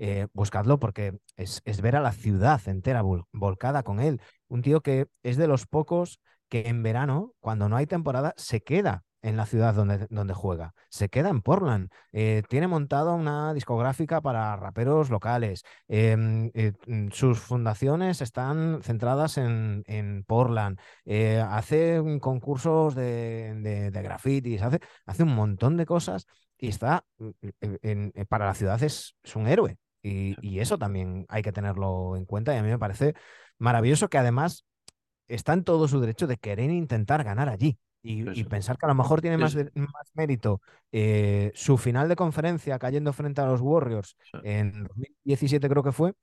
Eh, 0.03 0.29
buscadlo 0.33 0.79
porque 0.79 1.19
es, 1.37 1.61
es, 1.67 1.83
ver 1.83 1.95
a 1.95 2.01
la 2.01 2.13
ciudad 2.13 2.59
entera 2.67 3.03
volcada 3.33 3.83
con 3.83 4.01
él. 4.01 4.23
Un 4.49 4.63
tío 4.63 4.81
que 4.81 5.09
es 5.23 5.37
de 5.37 5.47
los 5.47 5.67
pocos 5.67 6.21
que 6.49 6.69
en 6.69 6.83
verano, 6.83 7.35
cuando 7.41 7.69
no 7.69 7.77
hay 7.77 7.87
temporada, 7.87 8.33
se 8.39 8.63
queda 8.63 9.05
en 9.23 9.37
la 9.37 9.47
ciudad 9.47 9.75
donde, 9.75 10.07
donde 10.11 10.35
juega. 10.35 10.75
Se 10.89 11.09
queda 11.09 11.29
en 11.29 11.43
Portland. 11.43 11.91
Eh, 12.13 12.43
tiene 12.49 12.69
montado 12.69 13.15
una 13.15 13.55
discográfica 13.55 14.21
para 14.21 14.57
raperos 14.57 15.11
locales. 15.11 15.63
Em, 15.89 16.51
eh, 16.55 16.73
mm, 16.87 17.09
sus 17.11 17.39
fundaciones 17.39 18.21
están 18.23 18.81
centradas 18.83 19.39
en, 19.39 19.83
en 19.87 20.25
Portland. 20.25 20.79
Eh, 21.05 21.41
hace 21.41 22.01
concursos 22.21 22.95
de, 22.95 23.91
de, 23.93 24.03
grafitis, 24.03 24.63
hace, 24.63 24.81
hace 25.07 25.23
un 25.23 25.35
montón 25.35 25.77
de 25.77 25.87
cosas 25.87 26.27
y 26.59 26.69
está, 26.69 27.05
mm, 27.19 27.31
mm, 27.83 28.11
para 28.29 28.47
la 28.47 28.55
ciudad 28.55 28.83
es, 28.83 29.17
es 29.23 29.37
un 29.37 29.47
héroe. 29.47 29.79
Y, 30.03 30.59
eso 30.61 30.79
también 30.79 31.27
hay 31.29 31.43
que 31.43 31.53
tenerlo 31.53 32.17
en 32.17 32.25
cuenta 32.25 32.55
y 32.55 32.59
a 32.59 32.63
mí 32.63 32.69
me 32.69 32.79
parece 32.79 33.15
maravilloso 33.59 34.09
que 34.09 34.19
además 34.19 34.65
está 35.29 35.53
en 35.53 35.65
todo 35.65 35.89
su 35.89 36.01
derecho 36.01 36.27
de 36.27 36.39
querer 36.39 36.71
intentar 36.71 37.25
ganar 37.25 37.49
allí. 37.49 37.79
Y, 38.03 38.45
pensar 38.45 38.79
que 38.79 38.87
a 38.87 38.89
lo 38.89 38.95
mejor 38.95 39.21
tiene 39.21 39.37
más, 39.37 39.55
más 39.55 40.11
mérito 40.15 40.63
eh, 40.91 41.53
su 41.55 41.77
final 41.77 42.09
de 42.09 42.17
conferencia 42.17 42.79
cayendo 42.79 43.13
frente 43.13 43.43
a 43.43 43.47
los 43.47 43.61
Warriors 43.61 44.17
en 44.43 44.85
2017 44.85 45.69
creo 45.69 45.83
que 45.83 45.93
fue, 45.93 46.15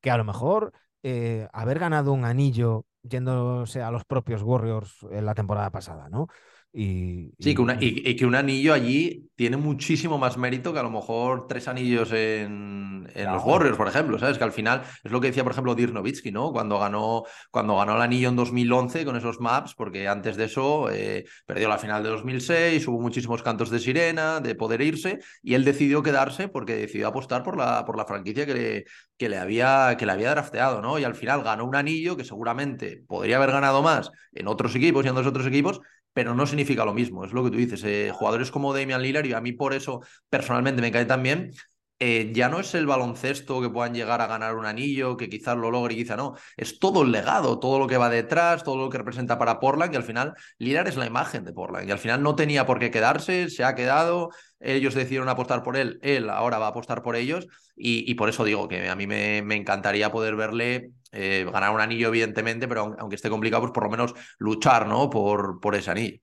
que 0.00 0.10
a 0.10 0.16
lo 0.16 0.24
mejor 0.24 0.72
eh, 1.02 1.46
haber 1.52 1.78
ganado 1.78 2.12
un 2.12 2.24
anillo 2.24 2.86
yéndose 3.02 3.82
a 3.82 3.90
los 3.90 4.04
propios 4.04 4.42
Warriors 4.42 5.06
en 5.10 5.26
la 5.26 5.34
temporada 5.34 5.70
pasada, 5.70 6.08
¿no? 6.08 6.28
Y, 6.72 7.32
sí, 7.38 7.54
Que 7.54 8.16
que 8.16 8.26
un 8.26 8.34
anillo 8.34 8.74
allí 8.74 9.30
tiene 9.34 9.56
muchísimo 9.56 10.18
más 10.18 10.36
mérito 10.36 10.72
que 10.72 10.78
a 10.78 10.82
lo 10.82 10.90
mejor 10.90 11.46
tres 11.46 11.68
anillos 11.68 12.12
en, 12.12 13.06
los 13.14 13.44
Warriors, 13.44 13.76
por 13.76 13.88
ejemplo, 13.88 14.18
¿sabes? 14.18 14.36
Que 14.36 14.44
al 14.44 14.52
final 14.52 14.82
es 15.02 15.10
lo 15.10 15.20
que 15.20 15.28
decía, 15.28 15.42
por 15.42 15.52
ejemplo, 15.52 15.74
Dirk 15.74 15.92
Nowitzki, 15.92 16.32
¿no? 16.32 16.52
Cuando 16.52 16.78
ganó, 16.78 17.24
cuando 17.50 17.76
ganó 17.76 17.96
el 17.96 18.02
anillo 18.02 18.28
en 18.28 18.36
2011 18.36 19.04
con 19.04 19.16
esos 19.16 19.40
maps, 19.40 19.74
porque 19.74 20.08
antes 20.08 20.36
de 20.36 20.44
eso 20.44 20.90
eh, 20.90 21.24
perdió 21.46 21.68
la 21.68 21.78
final 21.78 22.02
de 22.02 22.10
2006, 22.10 22.86
hubo 22.88 23.00
muchísimos 23.00 23.42
cantos 23.42 23.70
de 23.70 23.78
sirena, 23.78 24.40
de 24.40 24.54
poder 24.54 24.82
irse, 24.82 25.20
y 25.42 25.54
él 25.54 25.64
decidió 25.64 26.02
quedarse 26.02 26.48
porque 26.48 26.76
decidió 26.76 27.08
apostar 27.08 27.42
por 27.42 27.56
la, 27.56 27.84
por 27.84 27.96
la 27.96 28.04
franquicia 28.06 28.44
que 28.44 28.54
le, 28.54 28.84
que 29.16 29.28
le, 29.28 29.38
había, 29.38 29.96
que 29.98 30.04
le 30.04 30.12
había 30.12 30.30
drafteado, 30.30 30.82
¿no? 30.82 30.98
Y 30.98 31.04
al 31.04 31.14
final 31.14 31.42
ganó 31.42 31.64
un 31.64 31.76
anillo 31.76 32.16
que 32.16 32.24
seguramente 32.24 33.02
podría 33.06 33.36
haber 33.36 33.52
ganado 33.52 33.82
más 33.82 34.10
en 34.32 34.48
otros 34.48 34.74
equipos 34.74 35.04
y 35.04 35.08
en 35.08 35.14
dos 35.14 35.26
otros 35.26 35.46
equipos, 35.46 35.80
pero 36.16 36.34
no 36.34 36.46
significa 36.46 36.86
lo 36.86 36.94
mismo. 36.94 37.26
Es 37.26 37.32
lo 37.34 37.44
que 37.44 37.50
tú 37.50 37.58
dices. 37.58 37.84
Eh, 37.84 38.10
jugadores 38.10 38.50
como 38.50 38.72
Damian 38.72 39.02
Lillard, 39.02 39.26
y 39.26 39.34
a 39.34 39.40
mí 39.42 39.52
por 39.52 39.74
eso 39.74 40.00
personalmente 40.30 40.80
me 40.80 40.90
cae 40.90 41.04
tan 41.04 41.22
bien, 41.22 41.52
eh, 41.98 42.30
ya 42.34 42.48
no 42.48 42.58
es 42.58 42.74
el 42.74 42.86
baloncesto 42.86 43.60
que 43.60 43.68
puedan 43.68 43.92
llegar 43.92 44.22
a 44.22 44.26
ganar 44.26 44.56
un 44.56 44.64
anillo, 44.64 45.18
que 45.18 45.28
quizás 45.28 45.58
lo 45.58 45.70
logre 45.70 45.92
y 45.92 45.98
quizá 45.98 46.16
no. 46.16 46.34
Es 46.56 46.78
todo 46.78 47.02
el 47.02 47.12
legado, 47.12 47.58
todo 47.58 47.78
lo 47.78 47.86
que 47.86 47.98
va 47.98 48.08
detrás, 48.08 48.64
todo 48.64 48.78
lo 48.78 48.88
que 48.88 48.96
representa 48.96 49.38
para 49.38 49.60
Portland, 49.60 49.92
y 49.92 49.96
al 49.96 50.04
final 50.04 50.32
Lillard 50.56 50.88
es 50.88 50.96
la 50.96 51.04
imagen 51.04 51.44
de 51.44 51.52
Portland. 51.52 51.86
Y 51.86 51.92
al 51.92 51.98
final 51.98 52.22
no 52.22 52.34
tenía 52.34 52.64
por 52.64 52.78
qué 52.78 52.90
quedarse, 52.90 53.50
se 53.50 53.64
ha 53.64 53.74
quedado, 53.74 54.30
ellos 54.58 54.94
decidieron 54.94 55.28
apostar 55.28 55.62
por 55.62 55.76
él, 55.76 55.98
él 56.00 56.30
ahora 56.30 56.56
va 56.56 56.68
a 56.68 56.70
apostar 56.70 57.02
por 57.02 57.16
ellos, 57.16 57.46
y, 57.76 58.14
por 58.14 58.30
eso 58.30 58.42
digo 58.42 58.68
que 58.68 58.88
a 58.88 58.96
mí 58.96 59.06
me, 59.06 59.42
me 59.42 59.54
encantaría 59.54 60.10
poder 60.10 60.34
verle 60.34 60.92
eh, 61.12 61.48
ganar 61.50 61.72
un 61.72 61.80
anillo, 61.80 62.08
evidentemente, 62.08 62.68
pero 62.68 62.96
aunque 62.98 63.16
esté 63.16 63.30
complicado, 63.30 63.62
pues 63.62 63.72
por 63.72 63.84
lo 63.84 63.90
menos 63.90 64.14
luchar, 64.38 64.86
¿no? 64.86 65.10
Por, 65.10 65.60
por 65.60 65.74
ese 65.74 65.90
anillo. 65.90 66.18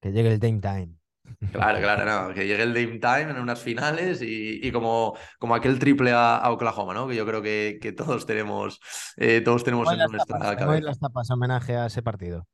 Que 0.00 0.12
llegue 0.12 0.32
el 0.32 0.38
Dame 0.38 0.60
Time. 0.60 0.98
Claro, 1.52 1.78
claro, 1.78 2.28
no, 2.28 2.34
que 2.34 2.46
llegue 2.46 2.62
el 2.62 2.74
Dame 2.74 2.98
Time 2.98 3.30
en 3.30 3.38
unas 3.38 3.60
finales 3.60 4.20
y, 4.22 4.70
como, 4.72 5.16
como 5.38 5.54
aquel 5.54 5.78
triple 5.78 6.12
a, 6.12 6.42
Oklahoma, 6.50 6.94
¿no? 6.94 7.06
Que 7.06 7.16
yo 7.16 7.26
creo 7.26 7.42
que, 7.42 7.78
que 7.80 7.92
todos 7.92 8.26
tenemos, 8.26 8.80
eh, 9.16 9.40
todos 9.40 9.62
tenemos 9.62 9.90
en 9.92 9.98
nuestra 10.10 10.56
cabeza. 10.56 10.80
las 10.80 10.98
tapas 10.98 11.30
homenaje 11.30 11.76
a 11.76 11.86
ese 11.86 12.02
partido. 12.02 12.46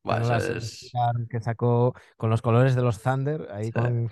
Que 1.30 1.40
sacó 1.40 1.94
con 2.16 2.30
los 2.30 2.42
colores 2.42 2.74
de 2.74 2.82
los 2.82 3.00
Thunder, 3.00 3.48
ahí 3.52 3.70
con 3.70 4.08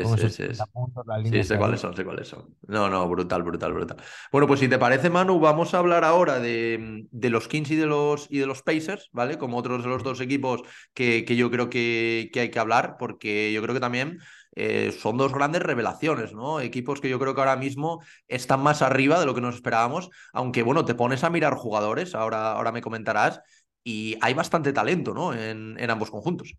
con 0.00 0.14
esos 0.18 0.68
puntos, 0.72 1.04
la 1.06 1.18
línea. 1.18 1.42
Sí, 1.42 1.48
sé 1.48 1.58
cuáles 1.58 1.80
son, 1.80 1.94
sé 1.96 2.04
cuáles 2.04 2.28
son. 2.28 2.56
No, 2.66 2.88
no, 2.88 3.08
brutal, 3.08 3.42
brutal, 3.42 3.72
brutal. 3.72 3.96
Bueno, 4.30 4.46
pues 4.46 4.60
si 4.60 4.68
te 4.68 4.78
parece, 4.78 5.10
Manu, 5.10 5.40
vamos 5.40 5.74
a 5.74 5.78
hablar 5.78 6.04
ahora 6.04 6.38
de, 6.40 7.06
de 7.10 7.30
los 7.30 7.48
Kings 7.48 7.70
y 7.70 7.76
de 7.76 7.86
los, 7.86 8.26
y 8.30 8.38
de 8.38 8.46
los 8.46 8.62
Pacers, 8.62 9.08
¿vale? 9.12 9.38
Como 9.38 9.58
otros 9.58 9.82
de 9.82 9.88
los 9.88 10.02
dos 10.02 10.20
equipos 10.20 10.62
que, 10.94 11.24
que 11.24 11.36
yo 11.36 11.50
creo 11.50 11.70
que, 11.70 12.30
que 12.32 12.40
hay 12.40 12.50
que 12.50 12.58
hablar, 12.58 12.96
porque 12.98 13.52
yo 13.52 13.62
creo 13.62 13.74
que 13.74 13.80
también 13.80 14.18
eh, 14.54 14.92
son 14.92 15.16
dos 15.16 15.32
grandes 15.32 15.62
revelaciones, 15.62 16.32
¿no? 16.34 16.60
Equipos 16.60 17.00
que 17.00 17.08
yo 17.08 17.18
creo 17.18 17.34
que 17.34 17.40
ahora 17.40 17.56
mismo 17.56 18.02
están 18.28 18.60
más 18.62 18.82
arriba 18.82 19.18
de 19.20 19.26
lo 19.26 19.34
que 19.34 19.40
nos 19.40 19.54
esperábamos, 19.54 20.10
aunque 20.32 20.62
bueno, 20.62 20.84
te 20.84 20.94
pones 20.94 21.24
a 21.24 21.30
mirar 21.30 21.54
jugadores, 21.54 22.14
ahora, 22.14 22.52
ahora 22.52 22.72
me 22.72 22.82
comentarás, 22.82 23.40
y 23.84 24.16
hay 24.20 24.34
bastante 24.34 24.72
talento, 24.72 25.14
¿no? 25.14 25.34
En, 25.34 25.76
en 25.78 25.90
ambos 25.90 26.10
conjuntos. 26.10 26.54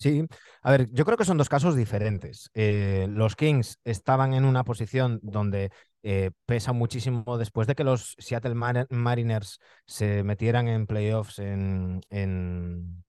Sí, 0.00 0.24
a 0.62 0.70
ver, 0.70 0.88
yo 0.92 1.04
creo 1.04 1.18
que 1.18 1.26
son 1.26 1.36
dos 1.36 1.50
casos 1.50 1.76
diferentes. 1.76 2.50
Eh, 2.54 3.06
los 3.10 3.36
Kings 3.36 3.78
estaban 3.84 4.32
en 4.32 4.46
una 4.46 4.64
posición 4.64 5.20
donde 5.22 5.70
eh, 6.02 6.30
pesa 6.46 6.72
muchísimo 6.72 7.36
después 7.36 7.66
de 7.68 7.74
que 7.74 7.84
los 7.84 8.14
Seattle 8.18 8.54
Mariners 8.88 9.58
se 9.86 10.22
metieran 10.24 10.68
en 10.68 10.86
playoffs 10.86 11.38
en, 11.38 12.00
en, 12.08 13.04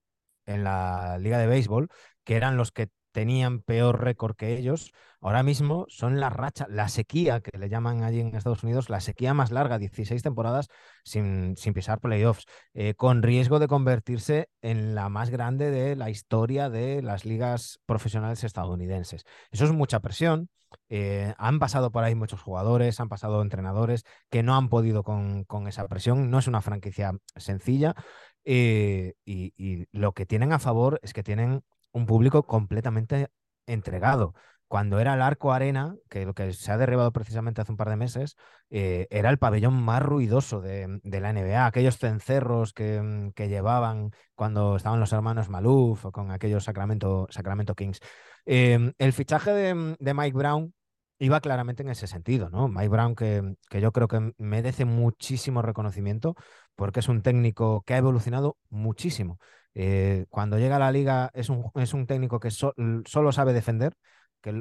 en 0.45 0.63
la 0.65 1.17
Liga 1.17 1.37
de 1.37 1.47
Béisbol, 1.47 1.87
que 2.25 2.35
eran 2.35 2.57
los 2.57 2.73
que 2.73 2.89
tenían 3.11 3.61
peor 3.61 4.01
récord 4.01 4.35
que 4.35 4.57
ellos, 4.57 4.91
ahora 5.19 5.43
mismo 5.43 5.85
son 5.89 6.19
la 6.19 6.29
racha, 6.29 6.65
la 6.69 6.87
sequía 6.87 7.41
que 7.41 7.57
le 7.57 7.69
llaman 7.69 8.03
allí 8.03 8.19
en 8.21 8.35
Estados 8.35 8.63
Unidos, 8.63 8.89
la 8.89 9.01
sequía 9.01 9.33
más 9.33 9.51
larga, 9.51 9.77
16 9.79 10.21
temporadas 10.23 10.67
sin, 11.03 11.55
sin 11.57 11.73
pisar 11.73 11.99
playoffs, 11.99 12.45
eh, 12.73 12.93
con 12.95 13.23
riesgo 13.23 13.59
de 13.59 13.67
convertirse 13.67 14.49
en 14.61 14.95
la 14.95 15.09
más 15.09 15.29
grande 15.29 15.71
de 15.71 15.95
la 15.95 16.09
historia 16.09 16.69
de 16.69 17.01
las 17.01 17.25
ligas 17.25 17.79
profesionales 17.85 18.43
estadounidenses. 18.43 19.25
Eso 19.51 19.65
es 19.65 19.71
mucha 19.71 19.99
presión. 19.99 20.49
Eh, 20.89 21.33
han 21.37 21.59
pasado 21.59 21.91
por 21.91 22.03
ahí 22.03 22.15
muchos 22.15 22.41
jugadores, 22.41 22.99
han 22.99 23.09
pasado 23.09 23.41
entrenadores 23.41 24.03
que 24.29 24.43
no 24.43 24.55
han 24.55 24.69
podido 24.69 25.03
con, 25.03 25.43
con 25.45 25.67
esa 25.67 25.87
presión. 25.87 26.29
No 26.29 26.39
es 26.39 26.47
una 26.47 26.61
franquicia 26.61 27.13
sencilla. 27.35 27.95
Eh, 28.43 29.13
y, 29.25 29.53
y, 29.55 29.87
lo 29.91 30.13
que 30.13 30.25
tienen 30.25 30.51
a 30.51 30.59
favor 30.59 30.99
es 31.03 31.13
que 31.13 31.23
tienen 31.23 31.63
un 31.91 32.05
público 32.05 32.43
completamente 32.43 33.29
entregado. 33.67 34.33
Cuando 34.67 34.99
era 35.01 35.15
el 35.15 35.21
Arco 35.21 35.51
Arena, 35.51 35.95
que 36.09 36.25
lo 36.25 36.33
que 36.33 36.53
se 36.53 36.71
ha 36.71 36.77
derribado 36.77 37.11
precisamente 37.11 37.59
hace 37.59 37.73
un 37.73 37.77
par 37.77 37.89
de 37.89 37.97
meses, 37.97 38.37
eh, 38.69 39.05
era 39.09 39.29
el 39.29 39.37
pabellón 39.37 39.73
más 39.83 40.01
ruidoso 40.01 40.61
de, 40.61 41.01
la 41.03 41.33
NBA. 41.33 41.65
Aquellos 41.65 41.97
cencerros 41.97 42.71
que, 42.71 43.01
mm, 43.01 43.31
que, 43.33 43.49
llevaban 43.49 44.11
cuando 44.33 44.77
estaban 44.77 45.01
los 45.01 45.11
hermanos 45.11 45.49
Maluf 45.49 46.05
o 46.05 46.11
con 46.13 46.31
aquellos 46.31 46.63
Sacramento, 46.63 47.27
Sacramento 47.31 47.75
Kings. 47.75 47.99
Em, 48.45 48.93
el 48.97 49.11
fichaje 49.13 49.51
de, 49.51 49.73
mm, 49.75 49.95
de, 49.99 50.13
Mike 50.13 50.37
Brown 50.37 50.73
iba 51.19 51.41
claramente 51.41 51.83
en 51.83 51.89
ese 51.89 52.07
sentido, 52.07 52.49
¿no? 52.49 52.69
Mike 52.69 52.87
Brown, 52.87 53.15
que, 53.15 53.55
que 53.69 53.81
yo 53.81 53.91
creo 53.91 54.07
que 54.07 54.33
merece 54.37 54.85
muchísimo 54.85 55.61
reconocimiento 55.61 56.35
porque 56.75 57.01
es 57.01 57.09
un 57.09 57.21
técnico 57.21 57.83
que 57.85 57.93
ha 57.93 57.97
evolucionado 57.97 58.57
muchísimo. 58.69 59.37
Eh, 59.73 60.25
cuando 60.29 60.57
llega 60.57 60.75
a 60.75 60.79
la 60.79 60.91
liga 60.91 61.31
es 61.33 61.49
un, 61.49 61.71
es 61.75 61.93
un 61.93 62.05
técnico 62.05 62.39
que 62.39 62.51
solo 62.51 63.31
sabe 63.31 63.53
defender 63.53 63.95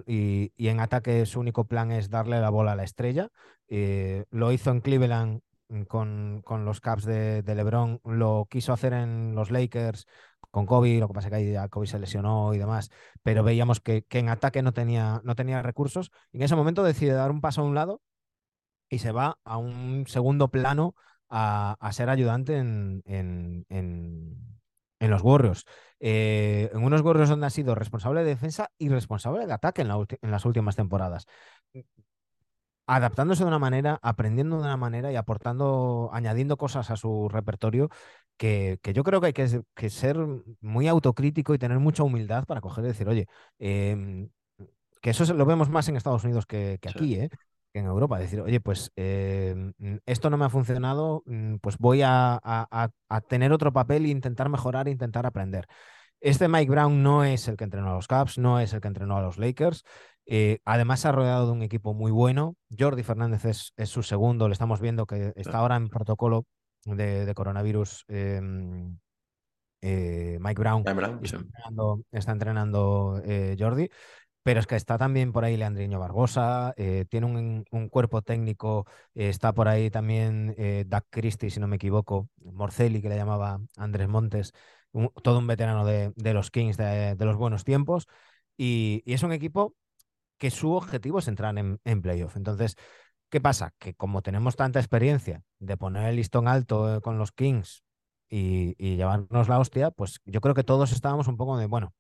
y, 0.06 0.52
en 0.58 0.80
ataque 0.80 1.26
su 1.26 1.40
único 1.40 1.66
plan 1.66 1.90
es 1.90 2.11
darle 2.11 2.40
la 2.40 2.50
bola 2.50 2.72
a 2.72 2.76
la 2.76 2.84
estrella. 2.84 3.28
Eh, 3.68 4.24
lo 4.30 4.52
hizo 4.52 4.70
en 4.70 4.80
Cleveland 4.80 5.40
mm, 5.68 5.82
con, 5.82 6.42
con 6.44 6.64
los 6.64 6.80
Caps 6.80 7.04
de, 7.04 7.42
LeBron, 7.46 8.00
lo 8.04 8.46
quiso 8.50 8.72
hacer 8.72 8.92
en 8.92 9.34
los 9.34 9.50
Lakers 9.50 10.06
con 10.50 10.66
Kobe, 10.66 10.98
lo 10.98 11.08
que 11.08 11.14
pasa 11.14 11.28
es 11.28 11.30
que 11.30 11.36
ahí 11.36 11.52
ya 11.52 11.68
Kobe 11.68 11.86
se 11.86 11.98
lesionó 11.98 12.52
y 12.54 12.58
demás, 12.58 12.90
pero 13.22 13.44
veíamos 13.44 13.80
que, 13.80 14.02
que 14.02 14.18
en 14.18 14.28
ataque 14.28 14.62
no 14.62 14.72
tenía, 14.72 15.20
no 15.24 15.34
tenía 15.36 15.62
recursos. 15.62 16.11
Y 16.32 16.38
en 16.38 16.42
ese 16.44 16.56
momento 16.56 16.82
decide 16.82 17.12
dar 17.12 17.30
un 17.30 17.40
paso 17.40 17.62
a 17.62 17.64
un 17.64 17.74
lado 17.74 18.02
y 18.88 18.98
se 18.98 19.12
va 19.12 19.38
a 19.44 19.58
un 19.58 20.06
segundo 20.08 20.50
plano 20.50 20.94
a, 21.28 21.76
a 21.80 21.92
ser 21.92 22.11
ayudante 22.11 22.56
en, 22.56 23.02
en 23.06 24.59
en 25.01 25.11
los 25.11 25.22
Warriors. 25.22 25.64
Eh, 25.98 26.70
en 26.72 26.84
unos 26.84 27.01
Warriors 27.01 27.28
donde 27.28 27.46
ha 27.46 27.51
sido 27.51 27.74
responsable 27.74 28.20
de 28.20 28.26
defensa 28.26 28.70
y 28.78 28.88
responsable 28.88 29.46
de 29.46 29.53
ataque 29.53 29.82
en, 29.82 30.30
las 30.30 30.44
últimas 30.44 30.76
temporadas. 30.76 31.26
Adaptándose 32.86 33.44
de 33.44 33.48
una 33.48 33.59
manera, 33.59 33.98
aprendiendo 34.03 34.57
de 34.57 34.62
una 34.62 34.76
manera 34.76 35.11
y 35.12 35.16
aportando, 35.16 36.11
añadiendo 36.12 36.57
cosas 36.57 36.90
a 36.90 36.96
su 36.96 37.28
repertorio 37.28 37.88
que, 38.36 38.78
yo 38.94 39.05
creo 39.05 39.20
que 39.20 39.28
hay 39.28 39.32
que, 39.32 39.90
ser 39.90 40.16
muy 40.61 40.88
autocrítico 40.88 41.55
y 41.55 41.59
tener 41.59 41.78
mucha 41.78 42.03
humildad 42.03 42.44
para 42.46 42.61
coger 42.61 42.84
y 42.84 42.88
decir, 42.88 43.09
oye, 43.09 43.26
em, 43.59 44.30
que 45.01 45.11
eso 45.11 45.32
lo 45.34 45.46
vemos 45.46 45.70
más 45.70 45.88
en 45.88 45.96
Estados 45.96 46.24
Unidos 46.24 46.46
que, 46.46 46.78
aquí, 46.86 47.14
¿eh? 47.16 47.30
En 47.73 47.87
Europa, 47.87 48.18
decir, 48.18 48.41
oye, 48.41 48.61
pues 48.61 48.93
em, 48.97 49.73
esto 50.07 50.31
no 50.31 50.37
me 50.37 50.45
ha 50.45 50.51
funcionado, 50.51 51.23
mm, 51.27 51.57
pues 51.57 51.79
voy 51.79 52.03
a, 52.05 52.91
tener 53.29 53.53
otro 53.53 53.73
papel 53.73 54.07
e 54.07 54.09
intentar 54.09 54.49
mejorar, 54.49 54.89
intentar 54.89 55.27
aprender. 55.27 55.66
Este 56.21 56.49
Mike 56.49 56.71
Brown 56.71 57.03
no 57.03 57.25
es 57.25 57.49
el 57.49 57.57
que 57.57 57.64
entrenó 57.64 57.91
a 57.91 57.95
los 57.95 58.07
Caps, 58.07 58.39
no 58.39 58.61
es 58.61 58.75
el 58.75 58.81
que 58.81 58.89
entrenó 58.89 59.16
a 59.16 59.23
los 59.23 59.39
Lakers. 59.39 59.85
Eh, 60.27 60.61
además, 60.64 61.01
se 61.01 61.09
ha 61.09 61.12
rodeado 61.12 61.47
de 61.47 61.53
un 61.53 61.62
equipo 61.62 61.95
muy 61.95 62.12
bueno. 62.12 62.57
Jordi 62.79 63.03
Fernández 63.03 63.45
es, 63.47 63.73
su 63.89 64.03
segundo. 64.03 64.49
Le 64.49 64.53
estamos 64.53 64.81
viendo 64.81 65.07
que 65.07 65.33
está 65.37 65.59
ahora 65.59 65.77
en 65.77 65.89
protocolo 65.89 66.47
de, 66.85 67.33
coronavirus. 67.35 68.05
Em, 68.09 68.99
eh, 69.83 70.39
Mike 70.41 70.61
Brown, 70.61 70.85
está 72.12 72.33
entrenando, 72.33 73.23
eh, 73.25 73.57
Jordi. 73.59 73.89
Pero 74.43 74.61
es 74.61 74.66
que 74.66 74.76
está 74.76 74.97
también 74.97 75.32
por 75.32 75.45
ahí 75.45 75.57
Leandriño 75.57 75.99
Barbosa, 75.99 76.72
eh, 76.76 77.05
tiene 77.11 77.26
un, 77.26 77.88
cuerpo 77.91 78.22
técnico, 78.22 78.86
eh, 79.14 79.28
está 79.28 79.53
por 79.53 79.68
ahí 79.68 79.91
también 79.91 80.55
eh, 80.57 80.84
Doug 80.86 81.05
Christie, 81.11 81.51
si 81.51 81.61
no 81.61 81.66
me 81.66 81.76
equivoco, 81.76 82.28
Morcelli, 82.38 83.03
que 83.03 83.11
le 83.11 83.16
llamaba 83.16 83.61
Andrés 83.76 84.09
Montes, 84.09 84.53
todo 85.22 85.38
un 85.38 85.47
veterano 85.47 85.84
de, 85.84 86.12
los 86.34 86.51
Kings 86.51 86.76
de, 86.76 87.16
los 87.18 87.36
buenos 87.36 87.64
tiempos. 87.64 88.07
Y, 88.57 89.03
es 89.07 89.22
un 89.22 89.32
equipo 89.32 89.74
que 90.38 90.51
su 90.51 90.72
objetivo 90.72 91.18
es 91.18 91.28
entrar 91.28 91.57
en, 91.59 91.80
en 91.84 92.03
playoff. 92.03 92.36
Entonces, 92.36 92.76
¿Qué 93.30 93.41
pasa? 93.41 93.72
Que 93.78 93.95
como 93.95 94.22
tenemos 94.22 94.57
tanta 94.57 94.80
experiencia 94.80 95.45
de 95.61 95.76
poner 95.76 96.09
el 96.09 96.16
listón 96.16 96.49
alto 96.49 96.97
eh, 96.97 97.01
con 97.01 97.16
los 97.18 97.30
Kings 97.32 97.84
y, 98.28 98.74
llevarnos 98.97 99.49
la 99.49 99.59
hostia, 99.61 99.91
pues 99.93 100.20
yo 100.24 100.41
creo 100.41 100.55
que 100.55 100.64
todos 100.64 100.93
estábamos 100.93 101.28
un 101.28 101.36
poco 101.36 101.57
de, 101.57 101.66
bueno, 101.66 101.95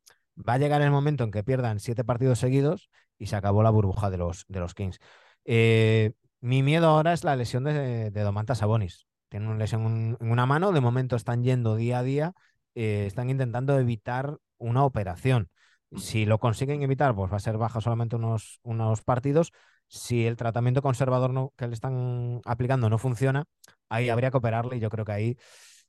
va 0.48 0.54
a 0.54 0.58
llegar 0.58 0.82
el 0.82 0.90
momento 0.90 1.24
en 1.24 1.30
que 1.30 1.44
pierdan 1.44 1.80
siete 1.80 2.04
partidos 2.04 2.38
seguidos 2.38 2.90
y 3.18 3.26
se 3.26 3.36
acabó 3.36 3.62
la 3.62 3.70
burbuja 3.70 4.10
de 4.10 4.18
los, 4.18 4.44
de 4.48 4.60
los 4.60 4.74
Kings. 4.74 4.98
Eh, 5.44 6.12
mi 6.40 6.62
miedo 6.62 6.88
ahora 6.88 7.12
es 7.12 7.24
la 7.24 7.36
lesión 7.36 7.64
de, 7.64 8.10
de 8.10 8.20
Domantas 8.22 8.58
Sabonis. 8.58 9.06
Tiene 9.28 9.46
una 9.46 9.58
lesión 9.58 10.16
en 10.20 10.30
una 10.30 10.46
mano, 10.46 10.72
de 10.72 10.80
momento 10.80 11.16
están 11.16 11.44
yendo 11.44 11.76
día 11.76 12.00
a 12.00 12.02
día, 12.02 12.32
eh, 12.74 13.04
están 13.06 13.30
intentando 13.30 13.78
evitar 13.78 14.38
una 14.58 14.84
operación. 14.84 15.50
Si 15.96 16.24
lo 16.24 16.38
consiguen 16.38 16.82
evitar, 16.82 17.14
pues 17.14 17.32
va 17.32 17.36
a 17.36 17.40
ser 17.40 17.58
baja 17.58 17.80
solamente 17.80 18.16
unos, 18.16 18.60
unos 18.62 19.02
partidos, 19.02 19.52
si 19.88 20.26
el 20.26 20.36
tratamiento 20.36 20.82
conservador 20.82 21.52
que 21.56 21.66
le 21.66 21.74
están 21.74 22.40
aplicando 22.44 22.88
no 22.88 22.98
funciona, 22.98 23.44
ahí 23.88 24.08
habría 24.08 24.30
que 24.30 24.36
operarle 24.36 24.76
y 24.76 24.80
yo 24.80 24.88
creo 24.88 25.04
que 25.04 25.12
ahí 25.12 25.36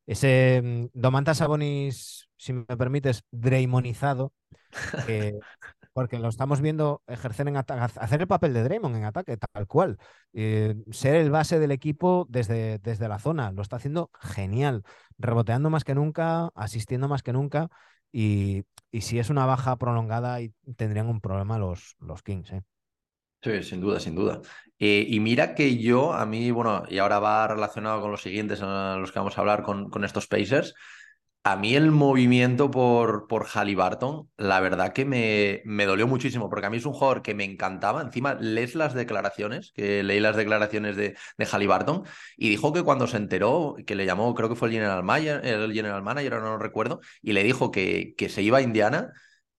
ese 0.06 0.62
mm, 0.64 0.86
Domantas 0.94 1.38
Sabonis, 1.38 2.30
si 2.38 2.54
me 2.54 2.66
permites, 2.66 3.24
Draymonizado, 3.32 4.34
porque 5.94 6.20
lo 6.20 6.30
estamos 6.30 6.62
viendo 6.62 7.02
ejercer 7.08 7.48
en 7.48 7.58
hacer 7.58 8.22
el 8.22 8.28
papel 8.28 8.54
de 8.54 8.64
Draymond 8.64 8.96
en 8.96 9.06
ataque, 9.06 9.38
tal 9.38 9.68
cual. 9.68 9.98
Eh, 10.34 10.76
ser 10.92 11.16
el 11.16 11.32
base 11.32 11.60
del 11.60 11.72
equipo 11.72 12.26
desde, 12.30 12.80
desde 12.80 13.08
la 13.08 13.20
zona, 13.20 13.52
lo 13.52 13.62
está 13.62 13.76
haciendo 13.78 14.10
genial, 14.22 14.84
reboteando 15.18 15.70
más 15.70 15.84
que 15.84 15.96
nunca, 15.96 16.50
asistiendo 16.56 17.08
más 17.08 17.24
que 17.24 17.34
nunca. 17.34 17.70
Y, 18.12 18.64
y 18.92 19.02
si 19.02 19.20
es 19.20 19.30
una 19.30 19.46
baja 19.46 19.76
prolongada, 19.78 20.40
tendrían 20.76 21.08
un 21.08 21.22
problema 21.22 21.58
los, 21.58 21.96
los 22.00 22.24
Kings. 22.24 22.52
¿eh? 22.52 22.64
Sí, 23.44 23.64
sin 23.64 23.82
duda, 23.82 24.00
sin 24.00 24.14
duda. 24.16 24.42
Eh, 24.78 25.06
y 25.10 25.20
mira 25.20 25.56
que 25.56 25.78
yo, 25.78 26.14
a 26.14 26.26
mí, 26.26 26.52
bueno, 26.52 26.84
y 26.90 27.00
ahora 27.00 27.20
va 27.20 27.48
relacionado 27.48 28.02
con 28.02 28.12
los 28.12 28.22
siguientes 28.22 28.62
a 28.62 28.98
los 28.98 29.12
que 29.12 29.20
vamos 29.20 29.38
a 29.38 29.42
hablar 29.42 29.64
con, 29.64 30.04
estos 30.04 30.28
Pacers. 30.28 30.76
A 31.44 31.56
mí 31.56 31.76
el 31.76 31.90
movimiento 31.92 32.70
por, 32.70 33.28
por 33.28 33.48
Halliburton, 33.48 34.30
la 34.38 34.60
verdad 34.60 34.94
que 34.94 35.06
me, 35.06 35.62
me, 35.66 35.88
dolió 35.88 36.08
muchísimo, 36.08 36.50
porque 36.50 36.68
a 36.68 36.70
mí 36.70 36.78
es 36.78 36.86
un 36.86 36.94
jugador 36.94 37.24
que 37.24 37.34
me 37.34 37.44
encantaba. 37.44 38.02
Encima, 38.04 38.36
lees 38.36 38.76
las 38.76 38.94
declaraciones, 38.94 39.72
que 39.74 40.04
leí 40.04 40.20
las 40.20 40.36
declaraciones 40.36 40.96
de, 40.96 41.16
de 41.38 41.46
Halliburton, 41.46 42.04
y 42.38 42.50
dijo 42.50 42.74
que 42.74 42.84
cuando 42.84 43.08
se 43.08 43.18
enteró, 43.18 43.76
que 43.88 43.96
le 43.96 44.06
llamó, 44.06 44.36
creo 44.36 44.50
que 44.50 44.56
fue 44.56 44.68
el 44.68 44.76
general 44.76 45.04
manager, 45.04 45.44
el 45.44 45.74
general 45.74 46.04
manager 46.04 46.34
no 46.34 46.52
lo 46.52 46.58
recuerdo, 46.60 47.02
y 47.24 47.34
le 47.34 47.44
dijo 47.44 47.72
que, 47.72 48.14
que 48.18 48.30
se 48.30 48.44
iba 48.44 48.60
a 48.60 48.62
Indiana, 48.62 49.12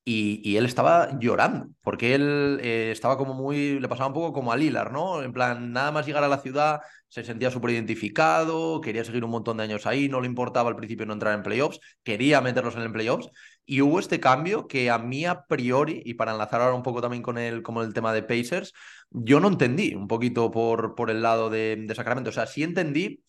y, 0.04 0.56
él 0.56 0.64
estaba 0.64 1.18
llorando, 1.20 1.68
porque 1.82 2.14
él 2.14 2.58
eh, 2.62 2.90
estaba 2.92 3.16
como 3.16 3.34
muy, 3.34 3.78
le 3.78 3.88
pasaba 3.88 4.08
un 4.08 4.14
poco 4.14 4.32
como 4.32 4.52
a 4.52 4.56
Lilar, 4.56 4.92
¿no? 4.92 5.22
En 5.22 5.32
plan, 5.32 5.72
nada 5.72 5.92
más 5.92 6.06
llegar 6.06 6.24
a 6.24 6.28
la 6.28 6.38
ciudad 6.38 6.80
se 7.08 7.24
sentía 7.24 7.50
súper 7.50 7.72
identificado, 7.72 8.80
quería 8.80 9.04
seguir 9.04 9.24
un 9.24 9.30
montón 9.30 9.58
de 9.58 9.64
años 9.64 9.86
ahí, 9.86 10.08
no 10.08 10.20
le 10.20 10.26
importaba 10.26 10.70
al 10.70 10.76
principio 10.76 11.06
no 11.06 11.12
entrar 11.12 11.34
en 11.34 11.42
playoffs, 11.42 11.78
quería 12.02 12.40
meterlos 12.40 12.74
en 12.74 12.82
el 12.82 12.92
playoffs, 12.92 13.28
y 13.64 13.80
hubo 13.82 14.00
este 14.00 14.18
cambio 14.18 14.66
que 14.66 14.90
a 14.90 14.98
mí 14.98 15.24
a 15.24 15.44
priori, 15.44 16.02
y 16.04 16.14
para 16.14 16.32
enlazar 16.32 16.62
ahora 16.62 16.74
un 16.74 16.82
poco 16.82 17.00
también 17.00 17.22
con 17.22 17.38
el, 17.38 17.62
como 17.62 17.82
el 17.82 17.92
tema 17.94 18.12
de 18.12 18.22
Pacers, 18.22 18.72
yo 19.10 19.40
no 19.40 19.48
entendí 19.48 19.94
un 19.94 20.08
poquito 20.08 20.50
por, 20.50 20.94
por 20.94 21.10
el 21.10 21.22
lado 21.22 21.50
de, 21.50 21.76
de 21.76 21.94
Sacramento, 21.94 22.30
o 22.30 22.32
sea, 22.32 22.46
sí 22.46 22.62
entendí 22.62 23.22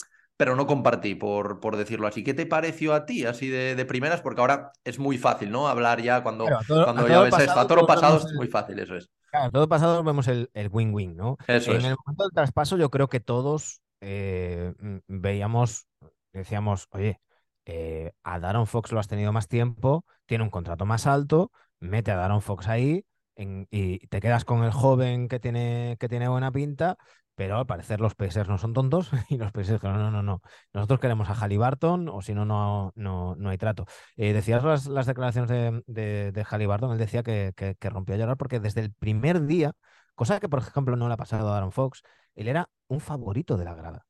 pero 0.44 0.58
no 0.58 0.68
compartí, 0.68 1.16
por, 1.16 1.62
por 1.62 1.78
decirlo 1.78 2.06
así. 2.06 2.22
¿Qué 2.22 2.34
te 2.34 2.46
pareció 2.46 2.94
a 2.94 3.06
ti, 3.06 3.26
así 3.26 3.48
de, 3.48 3.86
primeras? 3.86 4.20
Porque 4.20 4.42
ahora 4.42 4.74
es 4.84 5.00
muy 5.00 5.18
fácil, 5.18 5.50
¿no? 5.50 5.70
Hablar 5.70 6.02
ya 6.02 6.22
cuando, 6.22 6.46
cuando 6.68 7.08
ya 7.08 7.22
ves 7.22 7.40
esto. 7.40 7.58
A 7.62 7.66
todo 7.66 7.78
lo 7.78 7.88
pasado 7.88 8.18
es 8.18 8.34
muy 8.34 8.50
fácil, 8.50 8.78
eso 8.78 8.98
es. 8.98 9.10
Claro, 9.32 9.52
todo 9.52 9.70
pasado 9.70 10.04
vemos 10.04 10.28
el 10.28 10.50
win-win, 10.70 11.16
¿no? 11.16 11.38
Eso 11.48 11.72
en 11.72 11.86
el 11.86 11.96
momento 12.06 12.26
del 12.26 12.34
traspaso 12.34 12.76
yo 12.76 12.90
creo 12.90 13.08
que 13.08 13.22
todos 13.22 13.84
eh, 14.02 14.74
veíamos, 15.08 15.88
decíamos, 16.34 16.88
oye, 16.90 17.22
eh, 17.66 18.12
a 18.24 18.38
Daron 18.42 18.68
Fox 18.68 18.92
lo 18.92 19.00
has 19.00 19.08
tenido 19.08 19.32
más 19.32 19.48
tiempo, 19.48 20.04
tiene 20.26 20.44
un 20.44 20.50
contrato 20.50 20.86
más 20.86 21.08
alto, 21.08 21.54
mete 21.80 22.12
a 22.12 22.18
Daron 22.18 22.42
Fox 22.42 22.68
ahí 22.68 23.06
y 23.38 24.08
te 24.08 24.20
quedas 24.20 24.44
con 24.44 24.66
el 24.66 24.72
joven 24.72 25.30
que 25.30 25.40
tiene, 25.40 25.96
que 26.02 26.10
tiene 26.10 26.28
buena 26.28 26.52
pinta 26.52 26.98
pero 27.36 27.58
al 27.58 27.66
parecer 27.66 28.00
los 28.00 28.16
Pacers 28.16 28.48
no 28.50 28.58
son 28.58 28.74
tontos 28.74 29.12
y 29.30 29.38
los 29.38 29.52
Pacers 29.52 29.82
dijeron, 29.82 29.98
no, 29.98 30.12
no, 30.12 30.24
no, 30.24 30.42
nosotros 30.74 31.00
queremos 31.00 31.30
a 31.30 31.34
Halliburton 31.36 32.10
o 32.10 32.22
si 32.22 32.34
no, 32.34 32.46
no, 32.46 32.94
no, 32.96 33.50
hay 33.50 33.58
trato. 33.58 33.86
Eh, 34.16 34.34
decías 34.34 34.64
las, 34.64 35.06
declaraciones 35.06 35.50
de, 35.50 35.84
de, 35.88 36.32
de, 36.32 36.44
Halliburton, 36.44 36.92
él 36.92 36.98
decía 36.98 37.24
que, 37.24 37.54
que, 37.56 37.90
rompió 37.90 38.16
a 38.16 38.18
llorar 38.18 38.38
porque 38.38 38.60
desde 38.60 38.82
el 38.82 38.94
primer 38.94 39.46
día, 39.46 39.74
cosa 40.16 40.40
que 40.40 40.50
por 40.50 40.60
ejemplo 40.60 40.96
no 40.96 41.08
le 41.08 41.14
ha 41.16 41.18
pasado 41.18 41.50
a 41.50 41.58
Aaron 41.58 41.72
Fox, 41.72 42.02
él 42.36 42.48
era 42.48 42.70
un 42.88 43.00
favorito 43.00 43.58
de 43.58 43.66
la 43.66 43.76
grada. 43.76 44.06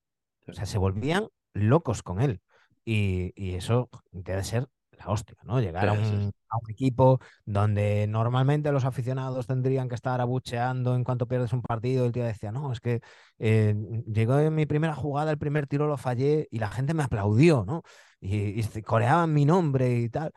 O 0.47 0.53
sea, 0.53 0.65
se 0.65 0.77
volvían 0.77 1.27
locos 1.53 2.03
con 2.03 2.21
él. 2.21 2.41
Y, 2.85 3.31
y 3.35 3.55
eso 3.55 3.89
debe 4.11 4.43
ser 4.43 4.67
la 5.05 5.11
hostia, 5.11 5.37
¿no? 5.43 5.59
Llegar 5.59 5.89
a, 5.89 5.93
un, 5.93 6.31
equipo 6.69 7.19
donde 7.45 8.05
normalmente 8.07 8.71
los 8.71 8.85
aficionados 8.85 9.47
tendrían 9.47 9.89
que 9.89 9.95
estar 9.95 10.21
abucheando 10.21 10.95
en 10.95 11.03
cuanto 11.03 11.27
pierdes 11.27 11.53
un 11.53 11.61
partido. 11.61 12.05
El 12.05 12.11
tío 12.11 12.23
decía, 12.23 12.51
no, 12.51 12.71
es 12.71 12.79
que 12.79 13.01
eh, 13.39 13.75
llegó 14.07 14.39
en 14.39 14.53
mi 14.53 14.65
primera 14.65 14.95
jugada, 14.95 15.31
el 15.31 15.37
primer 15.37 15.67
tiro 15.67 15.87
lo 15.87 15.97
fallé 15.97 16.47
y 16.51 16.59
la 16.59 16.69
gente 16.69 16.93
me 16.93 17.03
aplaudió, 17.03 17.65
¿no? 17.65 17.83
Y, 18.19 18.63
coreaban 18.83 19.33
mi 19.33 19.45
nombre 19.45 19.99
y 19.99 20.09
tal. 20.09 20.31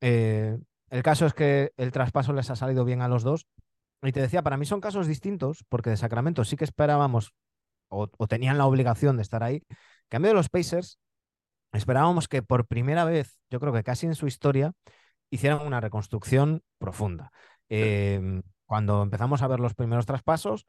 Eh, 0.00 0.58
el 0.90 1.02
caso 1.02 1.26
es 1.26 1.34
que 1.34 1.72
el 1.76 1.90
traspaso 1.90 2.32
les 2.32 2.50
ha 2.50 2.56
salido 2.56 2.84
bien 2.84 3.02
a 3.02 3.08
los 3.08 3.22
dos. 3.22 3.46
Y 4.02 4.12
te 4.12 4.20
decía, 4.20 4.42
para 4.42 4.56
mí 4.56 4.66
son 4.66 4.80
casos 4.80 5.06
distintos, 5.06 5.64
porque 5.68 5.90
de 5.90 5.96
Sacramento 5.96 6.44
sí 6.44 6.56
que 6.56 6.64
esperábamos 6.64 7.32
o, 7.88 8.08
o 8.16 8.26
tenían 8.28 8.58
la 8.58 8.66
obligación 8.66 9.16
de 9.16 9.22
estar 9.22 9.42
ahí. 9.42 9.62
En 9.68 9.76
cambio 10.08 10.30
de 10.30 10.34
los 10.34 10.48
Pacers, 10.48 10.98
esperábamos 11.72 12.28
que 12.28 12.42
por 12.42 12.66
primera 12.66 13.04
vez, 13.04 13.38
yo 13.50 13.60
creo 13.60 13.72
que 13.72 13.82
casi 13.82 14.06
en 14.06 14.14
su 14.14 14.26
historia, 14.26 14.72
hicieran 15.30 15.66
una 15.66 15.80
reconstrucción 15.80 16.62
profunda. 16.78 17.30
Em, 17.68 18.42
cuando 18.64 19.02
empezamos 19.02 19.42
a 19.42 19.48
ver 19.48 19.60
los 19.60 19.74
primeros 19.74 20.06
traspasos, 20.06 20.66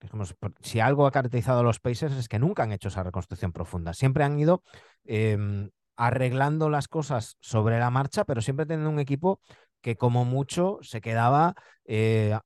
dijimos, 0.00 0.34
si 0.60 0.80
algo 0.80 1.06
ha 1.06 1.12
caracterizado 1.12 1.60
a 1.60 1.62
los 1.62 1.80
Pacers 1.80 2.14
es 2.14 2.28
que 2.28 2.38
nunca 2.38 2.62
han 2.62 2.72
hecho 2.72 2.88
esa 2.88 3.02
reconstrucción 3.02 3.52
profunda. 3.52 3.94
Siempre 3.94 4.24
han 4.24 4.38
ido 4.38 4.62
em, 5.04 5.70
arreglando 5.96 6.70
las 6.70 6.88
cosas 6.88 7.36
sobre 7.40 7.78
la 7.78 7.90
marcha, 7.90 8.24
pero 8.24 8.42
siempre 8.42 8.66
teniendo 8.66 8.90
un 8.90 8.98
equipo 8.98 9.40
que 9.80 9.96
como 9.96 10.24
mucho 10.24 10.78
se 10.82 11.00
quedaba 11.00 11.54
eh, 11.84 12.38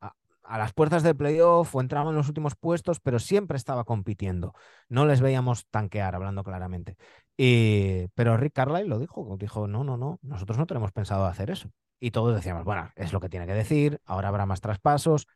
a 0.49 0.59
las 0.59 0.73
puertas 0.73 1.03
del 1.03 1.17
playoff 1.17 1.75
o 1.75 1.81
entraba 1.81 2.11
en 2.11 2.17
los 2.17 2.29
últimos 2.29 2.57
puestos, 2.57 3.01
pero 3.01 3.19
siempre 3.19 3.57
estaba 3.57 3.85
compitiendo. 3.85 4.55
No 4.89 5.07
les 5.07 5.21
veíamos 5.21 5.67
tanquear, 5.69 6.15
hablando 6.15 6.43
claramente. 6.43 6.97
Y, 7.37 8.09
pero 8.15 8.37
Rick 8.37 8.55
Carlisle 8.55 8.89
lo 8.89 8.99
dijo, 8.99 9.37
dijo, 9.39 9.69
no, 9.69 9.85
no, 9.85 9.97
no, 9.97 10.19
nosotros 10.23 10.59
no 10.59 10.67
tenemos 10.67 10.93
pensado 10.93 11.27
hacer 11.27 11.51
eso. 11.51 11.71
Y 12.01 12.13
todos 12.13 12.35
decíamos, 12.35 12.65
bueno, 12.65 12.91
es 12.97 13.13
lo 13.13 13.21
que 13.21 13.29
tiene 13.29 13.47
que 13.47 13.55
decir, 13.55 14.01
ahora 14.05 14.29
habrá 14.29 14.47
más 14.47 14.61
traspasos, 14.61 15.27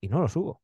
y 0.00 0.08
no 0.08 0.20
los 0.20 0.36
hubo. 0.36 0.61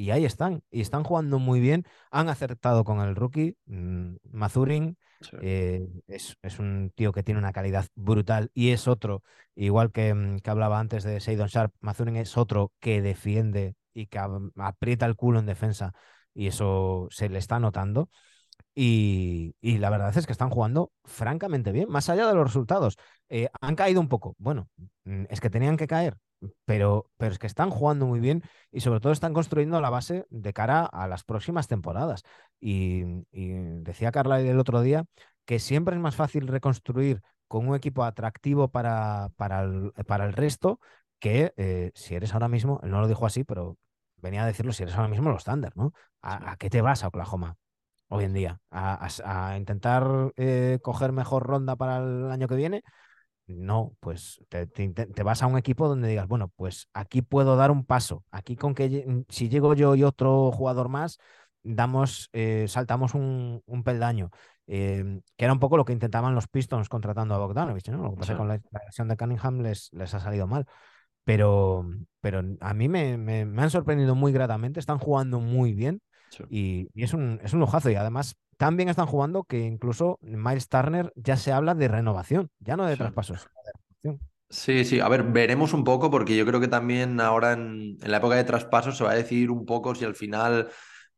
Y 0.00 0.12
ahí 0.12 0.24
están, 0.24 0.62
y 0.70 0.80
están 0.80 1.04
jugando 1.04 1.38
muy 1.38 1.60
bien, 1.60 1.84
han 2.10 2.30
acertado 2.30 2.84
con 2.84 3.00
el 3.00 3.14
rookie, 3.14 3.58
mm, 3.66 4.16
Mazurin, 4.32 4.96
eh, 5.42 5.86
es, 6.08 6.36
un 6.58 6.90
tío 6.94 7.12
que 7.12 7.22
tiene 7.22 7.38
una 7.38 7.52
calidad 7.52 7.86
brutal 7.94 8.50
y 8.54 8.70
es 8.70 8.88
otro, 8.88 9.22
igual 9.54 9.92
que, 9.92 10.14
mm, 10.14 10.38
que 10.38 10.50
hablaba 10.50 10.80
antes 10.80 11.04
de 11.04 11.20
Seidon 11.20 11.48
Sharp, 11.48 11.74
Mazurin 11.80 12.16
es 12.16 12.38
otro 12.38 12.72
que 12.80 13.02
defiende 13.02 13.74
y 13.92 14.06
que 14.06 14.18
aprieta 14.56 15.04
el 15.04 15.16
culo 15.16 15.38
en 15.38 15.44
defensa 15.44 15.92
y 16.32 16.46
eso 16.46 17.08
se 17.10 17.28
le 17.28 17.38
está 17.38 17.60
notando. 17.60 18.08
Y, 18.74 19.54
la 19.62 19.90
verdad 19.90 20.16
es 20.16 20.26
que 20.26 20.32
están 20.32 20.50
jugando 20.50 20.92
francamente 21.04 21.72
bien, 21.72 21.88
más 21.90 22.08
allá 22.08 22.26
de 22.26 22.34
los 22.34 22.44
resultados. 22.46 22.96
Eh, 23.28 23.48
han 23.60 23.76
caído 23.76 24.00
un 24.00 24.08
poco. 24.08 24.34
Bueno, 24.38 24.70
mm, 25.04 25.24
es 25.28 25.40
que 25.40 25.50
tenían 25.50 25.76
que 25.76 25.86
caer, 25.86 26.16
pero, 26.64 27.10
pero 27.16 27.32
es 27.32 27.38
que 27.38 27.46
están 27.46 27.70
jugando 27.70 28.06
muy 28.06 28.20
bien 28.20 28.42
y 28.70 28.80
sobre 28.80 29.00
todo 29.00 29.12
están 29.12 29.34
construyendo 29.34 29.80
la 29.80 29.90
base 29.90 30.26
de 30.30 30.52
cara 30.52 30.84
a 30.84 31.08
las 31.08 31.24
próximas 31.24 31.68
temporadas. 31.68 32.22
Y, 32.60 33.04
decía 33.82 34.12
Carla 34.12 34.40
el 34.40 34.58
otro 34.58 34.80
día 34.82 35.04
que 35.44 35.58
siempre 35.58 35.94
es 35.96 36.00
más 36.00 36.16
fácil 36.16 36.46
reconstruir 36.46 37.22
con 37.48 37.68
un 37.68 37.74
equipo 37.74 38.04
atractivo 38.04 38.68
para, 38.68 39.30
para, 39.36 39.62
el, 39.62 39.92
para 40.06 40.24
el 40.24 40.32
resto 40.32 40.78
que 41.18 41.52
eh, 41.56 41.92
si 41.94 42.14
eres 42.14 42.32
ahora 42.32 42.48
mismo, 42.48 42.80
él 42.82 42.90
no 42.90 43.00
lo 43.00 43.08
dijo 43.08 43.26
así, 43.26 43.44
pero 43.44 43.76
venía 44.16 44.42
a 44.42 44.46
decirlo, 44.46 44.72
si 44.72 44.82
eres 44.82 44.94
ahora 44.96 45.08
mismo 45.08 45.30
los 45.30 45.44
Thunder, 45.44 45.72
¿no? 45.76 45.92
¿A, 46.22 46.56
qué 46.56 46.70
te 46.70 46.80
vas 46.82 47.04
a 47.04 47.08
Oklahoma? 47.08 47.56
hoy 48.12 48.24
en 48.24 48.32
día, 48.34 48.60
a, 48.72 49.54
intentar 49.56 50.32
eh, 50.36 50.80
coger 50.82 51.12
mejor 51.12 51.44
ronda 51.46 51.76
para 51.76 51.98
el 51.98 52.30
año 52.30 52.48
que 52.48 52.56
viene, 52.56 52.82
no, 53.58 53.96
pues 54.00 54.42
te, 54.48 55.22
vas 55.22 55.42
a 55.42 55.46
un 55.46 55.58
equipo 55.58 55.88
donde 55.88 56.08
digas, 56.08 56.28
bueno, 56.28 56.52
pues 56.56 56.88
aquí 56.94 57.22
puedo 57.22 57.56
dar 57.56 57.70
un 57.70 57.84
paso, 57.84 58.24
aquí 58.30 58.56
con 58.56 58.74
que 58.74 59.04
mm, 59.06 59.24
si 59.28 59.48
llego 59.48 59.74
yo 59.74 59.94
y 59.94 60.04
otro 60.04 60.50
jugador 60.52 60.88
más, 60.88 61.18
damos, 61.62 62.28
eh, 62.32 62.66
saltamos 62.68 63.14
un, 63.14 63.62
peldaño, 63.84 64.30
em, 64.66 65.20
que 65.36 65.44
era 65.44 65.52
un 65.52 65.60
poco 65.60 65.76
lo 65.76 65.84
que 65.84 65.92
intentaban 65.92 66.34
los 66.34 66.48
Pistons 66.48 66.88
contratando 66.88 67.34
a 67.34 67.38
Bogdanovich, 67.38 67.88
¿no? 67.90 68.02
Lo 68.02 68.10
que 68.10 68.16
pasa 68.16 68.36
con 68.36 68.48
la, 68.48 68.60
versión 68.72 69.08
de 69.08 69.16
Cunningham 69.16 69.60
les, 69.60 69.92
les 69.92 70.14
ha 70.14 70.20
salido 70.20 70.46
mal. 70.46 70.66
Pero, 71.24 71.86
pero 72.20 72.42
a 72.60 72.74
mí 72.74 72.88
me, 72.88 73.18
me, 73.18 73.62
han 73.62 73.70
sorprendido 73.70 74.14
muy 74.14 74.32
gratamente, 74.32 74.80
están 74.80 74.98
jugando 74.98 75.40
muy 75.40 75.74
bien. 75.74 76.00
Y, 76.48 76.88
es, 76.94 77.12
un, 77.12 77.40
es 77.42 77.52
un 77.52 77.60
lujazo. 77.60 77.90
Y 77.90 77.96
además, 77.96 78.36
también 78.60 78.90
están 78.90 79.06
jugando 79.06 79.44
que 79.44 79.60
incluso 79.60 80.18
Miles 80.20 80.68
Turner 80.68 81.14
ya 81.16 81.38
se 81.38 81.50
habla 81.50 81.74
de 81.74 81.88
renovación, 81.88 82.50
ya 82.58 82.76
no 82.76 82.84
de 82.84 82.94
traspasos, 82.94 83.48
Sí, 84.50 84.84
sí, 84.84 85.00
a 85.00 85.08
ver, 85.08 85.22
veremos 85.22 85.72
un 85.72 85.82
poco 85.82 86.10
porque 86.10 86.36
yo 86.36 86.44
creo 86.44 86.60
que 86.60 86.68
también 86.68 87.20
ahora 87.20 87.52
en, 87.52 87.96
en, 88.02 88.10
la 88.10 88.18
época 88.18 88.34
de 88.34 88.44
traspasos 88.44 88.98
se 88.98 89.04
va 89.04 89.12
a 89.12 89.14
decidir 89.14 89.50
un 89.50 89.64
poco 89.64 89.94
si 89.94 90.04
al 90.04 90.14
final 90.14 90.68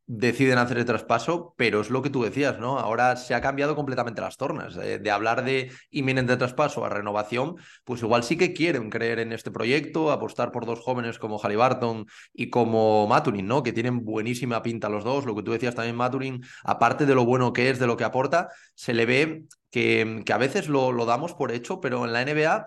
deciden 0.07 0.59
hacer 0.59 0.79
el 0.79 0.85
traspaso, 0.85 1.55
pero 1.57 1.81
es 1.81 1.91
lo 1.91 2.03
que 2.03 2.11
tú 2.11 2.23
decías, 2.23 2.59
¿no? 2.59 2.79
Ahora 2.79 3.17
se 3.17 3.35
ha 3.35 3.41
cambiado 3.41 3.77
completamente 3.77 4.21
las 4.21 4.37
tornas. 4.37 4.77
Eh, 4.77 4.99
de 4.99 5.11
hablar 5.11 5.45
de 5.45 5.71
inminente 5.91 6.37
traspaso 6.37 6.85
a 6.85 6.89
renovación, 6.89 7.57
pues 7.85 8.03
igual 8.03 8.25
sí 8.25 8.37
que 8.37 8.53
quieren 8.53 8.91
creer 8.91 9.21
en 9.21 9.33
este 9.33 9.51
proyecto, 9.51 10.11
apostar 10.11 10.53
por 10.53 10.67
dos 10.67 10.81
jóvenes 10.81 11.19
como 11.19 11.39
Halliburton 11.39 12.07
y 12.33 12.51
como 12.51 13.07
Maturin, 13.07 13.47
¿no? 13.47 13.63
Que 13.63 13.73
tienen 13.73 14.05
buenísima 14.05 14.63
pinta 14.63 14.89
los 14.89 15.05
dos. 15.05 15.25
Lo 15.25 15.35
que 15.35 15.43
tú 15.43 15.53
decías 15.53 15.75
también, 15.75 15.97
Maturin, 15.97 16.43
aparte 16.65 17.07
de 17.07 17.15
lo 17.15 17.25
bueno 17.25 17.53
que 17.53 17.71
es, 17.71 17.79
de 17.79 17.87
lo 17.87 17.97
que 17.97 18.05
aporta, 18.05 18.49
se 18.75 18.95
le 18.95 19.07
ve 19.07 19.45
que, 19.71 20.23
que 20.27 20.33
a 20.33 20.39
veces 20.39 20.69
lo, 20.69 20.93
lo 20.93 21.07
damos 21.07 21.35
por 21.35 21.53
hecho, 21.53 21.81
pero 21.81 22.05
en 22.05 22.13
la 22.13 22.25
NBA 22.25 22.67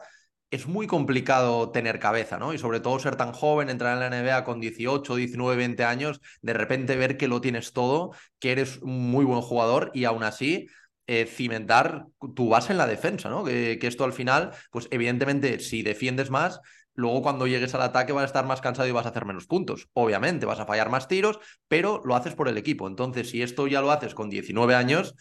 es 0.51 0.67
muy 0.67 0.87
complicado 0.87 1.71
tener 1.71 1.99
cabeza, 1.99 2.37
¿no? 2.37 2.53
Y 2.53 2.57
sobre 2.57 2.79
todo 2.79 2.99
ser 2.99 3.15
tan 3.15 3.33
joven, 3.33 3.69
entrar 3.69 3.93
en 3.93 3.99
la 3.99 4.07
NBA 4.07 4.43
con 4.43 4.59
18, 4.59 5.15
19, 5.15 5.55
20 5.57 5.83
años, 5.83 6.21
de 6.41 6.53
repente 6.53 6.95
ver 6.95 7.17
que 7.17 7.27
lo 7.27 7.41
tienes 7.41 7.73
todo, 7.73 8.11
que 8.39 8.51
eres 8.51 8.77
un 8.81 9.09
muy 9.11 9.25
buen 9.25 9.41
jugador 9.41 9.91
y 9.93 10.05
aún 10.05 10.23
así 10.23 10.67
eh, 11.07 11.25
cimentar 11.25 12.07
tu 12.35 12.49
base 12.49 12.71
en 12.71 12.77
la 12.77 12.87
defensa, 12.87 13.29
¿no? 13.29 13.43
Que, 13.43 13.77
que, 13.79 13.87
esto 13.87 14.03
al 14.05 14.13
final, 14.13 14.51
pues 14.71 14.87
evidentemente, 14.91 15.59
si 15.59 15.83
defiendes 15.83 16.29
más, 16.29 16.61
luego 16.93 17.21
cuando 17.21 17.47
llegues 17.47 17.75
al 17.75 17.81
ataque 17.81 18.13
vas 18.13 18.23
a 18.23 18.27
estar 18.27 18.45
más 18.45 18.61
cansado 18.61 18.87
y 18.87 18.91
vas 18.91 19.05
a 19.05 19.09
hacer 19.09 19.25
menos 19.25 19.45
puntos. 19.45 19.89
Obviamente, 19.93 20.45
vas 20.45 20.59
a 20.59 20.65
fallar 20.65 20.89
más 20.89 21.07
tiros, 21.07 21.39
pero 21.67 22.01
lo 22.05 22.15
haces 22.15 22.35
por 22.35 22.47
el 22.47 22.57
equipo. 22.57 22.87
Entonces, 22.87 23.29
si 23.29 23.41
esto 23.41 23.67
ya 23.67 23.81
lo 23.81 23.91
haces 23.91 24.15
con 24.15 24.29
19 24.29 24.75
años, 24.75 25.15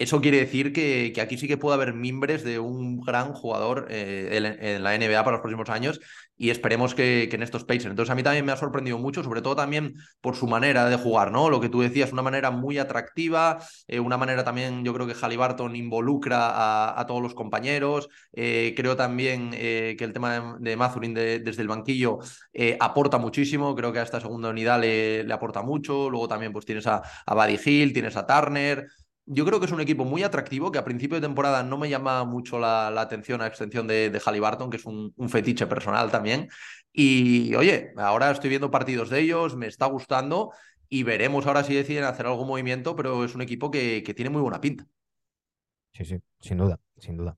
eso 0.00 0.22
quiere 0.22 0.38
decir 0.38 0.72
que, 0.72 1.12
aquí 1.20 1.36
sí 1.36 1.46
que 1.46 1.58
puede 1.58 1.74
haber 1.74 1.92
mimbres 1.92 2.42
de 2.42 2.58
un 2.58 3.02
gran 3.02 3.34
jugador 3.34 3.86
eh, 3.90 4.56
en, 4.58 4.82
la 4.82 4.96
NBA 4.96 5.22
para 5.22 5.32
los 5.32 5.40
próximos 5.42 5.68
años 5.68 6.00
y 6.38 6.48
esperemos 6.48 6.94
que, 6.94 7.28
en 7.30 7.42
estos 7.42 7.64
Pacers. 7.64 7.90
Entonces 7.90 8.10
a 8.10 8.14
mí 8.14 8.22
también 8.22 8.46
me 8.46 8.52
ha 8.52 8.56
sorprendido 8.56 8.96
mucho, 8.96 9.22
sobre 9.22 9.42
todo 9.42 9.56
también 9.56 9.96
por 10.22 10.36
su 10.36 10.46
manera 10.46 10.88
de 10.88 10.96
jugar, 10.96 11.30
¿no? 11.30 11.50
Lo 11.50 11.60
que 11.60 11.68
tú 11.68 11.82
decías, 11.82 12.14
una 12.14 12.22
manera 12.22 12.50
muy 12.50 12.78
atractiva, 12.78 13.58
eh, 13.88 14.00
una 14.00 14.16
manera 14.16 14.42
también, 14.42 14.86
yo 14.86 14.94
creo 14.94 15.06
que 15.06 15.12
Halliburton 15.12 15.76
involucra 15.76 16.98
a, 16.98 17.06
todos 17.06 17.20
los 17.20 17.34
compañeros, 17.34 18.08
eh, 18.32 18.72
creo 18.74 18.96
también 18.96 19.50
que 19.50 19.98
el 20.00 20.14
tema 20.14 20.56
de, 20.58 21.08
de 21.10 21.40
desde 21.40 21.60
el 21.60 21.68
banquillo 21.68 22.20
aporta 22.80 23.18
muchísimo, 23.18 23.74
creo 23.74 23.92
que 23.92 23.98
a 23.98 24.02
esta 24.02 24.18
segunda 24.18 24.48
unidad 24.48 24.80
le, 24.80 25.24
le 25.24 25.34
aporta 25.34 25.60
mucho, 25.60 26.08
luego 26.08 26.26
también 26.26 26.54
pues 26.54 26.64
tienes 26.64 26.86
a, 26.86 27.02
a 27.26 27.34
Buddy 27.34 27.58
Hill, 27.62 27.92
tienes 27.92 28.16
a 28.16 28.26
Turner, 28.26 28.88
yo 29.32 29.44
creo 29.44 29.60
que 29.60 29.66
es 29.66 29.72
un 29.72 29.80
equipo 29.80 30.04
muy 30.04 30.24
atractivo, 30.24 30.72
que 30.72 30.78
a 30.78 30.84
principio 30.84 31.14
de 31.14 31.20
temporada 31.20 31.62
no 31.62 31.78
me 31.78 31.88
llama 31.88 32.24
mucho 32.24 32.58
la, 32.58 32.88
atención 33.00 33.40
a 33.40 33.46
extensión 33.46 33.86
de, 33.86 34.10
de 34.10 34.18
Halliburton, 34.18 34.70
que 34.70 34.76
es 34.76 34.84
un, 34.84 35.14
fetiche 35.28 35.68
personal 35.68 36.10
también. 36.10 36.48
Y 36.92 37.54
oye, 37.54 37.92
ahora 37.96 38.32
estoy 38.32 38.50
viendo 38.50 38.72
partidos 38.72 39.08
de 39.08 39.20
ellos, 39.20 39.54
me 39.54 39.68
está 39.68 39.86
gustando 39.86 40.50
y 40.88 41.04
veremos 41.04 41.46
ahora 41.46 41.62
si 41.62 41.74
deciden 41.76 42.02
hacer 42.02 42.26
algún 42.26 42.48
movimiento, 42.48 42.96
pero 42.96 43.24
es 43.24 43.36
un 43.36 43.42
equipo 43.42 43.70
que, 43.70 44.02
que 44.04 44.14
tiene 44.14 44.30
muy 44.30 44.42
buena 44.42 44.60
pinta. 44.60 44.84
Sí, 45.92 46.04
sí, 46.04 46.18
sin 46.40 46.58
duda, 46.58 46.80
sin 46.98 47.16
duda. 47.16 47.36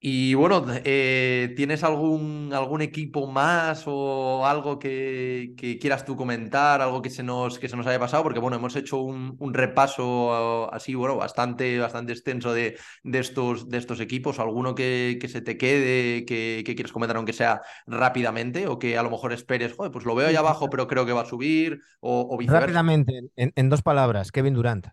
Y 0.00 0.34
bueno, 0.34 0.64
eh, 0.84 1.52
¿tienes 1.56 1.82
algún, 1.82 2.52
algún 2.52 2.82
equipo 2.82 3.26
más 3.26 3.82
o 3.86 4.46
algo 4.46 4.78
que, 4.78 5.56
quieras 5.80 6.04
tú 6.04 6.14
comentar, 6.14 6.80
algo 6.80 7.02
que 7.02 7.10
se, 7.10 7.24
nos, 7.24 7.58
que 7.58 7.68
se 7.68 7.76
nos 7.76 7.84
haya 7.88 7.98
pasado? 7.98 8.22
Porque 8.22 8.38
bueno, 8.38 8.56
hemos 8.56 8.76
hecho 8.76 8.98
un, 8.98 9.36
repaso 9.52 10.72
así, 10.72 10.94
bueno, 10.94 11.16
bastante, 11.16 11.80
bastante 11.80 12.12
extenso 12.12 12.52
de, 12.52 12.78
de, 13.02 13.18
estos, 13.18 13.68
de 13.68 13.78
estos 13.78 13.98
equipos. 13.98 14.38
¿Alguno 14.38 14.76
que, 14.76 15.18
que 15.20 15.26
se 15.26 15.40
te 15.40 15.58
quede, 15.58 16.24
que, 16.24 16.62
quieres 16.64 16.92
comentar 16.92 17.16
aunque 17.16 17.32
sea 17.32 17.62
rápidamente 17.88 18.68
o 18.68 18.78
que 18.78 18.96
a 18.96 19.02
lo 19.02 19.10
mejor 19.10 19.32
esperes, 19.32 19.72
joder, 19.74 19.90
pues 19.90 20.04
lo 20.04 20.14
veo 20.14 20.28
ahí 20.28 20.36
abajo, 20.36 20.70
pero 20.70 20.86
creo 20.86 21.06
que 21.06 21.12
va 21.12 21.22
a 21.22 21.26
subir 21.26 21.80
o, 21.98 22.38
viceversa? 22.38 22.66
Rápidamente, 22.66 23.20
en, 23.34 23.68
dos 23.68 23.82
palabras, 23.82 24.30
Kevin 24.30 24.54
Durant. 24.54 24.86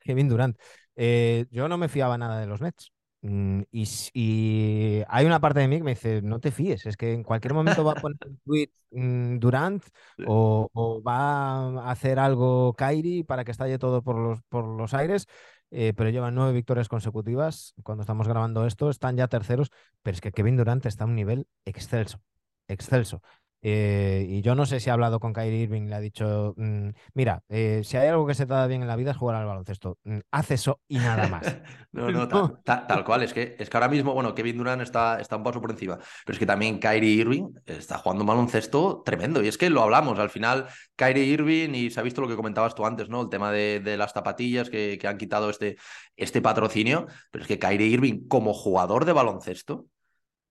Kevin 0.00 0.28
Durant. 0.28 0.58
Eh, 0.96 1.46
yo 1.50 1.66
no 1.68 1.78
me 1.78 1.88
fiaba 1.88 2.18
nada 2.18 2.38
de 2.38 2.46
los 2.46 2.60
Nets. 2.60 2.92
Mm, 3.24 3.62
y, 3.70 5.04
hay 5.06 5.26
una 5.26 5.40
parte 5.40 5.60
de 5.60 5.68
mí 5.68 5.76
que 5.76 5.84
me 5.84 5.92
dice, 5.92 6.22
no 6.22 6.40
te 6.40 6.50
fíes, 6.50 6.86
es 6.86 6.96
que 6.96 7.12
en 7.12 7.22
cualquier 7.22 7.54
momento 7.54 7.84
va 7.84 7.92
a 7.92 7.94
poner 7.94 8.18
un 8.26 8.38
tweet 8.44 8.70
mm, 8.90 9.38
Durant 9.38 9.84
o, 10.26 11.02
va 11.06 11.84
a 11.86 11.90
hacer 11.92 12.18
algo 12.18 12.74
Kairi 12.74 13.22
para 13.22 13.44
que 13.44 13.52
estalle 13.52 13.78
todo 13.78 14.02
por 14.02 14.18
los, 14.18 14.42
por 14.48 14.66
los 14.66 14.92
aires, 14.92 15.26
eh, 15.70 15.92
pero 15.96 16.10
llevan 16.10 16.34
nueve 16.34 16.52
victorias 16.52 16.88
consecutivas. 16.88 17.74
Cuando 17.84 18.02
estamos 18.02 18.26
grabando 18.26 18.66
esto, 18.66 18.90
están 18.90 19.16
ya 19.16 19.28
terceros, 19.28 19.70
pero 20.02 20.14
es 20.16 20.20
que 20.20 20.32
Kevin 20.32 20.56
Durant 20.56 20.84
está 20.86 21.04
a 21.04 21.06
un 21.06 21.14
nivel 21.14 21.46
excelso, 21.64 22.20
excelso. 22.66 23.22
Eh, 23.64 24.26
y 24.28 24.42
yo 24.42 24.56
no 24.56 24.66
sé 24.66 24.80
si 24.80 24.90
ha 24.90 24.94
hablado 24.94 25.20
con 25.20 25.32
Kyrie 25.32 25.62
Irving, 25.62 25.82
le 25.88 25.94
ha 25.94 26.00
dicho, 26.00 26.52
mm, 26.56 26.88
mira, 27.14 27.44
eh, 27.48 27.82
si 27.84 27.96
hay 27.96 28.08
algo 28.08 28.26
que 28.26 28.34
se 28.34 28.44
te 28.44 28.52
da 28.52 28.66
bien 28.66 28.82
en 28.82 28.88
la 28.88 28.96
vida 28.96 29.12
es 29.12 29.16
jugar 29.16 29.36
al 29.36 29.46
baloncesto. 29.46 29.98
Mm, 30.02 30.18
haz 30.32 30.50
eso 30.50 30.80
y 30.88 30.98
nada 30.98 31.28
más. 31.28 31.42
no, 31.92 32.10
no, 32.10 32.60
tal, 32.64 33.04
cual. 33.04 33.22
Es 33.22 33.32
que, 33.32 33.54
es 33.58 33.70
que 33.70 33.76
ahora 33.76 33.88
mismo, 33.88 34.14
bueno, 34.14 34.34
Kevin 34.34 34.58
Durant 34.58 34.82
está, 34.82 35.20
está 35.20 35.36
un 35.36 35.44
paso 35.44 35.60
por 35.60 35.70
encima, 35.70 35.96
pero 36.26 36.34
es 36.34 36.38
que 36.38 36.46
también 36.46 36.80
Kyrie 36.80 37.14
Irving 37.14 37.52
está 37.64 37.98
jugando 37.98 38.24
un 38.24 38.28
baloncesto 38.28 39.02
tremendo. 39.04 39.42
Y 39.42 39.48
es 39.48 39.56
que 39.56 39.70
lo 39.70 39.82
hablamos, 39.82 40.18
al 40.18 40.30
final, 40.30 40.66
Kyrie 40.96 41.24
Irving, 41.24 41.70
y 41.74 41.90
se 41.90 42.00
ha 42.00 42.02
visto 42.02 42.20
lo 42.20 42.28
que 42.28 42.36
comentabas 42.36 42.74
tú 42.74 42.84
antes, 42.84 43.08
¿no? 43.08 43.22
El 43.22 43.28
tema 43.28 43.52
de, 43.52 43.78
de 43.80 43.96
las 43.96 44.12
zapatillas 44.12 44.70
que, 44.70 44.98
que, 45.00 45.06
han 45.06 45.18
quitado 45.18 45.50
este, 45.50 45.76
este 46.16 46.42
patrocinio, 46.42 47.06
pero 47.30 47.42
es 47.42 47.48
que 47.48 47.58
Kyrie 47.60 47.86
Irving 47.86 48.26
como 48.26 48.54
jugador 48.54 49.04
de 49.04 49.12
baloncesto, 49.12 49.86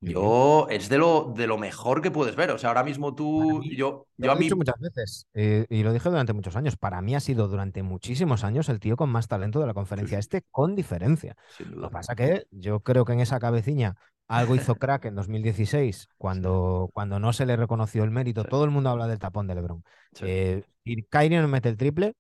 yo, 0.02 0.68
es 0.70 0.90
de 0.90 0.98
lo, 0.98 1.32
de 1.36 1.46
lo 1.46 1.58
mejor 1.58 2.02
que 2.02 2.10
puedes 2.10 2.36
ver. 2.36 2.52
O 2.52 2.58
sea, 2.58 2.70
ahora 2.70 2.84
mismo 2.84 3.14
tú, 3.14 3.62
yo, 3.64 4.08
yo 4.18 4.28
lo 4.28 4.34
he 4.34 4.40
dicho 4.40 4.56
muchas 4.56 4.80
veces 4.80 5.28
eh, 5.34 5.68
y 5.70 5.84
lo 5.84 5.94
dije 5.94 6.10
durante 6.10 6.34
muchos 6.34 6.56
años. 6.56 6.76
Para 6.76 7.02
mí 7.02 7.16
ha 7.16 7.20
sido 7.20 7.48
durante 7.48 7.84
muchísimos 7.84 8.44
años 8.44 8.68
el 8.70 8.80
tío 8.80 8.98
con 8.98 9.12
más 9.12 9.28
talento 9.28 9.60
de 9.60 9.68
la 9.68 9.74
conferencia 9.76 10.18
este, 10.18 10.44
con 10.50 10.76
diferencia. 10.76 11.36
Lo 11.60 11.90
que 11.90 11.94
pasa 11.94 12.16
que 12.16 12.48
yo 12.50 12.80
creo 12.80 13.06
que 13.06 13.14
en 13.14 13.20
esa 13.20 13.40
cabeciña 13.40 13.96
algo 14.28 14.56
hizo 14.56 14.76
crack 14.76 15.06
en 15.06 15.16
2016 15.16 16.10
cuando, 16.18 16.90
cuando 16.94 17.20
no 17.20 17.32
se 17.34 17.46
le 17.46 17.56
reconoció 17.56 18.04
el 18.04 18.12
mérito. 18.12 18.44
Todo 18.44 18.64
el 18.64 18.72
mundo 18.72 18.90
habla 18.90 19.08
del 19.08 19.20
tapón 19.20 19.46
de 19.46 19.56
LeBron. 19.56 19.84
Eh, 20.22 20.64
y 20.84 21.04
Kyrie 21.04 21.42
no 21.42 21.48
mete 21.48 21.70
el 21.70 21.78
triple, 21.78 22.16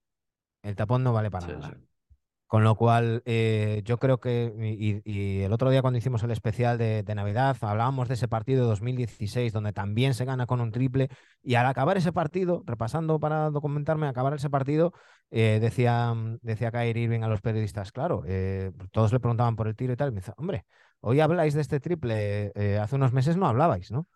el 0.61 0.75
tapón 0.75 1.03
no 1.03 1.13
vale 1.13 1.31
para 1.31 1.47
nada. 1.47 1.77
Con 2.51 2.65
lo 2.65 2.75
cual, 2.75 3.23
eh, 3.25 3.81
yo 3.85 3.97
creo 3.97 4.19
que, 4.19 4.53
y, 5.05 5.41
el 5.41 5.53
otro 5.53 5.69
día 5.69 5.81
cuando 5.81 5.97
hicimos 5.97 6.21
el 6.23 6.31
especial 6.31 6.77
de, 6.77 7.01
Navidad, 7.15 7.55
hablábamos 7.61 8.09
de 8.09 8.15
ese 8.15 8.27
partido 8.27 8.63
de 8.63 8.67
2016, 8.71 9.53
donde 9.53 9.71
también 9.71 10.13
se 10.13 10.25
gana 10.25 10.45
con 10.47 10.59
un 10.59 10.69
triple, 10.73 11.07
y 11.41 11.55
al 11.55 11.65
acabar 11.65 11.95
ese 11.95 12.11
partido, 12.11 12.61
repasando 12.65 13.21
para 13.21 13.51
documentarme, 13.51 14.05
acabar 14.05 14.33
ese 14.33 14.49
partido, 14.49 14.91
eh, 15.29 15.59
decía, 15.61 16.13
decía 16.41 16.71
Kyrie 16.71 17.03
Irving 17.05 17.21
a 17.21 17.29
los 17.29 17.39
periodistas, 17.39 17.93
claro, 17.93 18.23
eh, 18.27 18.73
todos 18.91 19.13
le 19.13 19.21
preguntaban 19.21 19.55
por 19.55 19.69
el 19.69 19.77
tiro 19.77 19.93
y 19.93 19.95
tal, 19.95 20.09
y 20.09 20.11
me 20.11 20.19
dice, 20.19 20.33
hombre, 20.35 20.65
hoy 20.99 21.21
habláis 21.21 21.53
de 21.53 21.61
este 21.61 21.79
triple, 21.79 22.51
hace 22.81 22.97
unos 22.97 23.13
meses 23.13 23.37
no 23.37 23.47
hablabais, 23.47 23.91
¿no? 23.91 24.09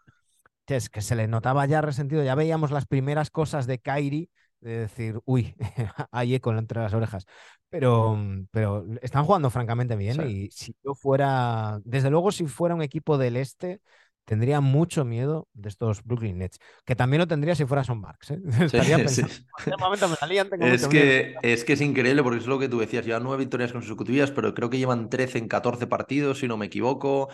Es 0.68 0.90
que 0.90 1.00
se 1.02 1.16
le 1.16 1.30
notaba 1.30 1.66
ya 1.68 1.80
resentido, 1.80 2.22
ya 2.22 2.36
veíamos 2.36 2.72
las 2.72 2.86
primeras 2.86 3.30
cosas 3.30 3.66
de 3.66 3.80
Kyrie 3.80 4.30
de 4.66 4.80
decir, 4.80 5.20
uy, 5.26 5.56
hay 6.12 6.36
eco 6.36 6.56
entre 6.58 6.82
las 6.82 6.94
orejas. 6.94 7.26
Pero, 7.70 8.16
mm, 8.16 8.48
pero 8.52 8.86
están 9.02 9.26
jugando 9.26 9.50
francamente 9.50 9.96
bien 9.96 10.28
y 10.28 10.50
si 10.52 10.76
yo 10.84 10.96
fuera, 10.96 11.80
desde 11.84 12.10
luego 12.10 12.32
si 12.32 12.48
fuera 12.48 12.74
un 12.74 12.82
equipo 12.82 13.18
del 13.18 13.38
este, 13.38 13.82
tendría 14.26 14.62
mucho 14.62 15.06
miedo 15.06 15.48
de 15.54 15.70
estos 15.70 16.04
Brooklyn 16.04 16.40
Nets, 16.40 16.58
que 16.84 16.96
también 16.96 17.20
lo 17.20 17.28
tendría 17.28 17.54
si 17.54 17.66
fuera 17.66 17.84
Son 17.84 18.02
Marks. 18.02 18.32
¿eh? 18.32 18.40
Es, 20.62 20.88
que, 20.88 21.36
es 21.44 21.64
que 21.64 21.74
es 21.74 21.82
increíble 21.82 22.24
porque 22.24 22.40
es 22.40 22.48
lo 22.48 22.58
que 22.58 22.68
tú 22.68 22.80
decías, 22.80 23.06
llevan 23.06 23.24
nueve 23.24 23.44
victorias 23.44 23.72
consecutivas, 23.72 24.32
pero 24.32 24.56
creo 24.56 24.72
que 24.72 24.80
llevan 24.80 25.10
13 25.10 25.38
en 25.38 25.48
14 25.48 25.86
partidos, 25.86 26.40
si 26.40 26.48
no 26.48 26.58
me 26.58 26.66
equivoco. 26.66 27.30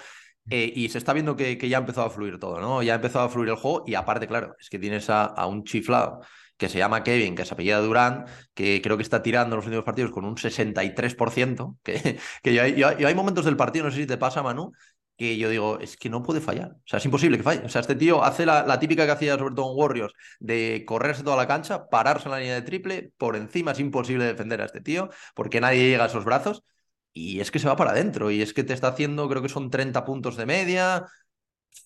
Eh, 0.49 0.73
y 0.75 0.89
se 0.89 0.97
está 0.97 1.13
viendo 1.13 1.35
que, 1.35 1.57
que, 1.57 1.69
ya 1.69 1.77
ha 1.77 1.81
empezado 1.81 2.07
a 2.07 2.09
fluir 2.09 2.39
todo, 2.39 2.59
¿no? 2.59 2.81
Ya 2.81 2.93
ha 2.93 2.95
empezado 2.95 3.25
a 3.25 3.29
fluir 3.29 3.49
el 3.49 3.55
juego 3.55 3.83
y 3.85 3.93
aparte, 3.93 4.27
claro, 4.27 4.55
es 4.59 4.71
que 4.71 4.79
tienes 4.79 5.07
a, 5.09 5.25
a 5.25 5.45
un 5.45 5.63
chiflado 5.63 6.21
que 6.61 6.69
se 6.69 6.77
llama 6.77 7.03
Kevin, 7.03 7.33
que 7.33 7.43
se 7.43 7.55
apellida 7.55 7.79
Durán, 7.79 8.25
que 8.53 8.83
creo 8.83 8.95
que 8.95 9.01
está 9.01 9.23
tirando 9.23 9.55
los 9.55 9.65
últimos 9.65 9.83
partidos 9.83 10.11
con 10.11 10.25
un 10.25 10.38
63%, 10.38 11.79
que, 11.83 12.19
que 12.43 12.53
yo, 12.53 12.88
hay 12.88 13.15
momentos 13.15 13.45
del 13.45 13.57
partido, 13.57 13.85
no 13.85 13.91
sé 13.91 13.97
si 13.97 14.05
te 14.05 14.19
pasa, 14.19 14.43
Manu, 14.43 14.71
que 15.17 15.38
yo 15.38 15.49
digo, 15.49 15.79
es 15.79 15.97
que 15.97 16.11
no 16.11 16.21
puede 16.21 16.39
fallar. 16.39 16.73
O 16.73 16.81
sea, 16.85 16.97
es 16.99 17.05
imposible 17.05 17.38
que 17.38 17.43
falle. 17.43 17.65
O 17.65 17.69
sea, 17.69 17.81
este 17.81 17.95
tío 17.95 18.23
hace 18.23 18.45
la, 18.45 18.79
típica 18.79 19.07
que 19.07 19.11
hacía 19.11 19.39
sobre 19.39 19.55
todo 19.55 19.71
en 19.71 19.77
Warriors, 19.79 20.13
de 20.39 20.83
correrse 20.85 21.23
toda 21.23 21.35
la 21.35 21.47
cancha, 21.47 21.89
pararse 21.89 22.25
en 22.27 22.31
la 22.31 22.39
línea 22.39 22.53
de 22.53 22.61
triple, 22.61 23.11
por 23.17 23.35
encima 23.35 23.71
es 23.71 23.79
imposible 23.79 24.25
defender 24.25 24.61
a 24.61 24.65
este 24.65 24.81
tío, 24.81 25.09
porque 25.33 25.61
nadie 25.61 25.89
llega 25.89 26.03
a 26.03 26.07
esos 26.07 26.25
brazos. 26.25 26.63
Y 27.11 27.39
es 27.39 27.49
que 27.49 27.57
se 27.57 27.67
va 27.67 27.75
para 27.75 27.91
adentro, 27.91 28.29
y 28.29 28.43
es 28.43 28.53
que 28.53 28.63
te 28.63 28.73
está 28.73 28.89
haciendo, 28.89 29.27
creo 29.27 29.41
que 29.41 29.49
son 29.49 29.71
30 29.71 30.05
puntos 30.05 30.38
de 30.38 30.45
media, 30.45 31.07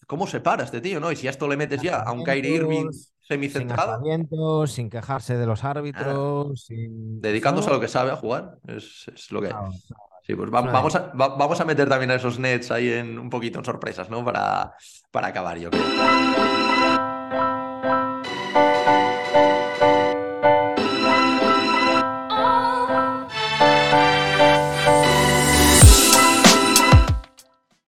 ¿Cómo 0.08 0.28
se 0.28 0.40
para 0.40 0.64
este 0.64 0.82
tío, 0.82 1.00
no? 1.00 1.12
Y 1.12 1.16
si 1.16 1.28
a 1.28 1.32
esto 1.32 1.48
le 1.48 1.58
metes 1.58 1.82
ya 1.82 2.00
a 2.02 2.12
un 2.12 2.24
Kyrie 2.24 2.56
Irving 2.56 2.90
semicentrado. 3.28 4.02
Sin 4.04 4.68
sin 4.68 4.90
quejarse 4.90 5.38
de 5.38 5.46
los 5.46 5.64
árbitros, 5.64 6.66
sin... 6.66 7.22
Dedicándose 7.22 7.70
a 7.70 7.74
lo 7.74 7.80
que 7.80 7.88
sabe 7.88 8.12
a 8.12 8.16
jugar, 8.16 8.58
es, 8.68 9.08
lo 9.32 9.42
que... 9.42 9.54
Sí, 10.24 10.34
pues 10.34 10.50
vamos, 10.50 10.96
a, 10.96 11.12
vamos 11.14 11.62
a 11.62 11.66
meter 11.66 11.88
también 11.88 12.10
a 12.10 12.16
esos 12.16 12.40
Nets 12.40 12.72
ahí 12.72 12.90
en 12.90 13.20
un 13.20 13.30
poquito 13.30 13.60
en 13.60 13.66
sorpresas, 13.66 14.10
¿no? 14.10 14.26
Para, 14.26 14.74
para 15.12 15.28
acabar, 15.28 15.58
yo 15.60 15.70
creo. 15.70 16.75